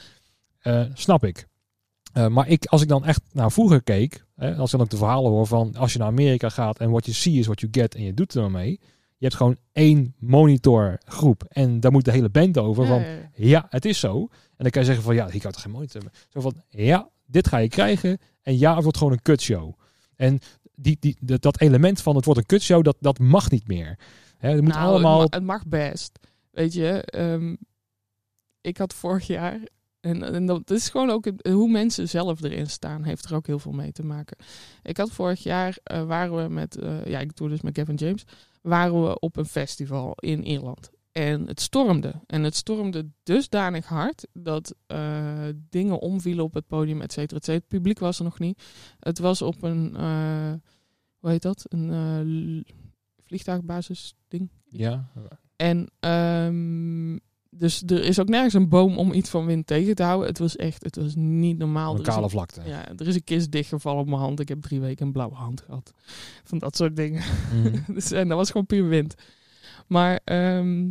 Eh, 0.59 0.83
snap 0.93 1.23
ik. 1.23 1.47
Eh, 2.13 2.27
maar 2.27 2.47
ik, 2.47 2.65
als 2.65 2.81
ik 2.81 2.87
dan 2.87 3.05
echt 3.05 3.21
naar 3.31 3.51
vroeger 3.51 3.83
keek, 3.83 4.25
hè, 4.35 4.55
als 4.55 4.71
ik 4.71 4.77
dan 4.77 4.81
ook 4.81 4.91
de 4.91 4.97
verhalen 4.97 5.31
hoor 5.31 5.47
van, 5.47 5.75
als 5.75 5.93
je 5.93 5.99
naar 5.99 6.07
Amerika 6.07 6.49
gaat 6.49 6.79
en 6.79 6.89
what 6.89 7.05
you 7.05 7.17
see 7.17 7.33
is 7.33 7.45
what 7.45 7.59
you 7.59 7.71
get 7.71 7.95
en 7.95 8.03
je 8.03 8.13
doet 8.13 8.33
er 8.33 8.51
mee. 8.51 8.79
Je 9.17 9.25
hebt 9.25 9.35
gewoon 9.35 9.57
één 9.71 10.15
monitorgroep 10.19 11.43
en 11.47 11.79
daar 11.79 11.91
moet 11.91 12.05
de 12.05 12.11
hele 12.11 12.29
band 12.29 12.57
over. 12.57 12.83
Ja, 12.83 12.89
van, 12.89 13.01
ja, 13.01 13.19
ja. 13.33 13.67
het 13.69 13.85
is 13.85 13.99
zo. 13.99 14.19
En 14.21 14.63
dan 14.63 14.69
kan 14.69 14.81
je 14.81 14.87
zeggen 14.87 15.03
van 15.03 15.15
ja, 15.15 15.27
ik 15.31 15.43
had 15.43 15.53
toch 15.53 15.61
geen 15.61 15.71
monitor. 15.71 16.01
meer. 16.01 16.13
Zo 16.29 16.41
van 16.41 16.53
ja, 16.69 17.09
dit 17.25 17.47
ga 17.47 17.57
je 17.57 17.67
krijgen. 17.67 18.17
En 18.41 18.57
ja, 18.57 18.73
het 18.73 18.83
wordt 18.83 18.97
gewoon 18.97 19.13
een 19.13 19.21
kutshow. 19.21 19.73
En 20.15 20.39
die, 20.75 20.97
die, 20.99 21.17
dat, 21.19 21.41
dat 21.41 21.61
element 21.61 22.01
van 22.01 22.15
het 22.15 22.25
wordt 22.25 22.39
een 22.39 22.45
kutshow, 22.45 22.83
dat, 22.83 22.97
dat 22.99 23.19
mag 23.19 23.51
niet 23.51 23.67
meer. 23.67 23.97
Hè, 24.39 24.49
het 24.49 24.61
moet 24.61 24.73
Nou, 24.73 24.85
allemaal. 24.87 25.21
Het, 25.21 25.29
ma- 25.31 25.37
het 25.37 25.45
mag 25.45 25.65
best. 25.67 26.19
Weet 26.51 26.73
je, 26.73 27.01
ehm, 27.01 27.55
ik 28.61 28.77
had 28.77 28.93
vorig 28.93 29.27
jaar. 29.27 29.59
En, 29.99 30.23
en 30.23 30.45
dat 30.45 30.71
is 30.71 30.89
gewoon 30.89 31.09
ook 31.09 31.25
het- 31.25 31.47
hoe 31.47 31.69
mensen 31.71 32.09
zelf 32.09 32.43
erin 32.43 32.67
staan, 32.69 33.03
heeft 33.03 33.25
er 33.25 33.35
ook 33.35 33.47
heel 33.47 33.59
veel 33.59 33.71
mee 33.71 33.91
te 33.91 34.03
maken. 34.05 34.37
Ik 34.83 34.97
had 34.97 35.11
vorig 35.11 35.43
jaar, 35.43 35.77
eh, 35.83 36.03
waren 36.03 36.43
we 36.43 36.49
met, 36.53 36.75
eh, 36.77 37.05
ja, 37.05 37.19
ik 37.19 37.35
doe 37.35 37.49
dus 37.49 37.61
met 37.61 37.73
Kevin 37.73 37.95
James, 37.95 38.23
waren 38.61 39.03
we 39.03 39.19
op 39.19 39.37
een 39.37 39.45
festival 39.45 40.13
in 40.15 40.43
Ierland. 40.45 40.89
En 41.11 41.47
het 41.47 41.61
stormde. 41.61 42.13
En 42.25 42.43
het 42.43 42.55
stormde 42.55 43.09
dusdanig 43.23 43.85
hard 43.85 44.27
dat 44.33 44.75
eh, 44.87 45.47
dingen 45.69 45.99
omvielen 45.99 46.43
op 46.43 46.53
het 46.53 46.67
podium, 46.67 47.01
et 47.01 47.11
cetera, 47.11 47.37
et 47.37 47.45
cetera. 47.45 47.57
Het 47.65 47.67
publiek 47.67 47.99
was 47.99 48.17
er 48.17 48.23
nog 48.23 48.39
niet. 48.39 48.63
Het 48.99 49.19
was 49.19 49.41
op 49.41 49.63
een, 49.63 49.95
hoe 51.19 51.29
heet 51.29 51.41
dat? 51.41 51.65
Een 51.67 52.65
vliegtuigbasis 53.29 54.15
ding. 54.27 54.49
ja, 54.69 55.09
En 55.55 55.91
ehm, 55.99 57.17
dus 57.49 57.83
er 57.85 58.03
is 58.03 58.19
ook 58.19 58.29
nergens 58.29 58.53
een 58.53 58.69
boom 58.69 58.97
om 58.97 59.13
iets 59.13 59.29
van 59.29 59.45
wind 59.45 59.67
tegen 59.67 59.95
te 59.95 60.03
houden. 60.03 60.27
Het 60.27 60.39
was 60.39 60.55
echt, 60.55 60.83
het 60.83 60.95
was 60.95 61.15
niet 61.15 61.57
normaal. 61.57 61.95
een 61.95 62.01
kale 62.01 62.29
vlakte. 62.29 62.61
ja, 62.65 62.87
er 62.87 63.07
is 63.07 63.15
een 63.15 63.23
kist 63.23 63.51
dichtgevallen 63.51 64.01
op 64.01 64.07
mijn 64.07 64.19
hand. 64.19 64.39
Ik 64.39 64.47
heb 64.47 64.61
drie 64.61 64.79
weken 64.79 65.05
een 65.05 65.11
blauwe 65.11 65.35
hand 65.35 65.61
gehad. 65.61 65.93
Van 66.43 66.57
dat 66.57 66.75
soort 66.75 66.95
dingen. 66.95 67.23
Mhm. 67.53 67.79
dus, 67.93 68.11
en 68.11 68.27
dat 68.27 68.37
was 68.37 68.51
gewoon 68.51 68.65
puur 68.65 68.87
wind. 68.87 69.15
Maar 69.87 70.19
ehm, 70.23 70.87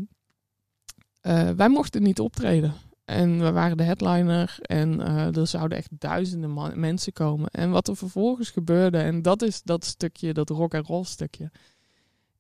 eh, 1.20 1.51
wij 1.51 1.68
mochten 1.68 2.03
niet 2.03 2.20
optreden. 2.20 2.74
En 3.05 3.40
we 3.40 3.53
waren 3.53 3.77
de 3.77 3.83
headliner 3.83 4.59
en 4.61 5.01
eh, 5.01 5.37
er 5.37 5.46
zouden 5.46 5.79
echt 5.79 5.90
duizenden 5.90 6.81
mensen 6.81 7.12
komen. 7.12 7.48
En 7.51 7.70
wat 7.70 7.88
er 7.88 7.96
vervolgens 7.96 8.51
gebeurde, 8.51 8.98
en 8.98 9.22
dat 9.22 9.42
is 9.42 9.62
dat 9.62 9.85
stukje, 9.85 10.33
dat 10.33 10.51
rock 10.51 10.74
en 10.74 10.83
roll 10.85 11.05
stukje, 11.05 11.51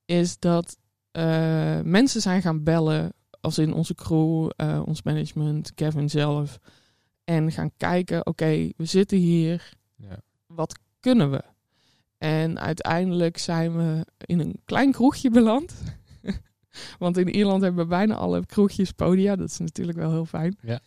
is 0.08 0.38
dat 0.38 0.76
eh, 1.10 1.80
mensen 1.80 2.20
zijn 2.20 2.42
gaan 2.42 2.62
bellen, 2.62 3.12
als 3.40 3.58
in 3.58 3.72
onze 3.72 3.94
crew, 3.94 4.50
eh, 4.56 4.82
ons 4.84 5.02
management, 5.02 5.74
Kevin 5.74 6.10
zelf, 6.10 6.58
en 7.24 7.52
gaan 7.52 7.70
kijken, 7.76 8.26
oké, 8.26 8.70
we 8.76 8.84
zitten 8.84 9.18
hier, 9.18 9.72
ja. 9.96 10.20
wat 10.46 10.78
kunnen 11.00 11.30
we? 11.30 11.42
En 12.18 12.60
uiteindelijk 12.60 13.38
zijn 13.38 13.76
we 13.76 14.06
in 14.24 14.40
een 14.40 14.60
klein 14.64 14.92
kroegje 14.92 15.30
beland. 15.30 15.74
Want 16.98 17.16
in 17.16 17.28
Ierland 17.28 17.62
hebben 17.62 17.82
we 17.82 17.90
bijna 17.90 18.14
alle 18.14 18.46
kroegjes 18.46 18.92
podia. 18.92 19.36
Dat 19.36 19.48
is 19.48 19.58
natuurlijk 19.58 19.98
wel 19.98 20.10
heel 20.10 20.26
fijn. 20.26 20.58
Ja. 20.60 20.80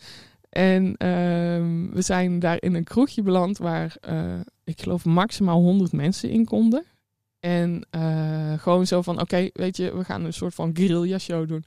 En 0.50 0.98
ehm, 0.98 1.90
we 1.90 2.02
zijn 2.02 2.40
daar 2.40 2.62
in 2.62 2.74
een 2.76 2.84
kroegje 2.84 3.22
beland 3.22 3.58
waar 3.58 3.96
eh, 4.00 4.40
ik 4.64 4.82
geloof 4.82 5.06
maximaal 5.06 5.62
100 5.62 5.92
mensen 5.92 6.30
in 6.30 6.46
konden. 6.46 6.86
En 7.42 7.86
eh, 7.90 8.54
gewoon 8.60 8.88
zo 8.88 9.02
van, 9.02 9.22
oké, 9.22 9.50
weet 9.54 9.78
je, 9.78 9.98
we 9.98 10.04
gaan 10.04 10.26
een 10.26 10.34
soort 10.34 10.54
van 10.54 10.76
guerrilla 10.76 11.18
show 11.18 11.48
doen. 11.48 11.64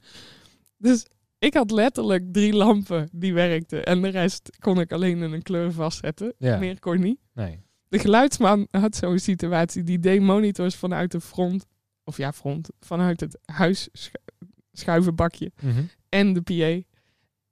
Dus 0.77 1.05
ik 1.39 1.53
had 1.53 1.71
letterlijk 1.71 2.23
drie 2.33 2.53
lampen 2.53 3.09
die 3.11 3.33
werkten. 3.33 3.85
En 3.85 4.01
de 4.01 4.07
rest 4.07 4.49
kon 4.59 4.79
ik 4.79 4.91
alleen 4.91 5.21
in 5.23 5.31
een 5.31 5.41
kleur 5.41 5.71
vastzetten. 5.71 6.33
Ja. 6.37 6.57
Meer 6.57 6.79
kon 6.79 6.99
niet. 6.99 7.19
Nee. 7.33 7.59
De 7.89 7.99
geluidsman 7.99 8.67
had 8.71 8.95
zo'n 8.95 9.19
situatie. 9.19 9.83
Die 9.83 9.99
deed 9.99 10.21
monitors 10.21 10.75
vanuit 10.75 11.11
de 11.11 11.21
front. 11.21 11.65
Of 12.03 12.17
ja, 12.17 12.33
front. 12.33 12.69
Vanuit 12.79 13.19
het 13.19 13.37
huis 13.45 13.89
schu- 13.91 14.19
schuivenbakje. 14.71 15.51
Mhm. 15.61 15.81
En 16.09 16.33
de 16.33 16.41
PA. 16.41 16.94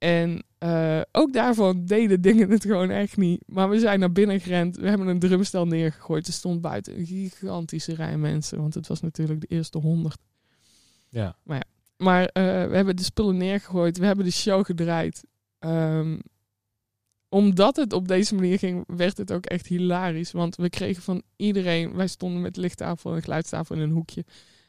En 0.04 0.42
eh, 0.58 1.00
ook 1.12 1.32
daarvan 1.32 1.84
deden 1.84 2.20
dingen 2.20 2.50
het 2.50 2.62
gewoon 2.62 2.90
echt 2.90 3.16
niet. 3.16 3.42
Maar 3.46 3.68
we 3.68 3.78
zijn 3.78 4.00
naar 4.00 4.12
binnen 4.12 4.40
gerend. 4.40 4.76
We 4.76 4.88
hebben 4.88 5.06
een 5.06 5.18
drumstel 5.18 5.66
neergegooid. 5.66 6.26
Er 6.26 6.32
stond 6.32 6.60
buiten 6.60 6.98
een 6.98 7.06
gigantische 7.06 7.94
rij 7.94 8.18
mensen. 8.18 8.58
Want 8.58 8.74
het 8.74 8.86
was 8.86 9.00
natuurlijk 9.00 9.40
de 9.40 9.46
eerste 9.46 9.78
honderd. 9.78 10.18
Ja. 11.08 11.36
Maar 11.96 12.24
eh, 12.24 12.42
we 12.42 12.76
hebben 12.76 12.96
de 12.96 13.02
spullen 13.02 13.36
neergegooid. 13.36 13.98
We 13.98 14.06
hebben 14.06 14.24
de 14.24 14.30
show 14.30 14.64
gedraaid. 14.64 15.24
Ehm, 15.58 16.18
omdat 17.28 17.76
het 17.76 17.92
op 17.92 18.08
deze 18.08 18.34
manier 18.34 18.58
ging, 18.58 18.84
werd 18.86 19.16
het 19.16 19.32
ook 19.32 19.46
echt 19.46 19.66
hilarisch. 19.66 20.32
Want 20.32 20.56
we 20.56 20.68
kregen 20.68 21.02
van 21.02 21.22
iedereen... 21.36 21.94
Wij 21.94 22.06
stonden 22.06 22.40
met 22.42 22.56
lichttafel 22.56 23.14
en 23.14 23.22
geluidstafel 23.22 23.76
in 23.76 23.82
een 23.82 23.90
hoekje. 23.90 24.24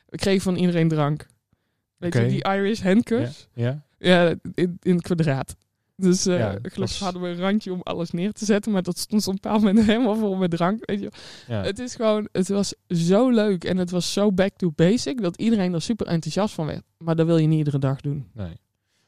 We 0.05 0.17
kregen 0.17 0.41
van 0.41 0.55
iedereen 0.55 0.87
drank. 0.87 1.27
Weet 1.97 2.13
je, 2.13 2.27
die 2.27 2.43
Irish 2.43 2.81
handcuffs? 2.81 3.47
Ja. 3.53 3.63
Ja, 3.63 3.84
in, 3.97 4.77
in 4.81 4.93
het 4.95 5.01
kwadraat. 5.01 5.55
Dus 5.97 6.23
Ja, 6.23 6.47
gelukkig 6.47 6.75
was- 6.75 6.99
hadden 6.99 7.21
we 7.21 7.27
een 7.27 7.39
randje 7.39 7.73
om 7.73 7.79
alles 7.83 8.11
neer 8.11 8.31
te 8.31 8.45
zetten. 8.45 8.71
Maar 8.71 8.81
dat 8.83 8.97
stond 8.97 9.21
op 9.27 9.33
een 9.33 9.39
bepaald 9.41 9.61
moment 9.63 9.85
helemaal 9.85 10.15
vol 10.15 10.35
met 10.35 10.51
drank. 10.51 10.85
Weet 10.85 10.99
je. 10.99 11.11
Ja. 11.47 11.63
Het 11.63 11.79
is 11.79 11.95
gewoon, 11.95 12.27
het 12.31 12.47
was 12.47 12.73
zo 12.87 13.29
leuk 13.29 13.63
en 13.63 13.77
het 13.77 13.89
was 13.91 14.13
zo 14.13 14.31
back 14.31 14.51
to 14.55 14.71
basic 14.75 15.21
dat 15.21 15.37
iedereen 15.37 15.73
er 15.73 15.81
super 15.81 16.07
enthousiast 16.07 16.53
van 16.53 16.65
werd. 16.65 16.83
Maar 16.97 17.15
dat 17.15 17.25
wil 17.25 17.37
je 17.37 17.47
niet 17.47 17.57
iedere 17.57 17.79
dag 17.79 18.01
doen. 18.01 18.27
Nee. 18.33 18.53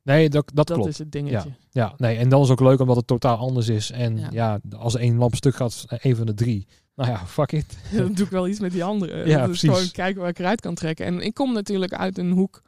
Nee, 0.03 0.29
dat, 0.29 0.51
dat, 0.53 0.67
Dat, 0.67 0.75
klopt. 0.77 0.91
is 0.91 0.97
het 0.97 1.11
dingetje. 1.11 1.49
Ja, 1.69 1.93
nee, 1.97 2.17
en 2.17 2.29
dan 2.29 2.41
is 2.41 2.49
ook 2.49 2.59
leuk 2.59 2.79
omdat 2.79 2.95
het 2.95 3.07
totaal 3.07 3.37
anders 3.37 3.67
is. 3.69 3.91
En 3.91 4.17
ja, 4.17 4.27
Ja. 4.31 4.59
als 4.77 4.95
één 4.95 5.17
lamp 5.17 5.35
stuk 5.35 5.55
gaat, 5.55 5.85
één 6.01 6.15
van 6.15 6.25
de 6.25 6.33
drie. 6.33 6.67
Nou 6.95 7.09
ja, 7.09 7.25
fuck 7.25 7.51
it. 7.51 7.77
dan 7.97 8.13
doe 8.13 8.25
ik 8.25 8.31
wel 8.31 8.47
iets 8.47 8.59
met 8.59 8.71
die 8.71 8.83
andere. 8.83 9.17
Ja, 9.17 9.23
dat 9.39 9.49
is 9.49 9.59
precies. 9.59 9.69
gewoon 9.69 9.91
kijken 9.91 10.21
waar 10.21 10.29
ik 10.29 10.39
eruit 10.39 10.61
kan 10.61 10.75
trekken. 10.75 11.05
En 11.05 11.19
ik 11.21 11.33
kom 11.33 11.53
natuurlijk 11.53 11.93
uit 11.93 12.17
een 12.17 12.31
hoek 12.31 12.61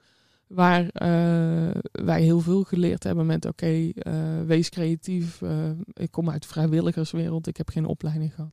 waar 0.50 0.88
eh, 0.90 1.82
wij 1.92 2.22
heel 2.22 2.40
veel 2.40 2.64
geleerd 2.64 3.04
hebben 3.04 3.26
met 3.26 3.46
oké, 3.46 3.90
eh, 3.94 4.14
wees 4.46 4.70
creatief. 4.70 5.42
Eh, 5.42 5.70
ik 5.94 6.12
kom 6.12 6.30
uit 6.30 6.42
de 6.42 6.48
vrijwilligerswereld. 6.48 7.48
Ik 7.48 7.58
heb 7.58 7.70
geen 7.70 7.86
opleiding 7.86 8.34
gehad. 8.34 8.52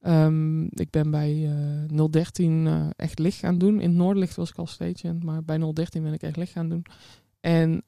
Ehm, 0.00 0.62
ik 0.64 0.90
ben 0.90 1.10
bij 1.10 1.50
eh 1.88 2.06
013 2.10 2.66
eh, 2.66 2.86
echt 2.96 3.18
licht 3.18 3.38
gaan 3.38 3.58
doen. 3.58 3.80
In 3.80 3.88
het 3.88 3.98
Noorderlicht 3.98 4.36
was 4.36 4.50
ik 4.50 4.56
al 4.56 4.66
stagehand, 4.66 5.24
maar 5.24 5.44
bij 5.44 5.58
013 5.72 6.02
ben 6.02 6.12
ik 6.12 6.22
echt 6.22 6.36
licht 6.36 6.52
gaan 6.52 6.68
doen. 6.68 6.84
En 7.40 7.82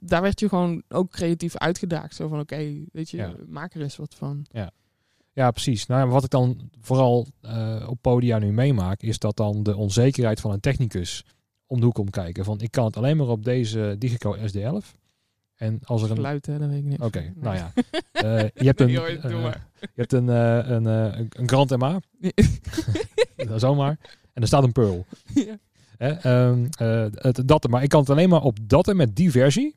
daar 0.00 0.22
werd 0.22 0.40
je 0.40 0.48
gewoon 0.48 0.82
ook 0.88 1.10
creatief 1.10 1.56
uitgedaagd. 1.56 2.14
Zo 2.14 2.28
van, 2.28 2.40
oké, 2.40 2.74
weet 2.92 3.10
je, 3.10 3.16
Ja. 3.16 3.34
maak 3.48 3.74
er 3.74 3.82
eens 3.82 3.96
wat 3.96 4.14
van. 4.14 4.46
Ja, 5.32 5.50
precies. 5.50 5.86
Nou, 5.86 6.00
ja, 6.06 6.12
wat 6.12 6.24
ik 6.24 6.30
dan 6.30 6.70
vooral 6.80 7.26
op 7.88 7.98
podia 8.00 8.38
nu 8.38 8.52
meemaak, 8.52 9.02
is 9.02 9.18
dat 9.18 9.36
dan 9.36 9.62
de 9.62 9.76
onzekerheid 9.76 10.40
van 10.40 10.50
een 10.52 10.60
technicus 10.60 11.24
om 11.68 11.78
de 11.78 11.84
hoek 11.84 11.94
komt 11.94 12.10
kijken. 12.10 12.44
Van 12.44 12.60
ik 12.60 12.70
kan 12.70 12.84
het 12.84 12.96
alleen 12.96 13.16
maar 13.16 13.28
op 13.28 13.44
deze 13.44 13.96
Digico 13.98 14.36
SD11. 14.36 14.96
En 15.54 15.80
als 15.84 16.02
er 16.02 16.10
een. 16.10 16.16
Geluid, 16.16 16.46
hè, 16.46 16.58
dat 16.58 16.68
weet 16.68 16.78
ik 16.78 16.84
niet. 16.84 17.00
Oké, 17.00 17.32
nou 17.36 17.56
ja. 17.56 17.72
Eh, 18.12 18.40
je 18.54 18.64
hebt 18.64 18.80
een, 18.80 18.86
Nee, 18.86 18.94
joh, 18.94 19.22
doe 19.22 19.30
eh, 19.30 19.52
je 19.80 19.88
hebt 19.94 20.12
een, 20.12 20.28
eh, 20.28 20.68
een, 20.70 20.84
een 20.86 21.48
Grand 21.48 21.76
MA, 21.76 22.00
zomaar. 23.56 23.98
En 24.32 24.42
er 24.42 24.46
staat 24.46 24.62
een 24.62 24.72
Pearl. 24.72 25.06
ja. 25.34 25.58
Hè, 25.98 26.08
ehm, 26.12 26.66
eh, 26.78 27.06
het, 27.14 27.48
dat, 27.48 27.68
maar 27.68 27.82
ik 27.82 27.88
kan 27.88 28.00
het 28.00 28.10
alleen 28.10 28.28
maar 28.28 28.42
op 28.42 28.58
dat 28.62 28.88
en 28.88 28.96
met 28.96 29.16
die 29.16 29.30
versie. 29.30 29.76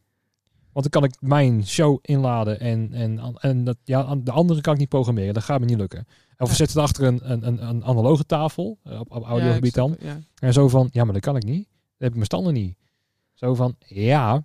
Want 0.72 0.92
dan 0.92 1.02
kan 1.02 1.10
ik 1.10 1.16
mijn 1.22 1.68
show 1.68 2.00
inladen 2.02 2.60
en, 2.60 2.94
en, 2.94 3.36
en 3.40 3.64
dat, 3.64 3.78
ja, 3.84 4.16
de 4.16 4.32
andere 4.32 4.62
kan 4.62 4.74
ik 4.74 4.80
niet 4.80 4.90
programmeren. 4.90 5.34
Dat 5.34 5.44
gaat 5.44 5.60
me 5.60 5.66
niet 5.66 5.78
lukken. 5.78 6.06
Of 6.38 6.50
Ja. 6.50 6.56
zitten 6.56 6.82
achter 6.82 7.04
een, 7.04 7.32
een, 7.32 7.68
een, 7.68 7.84
analoge 7.84 8.26
tafel, 8.26 8.78
op, 8.84 9.12
op 9.12 9.24
audiogebied 9.24 9.76
Ja, 9.76 9.82
dan. 9.82 9.92
het, 9.92 10.02
Ja. 10.02 10.20
En 10.40 10.54
zo 10.54 10.68
van, 10.68 10.90
ja, 10.92 11.04
maar 11.04 11.14
dat 11.14 11.22
kan 11.22 11.36
ik 11.36 11.44
niet. 11.44 11.68
Heb 12.02 12.10
ik 12.10 12.16
mijn 12.16 12.26
standen 12.26 12.54
niet. 12.54 12.76
Zo 13.34 13.56
van, 13.56 13.76
ja, 13.86 14.44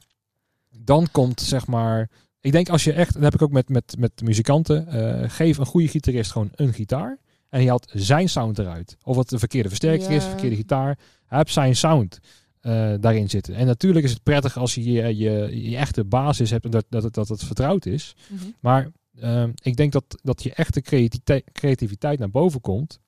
dan 0.70 1.08
komt 1.12 1.40
zeg 1.40 1.66
maar... 1.66 2.10
Ik 2.40 2.52
denk 2.52 2.68
als 2.68 2.84
je 2.84 2.92
echt, 2.92 3.12
dat 3.12 3.22
heb 3.22 3.34
ik 3.34 3.42
ook 3.42 3.50
met, 3.50 3.68
met, 3.68 3.94
met 3.98 4.22
muzikanten, 4.22 4.88
eh, 4.88 5.30
geef 5.30 5.58
een 5.58 5.66
goede 5.66 5.88
gitarist 5.88 6.32
gewoon 6.32 6.50
een 6.54 6.72
gitaar. 6.72 7.18
En 7.48 7.58
hij 7.58 7.68
haalt 7.68 7.90
zijn 7.94 8.28
sound 8.28 8.58
eruit. 8.58 8.96
Of 9.02 9.16
het 9.16 9.28
de 9.28 9.38
verkeerde 9.38 9.68
versterker 9.68 10.10
is, 10.10 10.24
verkeerde 10.24 10.56
gitaar. 10.56 10.98
Hij 11.26 11.38
heeft 11.38 11.52
zijn 11.52 11.76
sound 11.76 12.18
eh, 12.60 12.94
daarin 13.00 13.30
zitten. 13.30 13.54
En 13.54 13.66
natuurlijk 13.66 14.04
is 14.04 14.12
het 14.12 14.22
prettig 14.22 14.56
als 14.56 14.74
je 14.74 14.92
je, 14.92 15.16
je, 15.16 15.62
je 15.70 15.76
echte 15.76 16.04
basis 16.04 16.50
hebt 16.50 16.64
en 16.64 16.70
dat, 16.70 16.84
dat, 16.88 17.02
het, 17.02 17.14
dat 17.14 17.28
het 17.28 17.44
vertrouwd 17.44 17.86
is. 17.86 18.14
Mhm. 18.28 18.44
Maar 18.60 18.90
ehm, 19.20 19.50
ik 19.62 19.76
denk 19.76 19.92
dat, 19.92 20.04
dat 20.22 20.42
je 20.42 20.54
echte 20.54 20.80
creativiteit, 20.80 21.44
creativiteit 21.52 22.18
naar 22.18 22.30
boven 22.30 22.60
komt. 22.60 23.00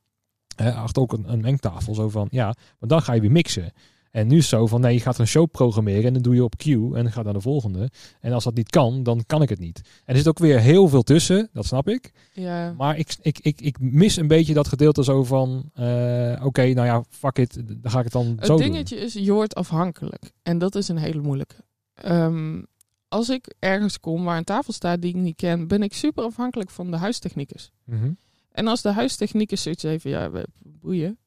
Hè, 0.57 0.73
achter 0.73 1.03
ook 1.03 1.13
een, 1.13 1.33
een 1.33 1.41
mengtafel. 1.41 1.95
Zo 1.95 2.09
van, 2.09 2.29
ja, 2.31 2.45
maar 2.79 2.89
dan 2.89 3.03
ga 3.03 3.13
je 3.13 3.21
weer 3.21 3.31
mixen. 3.31 3.73
En 4.11 4.27
nu 4.27 4.37
is 4.37 4.51
het 4.51 4.61
zo 4.61 4.67
van, 4.67 4.81
nee, 4.81 4.95
je 4.95 5.01
gaat 5.01 5.19
een 5.19 5.27
show 5.27 5.51
programmeren 5.51 6.05
en 6.05 6.13
dan 6.13 6.23
doe 6.23 6.35
je 6.35 6.45
op 6.45 6.57
cue 6.57 6.97
en 6.97 7.03
dan 7.03 7.13
gaat 7.13 7.25
naar 7.25 7.33
de 7.33 7.41
volgende. 7.41 7.91
En 8.21 8.33
als 8.33 8.45
dat 8.45 8.55
niet 8.55 8.71
kan, 8.71 9.03
dan 9.03 9.23
kan 9.27 9.43
ik 9.43 9.49
het 9.49 9.59
niet. 9.59 9.81
En 10.05 10.13
er 10.13 10.17
zit 10.17 10.29
ook 10.29 10.39
weer 10.39 10.61
heel 10.61 10.89
veel 10.89 11.03
tussen, 11.03 11.49
dat 11.53 11.67
snap 11.67 11.89
ik. 11.89 12.13
Ja. 12.33 12.73
Maar 12.77 12.99
ik, 12.99 13.17
ik, 13.23 13.39
ik, 13.39 13.61
ik 13.61 13.81
mis 13.81 14.17
een 14.17 14.27
beetje 14.29 14.55
dat 14.55 14.69
gedeelte 14.69 15.05
zo 15.05 15.25
van, 15.25 15.71
eh, 15.75 16.41
oké, 16.45 16.63
nou 16.73 16.87
ja, 16.87 17.05
fuck 17.09 17.39
it, 17.39 17.55
dan 17.67 17.91
ga 17.91 17.99
ik 17.99 18.05
het 18.05 18.13
dan 18.13 18.27
Het 18.37 18.47
zo 18.47 18.57
dingetje 18.57 18.97
is, 18.97 19.13
je 19.13 19.33
wordt 19.33 19.55
afhankelijk. 19.55 20.33
En 20.43 20.59
dat 20.59 20.75
is 20.75 20.89
een 20.89 20.99
hele 20.99 21.21
moeilijke. 21.21 21.55
Ehm, 21.95 22.63
als 23.09 23.29
ik 23.29 23.55
ergens 23.59 24.01
kom 24.01 24.25
waar 24.25 24.37
een 24.37 24.45
tafel 24.45 24.73
staat 24.73 25.01
die 25.03 25.11
ik 25.15 25.21
niet 25.21 25.37
ken, 25.37 25.67
ben 25.69 25.83
ik 25.83 25.95
super 25.95 26.25
afhankelijk 26.25 26.71
van 26.71 26.91
de 26.91 26.97
huistechnicus. 26.97 27.71
doen. 27.85 27.99
Mhm. 27.99 28.11
En 28.53 28.67
als 28.67 28.83
de 28.83 28.93
huistechnicus 28.93 29.63
zoiets 29.63 29.83
van, 29.83 30.11
ja, 30.11 30.31
we- 30.31 30.47
boeien, 30.63 31.19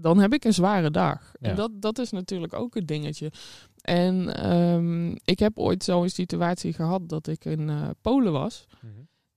dan 0.00 0.18
heb 0.18 0.32
ik 0.32 0.44
een 0.44 0.54
zware 0.54 0.90
dag. 0.90 1.32
Ja. 1.40 1.48
En 1.48 1.56
dat, 1.56 1.70
dat 1.74 1.98
is 1.98 2.10
natuurlijk 2.10 2.52
ook 2.52 2.76
een 2.76 2.86
dingetje. 2.86 3.32
En 3.80 4.36
ehm, 4.36 5.16
ik 5.24 5.38
heb 5.38 5.58
ooit 5.58 5.84
zo'n 5.84 6.08
situatie 6.08 6.72
gehad 6.72 7.08
dat 7.08 7.26
ik 7.26 7.44
in 7.44 7.68
eh, 7.68 7.88
Polen 8.00 8.32
was. 8.32 8.66
Mhm. 8.80 8.92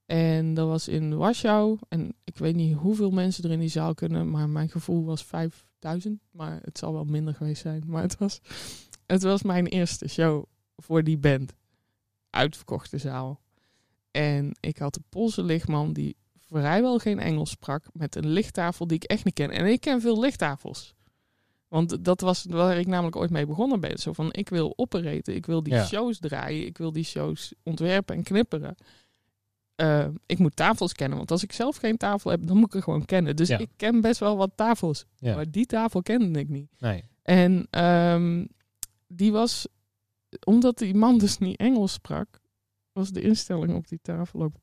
En 0.05 0.53
dat 0.53 0.67
was 0.67 0.87
in 0.87 1.17
Warschau. 1.17 1.77
En 1.89 2.15
ik 2.23 2.37
weet 2.37 2.55
niet 2.55 2.75
hoeveel 2.75 3.11
mensen 3.11 3.43
er 3.43 3.51
in 3.51 3.59
die 3.59 3.69
zaal 3.69 3.93
kunnen, 3.93 4.29
maar 4.29 4.49
mijn 4.49 4.69
gevoel 4.69 5.05
was 5.05 5.23
5000. 5.23 6.21
Maar 6.31 6.59
het 6.61 6.77
zal 6.77 6.93
wel 6.93 7.03
minder 7.03 7.33
geweest 7.33 7.61
zijn. 7.61 7.83
Maar 7.85 8.01
het 8.01 8.17
was, 8.17 8.41
het 9.05 9.23
was 9.23 9.41
mijn 9.41 9.67
eerste 9.67 10.07
show 10.07 10.43
voor 10.75 11.03
die 11.03 11.17
band. 11.17 11.53
Uitverkochte 12.29 12.97
zaal. 12.97 13.41
En 14.11 14.51
ik 14.59 14.77
had 14.77 14.95
een 14.95 15.05
Poolse 15.09 15.43
lichtman 15.43 15.93
die 15.93 16.15
vrijwel 16.51 16.97
geen 16.97 17.19
Engels 17.19 17.49
sprak. 17.49 17.83
Met 17.93 18.15
een 18.15 18.27
lichttafel 18.27 18.87
die 18.87 18.95
ik 18.97 19.03
echt 19.03 19.25
niet 19.25 19.33
ken. 19.33 19.51
En 19.51 19.65
ik 19.65 19.79
ken 19.81 20.01
veel 20.01 20.19
lichttafels. 20.19 20.93
Want 21.67 22.05
dat 22.05 22.21
was 22.21 22.45
waar 22.49 22.77
ik 22.77 22.87
namelijk 22.87 23.15
ooit 23.15 23.29
mee 23.29 23.45
begonnen 23.45 23.79
ben. 23.79 23.97
Zo 23.97 24.13
van, 24.13 24.33
ik 24.33 24.49
wil 24.49 24.73
operaten, 24.75 25.35
ik 25.35 25.45
wil 25.45 25.63
die 25.63 25.73
Ja. 25.73 25.85
shows 25.85 26.19
draaien, 26.19 26.65
ik 26.65 26.77
wil 26.77 26.91
die 26.91 27.03
shows 27.03 27.53
ontwerpen 27.63 28.15
en 28.15 28.23
knipperen. 28.23 28.75
Eh, 29.75 30.07
ik 30.25 30.39
moet 30.39 30.55
tafels 30.55 30.93
kennen, 30.93 31.17
want 31.17 31.31
als 31.31 31.43
ik 31.43 31.51
zelf 31.51 31.75
geen 31.75 31.97
tafel 31.97 32.31
heb, 32.31 32.47
dan 32.47 32.57
moet 32.57 32.67
ik 32.67 32.73
er 32.73 32.83
gewoon 32.83 33.05
kennen. 33.05 33.35
Dus 33.35 33.47
Ja. 33.47 33.57
ik 33.57 33.69
ken 33.75 34.01
best 34.01 34.19
wel 34.19 34.37
wat 34.37 34.51
tafels, 34.55 35.05
Ja. 35.15 35.35
maar 35.35 35.51
die 35.51 35.65
tafel 35.65 36.01
kende 36.01 36.39
ik 36.39 36.49
niet. 36.49 36.69
Nee. 36.79 37.03
En 37.21 37.67
ehm, 37.69 38.45
die 39.07 39.31
was, 39.31 39.67
omdat 40.45 40.77
die 40.77 40.93
man 40.93 41.17
dus 41.17 41.37
niet 41.37 41.57
Engels 41.59 41.93
sprak, 41.93 42.39
was 42.91 43.09
de 43.11 43.21
instelling 43.21 43.75
op 43.75 43.87
die 43.87 43.99
tafel 44.01 44.41
ook 44.43 44.55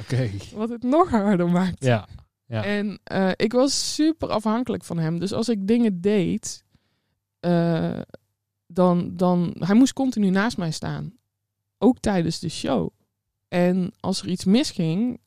Oké. 0.00 0.30
Wat 0.54 0.68
het 0.68 0.82
nog 0.82 1.10
harder 1.10 1.50
maakt. 1.50 1.84
Ja. 1.84 2.08
Ja. 2.50 2.64
En 2.64 3.00
eh, 3.04 3.30
ik 3.36 3.52
was 3.52 3.94
super 3.94 4.28
afhankelijk 4.28 4.84
van 4.84 4.98
hem. 4.98 5.18
Dus 5.18 5.32
als 5.32 5.48
ik 5.48 5.66
dingen 5.66 6.00
deed, 6.00 6.64
eh, 7.40 8.00
dan, 8.66 9.16
dan... 9.16 9.56
Hij 9.58 9.74
moest 9.74 9.92
continu 9.92 10.30
naast 10.30 10.56
mij 10.56 10.70
staan. 10.70 11.12
Ook 11.78 11.98
tijdens 11.98 12.38
de 12.38 12.48
show. 12.48 12.90
En 13.48 13.92
als 14.00 14.22
er 14.22 14.28
iets 14.28 14.44
misging, 14.44 15.20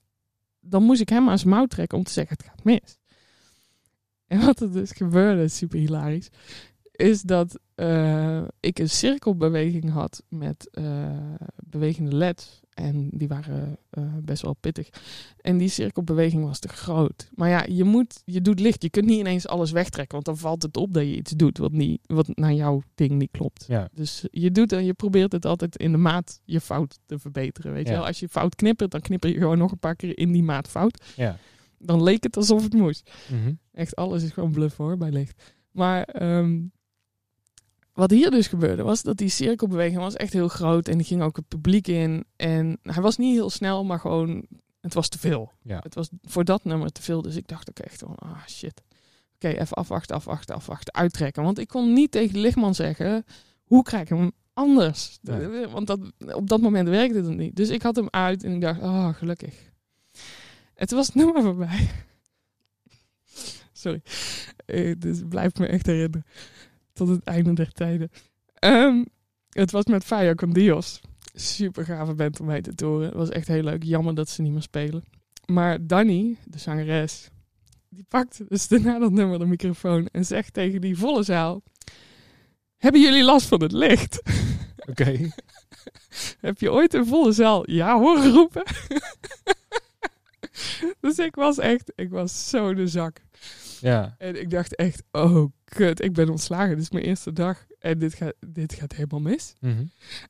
dan 0.60 0.84
moest 0.84 1.02
ik 1.02 1.10
hem 1.10 1.30
aan 1.30 1.38
zijn 1.38 1.50
mouw 1.50 1.66
trekken 1.66 1.98
om 1.98 2.04
te 2.04 2.12
zeggen, 2.12 2.38
het 2.38 2.46
gaat 2.46 2.64
mis. 2.64 2.98
En 4.28 4.46
wat 4.46 4.60
er 4.60 4.72
dus 4.72 4.92
gebeurde, 4.92 5.48
super 5.48 5.80
hilarisch, 5.80 6.30
is 6.92 7.22
dat 7.22 7.60
eh, 7.76 8.44
ik 8.60 8.80
een 8.80 8.90
cirkelbeweging 8.90 9.90
had 9.92 10.24
met 10.30 10.70
bewegende 11.56 12.16
leds. 12.16 12.63
En 12.74 13.10
die 13.12 13.28
waren 13.28 13.78
eh, 13.90 14.04
best 14.22 14.42
wel 14.42 14.54
pittig. 14.60 14.90
En 15.42 15.58
die 15.58 15.68
cirkelbeweging 15.70 16.44
was 16.44 16.60
te 16.60 16.68
groot. 16.68 17.30
Maar 17.36 17.50
ja, 17.50 17.66
je, 17.70 17.84
moet, 17.84 18.22
je 18.26 18.42
doet 18.42 18.60
licht. 18.60 18.82
Je 18.84 18.90
kunt 18.90 19.06
niet 19.06 19.20
ineens 19.20 19.48
alles 19.48 19.72
wegtrekken. 19.72 20.14
Want 20.14 20.26
dan 20.26 20.38
valt 20.38 20.62
het 20.62 20.78
op 20.78 20.94
dat 20.94 21.04
je 21.04 21.16
iets 21.16 21.32
doet 21.32 21.58
wat, 21.58 21.72
niet, 21.72 22.02
wat 22.06 22.28
naar 22.36 22.54
jouw 22.54 22.82
ding 22.96 23.12
niet 23.12 23.32
klopt. 23.32 23.66
Ja. 23.68 23.90
Dus 23.94 24.26
je 24.32 24.52
doet 24.52 24.72
en 24.72 24.86
je 24.86 24.94
probeert 24.94 25.32
het 25.32 25.46
altijd 25.46 25.76
in 25.78 25.92
de 25.92 25.98
maat 25.98 26.40
je 26.44 26.62
fout 26.62 27.00
te 27.06 27.20
verbeteren. 27.20 27.74
Weet 27.74 27.86
Ja. 27.86 27.92
je 27.92 27.98
wel? 27.98 28.08
Als 28.08 28.20
je 28.20 28.30
fout 28.30 28.56
knippert, 28.56 28.92
dan 28.92 29.02
knipper 29.02 29.30
je 29.30 29.38
gewoon 29.38 29.58
nog 29.58 29.72
een 29.72 29.80
paar 29.80 29.96
keer 29.96 30.18
in 30.18 30.32
die 30.32 30.44
maat 30.44 30.68
fout. 30.68 31.04
Ja. 31.16 31.38
Dan 31.78 32.04
leek 32.04 32.24
het 32.24 32.38
alsof 32.38 32.64
het 32.64 32.74
moest. 32.74 33.12
Mhm. 33.32 33.54
Echt 33.72 33.96
alles 33.96 34.24
is 34.24 34.32
gewoon 34.32 34.52
bluff 34.52 34.78
hoor, 34.78 34.98
bij 34.98 35.12
licht. 35.12 35.54
Maar 35.72 36.04
ehm, 36.04 36.60
wat 37.94 38.12
hier 38.12 38.32
dus 38.32 38.48
gebeurde, 38.48 38.84
was 38.84 39.02
dat 39.02 39.18
die 39.18 39.30
cirkelbeweging 39.30 40.00
was 40.00 40.16
echt 40.16 40.34
heel 40.34 40.48
groot. 40.48 40.88
En 40.88 40.98
die 40.98 41.08
ging 41.08 41.22
ook 41.22 41.36
het 41.36 41.48
publiek 41.48 41.88
in. 41.88 42.26
En 42.36 42.80
hij 42.82 43.02
was 43.02 43.18
niet 43.18 43.34
heel 43.34 43.50
snel, 43.50 43.84
maar 43.84 44.00
gewoon, 44.00 44.46
het 44.82 44.94
was 44.94 45.10
te 45.10 45.20
veel. 45.20 45.52
Ja. 45.62 45.80
Het 45.84 45.96
was 45.96 46.10
voor 46.22 46.44
dat 46.44 46.64
nummer 46.64 46.92
te 46.92 47.02
veel. 47.02 47.22
Dus 47.22 47.36
ik 47.36 47.48
dacht 47.48 47.70
ook 47.70 47.80
echt 47.80 48.00
van, 48.00 48.16
ah 48.16 48.48
shit. 48.48 48.82
Oké, 49.36 49.48
even 49.48 49.78
afwachten, 49.78 50.16
afwachten, 50.16 50.56
afwachten, 50.56 50.94
uittrekken. 50.94 51.44
Want 51.44 51.60
ik 51.60 51.68
kon 51.68 51.94
niet 51.94 52.12
tegen 52.12 52.34
de 52.34 52.40
lichtman 52.40 52.76
zeggen, 52.76 53.26
hoe 53.64 53.84
krijg 53.84 54.04
ik 54.04 54.10
hem 54.10 54.32
anders? 54.54 55.20
Nee. 55.22 55.68
Want 55.68 55.88
dat, 55.88 56.00
op 56.34 56.50
dat 56.50 56.62
moment 56.62 56.90
werkte 56.90 57.18
het 57.18 57.38
niet. 57.38 57.56
Dus 57.56 57.70
ik 57.70 57.82
had 57.82 57.96
hem 57.96 58.08
uit 58.10 58.44
en 58.44 58.54
ik 58.54 58.62
dacht, 58.62 58.82
oh 58.82 59.14
gelukkig. 59.14 59.72
Het 60.74 60.92
was 60.92 61.06
het 61.06 61.16
nummer 61.16 61.42
voorbij. 61.42 61.90
Sorry. 63.74 64.02
Eh, 64.66 64.96
dit 64.98 65.30
blijft 65.30 65.60
me 65.60 65.68
echt 65.68 65.86
herinneren. 65.86 66.26
Tot 66.94 67.08
het 67.08 67.24
einde 67.24 67.54
der 67.54 67.72
tijden. 67.72 68.12
Ehm, 68.54 69.04
het 69.50 69.72
was 69.72 69.86
met 69.86 70.04
Faya 70.04 70.34
con 70.34 70.54
Dios. 70.54 71.02
Super 71.34 71.86
gave 71.86 72.14
band 72.14 72.40
om 72.40 72.46
mee 72.46 72.62
te 72.62 72.76
toren. 72.76 73.06
Het 73.06 73.16
was 73.16 73.30
echt 73.30 73.48
heel 73.48 73.64
leuk. 73.64 73.84
Jammer 73.84 74.16
dat 74.16 74.30
ze 74.30 74.42
niet 74.42 74.52
meer 74.52 74.62
spelen. 74.62 75.04
Maar 75.46 75.88
Danny, 75.88 76.38
de 76.46 76.58
zangeres, 76.58 77.30
die 77.90 78.06
pakt 78.08 78.50
dus 78.50 78.68
daarna 78.68 79.00
dat 79.00 79.12
nummer 79.12 79.40
de 79.40 79.46
microfoon 79.46 80.08
en 80.12 80.26
zegt 80.26 80.54
tegen 80.54 80.82
die 80.82 80.98
volle 80.98 81.24
zaal: 81.24 81.64
Hebben 82.78 83.02
jullie 83.02 83.24
last 83.24 83.48
van 83.48 83.62
het 83.62 83.72
licht? 83.72 84.22
Oké. 84.90 85.30
Heb 86.42 86.60
je 86.60 86.72
ooit 86.72 86.94
een 86.94 87.06
volle 87.06 87.32
zaal 87.32 87.72
ja 87.72 88.00
horen 88.00 88.32
roepen? 88.32 88.64
dus 91.02 91.18
ik 91.18 91.36
was 91.36 91.58
echt, 91.58 91.92
ik 91.96 92.10
was 92.10 92.50
zo 92.50 92.74
de 92.74 92.88
zak. 92.88 93.22
Ja. 93.82 94.16
En 94.18 94.42
ik 94.42 94.50
dacht 94.50 94.76
echt, 94.76 95.04
oh 95.12 95.52
kut, 95.74 96.02
ik 96.04 96.14
ben 96.14 96.30
ontslagen. 96.30 96.70
Dit 96.70 96.80
is 96.84 96.90
mijn 96.90 97.06
eerste 97.06 97.34
dag 97.34 97.66
en 97.80 98.00
dit 98.00 98.14
gaat, 98.14 98.34
dit 98.48 98.74
gaat 98.74 98.92
helemaal 98.94 99.20
mis. 99.20 99.54
Mhm. 99.60 99.84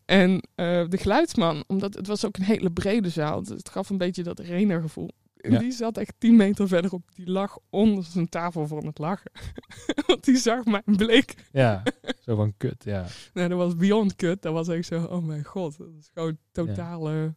En 0.06 0.48
eh, 0.56 0.88
de 0.88 0.98
geluidsman, 0.98 1.64
omdat 1.68 1.94
het 1.94 2.08
was 2.08 2.26
ook 2.26 2.38
een 2.38 2.44
hele 2.44 2.72
brede 2.72 3.10
zaal, 3.10 3.40
dus 3.44 3.50
het 3.58 3.70
gaf 3.70 3.90
een 3.90 3.98
beetje 3.98 4.24
dat 4.24 4.40
arena 4.40 4.80
gevoel. 4.80 5.10
En 5.38 5.52
Ja. 5.52 5.60
die 5.60 5.72
zat 5.72 5.98
echt 5.98 6.14
tien 6.18 6.36
meter 6.36 6.68
verderop. 6.68 7.10
Die 7.16 7.30
lag 7.30 7.58
onder 7.70 8.04
zijn 8.04 8.30
tafel 8.30 8.68
van 8.68 8.86
het 8.86 8.98
lachen. 8.98 9.32
Want 10.08 10.24
die 10.24 10.38
zag 10.38 10.66
mijn 10.66 10.84
blik. 10.86 11.36
Ja. 11.52 11.84
Zo 12.20 12.36
van 12.36 12.54
kut, 12.58 12.84
ja. 12.84 13.06
Nou, 13.34 13.50
dat 13.50 13.58
was 13.58 13.76
beyond 13.76 14.16
kut. 14.16 14.42
Dat 14.42 14.54
was 14.54 14.68
echt 14.68 14.86
zo, 14.88 15.04
oh 15.04 15.26
mijn 15.26 15.44
god. 15.44 15.78
Dat 15.78 15.88
is 16.00 16.10
gewoon 16.14 16.38
totale... 16.52 17.34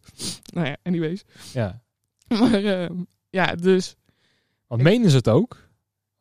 Nou 0.52 0.66
ja, 0.66 0.76
anyways. 0.82 1.24
Ja. 1.52 1.82
Maar 2.28 2.64
ehm, 2.64 3.02
ja, 3.30 3.54
dus 3.54 3.96
Want 4.66 4.82
menen 4.82 5.10
ze 5.10 5.16
het 5.16 5.28
ook 5.28 5.65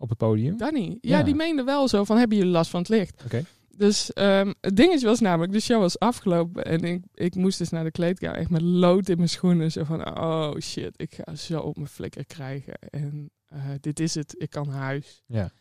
op 0.06 0.10
het 0.10 0.28
podium? 0.30 0.58
Danny, 0.58 0.98
ja, 1.02 1.18
Ja. 1.18 1.24
die 1.24 1.36
meende 1.36 1.64
wel 1.64 1.88
zo 1.88 2.04
van, 2.04 2.18
hebben 2.18 2.38
jullie 2.38 2.52
last 2.52 2.70
van 2.70 2.80
het 2.80 2.90
licht? 2.90 3.22
Oké. 3.26 3.44
Dus 3.78 4.14
ehm, 4.14 4.54
het 4.62 4.76
dingetje 4.76 5.06
was 5.08 5.20
namelijk, 5.20 5.52
de 5.52 5.60
show 5.60 5.80
was 5.80 6.00
afgelopen 6.00 6.66
en 6.66 6.84
ik, 6.84 7.04
ik 7.14 7.36
moest 7.36 7.58
dus 7.58 7.70
naar 7.70 7.84
de 7.84 7.92
kleedkamer 7.92 8.40
echt 8.40 8.50
met 8.50 8.62
lood 8.62 9.10
in 9.10 9.18
mijn 9.18 9.30
schoenen. 9.30 9.72
Zo 9.72 9.84
van, 9.84 10.20
oh 10.20 10.56
shit, 10.60 10.94
ik 10.96 11.16
ga 11.16 11.36
zo 11.36 11.60
op 11.60 11.76
mijn 11.76 11.88
flikker 11.88 12.26
krijgen 12.26 12.74
en 12.74 13.30
eh, 13.48 13.60
dit 13.82 14.00
is 14.00 14.16
het, 14.16 14.36
ik 14.38 14.50
kan 14.50 14.68
naar 14.68 14.82
huis. 14.82 15.24
Ja. 15.28 15.52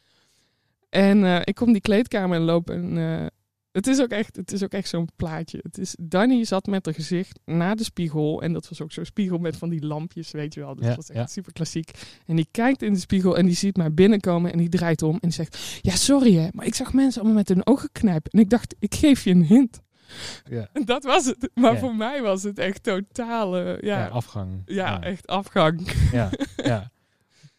En 0.89 1.25
eh, 1.25 1.41
ik 1.45 1.55
kom 1.55 1.73
die 1.73 1.81
kleedkamer 1.81 2.65
en 2.65 2.99
eh, 2.99 3.27
het 3.75 3.87
is 3.87 4.01
ook 4.01 4.09
echt, 4.11 4.37
het 4.37 4.53
is 4.53 4.62
ook 4.62 4.72
echt 4.72 4.89
zo'n 4.89 5.09
plaatje. 5.16 5.59
Het 5.62 5.79
is, 5.79 5.97
Danny 6.01 6.45
zat 6.45 6.66
met 6.66 6.85
haar 6.85 6.95
gezicht 6.95 7.39
naar 7.45 7.77
de 7.77 7.85
spiegel 7.85 8.43
en 8.43 8.53
dat 8.53 8.68
was 8.68 8.81
ook 8.83 8.93
zo'n 8.93 9.05
spiegel 9.05 9.39
met 9.39 9.57
van 9.57 9.68
die 9.68 9.87
lampjes, 9.87 10.31
weet 10.31 10.55
je 10.55 10.61
wel. 10.61 10.75
Dus 10.75 10.83
Ja, 10.83 10.89
dat 10.89 10.97
was 10.97 11.09
echt 11.09 11.18
ja. 11.18 11.27
super 11.27 11.53
klassiek. 11.53 11.91
En 12.27 12.37
die 12.37 12.49
kijkt 12.51 12.83
in 12.83 12.93
de 12.93 12.99
spiegel 12.99 13.37
en 13.37 13.47
die 13.47 13.55
ziet 13.57 13.77
mij 13.77 13.93
binnenkomen 13.95 14.53
en 14.53 14.59
die 14.59 14.68
draait 14.68 15.03
om 15.03 15.12
en 15.12 15.18
die 15.20 15.31
zegt, 15.33 15.79
ja 15.83 15.95
sorry 15.97 16.35
hè, 16.35 16.49
maar 16.53 16.66
ik 16.66 16.75
zag 16.75 16.93
mensen 16.93 17.20
allemaal 17.20 17.39
met 17.39 17.49
hun 17.49 17.66
ogen 17.66 17.89
knijpen 17.93 18.31
en 18.31 18.39
ik 18.39 18.51
dacht, 18.51 18.75
ik 18.79 18.95
geef 18.95 19.25
je 19.25 19.31
een 19.31 19.45
hint. 19.45 19.81
Ja. 20.51 20.68
En 20.72 20.85
dat 20.85 21.05
was 21.05 21.25
het. 21.27 21.51
Maar 21.55 21.72
Ja. 21.72 21.79
voor 21.79 21.97
mij 21.97 22.22
was 22.22 22.43
het 22.43 22.59
echt 22.59 22.83
totale, 22.83 23.79
Ja, 23.81 23.99
ja, 23.99 23.99
ja, 24.05 24.09
afgang. 24.09 24.62
echt 25.01 25.27
afgang. 25.27 25.91
Ja. 26.12 26.31
ja. 26.57 26.91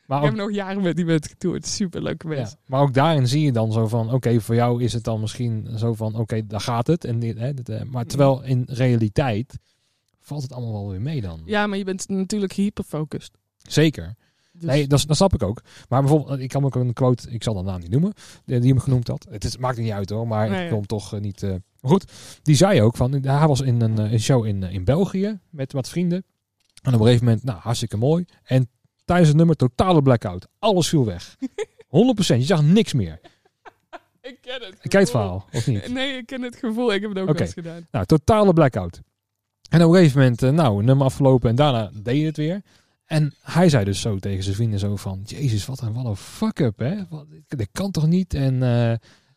Maar 0.06 0.20
ik 0.20 0.26
heb 0.26 0.36
nog 0.36 0.52
jaren 0.52 0.82
met 0.82 0.96
die 0.96 1.06
band 1.06 1.28
getoerd. 1.28 1.66
Super 1.66 2.02
leuke 2.04 2.28
ja, 2.30 2.36
mensen. 2.36 2.60
maar 2.66 2.82
ook 2.82 2.94
daarin 2.94 3.28
zie 3.28 3.42
je 3.42 3.52
dan 3.52 3.72
zo 3.72 3.88
van, 3.88 4.14
oké, 4.14 4.42
voor 4.42 4.56
jou 4.56 4.84
is 4.84 4.94
het 4.94 5.04
dan 5.04 5.20
misschien 5.20 5.68
zo 5.76 5.94
van, 5.94 6.16
oké, 6.16 6.46
daar 6.48 6.62
gaat 6.62 6.88
het. 6.88 7.06
En, 7.06 7.20
dit, 7.20 7.38
hè, 7.38 7.54
dit, 7.54 7.70
eh, 7.70 7.82
maar 7.82 8.06
terwijl 8.06 8.44
in 8.44 8.64
realiteit 8.68 9.58
valt 10.20 10.42
het 10.42 10.54
allemaal 10.54 10.74
wel 10.74 10.90
weer 10.90 11.02
mee 11.02 11.22
dan. 11.22 11.42
Ja, 11.46 11.68
maar 11.68 11.78
je 11.78 11.84
bent 11.84 12.10
natuurlijk 12.10 12.54
hyperfocust. 12.54 13.38
Zeker. 13.58 14.16
Dus, 14.52 14.64
Nee, 14.64 14.88
dat, 14.88 15.04
dat 15.08 15.16
snap 15.16 15.34
ik 15.34 15.44
ook. 15.44 15.62
Maar 15.90 16.02
bijvoorbeeld, 16.02 16.40
ik 16.40 16.50
kan 16.50 16.66
ook 16.66 16.76
een 16.76 16.94
quote, 16.94 17.30
ik 17.32 17.44
zal 17.44 17.54
de 17.54 17.62
naam 17.62 17.80
niet 17.80 17.90
noemen, 17.90 18.14
die 18.46 18.60
hem 18.60 18.80
genoemd 18.80 19.08
had. 19.08 19.28
Het 19.30 19.44
is, 19.44 19.58
maakt 19.58 19.78
niet 19.78 19.92
uit 19.92 20.10
hoor, 20.10 20.28
maar 20.28 20.50
Nee, 20.50 20.58
ik 20.58 20.64
ja. 20.64 20.68
wil 20.70 20.78
hem 20.78 20.88
toch 20.88 21.14
eh, 21.14 21.20
niet... 21.20 21.44
eh, 21.44 21.54
goed, 21.82 22.12
die 22.42 22.56
zei 22.56 22.82
ook 22.82 22.96
van, 22.96 23.12
hij 23.14 23.48
was 23.48 23.62
in 23.62 23.82
een, 23.82 23.98
een 23.98 24.20
show 24.20 24.46
in, 24.46 24.64
in 24.64 24.84
België 24.84 25.40
met 25.50 25.72
wat 25.74 25.90
vrienden. 25.90 26.26
En 26.82 26.94
op 26.94 27.00
een 27.00 27.06
gegeven 27.06 27.26
moment, 27.26 27.44
nou, 27.44 27.60
hartstikke 27.60 27.98
mooi. 27.98 28.26
En 28.44 28.70
tijdens 29.06 29.28
het 29.28 29.38
nummer 29.38 29.56
totale 29.56 30.02
blackout. 30.02 30.48
Alles 30.60 30.90
viel 30.90 31.06
weg. 31.06 31.36
100%, 31.86 32.38
je 32.38 32.42
zag 32.42 32.64
niks 32.64 32.94
meer. 32.94 33.20
ik 34.22 34.38
ken 34.42 34.62
het. 34.62 34.76
Ik 34.82 34.90
ken 34.90 35.00
het 35.00 35.10
verhaal, 35.10 35.46
of 35.52 35.68
niet? 35.68 35.88
Nee, 35.88 36.18
ik 36.18 36.26
ken 36.26 36.42
het 36.42 36.56
gevoel. 36.56 36.94
Ik 36.94 37.02
heb 37.02 37.10
het 37.16 37.20
ook 37.30 37.40
eens 37.40 37.54
gedaan. 37.54 37.88
Nou, 37.92 38.06
totale 38.06 38.54
blackout. 38.54 39.02
En 39.70 39.84
op 39.84 39.90
een 39.90 39.96
gegeven 39.98 40.20
moment, 40.20 40.44
eh, 40.44 40.50
nou, 40.50 40.84
nummer 40.84 41.06
afgelopen 41.06 41.50
en 41.50 41.56
daarna 41.56 41.92
deed 41.94 42.20
je 42.20 42.26
het 42.26 42.38
weer. 42.38 42.62
En 43.06 43.34
hij 43.42 43.70
zei 43.70 43.86
dus 43.86 44.02
zo 44.02 44.18
tegen 44.20 44.44
zijn 44.44 44.56
vrienden 44.56 44.80
zo 44.80 44.96
van, 44.96 45.22
Jezus, 45.26 45.66
wat 45.66 45.82
een, 45.82 45.94
wat 45.94 46.06
een 46.06 46.16
fuck-up, 46.16 46.80
hè? 46.80 46.96
Wat, 47.10 47.26
dat 47.48 47.68
kan 47.72 47.92
toch 47.92 48.08
niet? 48.08 48.34
En, 48.34 48.64
eh, 48.64 48.92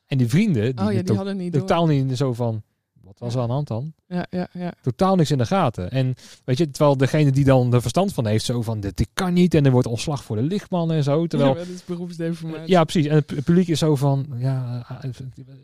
en 0.06 0.18
die 0.18 0.28
vrienden, 0.28 0.76
die, 0.76 0.86
Oh 0.86 0.92
ja, 0.92 1.02
die 1.02 1.16
hadden 1.16 1.36
niet 1.36 1.52
door. 1.52 1.60
totaal 1.60 1.86
niet 1.86 2.16
zo 2.16 2.32
van, 2.32 2.62
wat 3.08 3.18
was 3.18 3.34
er 3.34 3.40
aan 3.40 3.46
de 3.46 3.52
hand 3.52 3.68
dan? 3.68 3.92
Ja, 4.08 4.26
ja, 4.30 4.48
ja. 4.52 4.72
Totaal 4.82 5.16
niks 5.16 5.30
in 5.30 5.38
de 5.38 5.46
gaten. 5.46 5.90
En 5.90 6.14
weet 6.44 6.58
je, 6.58 6.70
terwijl 6.70 6.96
degene 6.96 7.30
die 7.30 7.44
dan 7.44 7.74
er 7.74 7.80
verstand 7.80 8.12
van 8.14 8.26
heeft, 8.26 8.44
zo 8.44 8.62
van, 8.62 8.80
dit, 8.80 8.96
dit 8.96 9.08
kan 9.14 9.32
niet. 9.32 9.54
En 9.54 9.64
er 9.66 9.70
wordt 9.70 9.86
ontslag 9.86 10.24
voor 10.24 10.36
de 10.36 10.42
lichtman 10.42 10.92
en 10.92 11.02
zo. 11.02 11.26
Terwijl, 11.26 11.50
Ja, 11.52 11.58
dat 11.58 11.66
is 11.68 11.84
beroepsdeformatie. 11.84 12.68
ja, 12.70 12.84
precies. 12.84 13.06
En 13.06 13.14
het 13.14 13.26
pu- 13.26 13.42
publiek 13.42 13.68
is 13.68 13.78
zo 13.78 13.96
van, 13.96 14.26
ja, 14.38 14.84
eh, 15.02 15.10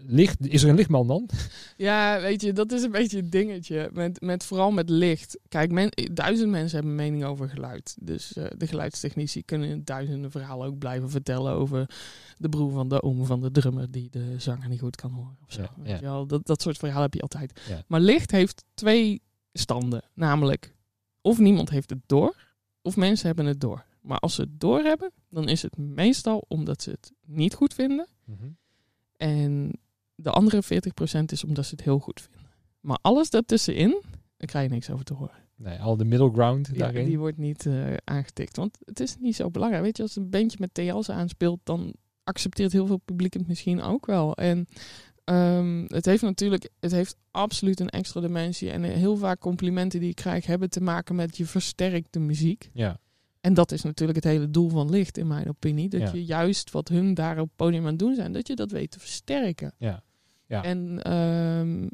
licht, 0.06 0.46
is 0.48 0.62
er 0.62 0.68
een 0.68 0.74
lichtman 0.76 1.06
dan? 1.06 1.28
Ja, 1.76 2.20
weet 2.20 2.42
je, 2.42 2.52
dat 2.52 2.72
is 2.72 2.82
een 2.82 2.90
beetje 2.90 3.16
het 3.16 3.32
dingetje. 3.32 3.90
Met, 3.92 4.20
met, 4.20 4.44
vooral 4.44 4.70
met 4.70 4.88
licht. 4.90 5.38
Kijk, 5.48 5.70
men, 5.72 5.88
duizend 6.12 6.50
mensen 6.50 6.76
hebben 6.78 6.94
mening 6.94 7.24
over 7.24 7.48
geluid. 7.48 7.96
Dus 8.00 8.36
eh, 8.36 8.44
de 8.56 8.66
geluidstechnici 8.66 9.42
kunnen 9.44 9.84
duizenden 9.84 10.30
verhalen 10.30 10.66
ook 10.66 10.78
blijven 10.78 11.10
vertellen 11.10 11.52
over 11.52 11.86
de 12.38 12.48
broer 12.48 12.72
van 12.72 12.88
de 12.88 13.02
oom 13.02 13.24
van 13.24 13.40
de 13.40 13.50
drummer 13.50 13.90
die 13.90 14.10
de 14.10 14.34
zanger 14.38 14.68
niet 14.68 14.80
goed 14.80 14.96
kan 14.96 15.10
horen. 15.10 15.36
Of 15.46 15.52
zo. 15.52 15.62
Ja, 15.62 15.70
Weet 15.76 15.88
ja. 15.88 15.94
je 15.94 16.00
wel? 16.02 16.26
Dat, 16.26 16.46
dat 16.46 16.62
soort 16.62 16.76
verhalen 16.78 17.02
heb 17.02 17.14
je 17.14 17.20
altijd. 17.20 17.60
Maar 17.86 18.00
licht 18.00 18.30
heeft 18.30 18.64
twee 18.74 19.22
standen. 19.52 20.02
Namelijk, 20.14 20.74
of 21.20 21.38
niemand 21.38 21.70
heeft 21.70 21.90
het 21.90 21.98
door, 22.06 22.36
of 22.82 22.96
mensen 22.96 23.26
hebben 23.26 23.46
het 23.46 23.60
door. 23.60 23.84
Maar 24.00 24.18
als 24.18 24.34
ze 24.34 24.40
het 24.40 24.60
door 24.60 24.80
hebben, 24.80 25.10
dan 25.30 25.48
is 25.48 25.62
het 25.62 25.76
meestal 25.76 26.44
omdat 26.48 26.82
ze 26.82 26.90
het 26.90 27.12
niet 27.26 27.54
goed 27.54 27.74
vinden. 27.74 28.06
En 29.16 29.72
de 30.14 30.30
andere 30.30 30.62
40% 30.64 30.66
is 31.26 31.44
omdat 31.44 31.64
ze 31.64 31.70
het 31.74 31.84
heel 31.84 31.98
goed 31.98 32.20
vinden. 32.20 32.40
Maar 32.80 32.98
alles 33.02 33.30
daartussenin, 33.30 34.02
daar 34.36 34.48
krijg 34.48 34.68
je 34.68 34.74
niks 34.74 34.90
over 34.90 35.04
te 35.04 35.14
horen. 35.14 35.42
Nee, 35.56 35.78
al 35.80 35.96
de 35.96 36.04
middle 36.04 36.32
ground 36.32 36.66
Ja, 36.72 36.78
daarin. 36.78 37.04
die 37.04 37.18
wordt 37.18 37.36
niet 37.38 37.66
eh, 37.66 37.94
aangetikt. 38.04 38.56
Want 38.56 38.78
het 38.84 39.00
is 39.00 39.16
niet 39.18 39.36
zo 39.36 39.50
belangrijk. 39.50 39.84
Weet 39.84 39.96
je, 39.96 40.02
als 40.02 40.16
een 40.16 40.30
bandje 40.30 40.56
met 40.60 40.74
TL's 40.74 41.08
aanspeelt, 41.10 41.60
dan 41.62 41.94
accepteert 42.24 42.72
heel 42.72 42.86
veel 42.86 42.96
publiek 42.96 43.34
het 43.34 43.46
misschien 43.48 43.82
ook 43.82 44.06
wel. 44.06 44.34
En 44.34 44.66
ehm, 45.24 45.84
het 45.86 46.04
heeft 46.04 46.22
natuurlijk, 46.22 46.68
het 46.80 46.90
heeft 46.92 47.16
absoluut 47.30 47.80
een 47.80 47.88
extra 47.90 48.20
dimensie. 48.20 48.70
En 48.70 48.82
heel 48.82 49.16
vaak 49.16 49.38
complimenten 49.40 50.00
die 50.00 50.08
ik 50.08 50.14
krijg, 50.16 50.46
hebben 50.46 50.70
te 50.70 50.80
maken 50.80 51.14
met 51.14 51.36
je 51.36 51.46
versterkt 51.46 52.12
de 52.12 52.20
muziek. 52.20 52.70
Ja, 52.72 52.98
En 53.40 53.54
dat 53.54 53.72
is 53.72 53.82
natuurlijk 53.82 54.24
het 54.24 54.32
hele 54.32 54.50
doel 54.50 54.68
van 54.68 54.90
licht, 54.90 55.18
in 55.18 55.26
mijn 55.26 55.48
opinie. 55.48 55.88
Dat 55.88 56.00
Ja. 56.00 56.10
je 56.12 56.24
juist 56.24 56.70
wat 56.70 56.88
hun 56.88 57.14
daar 57.14 57.38
op 57.38 57.46
het 57.46 57.56
podium 57.56 57.82
aan 57.82 57.86
het 57.88 57.98
doen 57.98 58.14
zijn, 58.14 58.32
dat 58.32 58.46
je 58.46 58.54
dat 58.56 58.70
weet 58.70 58.90
te 58.90 59.00
versterken. 59.00 59.74
ja. 59.78 60.02
Ja. 60.46 60.62
En 60.64 61.02
ehm, 61.02 61.88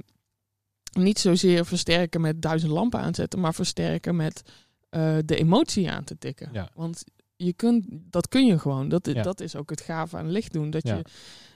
niet 1.02 1.18
zozeer 1.18 1.66
versterken 1.66 2.20
met 2.20 2.42
duizend 2.42 2.72
lampen 2.72 3.00
aanzetten, 3.00 3.40
maar 3.40 3.54
versterken 3.54 4.16
met 4.16 4.42
eh, 4.88 5.16
de 5.24 5.36
emotie 5.36 5.90
aan 5.90 6.04
te 6.04 6.18
tikken. 6.18 6.48
Ja. 6.52 6.70
Want 6.74 7.04
je 7.44 7.52
kunt, 7.52 7.86
dat 7.90 8.28
kun 8.28 8.46
je 8.46 8.58
gewoon. 8.58 8.88
Dat, 8.88 9.06
Ja. 9.06 9.22
dat 9.22 9.40
is 9.40 9.56
ook 9.56 9.70
het 9.70 9.80
gave 9.80 10.16
aan 10.16 10.30
licht 10.30 10.52
doen. 10.52 10.70
Dat 10.70 10.86
Ja. 10.86 10.96
je, 10.96 11.04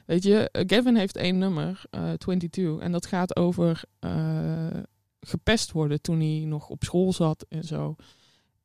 weet 0.06 0.22
je, 0.22 0.50
eh, 0.50 0.64
Gavin 0.66 0.96
heeft 0.96 1.16
één 1.16 1.38
nummer, 1.38 1.82
eh 1.90 2.12
22, 2.12 2.78
en 2.78 2.92
dat 2.92 3.06
gaat 3.06 3.36
over 3.36 3.82
eh, 3.98 4.66
gepest 5.20 5.72
worden 5.72 6.00
toen 6.00 6.20
hij 6.20 6.44
nog 6.46 6.68
op 6.68 6.84
school 6.84 7.12
zat 7.12 7.46
en 7.48 7.64
zo. 7.64 7.96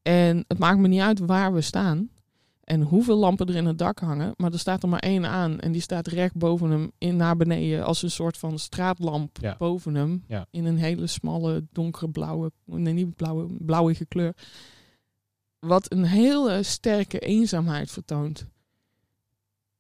En 0.02 0.44
het 0.48 0.58
maakt 0.60 0.80
me 0.80 0.88
niet 0.88 1.02
uit 1.02 1.20
waar 1.20 1.54
we 1.54 1.62
staan 1.62 2.10
en 2.64 2.82
hoeveel 2.82 3.18
lampen 3.18 3.48
er 3.48 3.56
in 3.56 3.66
het 3.66 3.78
dak 3.78 4.00
hangen, 4.00 4.34
maar 4.38 4.52
er 4.52 4.60
staat 4.60 4.84
er 4.84 4.90
maar 4.90 5.00
één 5.00 5.26
aan 5.26 5.60
en 5.60 5.72
die 5.72 5.82
staat 5.82 6.08
recht 6.08 6.36
boven 6.36 6.70
hem 6.70 6.92
in 6.98 7.16
naar 7.16 7.36
beneden 7.38 7.86
als 7.86 8.02
een 8.04 8.12
soort 8.12 8.38
van 8.38 8.60
straatlamp 8.60 9.38
Ja. 9.42 9.56
boven 9.58 9.96
hem 9.96 10.24
in 10.52 10.66
een 10.66 10.78
hele 10.78 11.08
smalle 11.08 11.64
donkere 11.72 12.10
blauwe, 12.10 12.52
nee 12.66 12.94
niet 12.94 13.16
blauwe, 13.16 13.48
blauwige 13.60 14.06
kleur. 14.06 14.34
Wat 15.60 15.92
een 15.92 16.04
hele 16.06 16.64
sterke 16.64 17.20
eenzaamheid 17.20 17.92
vertoont. 17.92 18.46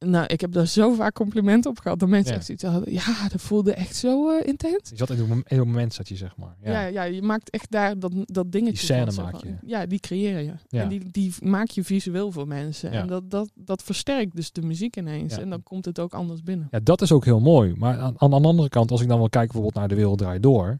Nou, 0.05 0.25
ik 0.25 0.41
heb 0.41 0.51
daar 0.51 0.67
zo 0.67 0.93
vaak 0.93 1.13
complimenten 1.13 1.71
op 1.71 1.79
gehad. 1.79 1.99
Dat 1.99 2.09
mensen 2.09 2.31
Ja. 2.31 2.37
echt 2.37 2.45
zoiets 2.45 2.63
hadden. 2.63 2.93
Ja, 2.93 3.27
dat 3.29 3.41
voelde 3.41 3.73
echt 3.73 3.95
zo 3.95 4.29
eh, 4.37 4.47
intens. 4.47 4.89
Je 4.89 4.95
zat 4.97 5.09
in 5.09 5.17
het 5.17 5.27
mom- 5.27 5.43
moment, 5.67 5.93
zat 5.93 6.07
je 6.07 6.15
zeg 6.15 6.37
maar. 6.37 6.55
Ja. 6.63 6.71
Ja. 6.71 6.85
Ja, 6.85 7.03
je 7.03 7.21
maakt 7.21 7.49
echt 7.49 7.71
daar 7.71 7.99
dat, 7.99 8.11
dat 8.25 8.51
dingetje 8.51 8.73
Die 8.73 8.81
scène 8.83 9.11
van, 9.11 9.23
maak 9.23 9.43
je. 9.43 9.55
Ja, 9.65 9.85
die 9.85 9.99
creëer 9.99 10.39
je. 10.39 10.53
Ja. 10.67 10.81
En 10.81 10.89
die, 10.89 11.11
die 11.11 11.33
maak 11.43 11.69
je 11.69 11.83
visueel 11.83 12.31
voor 12.31 12.47
mensen. 12.47 12.91
En 12.91 13.07
dat, 13.07 13.29
dat, 13.31 13.51
dat 13.55 13.83
versterkt 13.83 14.35
dus 14.35 14.51
de 14.51 14.61
muziek 14.61 14.97
ineens. 14.97 15.37
En 15.37 15.49
dan 15.49 15.63
komt 15.63 15.85
het 15.85 15.99
ook 15.99 16.13
anders 16.13 16.43
binnen. 16.43 16.67
Ja, 16.71 16.79
dat 16.83 17.01
is 17.01 17.11
ook 17.11 17.25
heel 17.25 17.39
mooi. 17.39 17.73
Maar 17.77 17.97
aan, 17.99 18.13
aan 18.21 18.29
de 18.29 18.35
andere 18.35 18.69
kant, 18.69 18.91
als 18.91 19.01
ik 19.01 19.07
dan 19.07 19.17
wel 19.19 19.29
kijk 19.29 19.45
bijvoorbeeld 19.45 19.75
naar 19.75 19.87
De 19.87 19.95
Wereld 19.95 20.17
Draait 20.17 20.43
Door. 20.43 20.79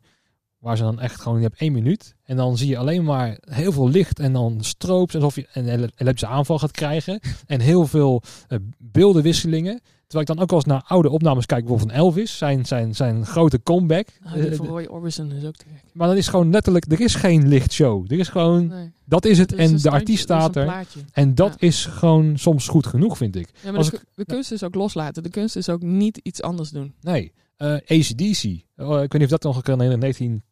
Waar 0.60 0.78
ze 0.78 0.84
dan 0.84 1.00
echt 1.00 1.22
gewoon, 1.22 1.38
je 1.38 1.44
hebt 1.44 1.60
één 1.60 1.72
minuut. 1.72 2.16
En 2.24 2.36
dan 2.36 2.58
zie 2.58 2.68
je 2.68 2.78
alleen 2.78 3.04
maar 3.04 3.38
heel 3.42 3.72
veel 3.72 3.90
licht 3.90 4.20
en 4.20 4.34
dan 4.34 4.58
stroops. 4.62 5.16
Alsof 5.16 5.36
je 5.36 5.48
een 5.54 5.68
elektrische 5.68 6.28
aanval 6.28 6.60
gaat 6.60 6.72
krijgen. 6.72 7.20
en 7.46 7.60
heel 7.60 7.88
veel 7.88 8.22
eh, 8.48 8.58
beeldenwisselingen. 8.78 9.82
Terwijl 10.08 10.30
ik 10.30 10.36
dan 10.36 10.44
ook 10.44 10.50
wel 10.50 10.60
eens 10.60 10.68
naar 10.68 10.84
oude 10.88 11.10
opnames 11.10 11.46
kijk, 11.46 11.66
bijvoorbeeld 11.66 11.92
van 11.92 12.06
Elvis, 12.06 12.38
zijn, 12.38 12.66
zijn, 12.66 12.96
zijn 12.96 13.26
grote 13.26 13.64
comeback. 13.64 14.08
Ah, 14.24 14.54
van 14.54 14.66
Roy 14.66 14.86
Orbison 14.86 15.32
is 15.32 15.46
ook 15.46 15.56
te. 15.56 15.66
Maar 15.94 16.08
dan 16.08 16.18
is 16.18 16.28
gewoon 16.28 16.52
letterlijk, 16.52 16.92
er 16.92 17.02
is 17.02 17.16
geen 17.16 17.48
lichtshow. 17.48 18.12
Er 18.12 18.20
is 18.20 18.28
gewoon, 18.28 18.74
dat 19.06 19.26
is 19.26 19.38
het, 19.38 19.54
en 19.54 19.78
de 19.78 19.90
artiest 19.90 20.24
staat 20.24 20.56
er. 20.56 20.86
En 21.12 21.36
dat 21.36 21.56
is 21.58 21.86
gewoon 21.86 22.38
soms 22.38 22.68
goed 22.68 22.88
genoeg, 22.88 23.18
vind 23.18 23.36
ik. 23.36 23.50
Als 23.76 23.90
de, 23.90 23.96
ik, 23.96 24.04
de 24.16 24.26
kunst 24.26 24.52
is 24.52 24.64
ook 24.64 24.76
loslaten. 24.76 25.24
De 25.24 25.30
kunst 25.30 25.56
is 25.56 25.70
ook 25.70 25.82
niet 25.82 26.18
iets 26.24 26.42
anders 26.42 26.70
doen. 26.70 26.94
Nee. 27.02 27.32
Eh, 27.56 27.74
ACDC. 27.74 28.44
Uh, 28.44 28.90
oh, 28.90 29.04
ik 29.04 29.12
weet 29.12 29.22
niet 29.22 29.24
of 29.34 29.40
dat 29.40 29.44
nog 29.44 29.68
een 29.68 29.92
in 29.92 30.00
19 30.00 30.44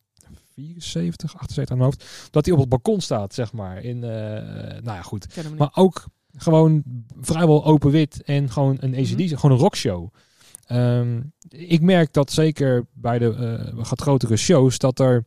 74, 0.57 1.35
78 1.35 1.71
aan 1.71 1.77
mijn 1.77 1.89
hoofd. 1.89 2.29
Dat 2.31 2.45
hij 2.45 2.53
op 2.53 2.59
het 2.59 2.69
balkon 2.69 3.01
staat, 3.01 3.33
zeg 3.33 3.53
maar. 3.53 3.83
In, 3.83 4.03
eh, 4.03 4.09
nou 4.81 4.83
ja, 4.83 5.01
goed. 5.01 5.27
Maar 5.57 5.71
ook 5.73 6.05
gewoon 6.35 6.83
vrijwel 7.19 7.65
open 7.65 7.91
wit 7.91 8.23
en 8.23 8.49
gewoon 8.49 8.77
een 8.79 8.95
ACD 8.95 9.39
gewoon 9.39 9.51
een 9.51 9.63
rockshow. 9.63 10.09
Um, 10.71 11.33
ik 11.49 11.81
merk 11.81 12.13
dat 12.13 12.31
zeker 12.31 12.85
bij 12.93 13.19
de 13.19 13.33
eh, 13.33 13.73
wat 13.73 14.01
grotere 14.01 14.37
shows 14.37 14.77
dat 14.77 14.99
er 14.99 15.25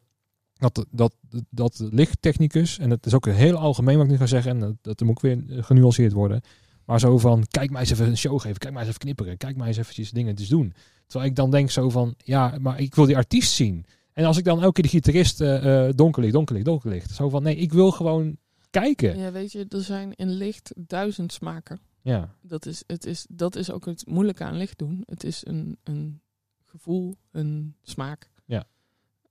dat, 0.55 0.87
dat, 0.91 1.14
dat 1.51 1.89
lichttechnicus, 1.91 2.78
en 2.78 2.89
dat 2.89 3.07
is 3.07 3.14
ook 3.14 3.26
een 3.26 3.35
heel 3.35 3.57
algemeen 3.57 3.97
wat 3.97 4.05
ik 4.05 4.11
nu 4.11 4.16
ga 4.16 4.26
zeggen, 4.26 4.51
en 4.51 4.59
dat, 4.59 4.74
dat 4.99 5.01
moet 5.01 5.20
weer 5.20 5.45
genuanceerd 5.49 6.12
worden. 6.12 6.41
Maar 6.85 7.01
zo 7.01 7.18
van, 7.18 7.47
kijk 7.51 7.70
mij 7.70 7.81
eens 7.81 7.91
even 7.91 8.07
een 8.07 8.16
show 8.16 8.41
geven, 8.41 8.59
kijk 8.59 8.72
mij 8.72 8.81
eens 8.81 8.91
even 8.91 9.01
knipperen, 9.01 9.37
kijk 9.37 9.57
mij 9.57 9.66
eens 9.66 9.76
eventjes 9.76 10.11
dingen 10.11 10.35
te 10.35 10.49
doen. 10.49 10.74
Terwijl 11.07 11.31
ik 11.31 11.37
dan 11.37 11.51
denk 11.51 11.70
zo 11.70 11.91
van, 11.91 12.14
ja, 12.16 12.57
maar 12.61 12.81
ik 12.81 12.95
wil 12.95 13.07
die 13.07 13.16
artiest 13.16 13.53
zien. 13.53 13.85
En 14.12 14.24
als 14.24 14.36
ik 14.36 14.44
dan 14.44 14.62
elke 14.62 14.72
keer 14.72 14.82
de 14.82 14.96
gitarist 14.96 15.40
eh 15.40 15.88
eh, 15.88 15.94
donker 15.94 16.22
licht, 16.22 16.34
donker 16.34 16.54
licht, 16.54 16.66
donker 16.66 16.90
licht, 16.90 17.11
zo 17.11 17.28
van, 17.28 17.42
nee, 17.42 17.56
ik 17.56 17.72
wil 17.72 17.90
gewoon 17.90 18.36
kijken. 18.70 19.18
Ja, 19.18 19.32
weet 19.32 19.52
je, 19.52 19.66
er 19.68 19.82
zijn 19.82 20.14
in 20.14 20.30
licht 20.30 20.72
duizend 20.76 21.32
smaken. 21.32 21.80
Ja, 22.02 22.34
Dat 22.42 22.66
is, 22.66 22.82
het 22.86 23.06
is, 23.06 23.26
dat 23.28 23.56
is 23.56 23.70
ook 23.70 23.84
het 23.84 24.06
moeilijke 24.06 24.44
aan 24.44 24.56
licht 24.56 24.78
doen. 24.78 25.02
Het 25.06 25.24
is 25.24 25.46
een, 25.46 25.78
een 25.82 26.20
gevoel, 26.64 27.16
een 27.30 27.74
smaak. 27.82 28.30
Ja. 28.44 28.64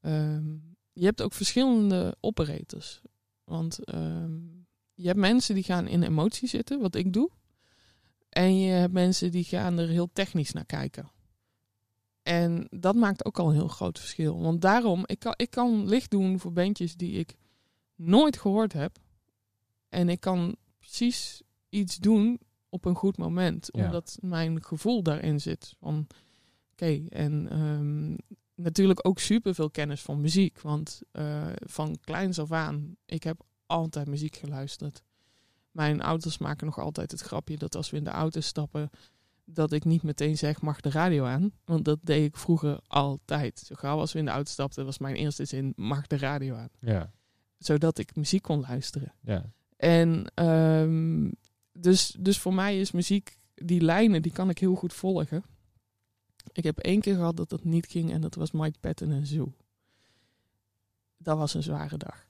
Ehm, 0.01 0.55
je 0.93 1.05
hebt 1.05 1.21
ook 1.21 1.33
verschillende 1.33 2.15
operators. 2.19 3.01
Want 3.43 3.83
ehm, 3.83 4.37
je 4.93 5.07
hebt 5.07 5.19
mensen 5.19 5.55
die 5.55 5.63
gaan 5.63 5.87
in 5.87 6.03
emotie 6.03 6.47
zitten, 6.47 6.79
wat 6.79 6.95
ik 6.95 7.13
doe. 7.13 7.29
En 8.29 8.59
je 8.59 8.71
hebt 8.71 8.93
mensen 8.93 9.31
die 9.31 9.43
gaan 9.43 9.77
er 9.77 9.87
heel 9.87 10.09
technisch 10.13 10.51
naar 10.51 10.65
kijken. 10.65 11.09
En 12.29 12.67
dat 12.69 12.95
maakt 12.95 13.25
ook 13.25 13.39
al 13.39 13.47
een 13.47 13.55
heel 13.55 13.67
groot 13.67 13.99
verschil. 13.99 14.41
Want 14.41 14.61
daarom, 14.61 15.03
ik 15.05 15.19
kan, 15.19 15.33
ik 15.35 15.49
kan 15.49 15.87
licht 15.87 16.11
doen 16.11 16.39
voor 16.39 16.53
bandjes 16.53 16.95
die 16.95 17.11
ik 17.11 17.35
nooit 17.95 18.37
gehoord 18.37 18.73
heb. 18.73 18.97
En 19.89 20.09
ik 20.09 20.19
kan 20.19 20.55
precies 20.79 21.41
iets 21.69 21.97
doen 21.97 22.39
op 22.69 22.85
een 22.85 22.95
goed 22.95 23.17
moment. 23.17 23.69
Ja. 23.71 23.85
Omdat 23.85 24.17
mijn 24.21 24.63
gevoel 24.63 25.03
daarin 25.03 25.41
zit. 25.41 25.73
Van 25.79 26.07
oké, 26.71 27.05
en 27.09 27.49
ehm, 27.49 28.15
natuurlijk 28.55 29.07
ook 29.07 29.19
superveel 29.19 29.69
kennis 29.69 30.01
van 30.01 30.21
muziek. 30.21 30.61
Want 30.61 31.01
eh, 31.11 31.47
van 31.55 31.97
kleins 32.01 32.39
af 32.39 32.51
aan, 32.51 32.95
ik 33.05 33.23
heb 33.23 33.41
altijd 33.65 34.07
muziek 34.07 34.35
geluisterd. 34.35 35.03
Mijn 35.71 36.01
ouders 36.01 36.37
maken 36.37 36.65
nog 36.65 36.79
altijd 36.79 37.11
het 37.11 37.21
grapje 37.21 37.57
dat 37.57 37.75
als 37.75 37.89
we 37.89 37.97
in 37.97 38.03
de 38.03 38.09
auto 38.09 38.39
stappen, 38.39 38.89
dat 39.53 39.71
ik 39.71 39.85
niet 39.85 40.03
meteen 40.03 40.37
zeg 40.37 40.61
mag 40.61 40.81
de 40.81 40.89
radio 40.89 41.25
aan. 41.25 41.51
Want 41.65 41.85
dat 41.85 41.99
deed 42.01 42.25
ik 42.25 42.37
vroeger 42.37 42.79
altijd. 42.87 43.59
Zo 43.59 43.75
gauw 43.75 43.99
als 43.99 44.13
we 44.13 44.19
in 44.19 44.25
de 44.25 44.31
auto 44.31 44.51
stapten, 44.51 44.85
was 44.85 44.97
mijn 44.97 45.15
eerste 45.15 45.45
zin 45.45 45.73
mag 45.75 46.07
de 46.07 46.17
radio 46.17 46.55
aan. 46.55 46.69
Ja. 46.79 47.11
Zodat 47.57 47.97
ik 47.97 48.15
muziek 48.15 48.41
kon 48.41 48.59
luisteren. 48.59 49.13
Ja. 49.21 49.51
En 49.77 50.31
ehm, 50.33 51.29
dus, 51.71 52.15
dus 52.19 52.39
voor 52.39 52.53
mij 52.53 52.79
is 52.79 52.91
muziek, 52.91 53.37
die 53.55 53.81
lijnen, 53.81 54.21
die 54.21 54.31
kan 54.31 54.49
ik 54.49 54.57
heel 54.57 54.75
goed 54.75 54.93
volgen. 54.93 55.43
Ik 56.51 56.63
heb 56.63 56.79
één 56.79 57.01
keer 57.01 57.15
gehad 57.15 57.37
dat 57.37 57.49
dat 57.49 57.63
niet 57.63 57.87
ging 57.87 58.11
en 58.11 58.21
dat 58.21 58.35
was 58.35 58.51
Mike 58.51 58.79
Patton 58.79 59.11
en 59.11 59.25
Zoo. 59.25 59.53
Dat 61.17 61.37
was 61.37 61.53
een 61.53 61.63
zware 61.63 61.97
dag. 61.97 62.27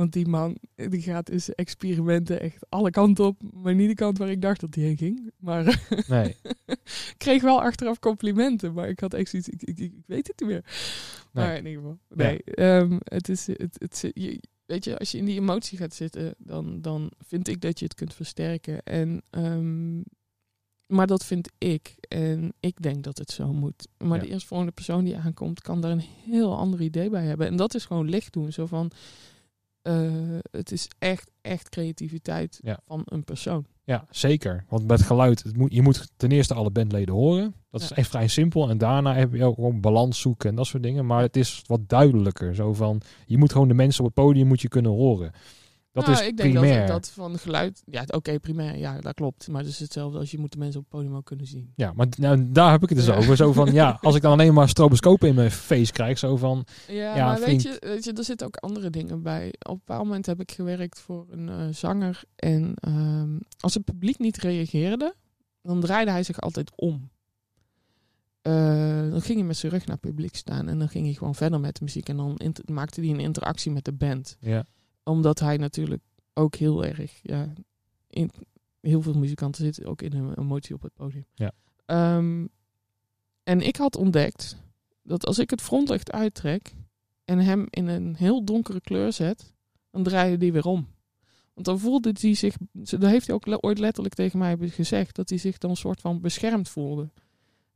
Want 0.00 0.12
die 0.12 0.28
man, 0.28 0.56
die 0.74 1.02
gaat 1.02 1.30
in 1.30 1.40
zijn 1.40 1.56
experimenten 1.56 2.40
echt 2.40 2.66
alle 2.68 2.90
kanten 2.90 3.24
op. 3.24 3.42
Maar 3.52 3.74
niet 3.74 3.88
de 3.88 3.94
kant 3.94 4.18
waar 4.18 4.30
ik 4.30 4.42
dacht 4.42 4.60
dat 4.60 4.74
hij 4.74 4.84
heen 4.84 4.96
ging. 4.96 5.32
Maar 5.38 5.64
Nee. 6.08 6.36
ik 7.12 7.14
kreeg 7.16 7.42
wel 7.42 7.62
achteraf 7.62 7.98
complimenten. 7.98 8.72
Maar 8.72 8.88
ik 8.88 9.00
had 9.00 9.14
echt 9.14 9.30
zoiets, 9.30 9.48
ik, 9.48 9.62
ik, 9.62 9.78
ik 9.78 9.92
weet 10.06 10.26
het 10.26 10.40
niet 10.40 10.48
meer. 10.48 10.64
Nee. 11.32 11.44
Maar 11.44 11.56
in 11.56 11.66
ieder 11.66 11.80
geval, 11.82 11.98
nee. 12.08 12.42
ehm, 12.44 12.96
het 13.04 13.28
is, 13.28 13.46
het, 13.46 13.76
het, 13.78 14.10
je, 14.14 14.40
weet 14.66 14.84
je, 14.84 14.98
als 14.98 15.10
je 15.10 15.18
in 15.18 15.24
die 15.24 15.40
emotie 15.40 15.78
gaat 15.78 15.94
zitten, 15.94 16.34
dan, 16.38 16.80
dan 16.80 17.10
vind 17.18 17.48
ik 17.48 17.60
dat 17.60 17.78
je 17.78 17.84
het 17.84 17.94
kunt 17.94 18.14
versterken. 18.14 18.82
En, 18.82 19.22
ehm, 19.30 20.00
maar 20.86 21.06
dat 21.06 21.24
vind 21.24 21.48
ik. 21.58 21.94
En 22.08 22.52
ik 22.60 22.82
denk 22.82 23.02
dat 23.04 23.18
het 23.18 23.30
zo 23.30 23.52
moet. 23.52 23.88
Maar 23.98 24.16
Ja. 24.18 24.22
de 24.24 24.30
eerstvolgende 24.30 24.72
persoon 24.72 25.04
die 25.04 25.16
aankomt, 25.16 25.60
kan 25.60 25.80
daar 25.80 25.90
een 25.90 26.04
heel 26.24 26.56
ander 26.56 26.80
idee 26.80 27.10
bij 27.10 27.24
hebben. 27.24 27.46
En 27.46 27.56
dat 27.56 27.74
is 27.74 27.84
gewoon 27.84 28.08
licht 28.08 28.32
doen. 28.32 28.52
Zo 28.52 28.66
van, 28.66 28.90
eh, 29.82 30.10
het 30.50 30.72
is 30.72 30.88
echt, 30.98 31.30
echt 31.40 31.68
creativiteit 31.68 32.58
Ja. 32.62 32.78
van 32.86 33.02
een 33.04 33.24
persoon. 33.24 33.66
Ja, 33.84 34.04
zeker. 34.10 34.64
Want 34.68 34.86
met 34.86 35.02
geluid, 35.02 35.42
het 35.42 35.56
moet, 35.56 35.72
je 35.74 35.82
moet 35.82 36.10
ten 36.16 36.30
eerste 36.30 36.54
alle 36.54 36.70
bandleden 36.70 37.14
horen. 37.14 37.54
Dat 37.70 37.80
is 37.80 37.90
echt 37.92 38.08
vrij 38.10 38.28
simpel. 38.28 38.68
En 38.70 38.78
daarna 38.78 39.14
heb 39.14 39.34
je 39.34 39.44
ook 39.44 39.54
gewoon 39.54 39.80
balans 39.80 40.20
zoeken 40.20 40.48
en 40.50 40.54
dat 40.54 40.66
soort 40.66 40.82
dingen. 40.82 41.06
Maar 41.06 41.22
het 41.22 41.36
is 41.36 41.62
wat 41.66 41.88
duidelijker. 41.88 42.54
Zo 42.54 42.72
van, 42.72 43.00
je 43.26 43.38
moet 43.38 43.52
gewoon 43.52 43.68
de 43.68 43.74
mensen 43.74 44.04
op 44.04 44.06
het 44.14 44.24
podium 44.24 44.46
moet 44.46 44.60
je 44.60 44.68
kunnen 44.68 44.90
horen. 44.90 45.32
Dat 45.92 46.06
Nou, 46.06 46.18
is 46.20 46.26
ik 46.26 46.36
denk 46.36 46.50
primair. 46.52 46.78
dat, 46.78 46.88
dat 46.88 47.10
van 47.10 47.38
geluid. 47.38 47.82
Ja, 47.84 48.04
oké, 48.06 48.38
primair. 48.40 48.76
Ja, 48.78 49.00
dat 49.00 49.14
klopt. 49.14 49.48
Maar 49.48 49.60
het 49.60 49.70
is 49.70 49.78
hetzelfde 49.78 50.18
als 50.18 50.30
je 50.30 50.38
moet 50.38 50.52
de 50.52 50.58
mensen 50.58 50.80
op 50.80 50.86
het 50.90 50.94
podium 50.98 51.16
ook 51.16 51.24
kunnen 51.24 51.46
zien. 51.46 51.72
Ja, 51.76 51.92
maar 51.92 52.06
nou, 52.18 52.52
daar 52.52 52.70
heb 52.70 52.82
ik 52.82 52.88
het 52.88 52.98
dus 52.98 53.06
Ja. 53.06 53.16
over. 53.16 53.36
Zo 53.36 53.52
van, 53.52 53.72
ja, 53.72 53.98
als 54.00 54.14
ik 54.14 54.22
dan 54.22 54.32
alleen 54.32 54.54
maar 54.54 54.68
stroboscopen 54.68 55.28
in 55.28 55.34
mijn 55.34 55.50
face 55.50 55.92
krijg. 55.92 56.18
Zo 56.18 56.36
van, 56.36 56.64
Ja, 56.88 57.16
Ja, 57.16 57.26
maar 57.26 57.38
vind- 57.38 57.62
weet 57.62 57.72
je, 57.80 57.86
weet 57.88 58.04
je, 58.04 58.12
er 58.12 58.24
zitten 58.24 58.46
ook 58.46 58.56
andere 58.56 58.90
dingen 58.90 59.22
bij. 59.22 59.46
Op 59.58 59.70
een 59.72 59.78
bepaald 59.84 60.04
moment 60.04 60.26
heb 60.26 60.40
ik 60.40 60.52
gewerkt 60.52 61.00
voor 61.00 61.26
een 61.30 61.48
eh, 61.48 61.66
zanger. 61.70 62.22
En 62.36 62.74
ehm, 62.74 63.38
als 63.60 63.74
het 63.74 63.84
publiek 63.84 64.18
niet 64.18 64.36
reageerde, 64.36 65.14
dan 65.62 65.80
draaide 65.80 66.10
hij 66.10 66.22
zich 66.22 66.40
altijd 66.40 66.72
om. 66.76 67.10
Eh, 68.42 69.10
dan 69.10 69.20
ging 69.20 69.38
hij 69.38 69.46
met 69.46 69.56
zijn 69.56 69.72
rug 69.72 69.86
naar 69.86 69.96
het 70.00 70.10
publiek 70.10 70.36
staan. 70.36 70.68
En 70.68 70.78
dan 70.78 70.88
ging 70.88 71.04
hij 71.04 71.14
gewoon 71.14 71.34
verder 71.34 71.60
met 71.60 71.76
de 71.76 71.84
muziek. 71.84 72.08
En 72.08 72.16
dan 72.16 72.38
maakte 72.64 73.00
hij 73.00 73.10
een 73.10 73.20
interactie 73.20 73.70
met 73.70 73.84
de 73.84 73.92
band. 73.92 74.36
ja, 74.40 74.64
Omdat 75.02 75.38
hij 75.38 75.56
natuurlijk 75.56 76.02
ook 76.34 76.54
heel 76.54 76.84
erg... 76.84 77.20
Ja, 77.22 77.52
in, 78.06 78.30
heel 78.80 79.02
veel 79.02 79.14
muzikanten 79.14 79.64
zitten 79.64 79.84
ook 79.84 80.02
in 80.02 80.12
een 80.12 80.38
emotie 80.38 80.74
op 80.74 80.82
het 80.82 80.94
podium. 80.94 81.26
Ja. 81.34 81.52
Ehm, 81.86 82.46
en 83.42 83.60
ik 83.60 83.76
had 83.76 83.96
ontdekt 83.96 84.56
dat 85.02 85.26
als 85.26 85.38
ik 85.38 85.50
het 85.50 85.60
frontlicht 85.60 86.12
uittrek 86.12 86.74
en 87.24 87.38
hem 87.38 87.66
in 87.70 87.86
een 87.86 88.16
heel 88.16 88.44
donkere 88.44 88.80
kleur 88.80 89.12
zet, 89.12 89.54
dan 89.90 90.02
draaide 90.02 90.36
die 90.36 90.52
weer 90.52 90.66
om. 90.66 90.88
Want 91.54 91.66
dan 91.66 91.78
voelde 91.78 92.14
hij 92.20 92.34
zich, 92.34 92.56
dat 92.72 93.02
heeft 93.02 93.26
hij 93.26 93.34
ook 93.34 93.64
ooit 93.64 93.78
letterlijk 93.78 94.14
tegen 94.14 94.38
mij 94.38 94.56
gezegd, 94.58 95.16
dat 95.16 95.28
hij 95.28 95.38
zich 95.38 95.58
dan 95.58 95.70
een 95.70 95.76
soort 95.76 96.00
van 96.00 96.20
beschermd 96.20 96.68
voelde. 96.68 97.10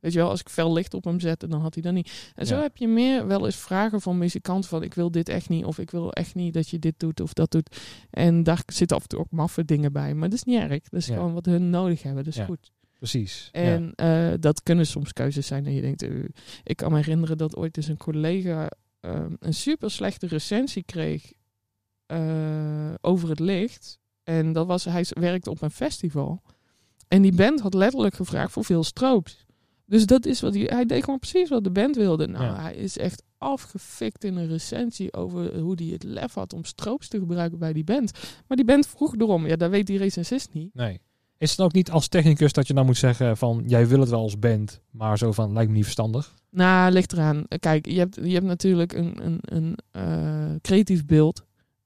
Weet 0.05 0.13
je 0.13 0.19
wel, 0.19 0.29
als 0.29 0.39
ik 0.39 0.49
fel 0.49 0.73
licht 0.73 0.93
op 0.93 1.03
hem 1.03 1.19
zette, 1.19 1.47
dan 1.47 1.61
had 1.61 1.73
hij 1.73 1.83
dat 1.83 1.93
niet. 1.93 2.31
En 2.35 2.45
zo 2.45 2.55
Ja. 2.55 2.61
heb 2.61 2.77
je 2.77 2.87
meer 2.87 3.27
wel 3.27 3.45
eens 3.45 3.55
vragen 3.55 4.01
van 4.01 4.17
muzikanten 4.17 4.69
van 4.69 4.83
ik 4.83 4.93
wil 4.93 5.11
dit 5.11 5.29
echt 5.29 5.49
niet, 5.49 5.65
of 5.65 5.79
ik 5.79 5.91
wil 5.91 6.11
echt 6.13 6.35
niet 6.35 6.53
dat 6.53 6.69
je 6.69 6.79
dit 6.79 6.93
doet 6.99 7.19
of 7.19 7.33
dat 7.33 7.51
doet. 7.51 7.77
En 8.09 8.43
daar 8.43 8.61
zitten 8.65 8.97
af 8.97 9.03
en 9.03 9.09
toe 9.09 9.19
ook 9.19 9.31
maffe 9.31 9.65
dingen 9.65 9.91
bij, 9.93 10.13
maar 10.13 10.29
dat 10.29 10.37
is 10.37 10.43
niet 10.43 10.59
erg. 10.59 10.69
Dat 10.89 10.99
is 10.99 11.07
Ja. 11.07 11.13
gewoon 11.15 11.33
wat 11.33 11.45
hun 11.45 11.69
nodig 11.69 12.03
hebben, 12.03 12.23
dat 12.23 12.33
is 12.33 12.39
Ja. 12.39 12.45
goed. 12.45 12.71
precies. 12.93 13.49
En 13.51 13.91
eh, 13.95 14.33
dat 14.39 14.63
kunnen 14.63 14.85
soms 14.87 15.13
keuzes 15.13 15.47
zijn. 15.47 15.65
En 15.65 15.73
je 15.73 15.81
denkt, 15.81 16.01
eh, 16.01 16.09
ik 16.63 16.75
kan 16.77 16.91
me 16.91 16.97
herinneren 16.97 17.37
dat 17.37 17.55
ooit 17.55 17.77
eens 17.77 17.87
een 17.87 17.97
collega 17.97 18.69
eh, 18.99 19.25
een 19.39 19.53
super 19.53 19.91
slechte 19.91 20.27
recensie 20.27 20.83
kreeg 20.83 21.31
eh, 22.05 22.93
over 23.01 23.29
het 23.29 23.39
licht. 23.39 23.99
En 24.23 24.53
dat 24.53 24.67
was, 24.67 24.85
hij 24.85 25.05
werkte 25.09 25.49
op 25.49 25.61
een 25.61 25.71
festival. 25.71 26.41
En 27.07 27.21
die 27.21 27.35
band 27.35 27.59
had 27.59 27.73
letterlijk 27.73 28.15
gevraagd 28.15 28.51
voor 28.51 28.65
veel 28.65 28.83
stroops. 28.83 29.44
Dus 29.85 30.05
dat 30.05 30.25
is 30.25 30.41
wat 30.41 30.53
hij, 30.53 30.63
hij 30.63 30.85
deed 30.85 31.03
gewoon 31.03 31.19
precies 31.19 31.49
wat 31.49 31.63
de 31.63 31.71
band 31.71 31.95
wilde. 31.95 32.27
Nou, 32.27 32.43
Ja. 32.43 32.61
hij 32.61 32.75
is 32.75 32.97
echt 32.97 33.23
afgefikt 33.37 34.23
in 34.23 34.35
een 34.35 34.47
recensie 34.47 35.13
over 35.13 35.59
hoe 35.59 35.73
hij 35.75 35.85
het 35.85 36.03
lef 36.03 36.33
had 36.33 36.53
om 36.53 36.63
stroops 36.63 37.07
te 37.07 37.17
gebruiken 37.19 37.59
bij 37.59 37.73
die 37.73 37.83
band. 37.83 38.11
Maar 38.47 38.57
die 38.57 38.65
band 38.65 38.87
vroeg 38.87 39.15
erom. 39.15 39.47
Ja, 39.47 39.55
dat 39.55 39.69
weet 39.69 39.87
die 39.87 39.97
recensist 39.97 40.53
niet. 40.53 40.73
Nee. 40.73 41.01
Is 41.37 41.51
het 41.51 41.59
ook 41.59 41.73
niet 41.73 41.91
als 41.91 42.07
technicus 42.07 42.53
dat 42.53 42.67
je 42.67 42.73
dan 42.73 42.85
moet 42.85 42.97
zeggen 42.97 43.37
van, 43.37 43.63
jij 43.67 43.87
wil 43.87 43.99
het 43.99 44.09
wel 44.09 44.19
als 44.21 44.39
band, 44.39 44.81
maar 44.91 45.17
zo 45.17 45.31
van, 45.31 45.53
lijkt 45.53 45.69
me 45.69 45.75
niet 45.75 45.83
verstandig? 45.83 46.33
Nou, 46.49 46.91
ligt 46.91 47.13
eraan. 47.13 47.43
Kijk, 47.59 47.85
je 47.85 47.97
hebt, 47.99 48.15
je 48.15 48.33
hebt 48.33 48.45
natuurlijk 48.45 48.93
een, 48.93 49.25
een, 49.25 49.39
een 49.41 49.77
eh, 49.91 50.55
creatief 50.61 51.05
beeld. 51.05 51.43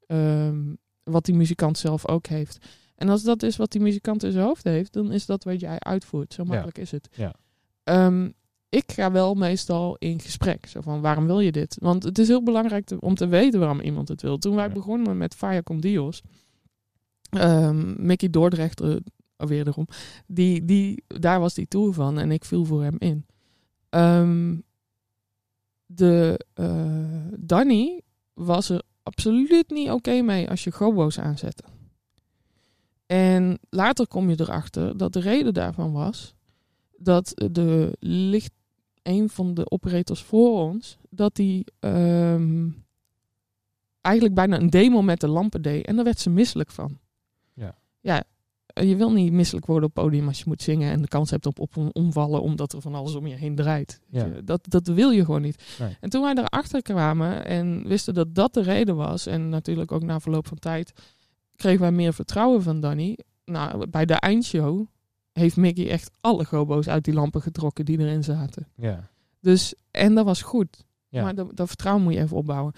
ehm, 0.07 0.73
wat 1.03 1.25
die 1.25 1.35
muzikant 1.35 1.77
zelf 1.77 2.07
ook 2.07 2.27
heeft. 2.27 2.57
En 2.95 3.09
als 3.09 3.23
dat 3.23 3.43
is 3.43 3.55
wat 3.57 3.71
die 3.71 3.81
muzikant 3.81 4.23
in 4.23 4.31
zijn 4.31 4.45
hoofd 4.45 4.63
heeft, 4.63 4.93
dan 4.93 5.11
is 5.11 5.25
dat 5.25 5.43
wat 5.43 5.59
jij 5.59 5.79
uitvoert. 5.79 6.33
Zo 6.33 6.43
makkelijk 6.43 6.77
is 6.77 6.91
het. 6.91 7.09
Ja. 7.15 7.33
Ehm, 7.89 8.29
ik 8.69 8.91
ga 8.91 9.11
wel 9.11 9.33
meestal 9.33 9.95
in 9.97 10.19
gesprek. 10.19 10.65
Zo 10.65 10.81
van, 10.81 11.01
waarom 11.01 11.25
wil 11.25 11.39
je 11.39 11.51
dit? 11.51 11.77
Want 11.81 12.03
het 12.03 12.17
is 12.19 12.27
heel 12.27 12.43
belangrijk 12.43 12.85
te- 12.85 12.99
om 13.01 13.15
te 13.15 13.27
weten 13.27 13.59
waarom 13.59 13.79
iemand 13.79 14.07
het 14.07 14.21
wil. 14.21 14.37
Toen 14.37 14.55
wij 14.55 14.67
Ja. 14.67 14.73
begonnen 14.73 15.17
met 15.17 15.35
Fire 15.35 15.63
Con 15.63 15.79
Dios, 15.79 16.21
ehm, 17.29 18.05
Mickey 18.05 18.29
Dordrecht, 18.29 18.79
weer 19.37 19.67
erom, 19.67 19.87
die, 20.27 20.65
die, 20.65 21.03
daar 21.07 21.39
was 21.39 21.53
die 21.53 21.67
tour 21.67 21.93
van 21.93 22.19
en 22.19 22.31
ik 22.31 22.45
viel 22.45 22.65
voor 22.65 22.83
hem 22.83 22.95
in. 22.99 23.25
Ehm, 23.89 24.57
de 25.85 26.45
eh, 26.53 27.27
Danny 27.39 28.01
was 28.33 28.69
er 28.69 28.81
absoluut 29.03 29.69
niet 29.69 29.89
oké 29.89 30.21
mee 30.21 30.49
als 30.49 30.63
je 30.63 30.71
gobo's 30.71 31.19
aanzette. 31.19 31.63
En 33.05 33.59
later 33.69 34.07
kom 34.07 34.29
je 34.29 34.39
erachter 34.39 34.97
dat 34.97 35.13
de 35.13 35.19
reden 35.19 35.53
daarvan 35.53 35.91
was 35.91 36.35
dat 36.99 37.31
de 37.51 37.95
licht, 37.99 38.51
een 39.03 39.29
van 39.29 39.53
de 39.53 39.71
operators 39.71 40.21
voor 40.21 40.59
ons, 40.59 40.97
dat 41.09 41.35
die 41.35 41.65
ehm, 41.79 42.69
eigenlijk 44.01 44.35
bijna 44.35 44.59
een 44.59 44.69
demo 44.69 45.01
met 45.01 45.19
de 45.19 45.27
lampen 45.27 45.61
deed. 45.61 45.85
En 45.85 45.95
daar 45.95 46.05
werd 46.05 46.19
ze 46.19 46.29
misselijk 46.29 46.71
van. 46.71 46.99
Ja. 47.53 47.77
Ja, 47.99 48.23
je 48.73 48.95
wil 48.95 49.11
niet 49.11 49.31
misselijk 49.31 49.65
worden 49.65 49.89
op 49.89 49.93
podium 49.93 50.27
als 50.27 50.39
je 50.39 50.43
moet 50.47 50.61
zingen 50.61 50.91
en 50.91 51.01
de 51.01 51.07
kans 51.07 51.29
hebt 51.29 51.45
op, 51.45 51.59
op 51.59 51.75
een 51.75 51.95
omvallen 51.95 52.41
omdat 52.41 52.73
er 52.73 52.81
van 52.81 52.95
alles 52.95 53.15
om 53.15 53.27
je 53.27 53.35
heen 53.35 53.55
draait. 53.55 53.99
Ja. 54.09 54.27
Dat, 54.43 54.65
dat 54.69 54.87
wil 54.87 55.09
je 55.09 55.25
gewoon 55.25 55.41
niet. 55.41 55.75
Nee. 55.79 55.97
En 55.99 56.09
toen 56.09 56.21
wij 56.21 56.33
erachter 56.33 56.81
kwamen 56.81 57.45
en 57.45 57.87
wisten 57.87 58.13
dat 58.13 58.35
dat 58.35 58.53
de 58.53 58.61
reden 58.61 58.95
was, 58.95 59.25
en 59.25 59.49
natuurlijk 59.49 59.91
ook 59.91 60.03
na 60.03 60.19
verloop 60.19 60.47
van 60.47 60.59
tijd, 60.59 60.91
kregen 61.55 61.81
wij 61.81 61.91
meer 61.91 62.13
vertrouwen 62.13 62.63
van 62.63 62.79
Danny. 62.79 63.17
Nou, 63.45 63.87
bij 63.87 64.05
de 64.05 64.13
eindshow 64.13 64.85
heeft 65.39 65.57
Mickey 65.57 65.89
echt 65.89 66.11
alle 66.21 66.45
gobo's 66.45 66.87
uit 66.87 67.03
die 67.03 67.13
lampen 67.13 67.41
getrokken 67.41 67.85
die 67.85 67.99
erin 67.99 68.23
zaten. 68.23 68.67
Ja. 68.75 69.09
Dus, 69.39 69.73
en 69.91 70.15
dat 70.15 70.25
was 70.25 70.41
goed. 70.41 70.85
Ja. 71.09 71.23
Maar 71.23 71.35
dat, 71.35 71.55
dat 71.55 71.67
vertrouwen 71.67 72.03
moet 72.03 72.13
je 72.13 72.19
even 72.19 72.37
opbouwen. 72.37 72.73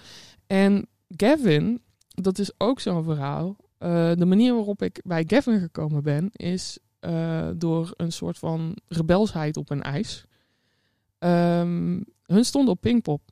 En 0.46 0.86
Gavin, 1.16 1.82
dat 2.08 2.38
is 2.38 2.52
ook 2.58 2.80
zo'n 2.80 3.04
verhaal. 3.04 3.56
Eh, 3.78 4.12
de 4.14 4.24
manier 4.26 4.54
waarop 4.54 4.82
ik 4.82 5.00
bij 5.04 5.24
Gavin 5.26 5.60
gekomen 5.60 6.02
ben, 6.02 6.28
is 6.32 6.78
eh, 7.00 7.48
door 7.56 7.94
een 7.96 8.12
soort 8.12 8.38
van 8.38 8.76
rebelsheid 8.88 9.56
op 9.56 9.70
een 9.70 9.82
ijs. 9.82 10.24
Ehm, 11.18 12.00
hun 12.26 12.44
stonden 12.44 12.74
op 12.74 12.80
Pinkpop. 12.80 13.22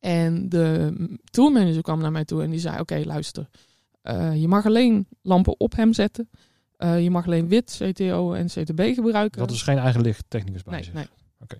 En 0.00 0.48
de 0.48 0.92
tourmanager 1.24 1.82
kwam 1.82 2.00
naar 2.00 2.12
mij 2.12 2.24
toe 2.24 2.42
en 2.42 2.50
die 2.50 2.60
zei: 2.60 2.80
Oké, 2.80 3.02
luister. 3.04 3.48
eh, 4.02 4.40
je 4.40 4.48
mag 4.48 4.66
alleen 4.66 5.06
lampen 5.22 5.60
op 5.60 5.76
hem 5.76 5.92
zetten. 5.92 6.30
Eh, 6.82 7.02
je 7.02 7.10
mag 7.10 7.26
alleen 7.26 7.48
wit, 7.48 7.80
CTO 7.82 8.32
en 8.32 8.46
CTB 8.46 8.80
gebruiken. 8.94 9.38
Dat 9.40 9.50
is 9.50 9.62
geen 9.62 9.78
eigen 9.78 10.00
lichttechnicus 10.00 10.62
bij 10.62 10.74
Nee, 10.74 10.84
zich. 10.84 10.92
nee. 10.92 11.06
Oké. 11.40 11.58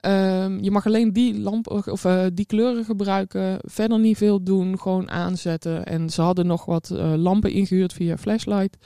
Ehm, 0.00 0.58
je 0.58 0.70
mag 0.70 0.86
alleen 0.86 1.12
die 1.12 1.38
lampen 1.40 1.92
of 1.92 2.04
eh, 2.04 2.26
die 2.32 2.46
kleuren 2.46 2.84
gebruiken. 2.84 3.58
Verder 3.62 3.98
niet 3.98 4.16
veel 4.16 4.42
doen, 4.42 4.78
gewoon 4.80 5.10
aanzetten. 5.10 5.86
En 5.86 6.10
ze 6.10 6.22
hadden 6.22 6.46
nog 6.46 6.64
wat 6.64 6.90
eh, 6.90 7.14
lampen 7.16 7.52
ingehuurd 7.52 7.92
via 7.92 8.16
Flashlight. 8.16 8.76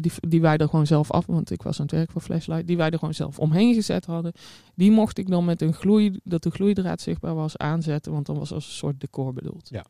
Die, 0.00 0.12
die 0.20 0.40
wij 0.40 0.56
er 0.56 0.68
gewoon 0.68 0.86
zelf 0.86 1.10
af, 1.10 1.26
want 1.26 1.50
ik 1.50 1.62
was 1.62 1.78
aan 1.80 1.86
het 1.86 1.94
werk 1.94 2.10
voor 2.10 2.20
Flashlight. 2.20 2.66
Die 2.66 2.76
wij 2.76 2.90
er 2.90 2.98
gewoon 2.98 3.14
zelf 3.14 3.38
omheen 3.38 3.74
gezet 3.74 4.04
hadden. 4.06 4.32
Die 4.74 4.90
mocht 4.90 5.18
ik 5.18 5.28
dan 5.28 5.44
met 5.44 5.62
een 5.62 5.72
gloei, 5.74 6.20
dat 6.24 6.42
de 6.42 6.50
gloeidraad 6.50 7.00
zichtbaar 7.00 7.34
was, 7.34 7.56
aanzetten. 7.56 8.12
Want 8.12 8.26
dan 8.26 8.38
was 8.38 8.52
als 8.52 8.66
een 8.66 8.72
soort 8.72 9.00
decor 9.00 9.32
bedoeld. 9.32 9.68
Ja. 9.68 9.84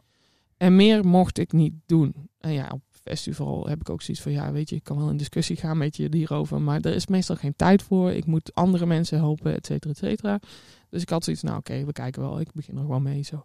En 0.56 0.76
meer 0.76 1.06
mocht 1.06 1.38
ik 1.38 1.52
niet 1.52 1.74
doen. 1.86 2.14
En 2.38 2.52
ja, 2.52 2.68
op 2.72 2.82
festival 3.04 3.66
heb 3.66 3.80
ik 3.80 3.90
ook 3.90 4.02
zoiets 4.02 4.22
van, 4.22 4.32
ja, 4.32 4.52
weet 4.52 4.68
je, 4.68 4.76
ik 4.76 4.84
kan 4.84 4.96
wel 4.96 5.10
in 5.10 5.16
discussie 5.16 5.56
gaan 5.56 5.78
met 5.78 5.96
je 5.96 6.08
hierover, 6.10 6.60
maar 6.60 6.80
er 6.80 6.94
is 6.94 7.06
meestal 7.06 7.36
geen 7.36 7.56
tijd 7.56 7.82
voor. 7.82 8.12
Ik 8.12 8.26
moet 8.26 8.54
andere 8.54 8.86
mensen 8.86 9.18
helpen, 9.18 9.54
et 9.54 9.66
cetera, 9.66 9.90
et 9.90 9.98
cetera. 9.98 10.40
Dus 10.88 11.02
ik 11.02 11.08
had 11.08 11.24
zoiets, 11.24 11.42
nou 11.42 11.58
oké, 11.58 11.84
we 11.84 11.92
kijken 11.92 12.22
wel, 12.22 12.40
ik 12.40 12.52
begin 12.52 12.76
er 12.76 12.80
gewoon 12.80 13.02
mee 13.02 13.22
zo. 13.22 13.44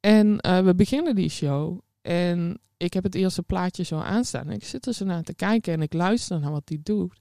En 0.00 0.38
eh, 0.40 0.64
we 0.64 0.74
beginnen 0.74 1.14
die 1.14 1.28
show 1.28 1.78
en 2.02 2.60
ik 2.76 2.92
heb 2.92 3.02
het 3.02 3.14
eerste 3.14 3.42
plaatje 3.42 3.82
zo 3.82 3.98
aanstaan. 3.98 4.50
Ik 4.50 4.64
zit 4.64 4.86
er 4.86 4.94
zo 4.94 5.04
naar 5.04 5.22
te 5.22 5.34
kijken 5.34 5.72
en 5.72 5.82
ik 5.82 5.92
luister 5.92 6.40
naar 6.40 6.50
wat 6.50 6.68
hij 6.68 6.78
doet. 6.82 7.18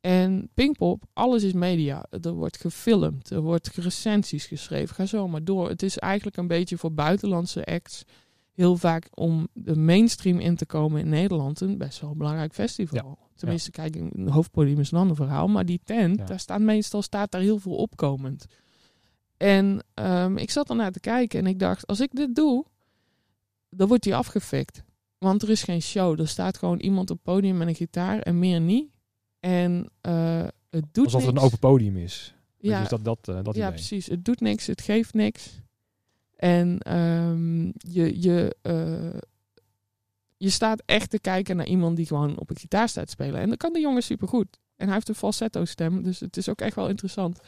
En 0.00 0.48
Pinkpop, 0.54 1.02
alles 1.12 1.42
is 1.42 1.52
media. 1.52 2.06
Er 2.20 2.32
wordt 2.32 2.56
gefilmd, 2.56 3.30
er 3.30 3.40
wordt 3.40 3.68
recensies 3.68 4.46
geschreven. 4.46 4.94
Ga 4.94 5.06
zo 5.06 5.28
maar 5.28 5.44
door. 5.44 5.68
Het 5.68 5.82
is 5.82 5.98
eigenlijk 5.98 6.36
een 6.36 6.46
beetje 6.46 6.76
voor 6.76 6.92
buitenlandse 6.92 7.64
acts 7.64 8.04
heel 8.56 8.76
vaak 8.76 9.08
om 9.14 9.48
de 9.52 9.76
mainstream 9.76 10.38
in 10.38 10.56
te 10.56 10.66
komen 10.66 11.00
in 11.00 11.08
Nederland 11.08 11.60
een 11.60 11.78
best 11.78 12.00
wel 12.00 12.16
belangrijk 12.16 12.52
festival. 12.52 13.18
Tenminste, 13.34 13.70
kijk, 13.70 13.94
een 13.94 14.28
hoofdpodium 14.28 14.80
is 14.80 14.90
een 14.90 14.98
ander 14.98 15.16
verhaal. 15.16 15.48
Maar 15.48 15.64
die 15.64 15.80
tent, 15.84 16.26
daar 16.26 16.40
staat 16.40 16.60
meestal 16.60 17.02
staat 17.02 17.30
daar 17.30 17.40
heel 17.40 17.58
veel 17.58 17.76
opkomend. 17.76 18.46
En 19.36 19.84
um, 19.94 20.36
ik 20.36 20.50
zat 20.50 20.70
ernaar 20.70 20.92
te 20.92 21.00
kijken 21.00 21.38
en 21.38 21.46
ik 21.46 21.58
dacht, 21.58 21.86
als 21.86 22.00
ik 22.00 22.10
dit 22.12 22.34
doe, 22.34 22.64
dan 23.70 23.88
wordt 23.88 24.02
die 24.02 24.14
afgefikt. 24.14 24.82
Want 25.18 25.42
er 25.42 25.50
is 25.50 25.62
geen 25.62 25.82
show. 25.82 26.20
Er 26.20 26.28
staat 26.28 26.58
gewoon 26.58 26.78
iemand 26.78 27.10
op 27.10 27.16
het 27.16 27.24
podium 27.24 27.56
met 27.56 27.68
een 27.68 27.74
gitaar 27.74 28.18
en 28.18 28.38
meer 28.38 28.60
niet. 28.60 28.90
En 29.40 29.90
uh, 30.02 30.44
het 30.70 30.84
doet 30.92 31.04
Alsof 31.04 31.20
niks. 31.20 31.26
het 31.26 31.36
een 31.36 31.42
open 31.42 31.58
podium 31.58 31.96
is. 31.96 32.34
Ja, 32.58 32.80
dus 32.80 32.88
dat, 32.88 33.04
dat, 33.04 33.28
uh, 33.28 33.34
dat 33.34 33.54
ja 33.54 33.60
idee. 33.60 33.70
precies. 33.70 34.06
Het 34.06 34.24
doet 34.24 34.40
niks, 34.40 34.66
het 34.66 34.80
geeft 34.80 35.14
niks. 35.14 35.60
En 36.36 36.94
um, 36.96 37.72
je, 37.76 38.22
je, 38.22 38.56
uh, 38.62 39.20
je 40.36 40.50
staat 40.50 40.82
echt 40.86 41.10
te 41.10 41.20
kijken 41.20 41.56
naar 41.56 41.66
iemand 41.66 41.96
die 41.96 42.06
gewoon 42.06 42.38
op 42.38 42.50
een 42.50 42.56
gitaar 42.56 42.88
staat 42.88 43.10
spelen. 43.10 43.40
En 43.40 43.48
dat 43.48 43.58
kan 43.58 43.72
de 43.72 43.80
jongen 43.80 44.02
supergoed. 44.02 44.58
En 44.76 44.86
hij 44.86 44.94
heeft 44.94 45.08
een 45.08 45.14
falsetto 45.14 45.64
stem, 45.64 46.02
dus 46.02 46.20
het 46.20 46.36
is 46.36 46.48
ook 46.48 46.60
echt 46.60 46.74
wel 46.76 46.88
interessant. 46.88 47.40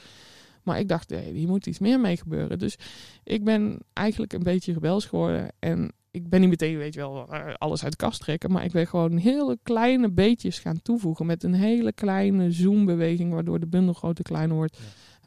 Maar 0.62 0.78
ik 0.78 0.88
dacht, 0.88 1.10
nee, 1.10 1.32
hier 1.32 1.48
moet 1.48 1.66
iets 1.66 1.78
meer 1.78 2.00
mee 2.00 2.16
gebeuren. 2.16 2.58
Dus 2.58 2.76
ik 3.24 3.44
ben 3.44 3.78
eigenlijk 3.92 4.32
een 4.32 4.42
beetje 4.42 4.72
rebels 4.72 5.06
geworden. 5.06 5.52
En 5.58 5.92
ik 6.10 6.28
ben 6.28 6.40
niet 6.40 6.48
meteen, 6.48 6.76
weet 6.76 6.94
je 6.94 7.00
wel, 7.00 7.32
alles 7.58 7.82
uit 7.82 7.92
de 7.92 7.98
kast 7.98 8.20
trekken. 8.20 8.52
Maar 8.52 8.64
ik 8.64 8.72
ben 8.72 8.86
gewoon 8.86 9.16
hele 9.16 9.58
kleine 9.62 10.10
beetjes 10.10 10.58
gaan 10.58 10.82
toevoegen. 10.82 11.26
Met 11.26 11.42
een 11.42 11.54
hele 11.54 11.92
kleine 11.92 12.50
zoombeweging, 12.50 13.32
waardoor 13.32 13.60
de 13.60 13.66
bundel 13.66 13.94
groter 13.94 14.24
kleiner 14.24 14.56
wordt. 14.56 14.78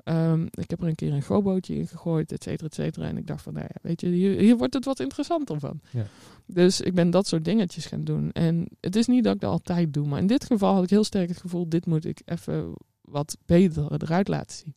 Um, 0.06 0.48
ik 0.52 0.70
heb 0.70 0.82
er 0.82 0.88
een 0.88 0.96
keer 0.96 1.14
een 1.14 1.22
gobootje 1.22 1.76
in 1.76 1.88
gegooid, 1.88 2.32
et 2.32 2.44
cetera, 2.44 2.68
et 2.68 2.74
cetera. 2.74 3.08
En 3.08 3.18
ik 3.18 3.28
dacht 3.28 3.44
van, 3.44 3.54
nou 3.54 3.66
ja, 3.70 3.80
weet 3.82 4.02
je, 4.02 4.08
hier, 4.08 4.40
hier 4.40 4.58
wordt 4.58 4.74
het 4.74 4.86
wat 4.86 5.00
interessanter 5.00 5.60
van. 5.60 5.82
Ja. 5.90 6.06
Dus 6.46 6.82
ik 6.82 6.94
ben 6.94 7.10
dat 7.10 7.28
soort 7.28 7.46
dingetjes 7.46 7.86
gaan 7.86 8.04
doen. 8.04 8.32
En 8.32 8.68
het 8.80 8.96
is 8.96 9.08
niet 9.08 9.24
dat 9.24 9.36
ik 9.36 9.42
dat 9.42 9.52
altijd 9.52 9.94
doe. 9.94 10.08
Maar 10.08 10.20
in 10.20 10.28
dit 10.28 10.46
geval 10.46 10.74
had 10.74 10.84
ik 10.84 10.90
heel 10.90 11.04
sterk 11.04 11.30
het 11.30 11.40
gevoel, 11.40 11.70
dit 11.70 11.86
moet 11.86 12.06
ik 12.06 12.22
even 12.26 12.74
wat 13.02 13.38
beter 13.46 13.92
eruit 13.92 14.28
laten 14.28 14.58
zien. 14.58 14.76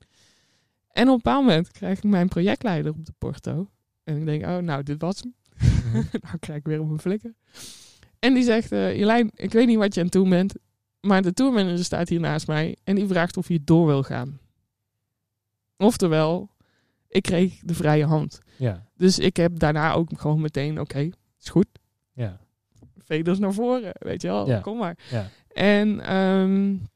En 0.90 1.08
op 1.08 1.08
een 1.08 1.16
bepaald 1.22 1.44
moment 1.44 1.70
krijg 1.70 1.98
ik 1.98 2.04
mijn 2.04 2.28
projectleider 2.28 2.92
op 2.92 3.06
de 3.06 3.12
porto. 3.18 3.70
En 4.04 4.16
ik 4.16 4.24
denk, 4.24 4.44
oh, 4.44 4.56
nou, 4.56 4.82
dit 4.82 5.00
was 5.00 5.20
hem. 5.20 5.34
Mm-hmm. 5.58 6.08
nou 6.24 6.38
krijg 6.38 6.58
ik 6.58 6.66
weer 6.66 6.80
op 6.80 6.86
mijn 6.86 6.98
flikker. 6.98 7.34
En 8.18 8.34
die 8.34 8.42
zegt, 8.42 8.72
uh, 8.72 8.96
Jelijn, 8.96 9.30
ik 9.34 9.52
weet 9.52 9.66
niet 9.66 9.78
wat 9.78 9.94
je 9.94 10.00
aan 10.00 10.06
het 10.06 10.14
doen 10.14 10.28
bent. 10.28 10.54
Maar 11.00 11.22
de 11.22 11.32
tourmanager 11.32 11.84
staat 11.84 12.08
hier 12.08 12.20
naast 12.20 12.46
mij. 12.46 12.76
En 12.84 12.94
die 12.94 13.06
vraagt 13.06 13.36
of 13.36 13.48
je 13.48 13.64
door 13.64 13.86
wil 13.86 14.02
gaan. 14.02 14.38
Oftewel, 15.76 16.50
ik 17.08 17.22
kreeg 17.22 17.60
de 17.62 17.74
vrije 17.74 18.04
hand. 18.04 18.40
Ja. 18.56 18.86
Dus 18.96 19.18
ik 19.18 19.36
heb 19.36 19.58
daarna 19.58 19.92
ook 19.92 20.08
gewoon 20.16 20.40
meteen, 20.40 20.72
oké, 20.72 20.80
okay, 20.80 21.12
is 21.40 21.48
goed. 21.48 21.66
Ja. 22.12 22.40
Veders 22.98 23.38
naar 23.38 23.52
voren, 23.52 23.92
weet 23.98 24.22
je 24.22 24.28
wel. 24.28 24.48
Ja. 24.48 24.60
Kom 24.60 24.78
maar. 24.78 24.98
Ja. 25.10 25.28
En 25.48 26.16
um, 26.16 26.88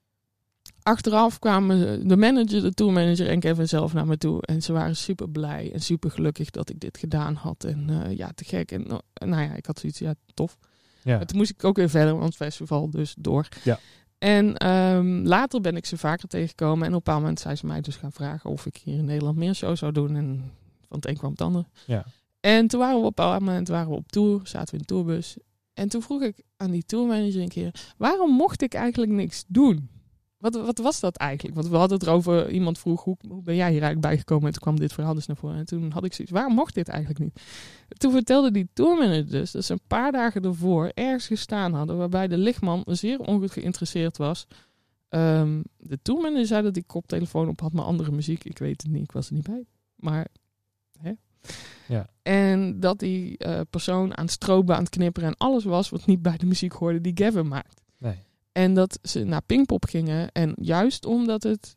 achteraf 0.83 1.39
kwamen 1.39 2.09
de 2.09 2.17
manager, 2.17 2.63
de 2.63 2.75
tourmanager 2.75 3.29
en 3.29 3.41
Kevin 3.41 3.69
zelf 3.69 3.93
naar 3.93 4.07
me 4.07 4.19
toe. 4.19 4.43
En 4.43 4.63
ze 4.63 4.73
waren 4.73 4.97
super 4.97 5.29
blij 5.29 5.73
en 5.73 5.81
super 5.81 6.11
gelukkig 6.11 6.51
dat 6.51 6.71
ik 6.71 6.81
dit 6.81 6.99
gedaan 6.99 7.35
had. 7.35 7.65
En 7.65 7.89
uh, 7.91 8.17
ja, 8.17 8.31
te 8.35 8.45
gek. 8.45 8.73
En 8.73 8.87
uh, 8.87 8.99
nou 9.29 9.43
ja, 9.43 9.55
ik 9.55 9.67
had 9.67 9.79
zoiets, 9.79 9.99
ja, 9.99 10.15
tof. 10.35 10.59
Ja. 11.03 11.25
Toen 11.25 11.37
moest 11.37 11.51
ik 11.51 11.65
ook 11.65 11.77
weer 11.77 11.91
verder, 11.91 12.13
want 12.13 12.25
het 12.25 12.37
festival 12.37 12.91
dus 12.91 13.15
door. 13.19 13.49
Ja. 13.63 13.79
En 14.19 14.69
um, 14.69 15.27
later 15.27 15.61
ben 15.61 15.77
ik 15.77 15.87
ze 15.87 15.97
vaker 15.97 16.29
tegengekomen. 16.29 16.87
En 16.87 16.89
op 16.89 16.93
een 16.93 17.05
bepaald 17.05 17.21
moment 17.21 17.41
zijn 17.41 17.57
ze 17.57 17.67
mij 17.67 17.81
dus 17.81 17.97
gaan 17.97 18.13
vragen 18.13 18.51
of 18.51 18.67
ik 18.67 18.77
hier 18.77 18.99
in 18.99 19.05
Nederland 19.05 19.37
meer 19.37 19.55
shows 19.55 19.79
zou 19.79 19.93
doen. 19.93 20.17
En 20.17 20.53
van 20.89 20.97
het 20.97 21.09
een 21.09 21.17
kwam 21.17 21.31
het 21.31 21.41
ander. 21.41 21.65
Ja. 21.87 22.05
En 22.41 22.67
toen 22.67 22.81
waren 22.81 23.01
we 23.01 23.07
op 23.07 23.19
een 23.19 23.25
bepaald 23.25 23.43
moment 23.43 23.69
waren 23.69 23.91
we 23.91 23.97
op 23.97 24.11
tour, 24.11 24.41
zaten 24.45 24.67
we 24.67 24.73
in 24.73 24.79
een 24.79 24.85
tourbus. 24.85 25.37
En 25.75 25.89
toen 25.89 26.03
vroeg 26.03 26.23
ik 26.23 26.43
aan 26.57 26.71
die 26.71 26.85
tourmanager 26.85 27.43
een 27.43 27.49
keer, 27.49 27.75
waarom 27.97 28.31
mocht 28.31 28.63
ik 28.63 28.75
eigenlijk 28.75 29.13
niks 29.13 29.45
doen? 29.47 29.89
Wat, 30.39 30.55
wat 30.55 30.79
was 30.79 31.01
dat 31.01 31.17
eigenlijk? 31.17 31.57
Want 31.57 31.69
we 31.69 31.77
hadden 31.77 31.99
het 31.99 32.07
erover, 32.07 32.51
iemand 32.51 32.79
vroeg, 32.79 33.05
hoe, 33.05 33.17
hoe 33.29 33.43
ben 33.43 33.55
jij 33.55 33.71
hier 33.71 33.83
eigenlijk 33.83 34.01
bijgekomen? 34.01 34.47
En 34.47 34.53
toen 34.53 34.63
kwam 34.63 34.79
dit 34.79 34.93
verhaal 34.93 35.15
dus 35.15 35.27
naar 35.27 35.37
voren. 35.37 35.57
En 35.57 35.65
toen 35.65 35.91
had 35.91 36.05
ik 36.05 36.13
zoiets, 36.13 36.35
waarom 36.35 36.55
mocht 36.55 36.75
dit 36.75 36.89
eigenlijk 36.89 37.21
niet? 37.21 37.41
Toen 37.89 38.13
vertelde 38.13 38.51
die 38.51 38.69
tourmanager 38.73 39.31
dus 39.31 39.51
dat 39.51 39.65
ze 39.65 39.73
een 39.73 39.81
paar 39.87 40.13
dagen 40.13 40.43
ervoor 40.43 40.91
ergens 40.95 41.27
gestaan 41.27 41.73
hadden... 41.73 41.97
waarbij 41.97 42.29
de 42.29 42.37
lichtman 42.37 42.83
zeer 42.87 43.19
ongoed 43.19 43.51
geïnteresseerd 43.51 44.17
was. 44.17 44.47
Um, 45.09 45.63
de 45.77 45.99
tourmanager 46.03 46.47
zei 46.47 46.63
dat 46.63 46.75
hij 46.75 46.85
koptelefoon 46.87 47.49
op 47.49 47.61
had, 47.61 47.73
maar 47.73 47.85
andere 47.85 48.13
muziek. 48.13 48.45
Ik 48.45 48.59
weet 48.59 48.83
het 48.83 48.91
niet, 48.91 49.03
ik 49.03 49.13
was 49.13 49.29
er 49.29 49.35
niet 49.35 49.47
bij. 49.47 49.65
Maar, 49.95 50.27
hè? 51.01 51.13
Ja. 51.89 52.07
En 52.23 52.81
dat 52.81 52.99
die 52.99 53.45
uh, 53.47 53.61
persoon 53.71 54.17
aan 54.17 54.25
het 54.25 54.33
stroben, 54.33 54.75
aan 54.75 54.83
het 54.83 54.91
knipperen 54.91 55.29
en 55.29 55.37
alles 55.37 55.65
was... 55.65 55.89
wat 55.89 56.07
niet 56.07 56.23
bij 56.23 56.37
de 56.37 56.47
muziek 56.47 56.73
hoorde 56.73 57.01
die 57.01 57.25
Gavin 57.25 57.49
maakt. 57.49 57.87
En 58.59 58.75
dat 58.75 58.99
ze 59.03 59.25
naar 59.25 59.43
Pinkpop 59.43 59.85
gingen. 59.85 60.33
En 60.33 60.53
juist 60.61 61.07
omdat 61.07 61.43
het 61.43 61.77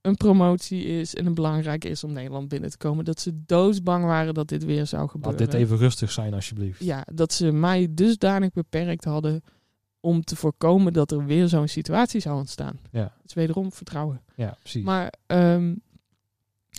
een 0.00 0.14
promotie 0.16 0.84
is 0.84 1.14
en 1.14 1.24
het 1.24 1.34
belangrijk 1.34 1.84
is 1.84 2.04
om 2.04 2.12
Nederland 2.12 2.48
binnen 2.48 2.70
te 2.70 2.76
komen, 2.76 3.04
dat 3.04 3.20
ze 3.20 3.44
doodsbang 3.46 4.04
waren 4.04 4.34
dat 4.34 4.48
dit 4.48 4.64
weer 4.64 4.86
zou 4.86 5.08
gebeuren. 5.08 5.40
Laat 5.40 5.50
dit 5.50 5.60
even 5.60 5.76
rustig 5.76 6.10
zijn, 6.10 6.34
alsjeblieft. 6.34 6.84
Ja, 6.84 7.06
dat 7.12 7.32
ze 7.32 7.50
mij 7.50 7.88
dusdanig 7.90 8.52
beperkt 8.52 9.04
hadden 9.04 9.42
om 10.00 10.24
te 10.24 10.36
voorkomen 10.36 10.92
dat 10.92 11.10
er 11.10 11.24
weer 11.24 11.48
zo'n 11.48 11.68
situatie 11.68 12.20
zou 12.20 12.36
ontstaan. 12.36 12.78
Ja. 12.90 13.02
Het 13.02 13.26
is 13.26 13.34
wederom 13.34 13.72
vertrouwen. 13.72 14.22
Ja, 14.36 14.56
precies. 14.60 14.84
Maar 14.84 15.12
um, 15.26 15.82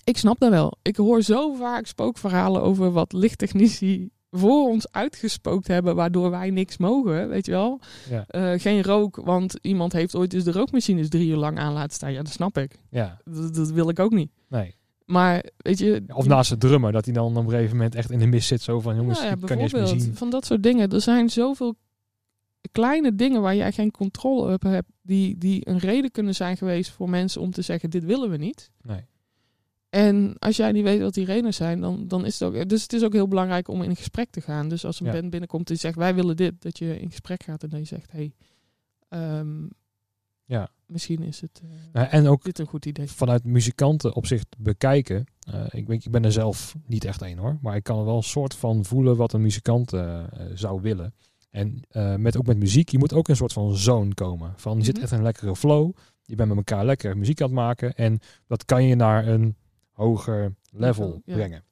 ik 0.04 0.18
snap 0.18 0.40
dat 0.40 0.50
wel. 0.50 0.78
Ik 0.82 0.96
hoor 0.96 1.22
zo 1.22 1.54
vaak 1.54 1.86
spookverhalen 1.86 2.62
over 2.62 2.92
wat 2.92 3.14
lichttechnici 3.14 4.10
voor 4.36 4.68
ons 4.68 4.92
uitgespookt 4.92 5.68
hebben, 5.68 5.96
waardoor 5.96 6.30
wij 6.30 6.50
niks 6.50 6.78
mogen, 6.78 7.30
weet 7.30 7.46
je 7.46 7.52
wel. 7.52 7.80
Ja. 8.10 8.26
Uh, 8.30 8.60
geen 8.60 8.84
rook, 8.84 9.16
want 9.16 9.58
iemand 9.62 9.94
heeft 9.94 10.16
ooit 10.16 10.32
dus 10.32 10.44
de 10.44 10.52
rookmachines 10.52 11.10
drie 11.10 11.30
uur 11.30 11.36
lang 11.36 11.60
aan 11.60 11.74
laten 11.74 11.94
staan. 11.94 12.12
Ja, 12.12 12.22
dat 12.24 12.34
snap 12.34 12.58
ik. 12.58 12.80
Ja. 12.90 13.22
Dat, 13.24 13.56
dat 13.56 13.72
wil 13.72 13.90
ik 13.90 14.00
ook 14.00 14.12
niet. 14.12 14.32
Nee. 14.48 14.76
Maar, 15.06 15.46
weet 15.58 15.80
je... 15.80 16.04
Of 16.08 16.28
naast 16.28 16.50
het 16.50 16.60
drummer, 16.60 16.92
dat 16.92 17.06
hij 17.06 17.14
dan 17.14 17.38
op 17.38 17.44
een 17.44 17.50
gegeven 17.50 17.76
moment 17.76 17.96
echt 17.96 18.12
in 18.12 18.20
de 18.20 18.26
mist 18.26 18.48
zit. 18.48 18.62
Zo 18.62 18.80
van, 18.80 18.96
jongens, 18.96 19.20
nou 19.20 19.30
ja, 19.30 19.36
ik 19.36 19.46
kan 19.46 19.58
niet 19.58 19.74
eens 19.74 19.92
meer 19.92 20.02
zien. 20.02 20.16
Van 20.16 20.30
dat 20.30 20.46
soort 20.46 20.64
dingen. 20.64 20.90
Er 20.90 21.02
zijn 21.02 21.30
zoveel 21.30 21.76
kleine 22.72 23.16
dingen 23.16 23.42
waar 23.42 23.56
jij 23.56 23.72
geen 23.72 23.92
controle 23.92 24.54
op 24.54 24.62
hebt, 24.62 24.90
die, 25.02 25.38
die 25.38 25.70
een 25.70 25.78
reden 25.78 26.12
kunnen 26.12 26.36
zijn 26.36 26.58
geweest 26.58 26.92
voor 26.92 27.10
mensen 27.10 27.42
om 27.42 27.52
te 27.52 27.62
zeggen, 27.62 27.90
dit 27.90 28.04
willen 28.04 28.30
we 28.30 28.38
niet. 28.38 28.72
Nee. 28.82 29.06
En 29.94 30.36
als 30.40 30.56
jij 30.56 30.72
niet 30.72 30.84
weet 30.84 31.02
wat 31.02 31.14
die 31.14 31.26
redenen 31.26 31.54
zijn, 31.54 31.80
dan, 31.82 32.08
dan 32.08 32.26
is 32.26 32.40
het 32.40 32.50
ook. 32.56 32.70
Dus 32.70 32.82
het 32.82 32.94
is 32.94 33.04
ook 33.04 33.14
heel 33.14 33.28
belangrijk 33.28 33.68
om 33.68 33.82
in 33.82 33.96
gesprek 33.96 34.30
te 34.30 34.42
gaan. 34.42 34.70
Dus 34.70 34.86
als 34.86 35.00
een 35.00 35.06
Ja. 35.06 35.12
band 35.12 35.30
binnenkomt 35.30 35.68
die 35.68 35.78
zegt 35.78 35.96
wij 35.96 36.16
willen 36.16 36.36
dit, 36.36 36.62
dat 36.62 36.78
je 36.78 37.00
in 37.00 37.10
gesprek 37.10 37.44
gaat 37.44 37.64
en 37.64 37.70
dat 37.70 37.80
je 37.80 37.86
zegt, 37.86 38.12
hé, 38.12 38.18
hey, 38.18 38.34
ehm, 39.10 39.68
Ja. 40.46 40.70
misschien 40.86 41.22
is 41.22 41.42
het 41.42 41.62
eh, 41.64 41.70
Nou, 41.94 42.08
en 42.08 42.28
ook 42.28 42.44
dit 42.44 42.60
een 42.60 42.66
goed 42.66 42.86
idee. 42.86 43.08
vanuit 43.08 43.44
muzikanten 43.44 44.16
opzicht 44.16 44.48
bekijken. 44.58 45.26
eh, 45.52 45.64
ik, 45.70 45.88
weet, 45.88 46.06
ik 46.06 46.12
ben 46.12 46.26
er 46.26 46.32
zelf 46.32 46.76
niet 46.86 47.06
echt 47.06 47.22
een 47.22 47.38
hoor. 47.38 47.58
Maar 47.62 47.76
ik 47.76 47.84
kan 47.84 48.00
er 48.00 48.06
wel 48.06 48.16
een 48.18 48.24
soort 48.24 48.56
van 48.56 48.86
voelen 48.86 49.16
wat 49.16 49.34
een 49.34 49.42
muzikant 49.42 49.94
eh, 49.94 50.24
zou 50.54 50.82
willen. 50.82 51.14
En 51.50 51.82
met, 52.22 52.38
ook 52.38 52.46
met 52.46 52.58
muziek, 52.58 52.90
je 52.90 52.98
moet 52.98 53.14
ook 53.14 53.28
een 53.28 53.36
soort 53.36 53.54
van 53.54 53.76
zone 53.76 54.14
komen. 54.14 54.54
Van 54.56 54.78
je 54.78 54.84
zit 54.84 54.94
Mhm. 54.94 55.04
echt 55.04 55.12
een 55.12 55.22
lekkere 55.24 55.56
flow. 55.56 55.92
Je 56.26 56.36
bent 56.36 56.48
met 56.50 56.58
elkaar 56.58 56.86
lekker 56.86 57.18
muziek 57.18 57.42
aan 57.42 57.48
het 57.48 57.56
maken. 57.56 57.94
En 57.96 58.20
dat 58.48 58.66
kan 58.66 58.84
je 58.86 58.96
naar 58.96 59.28
een 59.28 59.56
hoger 59.94 60.56
level 60.72 61.22
ja. 61.26 61.34
brengen. 61.34 61.64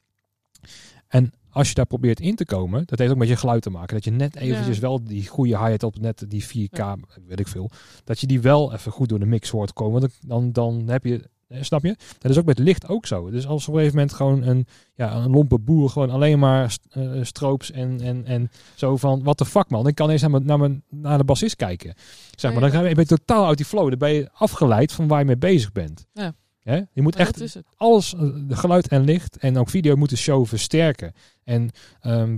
En 1.07 1.33
als 1.49 1.67
je 1.69 1.73
daar 1.73 1.85
probeert 1.85 2.19
in 2.19 2.35
te 2.35 2.45
komen, 2.45 2.83
dat 2.85 2.99
heeft 2.99 3.11
ook 3.11 3.17
met 3.17 3.27
je 3.27 3.35
geluid 3.35 3.61
te 3.61 3.69
maken. 3.69 3.95
Dat 3.95 4.03
je 4.03 4.11
net 4.11 4.35
eventjes 4.35 4.75
Ja. 4.75 4.81
wel 4.81 5.03
die 5.03 5.27
goede 5.27 5.57
hi-hat 5.57 5.83
op 5.83 5.99
net 5.99 6.25
die 6.27 6.43
4K, 6.43 6.77
Ja. 6.77 6.97
weet 7.27 7.39
ik 7.39 7.47
veel. 7.47 7.69
Dat 8.03 8.19
je 8.19 8.27
die 8.27 8.41
wel 8.41 8.73
even 8.73 8.91
goed 8.91 9.09
door 9.09 9.19
de 9.19 9.25
mix 9.25 9.49
hoort 9.49 9.73
komen. 9.73 9.99
Want 10.01 10.17
dan, 10.27 10.51
dan 10.51 10.87
heb 10.87 11.03
je, 11.05 11.29
eh, 11.47 11.61
snap 11.61 11.83
je? 11.83 11.95
Dat 12.17 12.31
is 12.31 12.37
ook 12.37 12.45
met 12.45 12.59
licht 12.59 12.87
ook 12.87 13.05
zo. 13.05 13.29
Dus 13.29 13.47
als 13.47 13.67
op 13.67 13.73
een 13.73 13.79
gegeven 13.79 13.97
moment 13.99 14.15
gewoon 14.15 14.43
een, 14.43 14.65
ja, 14.95 15.13
een 15.15 15.31
lompe 15.31 15.59
boer 15.59 15.89
gewoon 15.89 16.09
alleen 16.09 16.39
maar 16.39 16.71
st- 16.71 16.87
eh, 16.89 17.11
stroops 17.21 17.71
en, 17.71 18.01
en, 18.01 18.25
en 18.25 18.51
zo 18.75 18.97
van, 18.97 19.23
wat 19.23 19.37
de 19.37 19.45
fuck 19.45 19.69
man. 19.69 19.87
Ik 19.87 19.95
kan 19.95 20.09
eens 20.09 20.21
naar, 20.21 20.31
mijn, 20.31 20.45
naar, 20.45 20.59
mijn, 20.59 20.83
naar 20.89 21.17
de 21.17 21.23
bassist 21.23 21.55
kijken. 21.55 21.93
Zeg 22.35 22.51
maar, 22.51 22.61
dan 22.61 22.71
ga 22.71 22.79
je, 22.81 22.95
ben 22.95 23.03
je 23.07 23.15
totaal 23.17 23.47
uit 23.47 23.57
die 23.57 23.65
flow. 23.65 23.89
Dan 23.89 23.97
ben 23.97 24.13
je 24.13 24.29
afgeleid 24.33 24.91
van 24.91 25.07
waar 25.07 25.19
je 25.19 25.25
mee 25.25 25.37
bezig 25.37 25.71
bent. 25.71 26.05
Ja. 26.13 26.33
Je 26.63 27.01
moet 27.01 27.17
Maar 27.17 27.27
echt 27.27 27.59
alles, 27.75 28.13
eh, 28.13 28.29
geluid 28.49 28.87
en 28.87 29.03
licht 29.03 29.37
en 29.37 29.57
ook 29.57 29.69
video 29.69 29.95
moet 29.95 30.09
de 30.09 30.15
show 30.15 30.45
versterken. 30.45 31.13
En 31.43 31.69
ehm, 32.01 32.37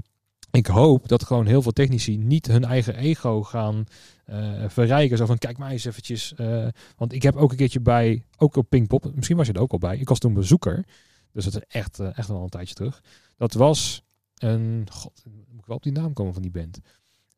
ik 0.51 0.67
hoop 0.67 1.07
dat 1.07 1.24
gewoon 1.24 1.45
heel 1.45 1.61
veel 1.61 1.71
technici 1.71 2.17
niet 2.17 2.47
hun 2.47 2.63
eigen 2.63 2.95
ego 2.95 3.43
gaan 3.43 3.86
eh, 4.26 4.69
verrijken. 4.69 5.17
Zo 5.17 5.26
van, 5.26 5.38
kijk 5.38 5.57
maar 5.57 5.71
eens 5.71 5.86
eventjes. 5.86 6.34
eh, 6.34 6.67
want 6.97 7.13
ik 7.13 7.24
heb 7.24 7.36
ook 7.36 7.51
een 7.51 7.57
keertje 7.57 7.80
bij, 7.80 8.24
ook 8.38 8.55
op 8.55 8.69
Pinkpop, 8.69 9.15
misschien 9.15 9.38
was 9.38 9.47
je 9.47 9.53
er 9.53 9.61
ook 9.61 9.71
al 9.71 9.78
bij. 9.78 9.97
Ik 9.97 10.09
was 10.09 10.19
toen 10.19 10.34
bezoeker, 10.34 10.86
dus 11.32 11.45
dat 11.45 11.55
is 11.55 11.61
echt, 11.67 11.99
eh, 11.99 12.17
echt 12.17 12.28
wel 12.28 12.43
een 12.43 12.49
tijdje 12.49 12.76
terug. 12.76 13.03
Dat 13.38 13.53
was 13.53 14.03
een, 14.38 14.88
god, 14.91 15.24
moet 15.26 15.59
ik 15.59 15.65
wel 15.65 15.76
op 15.76 15.84
die 15.84 15.91
naam 15.91 16.13
komen 16.13 16.34
van 16.34 16.41
die 16.41 16.51
band. 16.51 16.80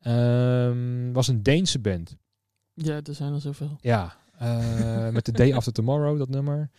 Ehm, 0.00 1.12
was 1.12 1.28
een 1.28 1.42
Deense 1.42 1.78
band. 1.78 2.16
Ja, 2.74 3.00
er 3.02 3.14
zijn 3.14 3.32
er 3.32 3.40
zoveel. 3.40 3.76
Ja, 3.80 4.16
met 5.12 5.24
de 5.24 5.32
Day 5.32 5.54
After 5.54 5.72
Tomorrow, 5.72 6.18
dat 6.18 6.28
nummer. 6.28 6.70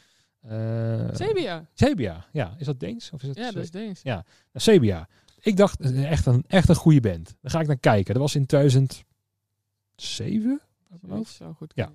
Eh 0.41 1.08
Sebia. 1.12 1.68
Sebia, 1.74 2.26
ja. 2.32 2.55
Is 2.58 2.66
dat 2.66 2.80
Deens? 2.80 3.12
Of 3.12 3.22
is 3.22 3.28
het 3.28 3.38
Ja, 3.38 3.51
dat 3.51 3.64
is 3.64 3.72
Deens. 3.72 4.01
Ja. 4.03 4.26
Sebia. 4.53 5.08
Ik 5.39 5.58
dacht, 5.58 5.80
eh, 5.80 6.12
echt 6.12 6.26
een, 6.26 6.43
echt 6.47 6.70
een 6.70 6.76
goede 6.76 6.99
band. 6.99 7.36
Daar 7.41 7.51
ga 7.51 7.60
ik 7.60 7.68
naar 7.68 7.78
kijken. 7.78 8.14
Dat 8.14 8.24
was 8.24 8.36
in 8.36 8.45
2007? 8.45 9.05
uit 10.91 11.01
mijn 11.01 11.14
hoofd. 11.14 11.34
Zou 11.34 11.53
goed 11.53 11.72
Ja. 11.76 11.89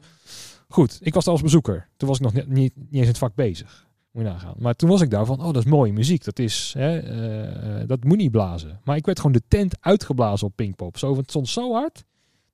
Goed, 0.68 0.98
ik 1.02 1.14
was 1.14 1.24
daar 1.24 1.32
als 1.32 1.42
bezoeker. 1.42 1.88
Toen 1.96 2.08
was 2.08 2.18
ik 2.18 2.24
nog 2.24 2.32
niet, 2.32 2.46
niet, 2.46 2.76
niet 2.76 2.92
eens 2.92 3.00
in 3.02 3.08
het 3.08 3.18
vak 3.18 3.34
bezig. 3.34 3.90
Moet 4.10 4.22
je 4.24 4.28
nagaan. 4.28 4.54
Maar 4.58 4.74
toen 4.74 4.88
was 4.88 5.00
ik 5.00 5.10
daar 5.10 5.26
van, 5.26 5.38
oh, 5.38 5.52
dat 5.52 5.64
is 5.64 5.70
mooie 5.70 5.92
muziek. 5.92 6.24
Dat 6.24 6.38
is, 6.38 6.74
hè, 6.78 6.98
eh, 6.98 7.80
eh, 7.80 7.88
dat 7.88 8.04
moet 8.04 8.16
niet 8.16 8.30
blazen. 8.30 8.80
Maar 8.84 8.96
ik 8.96 9.04
werd 9.04 9.18
gewoon 9.18 9.32
de 9.32 9.42
tent 9.48 9.76
uitgeblazen 9.80 10.46
op 10.46 10.56
Pinkpop. 10.56 10.98
Zo, 10.98 11.06
want 11.06 11.18
het 11.20 11.30
stond 11.30 11.48
zo 11.48 11.72
hard, 11.72 12.04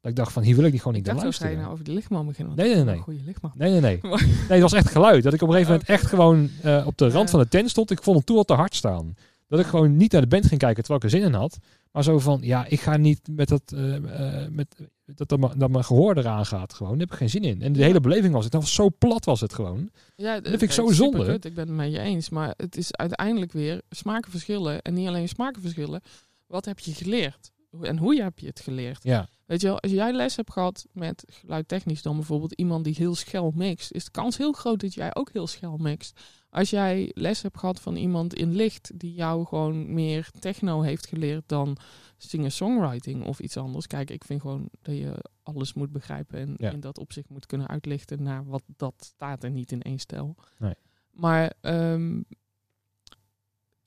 dat 0.01 0.11
ik 0.11 0.17
dacht 0.17 0.33
van, 0.33 0.43
hier 0.43 0.57
wil 0.57 0.65
ik 0.65 0.71
die 0.71 0.81
gewoon 0.81 0.95
niet 0.97 1.07
naar 1.07 1.15
luisteren. 1.23 1.57
nou 1.59 1.73
over 1.73 1.85
de 1.85 1.93
lichtman 1.93 2.27
beginnen. 2.27 2.57
Nee, 2.57 2.75
nee, 2.75 2.85
nee. 2.85 2.97
Een 2.97 3.03
goede 3.03 3.21
lichtman. 3.25 3.53
Nee, 3.55 3.71
nee, 3.71 3.81
nee. 3.81 3.99
Nee, 4.03 4.21
het 4.49 4.61
was 4.61 4.73
echt 4.73 4.91
geluid. 4.91 5.23
Dat 5.23 5.33
ik 5.35 5.43
op 5.43 5.49
een 5.49 5.55
gegeven 5.55 5.73
moment 5.73 5.91
echt 5.91 6.07
gewoon 6.07 6.51
eh, 6.63 6.87
op 6.87 6.99
de 6.99 7.09
rand 7.09 7.31
van 7.31 7.41
de 7.41 7.49
tent 7.49 7.71
stond. 7.71 7.91
Ik 7.91 8.03
vond 8.03 8.17
hem 8.17 8.25
toen 8.25 8.37
al 8.37 8.45
te 8.45 8.53
hard 8.55 8.75
staan. 8.75 9.15
Dat 9.47 9.61
ik 9.61 9.67
gewoon 9.67 9.97
niet 9.97 10.13
naar 10.13 10.21
de 10.21 10.27
band 10.27 10.47
ging 10.47 10.61
kijken 10.61 10.83
terwijl 10.85 10.99
ik 11.05 11.13
er 11.13 11.19
zin 11.19 11.29
in 11.29 11.35
had. 11.39 11.59
Maar 11.93 12.03
zo 12.03 12.19
van, 12.19 12.39
ja, 12.43 12.67
ik 12.67 12.81
ga 12.81 12.97
niet 12.97 13.21
met 13.31 13.49
dat, 13.49 13.63
eh, 13.75 13.95
eh, 14.43 14.51
met, 14.51 14.77
dat, 15.05 15.29
dat, 15.29 15.39
mijn- 15.39 15.59
dat 15.59 15.71
mijn 15.71 15.85
gehoor 15.85 16.17
eraan 16.17 16.47
gaat 16.47 16.73
gewoon. 16.75 16.91
Daar 16.93 17.01
heb 17.01 17.11
ik 17.11 17.17
geen 17.17 17.31
zin 17.31 17.43
in. 17.43 17.63
En 17.63 17.73
de 17.73 17.83
hele 17.83 18.01
beleving 18.01 18.33
was 18.35 18.43
het. 18.45 18.53
Dat 18.53 18.61
was 18.61 18.75
zo 18.75 18.89
plat 18.99 19.25
was 19.25 19.41
het 19.41 19.55
gewoon. 19.55 19.91
Ja, 20.17 20.35
Dat 20.35 20.49
vind 20.49 20.63
ik 20.63 20.73
zo 20.73 20.91
zonde. 20.93 21.33
Ik 21.41 21.55
ben 21.55 21.67
het 21.69 21.77
met 21.77 21.93
je 21.93 21.99
eens. 21.99 22.29
Maar 22.29 22.55
het 22.57 22.77
is 22.77 22.95
uiteindelijk 22.97 23.53
weer 23.53 23.81
smaken 23.91 24.31
verschillen. 24.31 24.83
En 24.83 24.95
niet 24.95 25.09
alleen 25.09 25.29
smaken 25.29 25.63
verschillen. 25.63 26.01
Wat 26.47 26.65
heb 26.65 26.79
je 26.79 26.95
geleerd? 26.95 27.51
En 27.83 27.99
hoe 27.99 28.23
heb 28.23 28.39
je 28.39 28.47
het 28.47 28.61
geleerd? 28.61 29.03
Ja, 29.03 29.29
Weet 29.47 29.61
je 29.61 29.67
wel, 29.67 29.81
als 29.81 29.93
jij 29.93 30.13
les 30.13 30.37
hebt 30.37 30.53
gehad 30.53 30.87
met 30.93 31.25
geluidtechnisch 31.27 32.03
dan 32.03 32.17
bijvoorbeeld 32.17 32.53
iemand 32.53 32.85
die 32.85 32.95
heel 32.99 33.15
schel 33.15 33.53
mixt, 33.55 33.93
is 33.93 34.05
de 34.05 34.11
kans 34.11 34.37
heel 34.37 34.53
groot 34.53 34.81
dat 34.81 34.95
jij 34.95 35.15
ook 35.15 35.31
heel 35.33 35.47
schel 35.47 35.77
mixt. 35.77 36.21
Als 36.51 36.71
jij 36.71 37.11
les 37.15 37.43
hebt 37.43 37.59
gehad 37.59 37.81
van 37.81 37.97
iemand 37.97 38.35
in 38.35 38.55
licht 38.55 38.91
die 38.95 39.13
jou 39.15 39.47
gewoon 39.47 39.95
meer 39.95 40.31
techno 40.39 40.81
heeft 40.81 41.07
geleerd 41.07 41.43
dan 41.49 41.77
singer-songwriting 42.17 43.25
of 43.25 43.41
iets 43.41 43.57
anders. 43.57 43.87
Kijk, 43.87 44.11
ik 44.11 44.25
vind 44.25 44.41
gewoon 44.41 44.69
dat 44.83 44.97
je 44.97 45.15
alles 45.43 45.75
moet 45.75 45.93
begrijpen 45.93 46.39
en 46.39 46.55
Ja. 46.57 46.71
in 46.73 46.81
dat 46.81 46.99
opzicht 46.99 47.29
moet 47.29 47.47
kunnen 47.47 47.69
uitlichten 47.69 48.23
naar 48.23 48.45
wat 48.45 48.63
dat 48.77 48.95
staat 48.99 49.45
en 49.45 49.53
niet 49.53 49.73
in 49.73 49.83
één 49.83 49.99
stijl. 49.99 50.35
Nee. 50.59 50.75
Maar 51.11 51.53
ehm, 51.61 52.21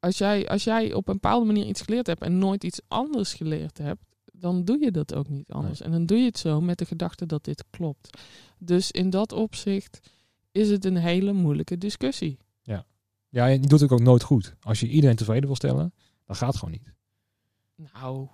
als, 0.02 0.18
jij, 0.18 0.48
als 0.48 0.64
jij 0.64 0.94
op 0.94 1.08
een 1.08 1.14
bepaalde 1.14 1.46
manier 1.46 1.66
iets 1.66 1.82
geleerd 1.82 2.08
hebt 2.08 2.22
en 2.22 2.38
nooit 2.38 2.64
iets 2.64 2.82
anders 2.88 3.34
geleerd 3.34 3.78
hebt, 3.78 4.04
dan 4.34 4.66
doe 4.66 4.80
je 4.80 4.92
dat 4.92 5.14
ook 5.14 5.30
niet 5.30 5.52
anders. 5.52 5.82
En 5.82 5.92
dan 5.92 6.06
doe 6.06 6.18
je 6.18 6.26
het 6.26 6.38
zo 6.38 6.62
met 6.62 6.78
de 6.78 6.86
gedachte 6.86 7.26
dat 7.26 7.44
dit 7.44 7.64
klopt. 7.70 8.18
Dus 8.58 8.92
in 8.92 9.10
dat 9.10 9.32
opzicht 9.32 10.10
is 10.52 10.70
het 10.70 10.86
een 10.86 10.98
hele 10.98 11.34
moeilijke 11.34 11.78
discussie. 11.78 12.38
ja 13.30 13.48
en 13.48 13.62
je 13.62 13.68
doet 13.68 13.80
het 13.80 13.92
ook 13.92 14.00
nooit 14.00 14.24
goed. 14.24 14.56
Als 14.62 14.80
je 14.80 14.88
iedereen 14.88 15.16
tevreden 15.16 15.46
wil 15.46 15.56
stellen, 15.56 15.94
dan 16.26 16.36
gaat 16.36 16.48
het 16.48 16.58
gewoon 16.58 16.74
niet. 16.74 16.94
Nou, 17.94 18.28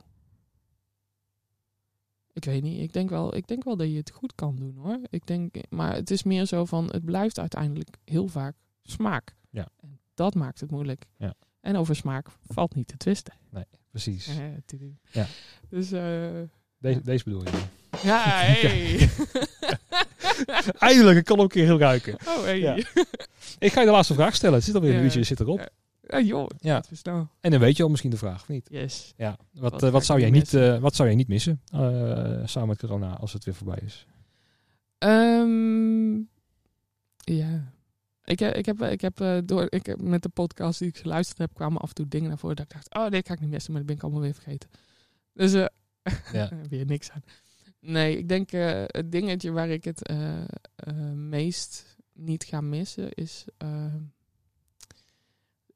ik 2.34 2.46
weet 2.46 2.64
niet. 2.64 2.82
Ik 2.82 2.94
denk 2.94 3.10
wel, 3.10 3.36
ik 3.36 3.48
denk 3.48 3.64
wel 3.64 3.78
dat 3.78 3.88
je 3.88 3.96
het 3.96 4.12
goed 4.12 4.36
kan 4.36 4.56
doen 4.56 4.76
hoor. 4.76 5.00
Ik 5.10 5.26
denk, 5.26 5.56
maar 5.70 5.96
het 5.96 6.12
is 6.12 6.24
meer 6.24 6.46
zo 6.46 6.66
van, 6.66 6.90
het 6.92 7.06
blijft 7.06 7.40
uiteindelijk 7.40 7.98
heel 8.04 8.28
vaak 8.28 8.56
smaak. 8.84 9.36
Ja. 9.50 9.68
En 9.80 10.00
dat 10.14 10.36
maakt 10.36 10.60
het 10.60 10.72
moeilijk. 10.72 11.06
Ja. 11.18 11.34
En 11.62 11.76
over 11.76 11.96
smaak 11.96 12.28
valt 12.48 12.76
niet 12.76 12.88
te 12.88 12.98
twisten. 12.98 13.34
Precies. 13.92 14.28
Eh. 14.28 14.36
Ja. 15.12 15.26
Dus 15.70 15.92
eh, 15.92 16.28
Deze, 16.78 17.02
deze 17.02 17.24
bedoel 17.24 17.44
je. 17.44 17.50
ja, 18.04 18.24
hey. 18.30 19.10
Eindelijk, 20.80 21.18
ik 21.18 21.26
kan 21.26 21.38
ook 21.38 21.44
een 21.44 21.50
keer 21.50 21.66
heel 21.66 21.80
ruiken. 21.80 22.14
oh, 22.28 22.44
hey. 22.44 22.60
Ja. 22.60 22.76
Ik 23.60 23.72
ga 23.74 23.80
je 23.80 23.86
de 23.86 23.92
laatste 23.92 24.14
vraag 24.14 24.36
stellen. 24.36 24.56
Het 24.56 24.64
zit 24.64 24.76
alweer 24.76 24.96
een 24.96 25.04
uurtje, 25.04 25.24
zit 25.24 25.40
erop. 25.40 25.70
Ja. 26.08 26.20
Joh, 26.22 26.50
Ja. 26.60 26.84
snel. 26.92 27.28
En 27.40 27.52
dan 27.52 27.60
weet 27.60 27.78
je 27.78 27.84
al 27.84 27.90
misschien 27.90 28.12
de 28.12 28.18
vraag, 28.18 28.42
of 28.42 28.48
niet? 28.48 28.68
Yes. 28.72 29.14
Ja. 29.18 29.38
Wat, 29.54 29.82
Wat 29.82 29.94
ik 29.96 30.04
zou, 30.04 30.20
jij 30.20 30.30
niet 30.30 30.54
eh, 30.54 30.78
wat 30.80 30.96
zou 30.96 31.08
jij 31.08 31.18
niet 31.18 31.28
missen 31.28 31.62
eh, 31.72 31.80
samen 32.46 32.68
met 32.68 32.80
corona 32.80 33.16
als 33.18 33.34
het 33.34 33.44
weer 33.46 33.54
voorbij 33.56 33.80
is? 33.86 34.06
Ehm, 34.98 36.16
ja. 37.18 37.74
Ik, 38.28 38.40
heb- 38.40 38.56
ik 38.56 38.66
heb, 38.66 38.82
ik 38.82 39.02
heb, 39.02 39.20
eh, 39.22 39.38
door, 39.46 39.68
ik 39.70 39.86
heb 39.86 40.02
met 40.02 40.22
de 40.24 40.30
podcast 40.30 40.80
die 40.80 40.88
ik 40.88 40.98
geluisterd 40.98 41.38
heb, 41.38 41.54
kwamen 41.54 41.82
af 41.82 41.90
en 41.90 41.96
toe 41.96 42.08
dingen 42.08 42.30
naar 42.30 42.38
voren 42.38 42.56
dat 42.56 42.66
ik 42.66 42.72
dacht, 42.72 42.96
oh, 42.96 43.10
dit 43.10 43.28
ga 43.28 43.34
ik 43.34 43.40
niet 43.40 43.50
missen, 43.50 43.72
maar 43.72 43.80
dat 43.82 43.88
ben 43.90 43.98
ik 43.98 44.04
allemaal 44.04 44.22
weer 44.22 44.34
vergeten. 44.34 44.70
Dus 45.34 45.54
eh 45.54 45.66
Ja. 46.34 46.50
weer 46.70 46.86
niks 46.86 47.12
aan. 47.12 47.24
Nee, 47.80 48.18
ik 48.18 48.28
denk 48.30 48.52
eh, 48.52 48.84
het 48.88 49.12
dingetje 49.12 49.52
waar 49.52 49.70
ik 49.70 49.84
het 49.84 50.08
eh, 50.08 50.42
eh, 50.76 51.12
meest 51.14 51.96
niet 52.14 52.44
ga 52.44 52.62
missen 52.62 53.12
is 53.14 53.46
eh, 53.58 53.94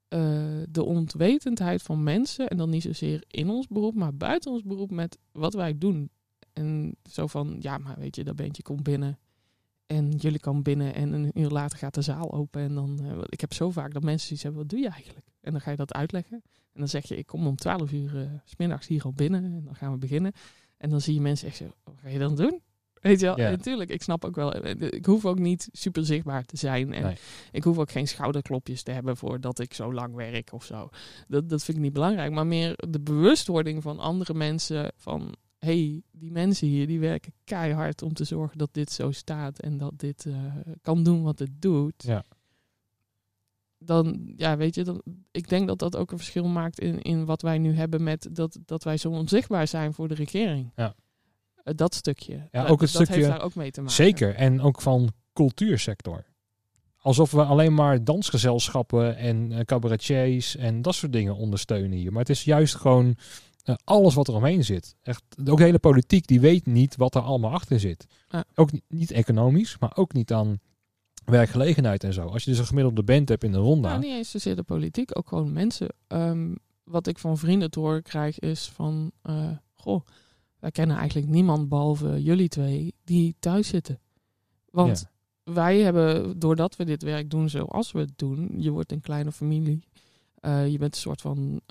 eh, 0.07 0.63
de 0.69 0.83
ontwetendheid 0.83 1.81
van 1.81 2.03
mensen. 2.03 2.47
En 2.47 2.57
dan 2.57 2.69
niet 2.69 2.81
zozeer 2.83 3.23
in 3.27 3.49
ons 3.49 3.67
beroep, 3.67 3.95
maar 3.95 4.15
buiten 4.15 4.51
ons 4.51 4.63
beroep 4.63 4.91
met 4.91 5.17
wat 5.31 5.53
wij 5.53 5.77
doen. 5.77 6.09
En 6.53 6.95
zo 7.09 7.27
van, 7.27 7.55
ja, 7.59 7.77
maar 7.77 7.97
weet 7.99 8.15
je, 8.15 8.23
dat 8.23 8.35
bandje 8.35 8.63
komt 8.63 8.83
binnen. 8.83 9.19
En 9.91 10.09
jullie 10.11 10.39
komen 10.39 10.63
binnen 10.63 10.93
en 10.95 11.13
een 11.13 11.31
uur 11.33 11.49
later 11.49 11.77
gaat 11.77 11.93
de 11.93 12.01
zaal 12.01 12.31
open. 12.33 12.61
En 12.61 12.75
dan, 12.75 12.99
eh, 13.03 13.17
ik 13.29 13.41
heb 13.41 13.53
zo 13.53 13.69
vaak 13.71 13.93
dat 13.93 14.03
mensen 14.03 14.25
zoiets 14.27 14.43
hebben, 14.43 14.61
wat 14.61 14.69
doe 14.69 14.79
je 14.79 14.89
eigenlijk? 14.89 15.25
En 15.41 15.51
dan 15.51 15.61
ga 15.61 15.71
je 15.71 15.77
dat 15.77 15.93
uitleggen. 15.93 16.41
En 16.73 16.79
dan 16.79 16.87
zeg 16.87 17.07
je, 17.07 17.15
ik 17.17 17.25
kom 17.25 17.47
om 17.47 17.55
12 17.55 17.91
uur 17.91 18.17
eh, 18.21 18.27
s 18.45 18.51
smiddags 18.51 18.87
hier 18.87 19.03
al 19.03 19.13
binnen. 19.13 19.43
En 19.43 19.61
dan 19.65 19.75
gaan 19.75 19.91
we 19.91 19.97
beginnen. 19.97 20.31
En 20.77 20.89
dan 20.89 21.01
zie 21.01 21.13
je 21.13 21.21
mensen 21.21 21.47
echt 21.47 21.57
zo, 21.57 21.65
wat 21.83 21.95
ga 22.01 22.09
je 22.09 22.19
dan 22.19 22.35
doen? 22.35 22.61
Weet 23.01 23.19
je 23.19 23.25
wel, 23.25 23.37
Ja. 23.39 23.49
natuurlijk, 23.49 23.89
ik 23.89 24.01
snap 24.03 24.25
ook 24.25 24.35
wel. 24.35 24.53
eh, 24.53 24.87
Ik 24.91 25.05
hoef 25.05 25.25
ook 25.25 25.39
niet 25.39 25.69
super 25.71 26.05
zichtbaar 26.05 26.45
te 26.45 26.57
zijn. 26.57 26.93
En 26.93 27.03
Nee. 27.03 27.15
ik 27.51 27.63
hoef 27.63 27.77
ook 27.77 27.91
geen 27.91 28.07
schouderklopjes 28.07 28.83
te 28.83 28.91
hebben 28.91 29.17
voordat 29.17 29.59
ik 29.59 29.73
zo 29.73 29.93
lang 29.93 30.15
werk 30.15 30.53
of 30.53 30.63
zo. 30.65 30.89
Dat, 31.27 31.49
dat 31.49 31.63
vind 31.63 31.77
ik 31.77 31.83
niet 31.83 31.93
belangrijk. 31.93 32.31
Maar 32.31 32.47
meer 32.47 32.73
de 32.89 32.99
bewustwording 32.99 33.81
van 33.81 33.99
andere 33.99 34.33
mensen 34.33 34.91
van... 34.95 35.35
hey, 35.65 36.01
die 36.11 36.31
mensen 36.31 36.67
hier 36.67 36.87
die 36.87 36.99
werken 36.99 37.33
keihard 37.43 38.01
om 38.01 38.13
te 38.13 38.23
zorgen 38.23 38.57
dat 38.57 38.69
dit 38.71 38.91
zo 38.91 39.11
staat... 39.11 39.59
en 39.59 39.77
dat 39.77 39.99
dit 39.99 40.25
eh, 40.25 40.33
kan 40.81 41.03
doen 41.03 41.23
wat 41.23 41.39
het 41.39 41.61
doet. 41.61 41.93
Ja. 41.97 42.23
Dan, 43.77 44.33
ja, 44.37 44.57
weet 44.57 44.75
je, 44.75 44.83
dan, 44.83 45.01
ik 45.31 45.49
denk 45.49 45.67
dat 45.67 45.79
dat 45.79 45.95
ook 45.95 46.11
een 46.11 46.17
verschil 46.17 46.47
maakt 46.47 46.79
in, 46.79 47.01
in 47.01 47.25
wat 47.25 47.41
wij 47.41 47.57
nu 47.57 47.73
hebben 47.75 48.03
met 48.03 48.27
dat, 48.31 48.57
dat 48.65 48.83
wij 48.83 48.97
zo 48.97 49.09
onzichtbaar 49.09 49.67
zijn 49.67 49.93
voor 49.93 50.07
de 50.07 50.13
regering. 50.13 50.71
Ja. 50.75 50.95
Eh, 51.63 51.73
dat 51.75 51.95
stukje. 51.95 52.33
Ja, 52.51 52.61
Dat- 52.61 52.71
ook 52.71 52.81
het 52.81 52.91
dat 52.93 53.01
stukje- 53.01 53.13
heeft 53.13 53.27
daar 53.27 53.41
ook 53.41 53.55
mee 53.55 53.71
te 53.71 53.79
maken. 53.81 53.95
Zeker. 53.95 54.35
En 54.35 54.61
ook 54.61 54.81
van 54.81 55.11
cultuursector. 55.33 56.25
Alsof 56.97 57.31
we 57.31 57.43
alleen 57.43 57.73
maar 57.73 58.03
dansgezelschappen 58.03 59.15
en 59.17 59.51
eh, 59.51 59.59
cabaretiers 59.59 60.55
en 60.55 60.81
dat 60.81 60.95
soort 60.95 61.13
dingen 61.13 61.35
ondersteunen 61.35 61.97
hier. 61.97 62.11
Maar 62.11 62.19
het 62.21 62.29
is 62.29 62.43
juist 62.43 62.75
gewoon 62.75 63.15
eh, 63.63 63.75
alles 63.83 64.13
wat 64.13 64.27
er 64.27 64.33
omheen 64.33 64.63
zit. 64.63 64.95
Echt, 65.01 65.23
ook 65.45 65.57
de 65.57 65.63
hele 65.63 65.79
politiek 65.79 66.27
die 66.27 66.39
weet 66.39 66.65
niet 66.65 66.95
wat 66.95 67.15
er 67.15 67.21
allemaal 67.21 67.51
achter 67.51 67.79
zit. 67.79 68.05
Ja. 68.29 68.43
Ook 68.55 68.71
niet, 68.71 68.83
niet 68.87 69.11
economisch, 69.11 69.77
maar 69.79 69.97
ook 69.97 70.13
niet 70.13 70.33
aan 70.33 70.59
werkgelegenheid 71.25 72.03
en 72.03 72.13
zo. 72.13 72.27
Als 72.27 72.43
je 72.43 72.49
dus 72.49 72.59
een 72.59 72.65
gemiddelde 72.65 73.03
band 73.03 73.29
hebt 73.29 73.43
in 73.43 73.51
de 73.51 73.57
ronda. 73.57 73.89
Nou, 73.89 74.01
niet 74.01 74.11
eens 74.11 74.31
zozeer 74.31 74.55
de 74.55 74.63
politiek, 74.63 75.17
ook 75.17 75.27
gewoon 75.27 75.53
mensen. 75.53 75.87
Ehm, 76.07 76.55
wat 76.83 77.07
ik 77.07 77.19
van 77.19 77.37
vrienden 77.37 77.71
te 77.71 77.79
horen 77.79 78.03
krijg 78.03 78.39
is 78.39 78.69
van... 78.69 79.11
eh, 79.21 79.51
goh, 79.73 80.05
wij 80.59 80.71
kennen 80.71 80.97
eigenlijk 80.97 81.27
niemand 81.27 81.69
behalve 81.69 82.23
jullie 82.23 82.47
twee 82.47 82.93
die 83.03 83.35
thuis 83.39 83.67
zitten. 83.67 83.99
Want 84.69 85.05
wij 85.43 85.79
hebben, 85.79 86.39
doordat 86.39 86.75
we 86.75 86.85
dit 86.85 87.03
werk 87.03 87.29
doen 87.29 87.49
zoals 87.49 87.91
we 87.91 87.99
het 87.99 88.13
doen... 88.15 88.53
Je 88.57 88.69
wordt 88.69 88.91
een 88.91 89.01
kleine 89.01 89.31
familie. 89.31 89.83
Eh, 90.39 90.71
je 90.71 90.77
bent 90.77 90.93
een 90.93 91.01
soort 91.01 91.21
van 91.21 91.61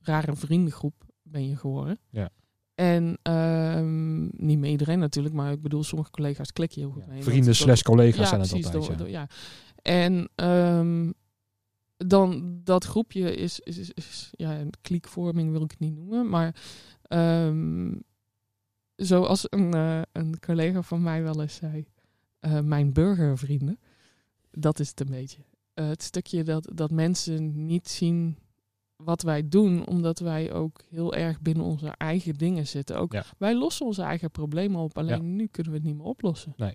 rare 0.00 0.36
vriendengroep 0.36 1.05
ben 1.28 1.48
je 1.48 1.56
geworden. 1.56 1.98
Ja. 2.10 2.30
En 2.74 3.18
ehm, 3.22 4.22
niet 4.46 4.58
met 4.58 4.70
iedereen 4.70 4.98
natuurlijk, 4.98 5.34
maar 5.34 5.52
ik 5.52 5.62
bedoel, 5.62 5.84
sommige 5.84 6.10
collega's 6.10 6.52
klik 6.52 6.70
je 6.70 6.80
heel 6.80 6.90
goed 6.90 7.02
Ja, 7.06 7.12
mee. 7.12 7.22
vrienden 7.22 7.54
slash 7.54 7.82
collega's 7.82 8.16
ja, 8.18 8.26
zijn 8.26 8.40
het 8.40 8.50
precies, 8.50 8.66
altijd. 8.74 8.98
door- 8.98 9.08
ja. 9.08 9.18
door-. 9.26 9.36
En 9.82 10.28
ehm, 10.34 11.12
dan 11.96 12.60
dat 12.64 12.84
groepje 12.84 13.34
is, 13.34 13.60
is, 13.60 13.78
is, 13.78 13.90
is- 13.94 14.30
ja, 14.32 14.58
een 14.58 14.72
kliekvorming 14.80 15.50
wil 15.50 15.62
ik 15.62 15.70
het 15.70 15.80
niet 15.80 15.94
noemen, 15.94 16.28
maar 16.28 16.54
ehm, 17.02 17.94
zoals 18.96 19.46
een, 19.50 19.74
eh, 19.74 20.00
een 20.12 20.38
collega 20.40 20.82
van 20.82 21.02
mij 21.02 21.22
wel 21.22 21.40
eens 21.42 21.54
zei, 21.54 21.86
eh, 22.40 22.60
mijn 22.60 22.92
burgervrienden, 22.92 23.78
dat 24.50 24.78
is 24.80 24.88
het 24.88 25.00
een 25.00 25.10
beetje. 25.10 25.44
Eh, 25.74 25.88
het 25.88 26.02
stukje 26.02 26.44
dat, 26.44 26.70
dat 26.74 26.90
mensen 26.90 27.66
niet 27.66 27.88
zien 27.88 28.38
wat 28.96 29.22
wij 29.22 29.48
doen, 29.48 29.86
omdat 29.86 30.18
wij 30.18 30.52
ook 30.52 30.80
heel 30.88 31.14
erg 31.14 31.40
binnen 31.40 31.64
onze 31.64 31.88
eigen 31.88 32.34
dingen 32.34 32.66
zitten. 32.66 32.98
Ook 32.98 33.12
Ja. 33.12 33.24
wij 33.38 33.54
lossen 33.54 33.86
onze 33.86 34.02
eigen 34.02 34.30
problemen 34.30 34.80
op, 34.80 34.98
alleen 34.98 35.22
Ja. 35.22 35.28
nu 35.36 35.46
kunnen 35.46 35.72
we 35.72 35.78
het 35.78 35.86
niet 35.86 35.96
meer 35.96 36.06
oplossen. 36.06 36.52
Nee. 36.56 36.74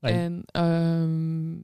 En 0.00 0.42
ehm, 0.46 1.58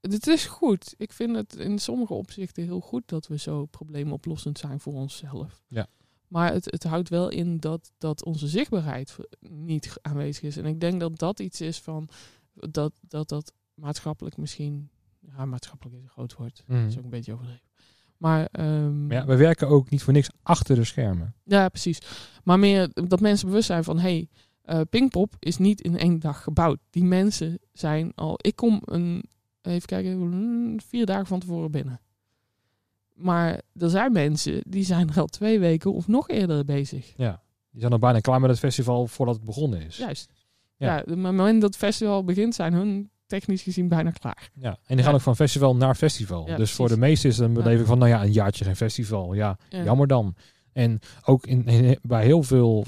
het 0.00 0.26
is 0.26 0.46
goed. 0.46 0.94
Ik 0.96 1.12
vind 1.12 1.36
het 1.36 1.56
in 1.56 1.78
sommige 1.78 2.14
opzichten 2.14 2.62
heel 2.64 2.80
goed 2.80 3.08
dat 3.08 3.26
we 3.26 3.38
zo 3.38 3.64
probleemoplossend 3.66 4.58
zijn 4.58 4.80
voor 4.80 4.92
onszelf. 4.92 5.62
Ja. 5.68 5.86
Maar 6.28 6.52
het, 6.52 6.64
het 6.64 6.84
houdt 6.84 7.08
wel 7.08 7.28
in 7.28 7.56
dat, 7.56 7.92
dat 7.98 8.24
onze 8.24 8.48
zichtbaarheid 8.48 9.16
niet 9.40 9.98
aanwezig 10.02 10.42
is. 10.42 10.56
En 10.56 10.64
ik 10.66 10.80
denk 10.80 11.00
dat 11.00 11.18
dat 11.18 11.40
iets 11.40 11.60
is 11.60 11.78
van 11.80 12.08
dat 12.54 12.92
dat, 13.08 13.28
dat 13.28 13.52
maatschappelijk 13.74 14.36
misschien. 14.36 14.90
Ja, 15.36 15.44
maatschappelijk 15.44 15.96
is 15.96 16.02
een 16.02 16.08
groot 16.10 16.34
woord. 16.36 16.62
Mhm. 16.66 16.80
Dat 16.80 16.90
is 16.90 16.98
ook 16.98 17.04
een 17.04 17.10
beetje 17.10 17.32
overdreven. 17.32 17.64
Maar, 18.18 18.48
ehm, 18.52 19.06
Maar 19.06 19.16
ja, 19.16 19.26
we 19.26 19.36
werken 19.36 19.68
ook 19.68 19.90
niet 19.90 20.02
voor 20.02 20.12
niks 20.12 20.30
achter 20.42 20.74
de 20.74 20.84
schermen. 20.84 21.34
ja, 21.44 21.68
precies. 21.68 21.98
Maar 22.44 22.58
meer 22.58 22.90
dat 22.92 23.20
mensen 23.20 23.48
bewust 23.48 23.66
zijn 23.66 23.84
van... 23.84 23.98
hey, 23.98 24.28
eh, 24.62 24.80
Pinkpop 24.90 25.34
is 25.38 25.58
niet 25.58 25.80
in 25.80 25.98
één 25.98 26.18
dag 26.18 26.42
gebouwd. 26.42 26.78
Die 26.90 27.04
mensen 27.04 27.58
zijn 27.72 28.12
al... 28.14 28.38
Ik 28.40 28.56
kom 28.56 28.82
een... 28.84 29.24
Even 29.62 29.86
kijken, 29.88 30.80
vier 30.86 31.06
dagen 31.06 31.26
van 31.26 31.40
tevoren 31.40 31.70
binnen. 31.70 32.00
Maar 33.14 33.60
er 33.78 33.90
zijn 33.90 34.12
mensen 34.12 34.60
die 34.68 34.84
zijn 34.84 35.08
er 35.08 35.20
al 35.20 35.26
twee 35.26 35.58
weken 35.58 35.92
of 35.92 36.08
nog 36.08 36.28
eerder 36.28 36.64
bezig. 36.64 37.12
Ja. 37.16 37.42
Die 37.70 37.80
zijn 37.80 37.92
al 37.92 37.98
bijna 37.98 38.20
klaar 38.20 38.40
met 38.40 38.50
het 38.50 38.58
festival 38.58 39.06
voordat 39.06 39.34
het 39.34 39.44
begonnen 39.44 39.80
is. 39.80 39.96
Juist. 39.96 40.32
Ja. 40.76 40.94
Ja, 40.94 41.00
op 41.00 41.06
het 41.06 41.18
moment 41.18 41.60
dat 41.60 41.70
het 41.70 41.78
festival 41.78 42.24
begint 42.24 42.54
zijn 42.54 42.72
hun 42.72 43.10
technisch 43.26 43.62
gezien 43.62 43.88
bijna 43.88 44.10
klaar. 44.10 44.50
Ja, 44.54 44.78
en 44.86 44.96
die 44.96 45.04
gaan 45.04 45.14
ook 45.14 45.20
van 45.20 45.36
festival 45.36 45.76
naar 45.76 45.94
festival. 45.94 46.46
Ja, 46.48 46.56
dus 46.56 46.72
voor 46.72 46.88
de 46.88 46.96
meesten 46.98 47.30
is 47.30 47.36
het 47.36 47.46
een 47.46 47.52
beleving 47.54 47.86
van, 47.86 47.98
nou 47.98 48.10
ja, 48.10 48.22
een 48.22 48.32
jaartje 48.32 48.64
geen 48.64 48.76
festival. 48.76 49.32
Ja, 49.34 49.58
Ja. 49.68 49.82
jammer 49.84 50.06
dan. 50.06 50.34
En 50.72 50.98
ook 51.24 51.46
in, 51.46 51.64
in- 51.66 51.98
bij 52.02 52.24
heel 52.24 52.42
veel 52.42 52.84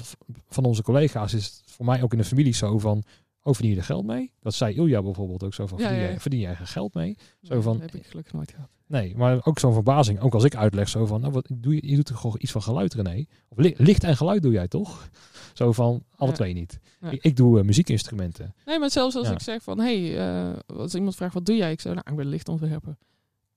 van 0.49 0.63
onze 0.65 0.81
collega's 0.83 1.33
is 1.33 1.45
het 1.45 1.61
voor 1.65 1.85
mij 1.85 2.03
ook 2.03 2.11
in 2.11 2.17
de 2.17 2.23
familie 2.23 2.53
zo 2.53 2.79
van, 2.79 3.03
oh, 3.43 3.53
verdien 3.53 3.71
je 3.71 3.77
er 3.77 3.83
geld 3.83 4.05
mee? 4.05 4.31
Dat 4.39 4.53
zei 4.53 4.75
Ilja 4.75 5.01
bijvoorbeeld 5.01 5.43
ook 5.43 5.53
zo 5.53 5.67
van, 5.67 5.77
Ja, 5.77 5.83
verdien, 5.83 5.99
ja, 6.01 6.05
jij- 6.05 6.15
ja. 6.15 6.21
verdien 6.21 6.39
jij 6.39 6.49
er 6.55 6.67
geld 6.67 6.93
mee? 6.93 7.17
Zo 7.41 7.61
van- 7.61 7.73
Dat 7.79 7.91
heb 7.91 8.01
ik 8.01 8.07
gelukkig 8.07 8.33
nooit 8.33 8.51
gehad. 8.51 8.69
Nee, 8.87 9.15
maar 9.17 9.45
ook 9.45 9.59
zo'n 9.59 9.73
verbazing. 9.73 10.19
Ook 10.19 10.33
als 10.33 10.43
ik 10.43 10.55
uitleg 10.55 10.89
zo 10.89 11.05
van, 11.05 11.21
nou, 11.21 11.33
wat, 11.33 11.49
doe 11.53 11.75
je, 11.75 11.87
je 11.89 11.95
doet 11.95 12.05
toch 12.05 12.19
gewoon 12.19 12.35
iets 12.39 12.51
van 12.51 12.61
geluid, 12.61 12.93
René? 12.93 13.25
Of 13.49 13.57
li- 13.57 13.73
licht 13.77 14.03
en 14.03 14.17
geluid 14.17 14.41
doe 14.41 14.51
jij 14.51 14.67
toch? 14.67 15.09
Zo 15.53 15.71
van, 15.71 16.03
alle 16.15 16.31
twee 16.31 16.53
niet. 16.53 16.79
Ik, 17.09 17.23
ik 17.23 17.35
doe 17.35 17.59
eh, 17.59 17.65
muziekinstrumenten. 17.65 18.53
Nee, 18.65 18.79
maar 18.79 18.89
zelfs 18.91 19.15
als 19.15 19.29
ik 19.29 19.39
zeg 19.41 19.63
van... 19.63 19.79
hey, 19.79 20.17
eh, 20.17 20.57
als 20.67 20.95
iemand 20.95 21.15
vraagt 21.15 21.33
wat 21.33 21.45
doe 21.45 21.55
jij? 21.55 21.71
Ik 21.71 21.81
zeg, 21.81 21.93
nou, 21.93 22.09
ik 22.09 22.15
ben 22.15 22.25
lichtontwerper. 22.27 22.97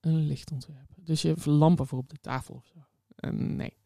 Een 0.00 0.16
lichtontwerper. 0.26 0.96
Dus 1.04 1.22
je 1.22 1.28
hebt 1.28 1.46
lampen 1.46 1.86
voor 1.86 1.98
op 1.98 2.08
de 2.08 2.16
tafel 2.20 2.54
of 2.54 2.66
zo. 2.66 2.78
En 3.16 3.56
nee. 3.56 3.76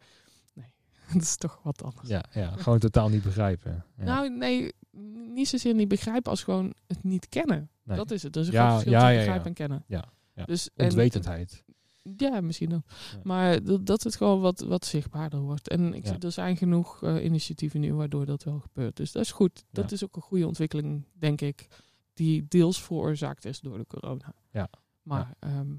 Dat 1.12 1.22
is 1.22 1.36
toch 1.36 1.60
wat 1.62 1.82
anders. 1.82 2.08
Ja, 2.08 2.24
ja 2.32 2.50
gewoon 2.56 2.78
totaal 2.78 3.08
niet 3.08 3.22
begrijpen. 3.22 3.84
Ja. 3.96 4.04
Nou, 4.04 4.30
nee, 4.36 4.72
niet 5.34 5.48
zozeer 5.48 5.74
niet 5.74 5.88
begrijpen 5.88 6.30
als 6.30 6.42
gewoon 6.44 6.74
het 6.86 7.02
niet 7.04 7.28
kennen. 7.28 7.70
Nee. 7.82 7.96
Dat 7.96 8.10
is 8.10 8.22
het. 8.22 8.32
Dus 8.32 8.46
een 8.46 8.52
Ja, 8.52 8.60
groot 8.68 8.72
verschil 8.72 8.92
ja, 8.92 8.98
tussen 8.98 9.14
ja, 9.14 9.20
ja. 9.20 9.24
begrijpen 9.24 9.48
en 9.48 9.54
kennen. 9.54 9.84
Ja, 9.86 10.04
ja. 10.34 10.44
Dus, 10.44 10.70
en- 10.74 10.84
Ontwetendheid. 10.84 11.64
ja, 12.16 12.40
misschien 12.40 12.68
dan. 12.68 12.82
Ja. 12.86 13.18
Maar 13.22 13.62
dat, 13.62 13.86
dat 13.86 14.02
het 14.02 14.16
gewoon 14.16 14.40
wat, 14.40 14.60
wat 14.60 14.84
zichtbaarder 14.86 15.40
wordt. 15.40 15.68
En 15.68 15.94
ik, 15.94 16.06
Ja. 16.06 16.18
er 16.18 16.32
zijn 16.32 16.56
genoeg 16.56 17.02
eh, 17.02 17.24
initiatieven 17.24 17.80
nu 17.80 17.94
waardoor 17.94 18.26
dat 18.26 18.44
wel 18.44 18.58
gebeurt. 18.58 18.96
Dus 18.96 19.12
dat 19.12 19.22
is 19.22 19.32
goed. 19.32 19.64
Dat 19.70 19.88
Ja. 19.90 19.94
is 19.96 20.04
ook 20.04 20.16
een 20.16 20.22
goede 20.22 20.46
ontwikkeling, 20.46 21.04
denk 21.12 21.40
ik. 21.40 21.66
Die 22.14 22.44
deels 22.48 22.82
veroorzaakt 22.82 23.44
is 23.44 23.60
door 23.60 23.78
de 23.78 23.86
corona. 23.86 24.34
Ja. 24.50 24.68
Maar 25.02 25.34
ehm, 25.38 25.74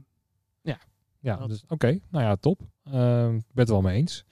Ja, 1.19 1.36
Dat- 1.38 1.49
dus 1.49 1.63
oké. 1.67 1.99
Nou 2.09 2.23
ja, 2.25 2.36
top. 2.36 2.61
Ehm, 2.84 3.36
ik 3.36 3.43
ben 3.53 3.65
het 3.65 3.67
er 3.67 3.73
wel 3.73 3.82
mee 3.82 3.97
eens. 3.97 4.25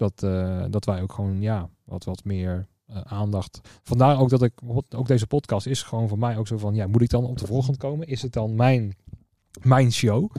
Dat, 0.00 0.22
eh, 0.22 0.64
dat 0.70 0.84
wij 0.84 1.02
ook 1.02 1.12
gewoon, 1.12 1.40
ja, 1.40 1.68
wat, 1.84 2.04
wat 2.04 2.24
meer 2.24 2.66
eh, 2.86 3.00
aandacht. 3.00 3.60
Vandaar 3.82 4.18
ook 4.20 4.28
dat 4.30 4.42
ik, 4.42 4.52
ook 4.96 5.06
deze 5.06 5.26
podcast 5.26 5.66
is 5.66 5.82
gewoon 5.82 6.08
voor 6.08 6.18
mij 6.18 6.36
ook 6.36 6.46
zo 6.46 6.58
van, 6.58 6.74
ja, 6.74 6.86
moet 6.86 7.02
ik 7.02 7.08
dan 7.10 7.24
op 7.24 7.38
de 7.38 7.46
voorgrond 7.46 7.76
komen? 7.78 8.06
Is 8.06 8.22
het 8.22 8.32
dan 8.32 8.54
mijn, 8.54 8.96
mijn 9.62 9.92
show? 9.92 10.30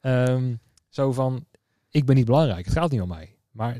Ehm, 0.00 0.54
zo 0.88 1.12
van, 1.12 1.44
ik 1.90 2.04
ben 2.06 2.16
niet 2.16 2.24
belangrijk. 2.24 2.64
Het 2.64 2.74
gaat 2.74 2.90
niet 2.90 3.00
om 3.00 3.08
mij. 3.08 3.36
Maar 3.50 3.74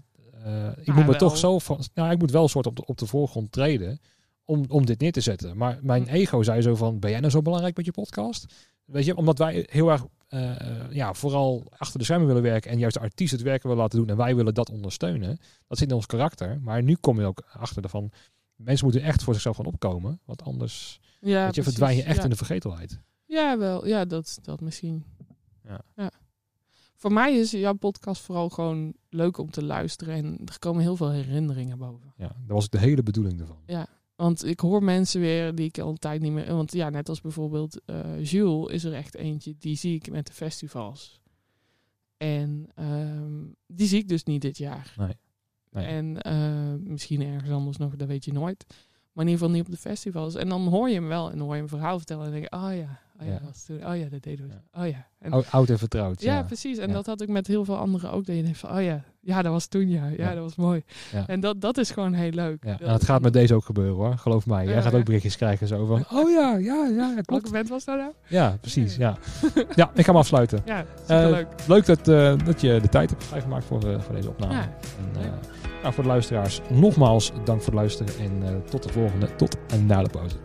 eh, 0.45 0.69
ik 0.79 0.87
Maar 0.87 0.95
moet 0.97 1.05
me 1.05 1.11
wel. 1.11 1.19
toch 1.19 1.37
zo 1.37 1.59
van, 1.59 1.81
nou, 1.95 2.11
ik 2.11 2.19
moet 2.19 2.31
wel 2.31 2.43
een 2.43 2.49
soort 2.49 2.67
op 2.67 2.77
de, 2.77 2.87
op 2.87 2.99
de 2.99 3.07
voorgrond 3.07 3.53
treden 3.53 4.01
om, 4.45 4.65
om 4.69 4.87
dit 4.87 5.01
neer 5.01 5.13
te 5.13 5.21
zetten. 5.21 5.57
Maar 5.57 5.79
mijn 5.83 6.03
Hm. 6.09 6.15
ego 6.15 6.43
zei 6.43 6.61
zo 6.63 6.75
van, 6.75 6.99
ben 6.99 7.11
jij 7.11 7.21
nou 7.21 7.33
zo 7.33 7.43
belangrijk 7.43 7.77
met 7.77 7.85
je 7.85 7.93
podcast? 7.93 8.55
Weet 8.85 9.05
je, 9.05 9.17
omdat 9.17 9.39
wij 9.39 9.67
heel 9.71 9.91
erg 9.91 10.07
eh, 10.29 10.91
ja, 10.91 11.15
vooral 11.15 11.73
achter 11.77 11.99
de 11.99 12.05
schermen 12.05 12.27
willen 12.27 12.43
werken 12.43 12.71
en 12.71 12.79
juist 12.79 12.95
de 12.95 13.01
artiest 13.01 13.33
het 13.33 13.43
werken 13.43 13.69
willen 13.69 13.83
laten 13.83 13.99
doen 13.99 14.09
en 14.09 14.17
wij 14.17 14.37
willen 14.37 14.55
dat 14.55 14.71
ondersteunen. 14.71 15.39
Dat 15.67 15.79
zit 15.79 15.89
in 15.89 15.95
ons 15.95 16.07
karakter. 16.07 16.61
Maar 16.61 16.83
nu 16.83 16.95
kom 16.95 17.21
je 17.21 17.27
ook 17.27 17.43
achter 17.53 17.83
ervan, 17.83 18.11
mensen 18.57 18.85
moeten 18.85 19.03
echt 19.03 19.23
voor 19.23 19.33
zichzelf 19.33 19.57
gaan 19.57 19.67
opkomen. 19.67 20.21
Want 20.25 20.43
anders 20.43 21.01
ja, 21.21 21.45
weet 21.45 21.55
je, 21.55 21.63
verdwijn 21.63 21.97
je 21.97 22.03
echt 22.03 22.17
ja. 22.17 22.23
in 22.23 22.31
de 22.31 22.37
vergetelheid. 22.37 23.01
Ja, 23.25 23.59
wel. 23.59 23.87
Ja, 23.87 24.05
dat, 24.05 24.39
dat 24.43 24.61
misschien. 24.61 25.05
Ja. 25.97 26.11
Voor 26.97 27.13
mij 27.13 27.37
is 27.37 27.51
jouw 27.51 27.73
podcast 27.73 28.23
vooral 28.23 28.49
gewoon 28.49 28.95
leuk 29.09 29.39
om 29.39 29.51
te 29.51 29.65
luisteren. 29.65 30.15
En 30.15 30.41
er 30.45 30.59
komen 30.59 30.83
heel 30.83 30.97
veel 30.97 31.11
herinneringen 31.11 31.79
boven. 31.79 32.13
Ja, 32.17 32.27
dat 32.27 32.57
was 32.57 32.69
de 32.69 32.79
hele 32.79 33.03
bedoeling 33.03 33.41
ervan. 33.41 33.63
Ja, 33.67 33.87
want 34.19 34.45
ik 34.45 34.61
hoor 34.61 34.83
mensen 34.83 35.21
weer 35.21 35.55
die 35.55 35.67
ik 35.67 35.79
al 35.79 35.89
een 35.89 35.99
tijd 35.99 36.21
niet 36.21 36.33
meer... 36.33 36.55
Want 36.55 36.73
ja, 36.73 36.91
net 36.91 37.09
als 37.09 37.21
bijvoorbeeld 37.21 37.81
eh 37.85 38.25
Jules 38.25 38.73
is 38.73 38.85
er 38.85 38.95
echt 38.95 39.15
eentje. 39.15 39.55
Die 39.59 39.77
zie 39.77 39.95
ik 39.95 40.11
met 40.11 40.27
de 40.27 40.33
festivals. 40.33 41.21
En 42.17 42.69
ehm, 42.75 43.45
die 43.67 43.87
zie 43.87 43.99
ik 43.99 44.09
dus 44.09 44.25
niet 44.25 44.43
dit 44.43 44.59
jaar. 44.59 44.95
Nee. 44.97 45.17
Nee. 45.71 45.87
En 45.87 46.23
eh, 46.23 46.75
misschien 46.81 47.23
ergens 47.23 47.51
anders 47.51 47.77
nog, 47.77 47.97
dat 47.97 48.09
weet 48.09 48.25
je 48.25 48.33
nooit. 48.33 48.65
Maar 49.13 49.25
in 49.25 49.33
ieder 49.33 49.45
geval 49.45 49.51
niet 49.51 49.67
op 49.67 49.71
de 49.71 49.89
festivals. 49.89 50.35
En 50.35 50.49
dan 50.49 50.67
hoor 50.67 50.89
je 50.89 50.95
hem 50.95 51.09
wel. 51.09 51.31
En 51.31 51.37
dan 51.37 51.47
hoor 51.47 51.55
je 51.55 51.61
hem 51.61 51.69
verhaal 51.69 51.97
vertellen. 51.97 52.25
En 52.27 52.31
denk 52.33 52.43
je, 52.43 52.57
oh 52.57 52.77
ja, 52.77 53.01
oh 53.21 53.27
ja, 53.27 53.33
Ja. 53.33 53.39
dat 53.39 53.49
was 53.49 53.65
toen. 53.65 53.87
Oh 53.87 53.97
ja, 53.97 54.09
dat 54.09 54.23
deden 54.23 54.49
we. 54.49 54.81
Oh 54.81 54.87
ja. 54.89 55.07
En, 55.21 55.33
Oud, 55.51 55.71
en 55.71 55.79
vertrouwd. 55.79 56.23
ja, 56.23 56.43
precies. 56.43 56.79
En 56.79 56.93
dat 56.93 57.07
had 57.07 57.21
ik 57.21 57.29
met 57.29 57.47
heel 57.47 57.65
veel 57.65 57.77
anderen 57.77 58.13
ook. 58.13 58.27
Dat 58.27 58.37
je 58.37 58.43
denkt 58.43 58.59
van, 58.59 58.71
oh 58.77 58.83
ja, 58.83 59.03
ja, 59.21 59.43
dat 59.43 59.53
was 59.53 59.67
toen 59.67 59.89
ja. 59.89 60.07
Ja, 60.17 60.35
dat 60.35 60.43
was 60.43 60.57
mooi. 60.57 60.83
En 61.27 61.41
dat, 61.41 61.61
dat 61.61 61.79
is 61.79 61.91
gewoon 61.91 62.13
heel 62.13 62.31
leuk. 62.31 62.65
Ja, 62.65 62.71
Dat- 62.71 62.81
en 62.87 62.93
het 62.93 63.05
gaat 63.05 63.23
met 63.23 63.33
deze 63.33 63.55
ook 63.55 63.65
gebeuren 63.65 63.95
hoor, 63.95 64.17
geloof 64.19 64.47
mij. 64.47 64.67
Jij 64.67 64.83
gaat 64.83 64.95
ook 64.95 65.05
berichtjes 65.05 65.37
krijgen 65.37 65.67
zo 65.67 65.87
van, 65.87 66.05
oh 66.13 66.31
ja, 66.31 66.57
ja, 66.57 66.87
ja, 66.87 66.97
Welke 66.97 67.23
klopt. 67.25 67.53
band 67.53 67.69
was 67.69 67.85
dat 67.85 67.97
nou? 67.99 68.13
Ja, 68.29 68.57
precies, 68.61 68.97
ja. 68.97 69.17
Ja, 69.75 69.91
ik 69.95 70.05
ga 70.05 70.11
hem 70.13 70.17
afsluiten. 70.17 70.63
Ja, 70.65 70.85
Eh, 71.07 71.39
leuk 71.67 71.87
dat, 71.87 72.09
eh, 72.09 72.35
dat 72.45 72.61
je 72.61 72.79
de 72.83 72.89
tijd 72.89 73.11
hebt 73.11 73.25
vrijgemaakt 73.25 73.65
voor, 73.65 73.83
eh, 73.93 74.01
voor 74.01 74.15
deze 74.15 74.29
opname. 74.29 74.55
En, 74.55 75.21
nou, 75.83 75.95
voor 75.95 76.03
de 76.03 76.09
luisteraars, 76.11 76.61
nogmaals 76.71 77.31
dank 77.45 77.63
voor 77.63 77.73
het 77.73 77.75
luisteren 77.81 78.13
en 78.19 78.63
tot 78.71 78.83
de 78.83 78.89
volgende, 78.89 79.35
tot 79.37 79.57
en 79.69 79.87
na 79.87 80.03
de 80.03 80.09
pauze. 80.11 80.37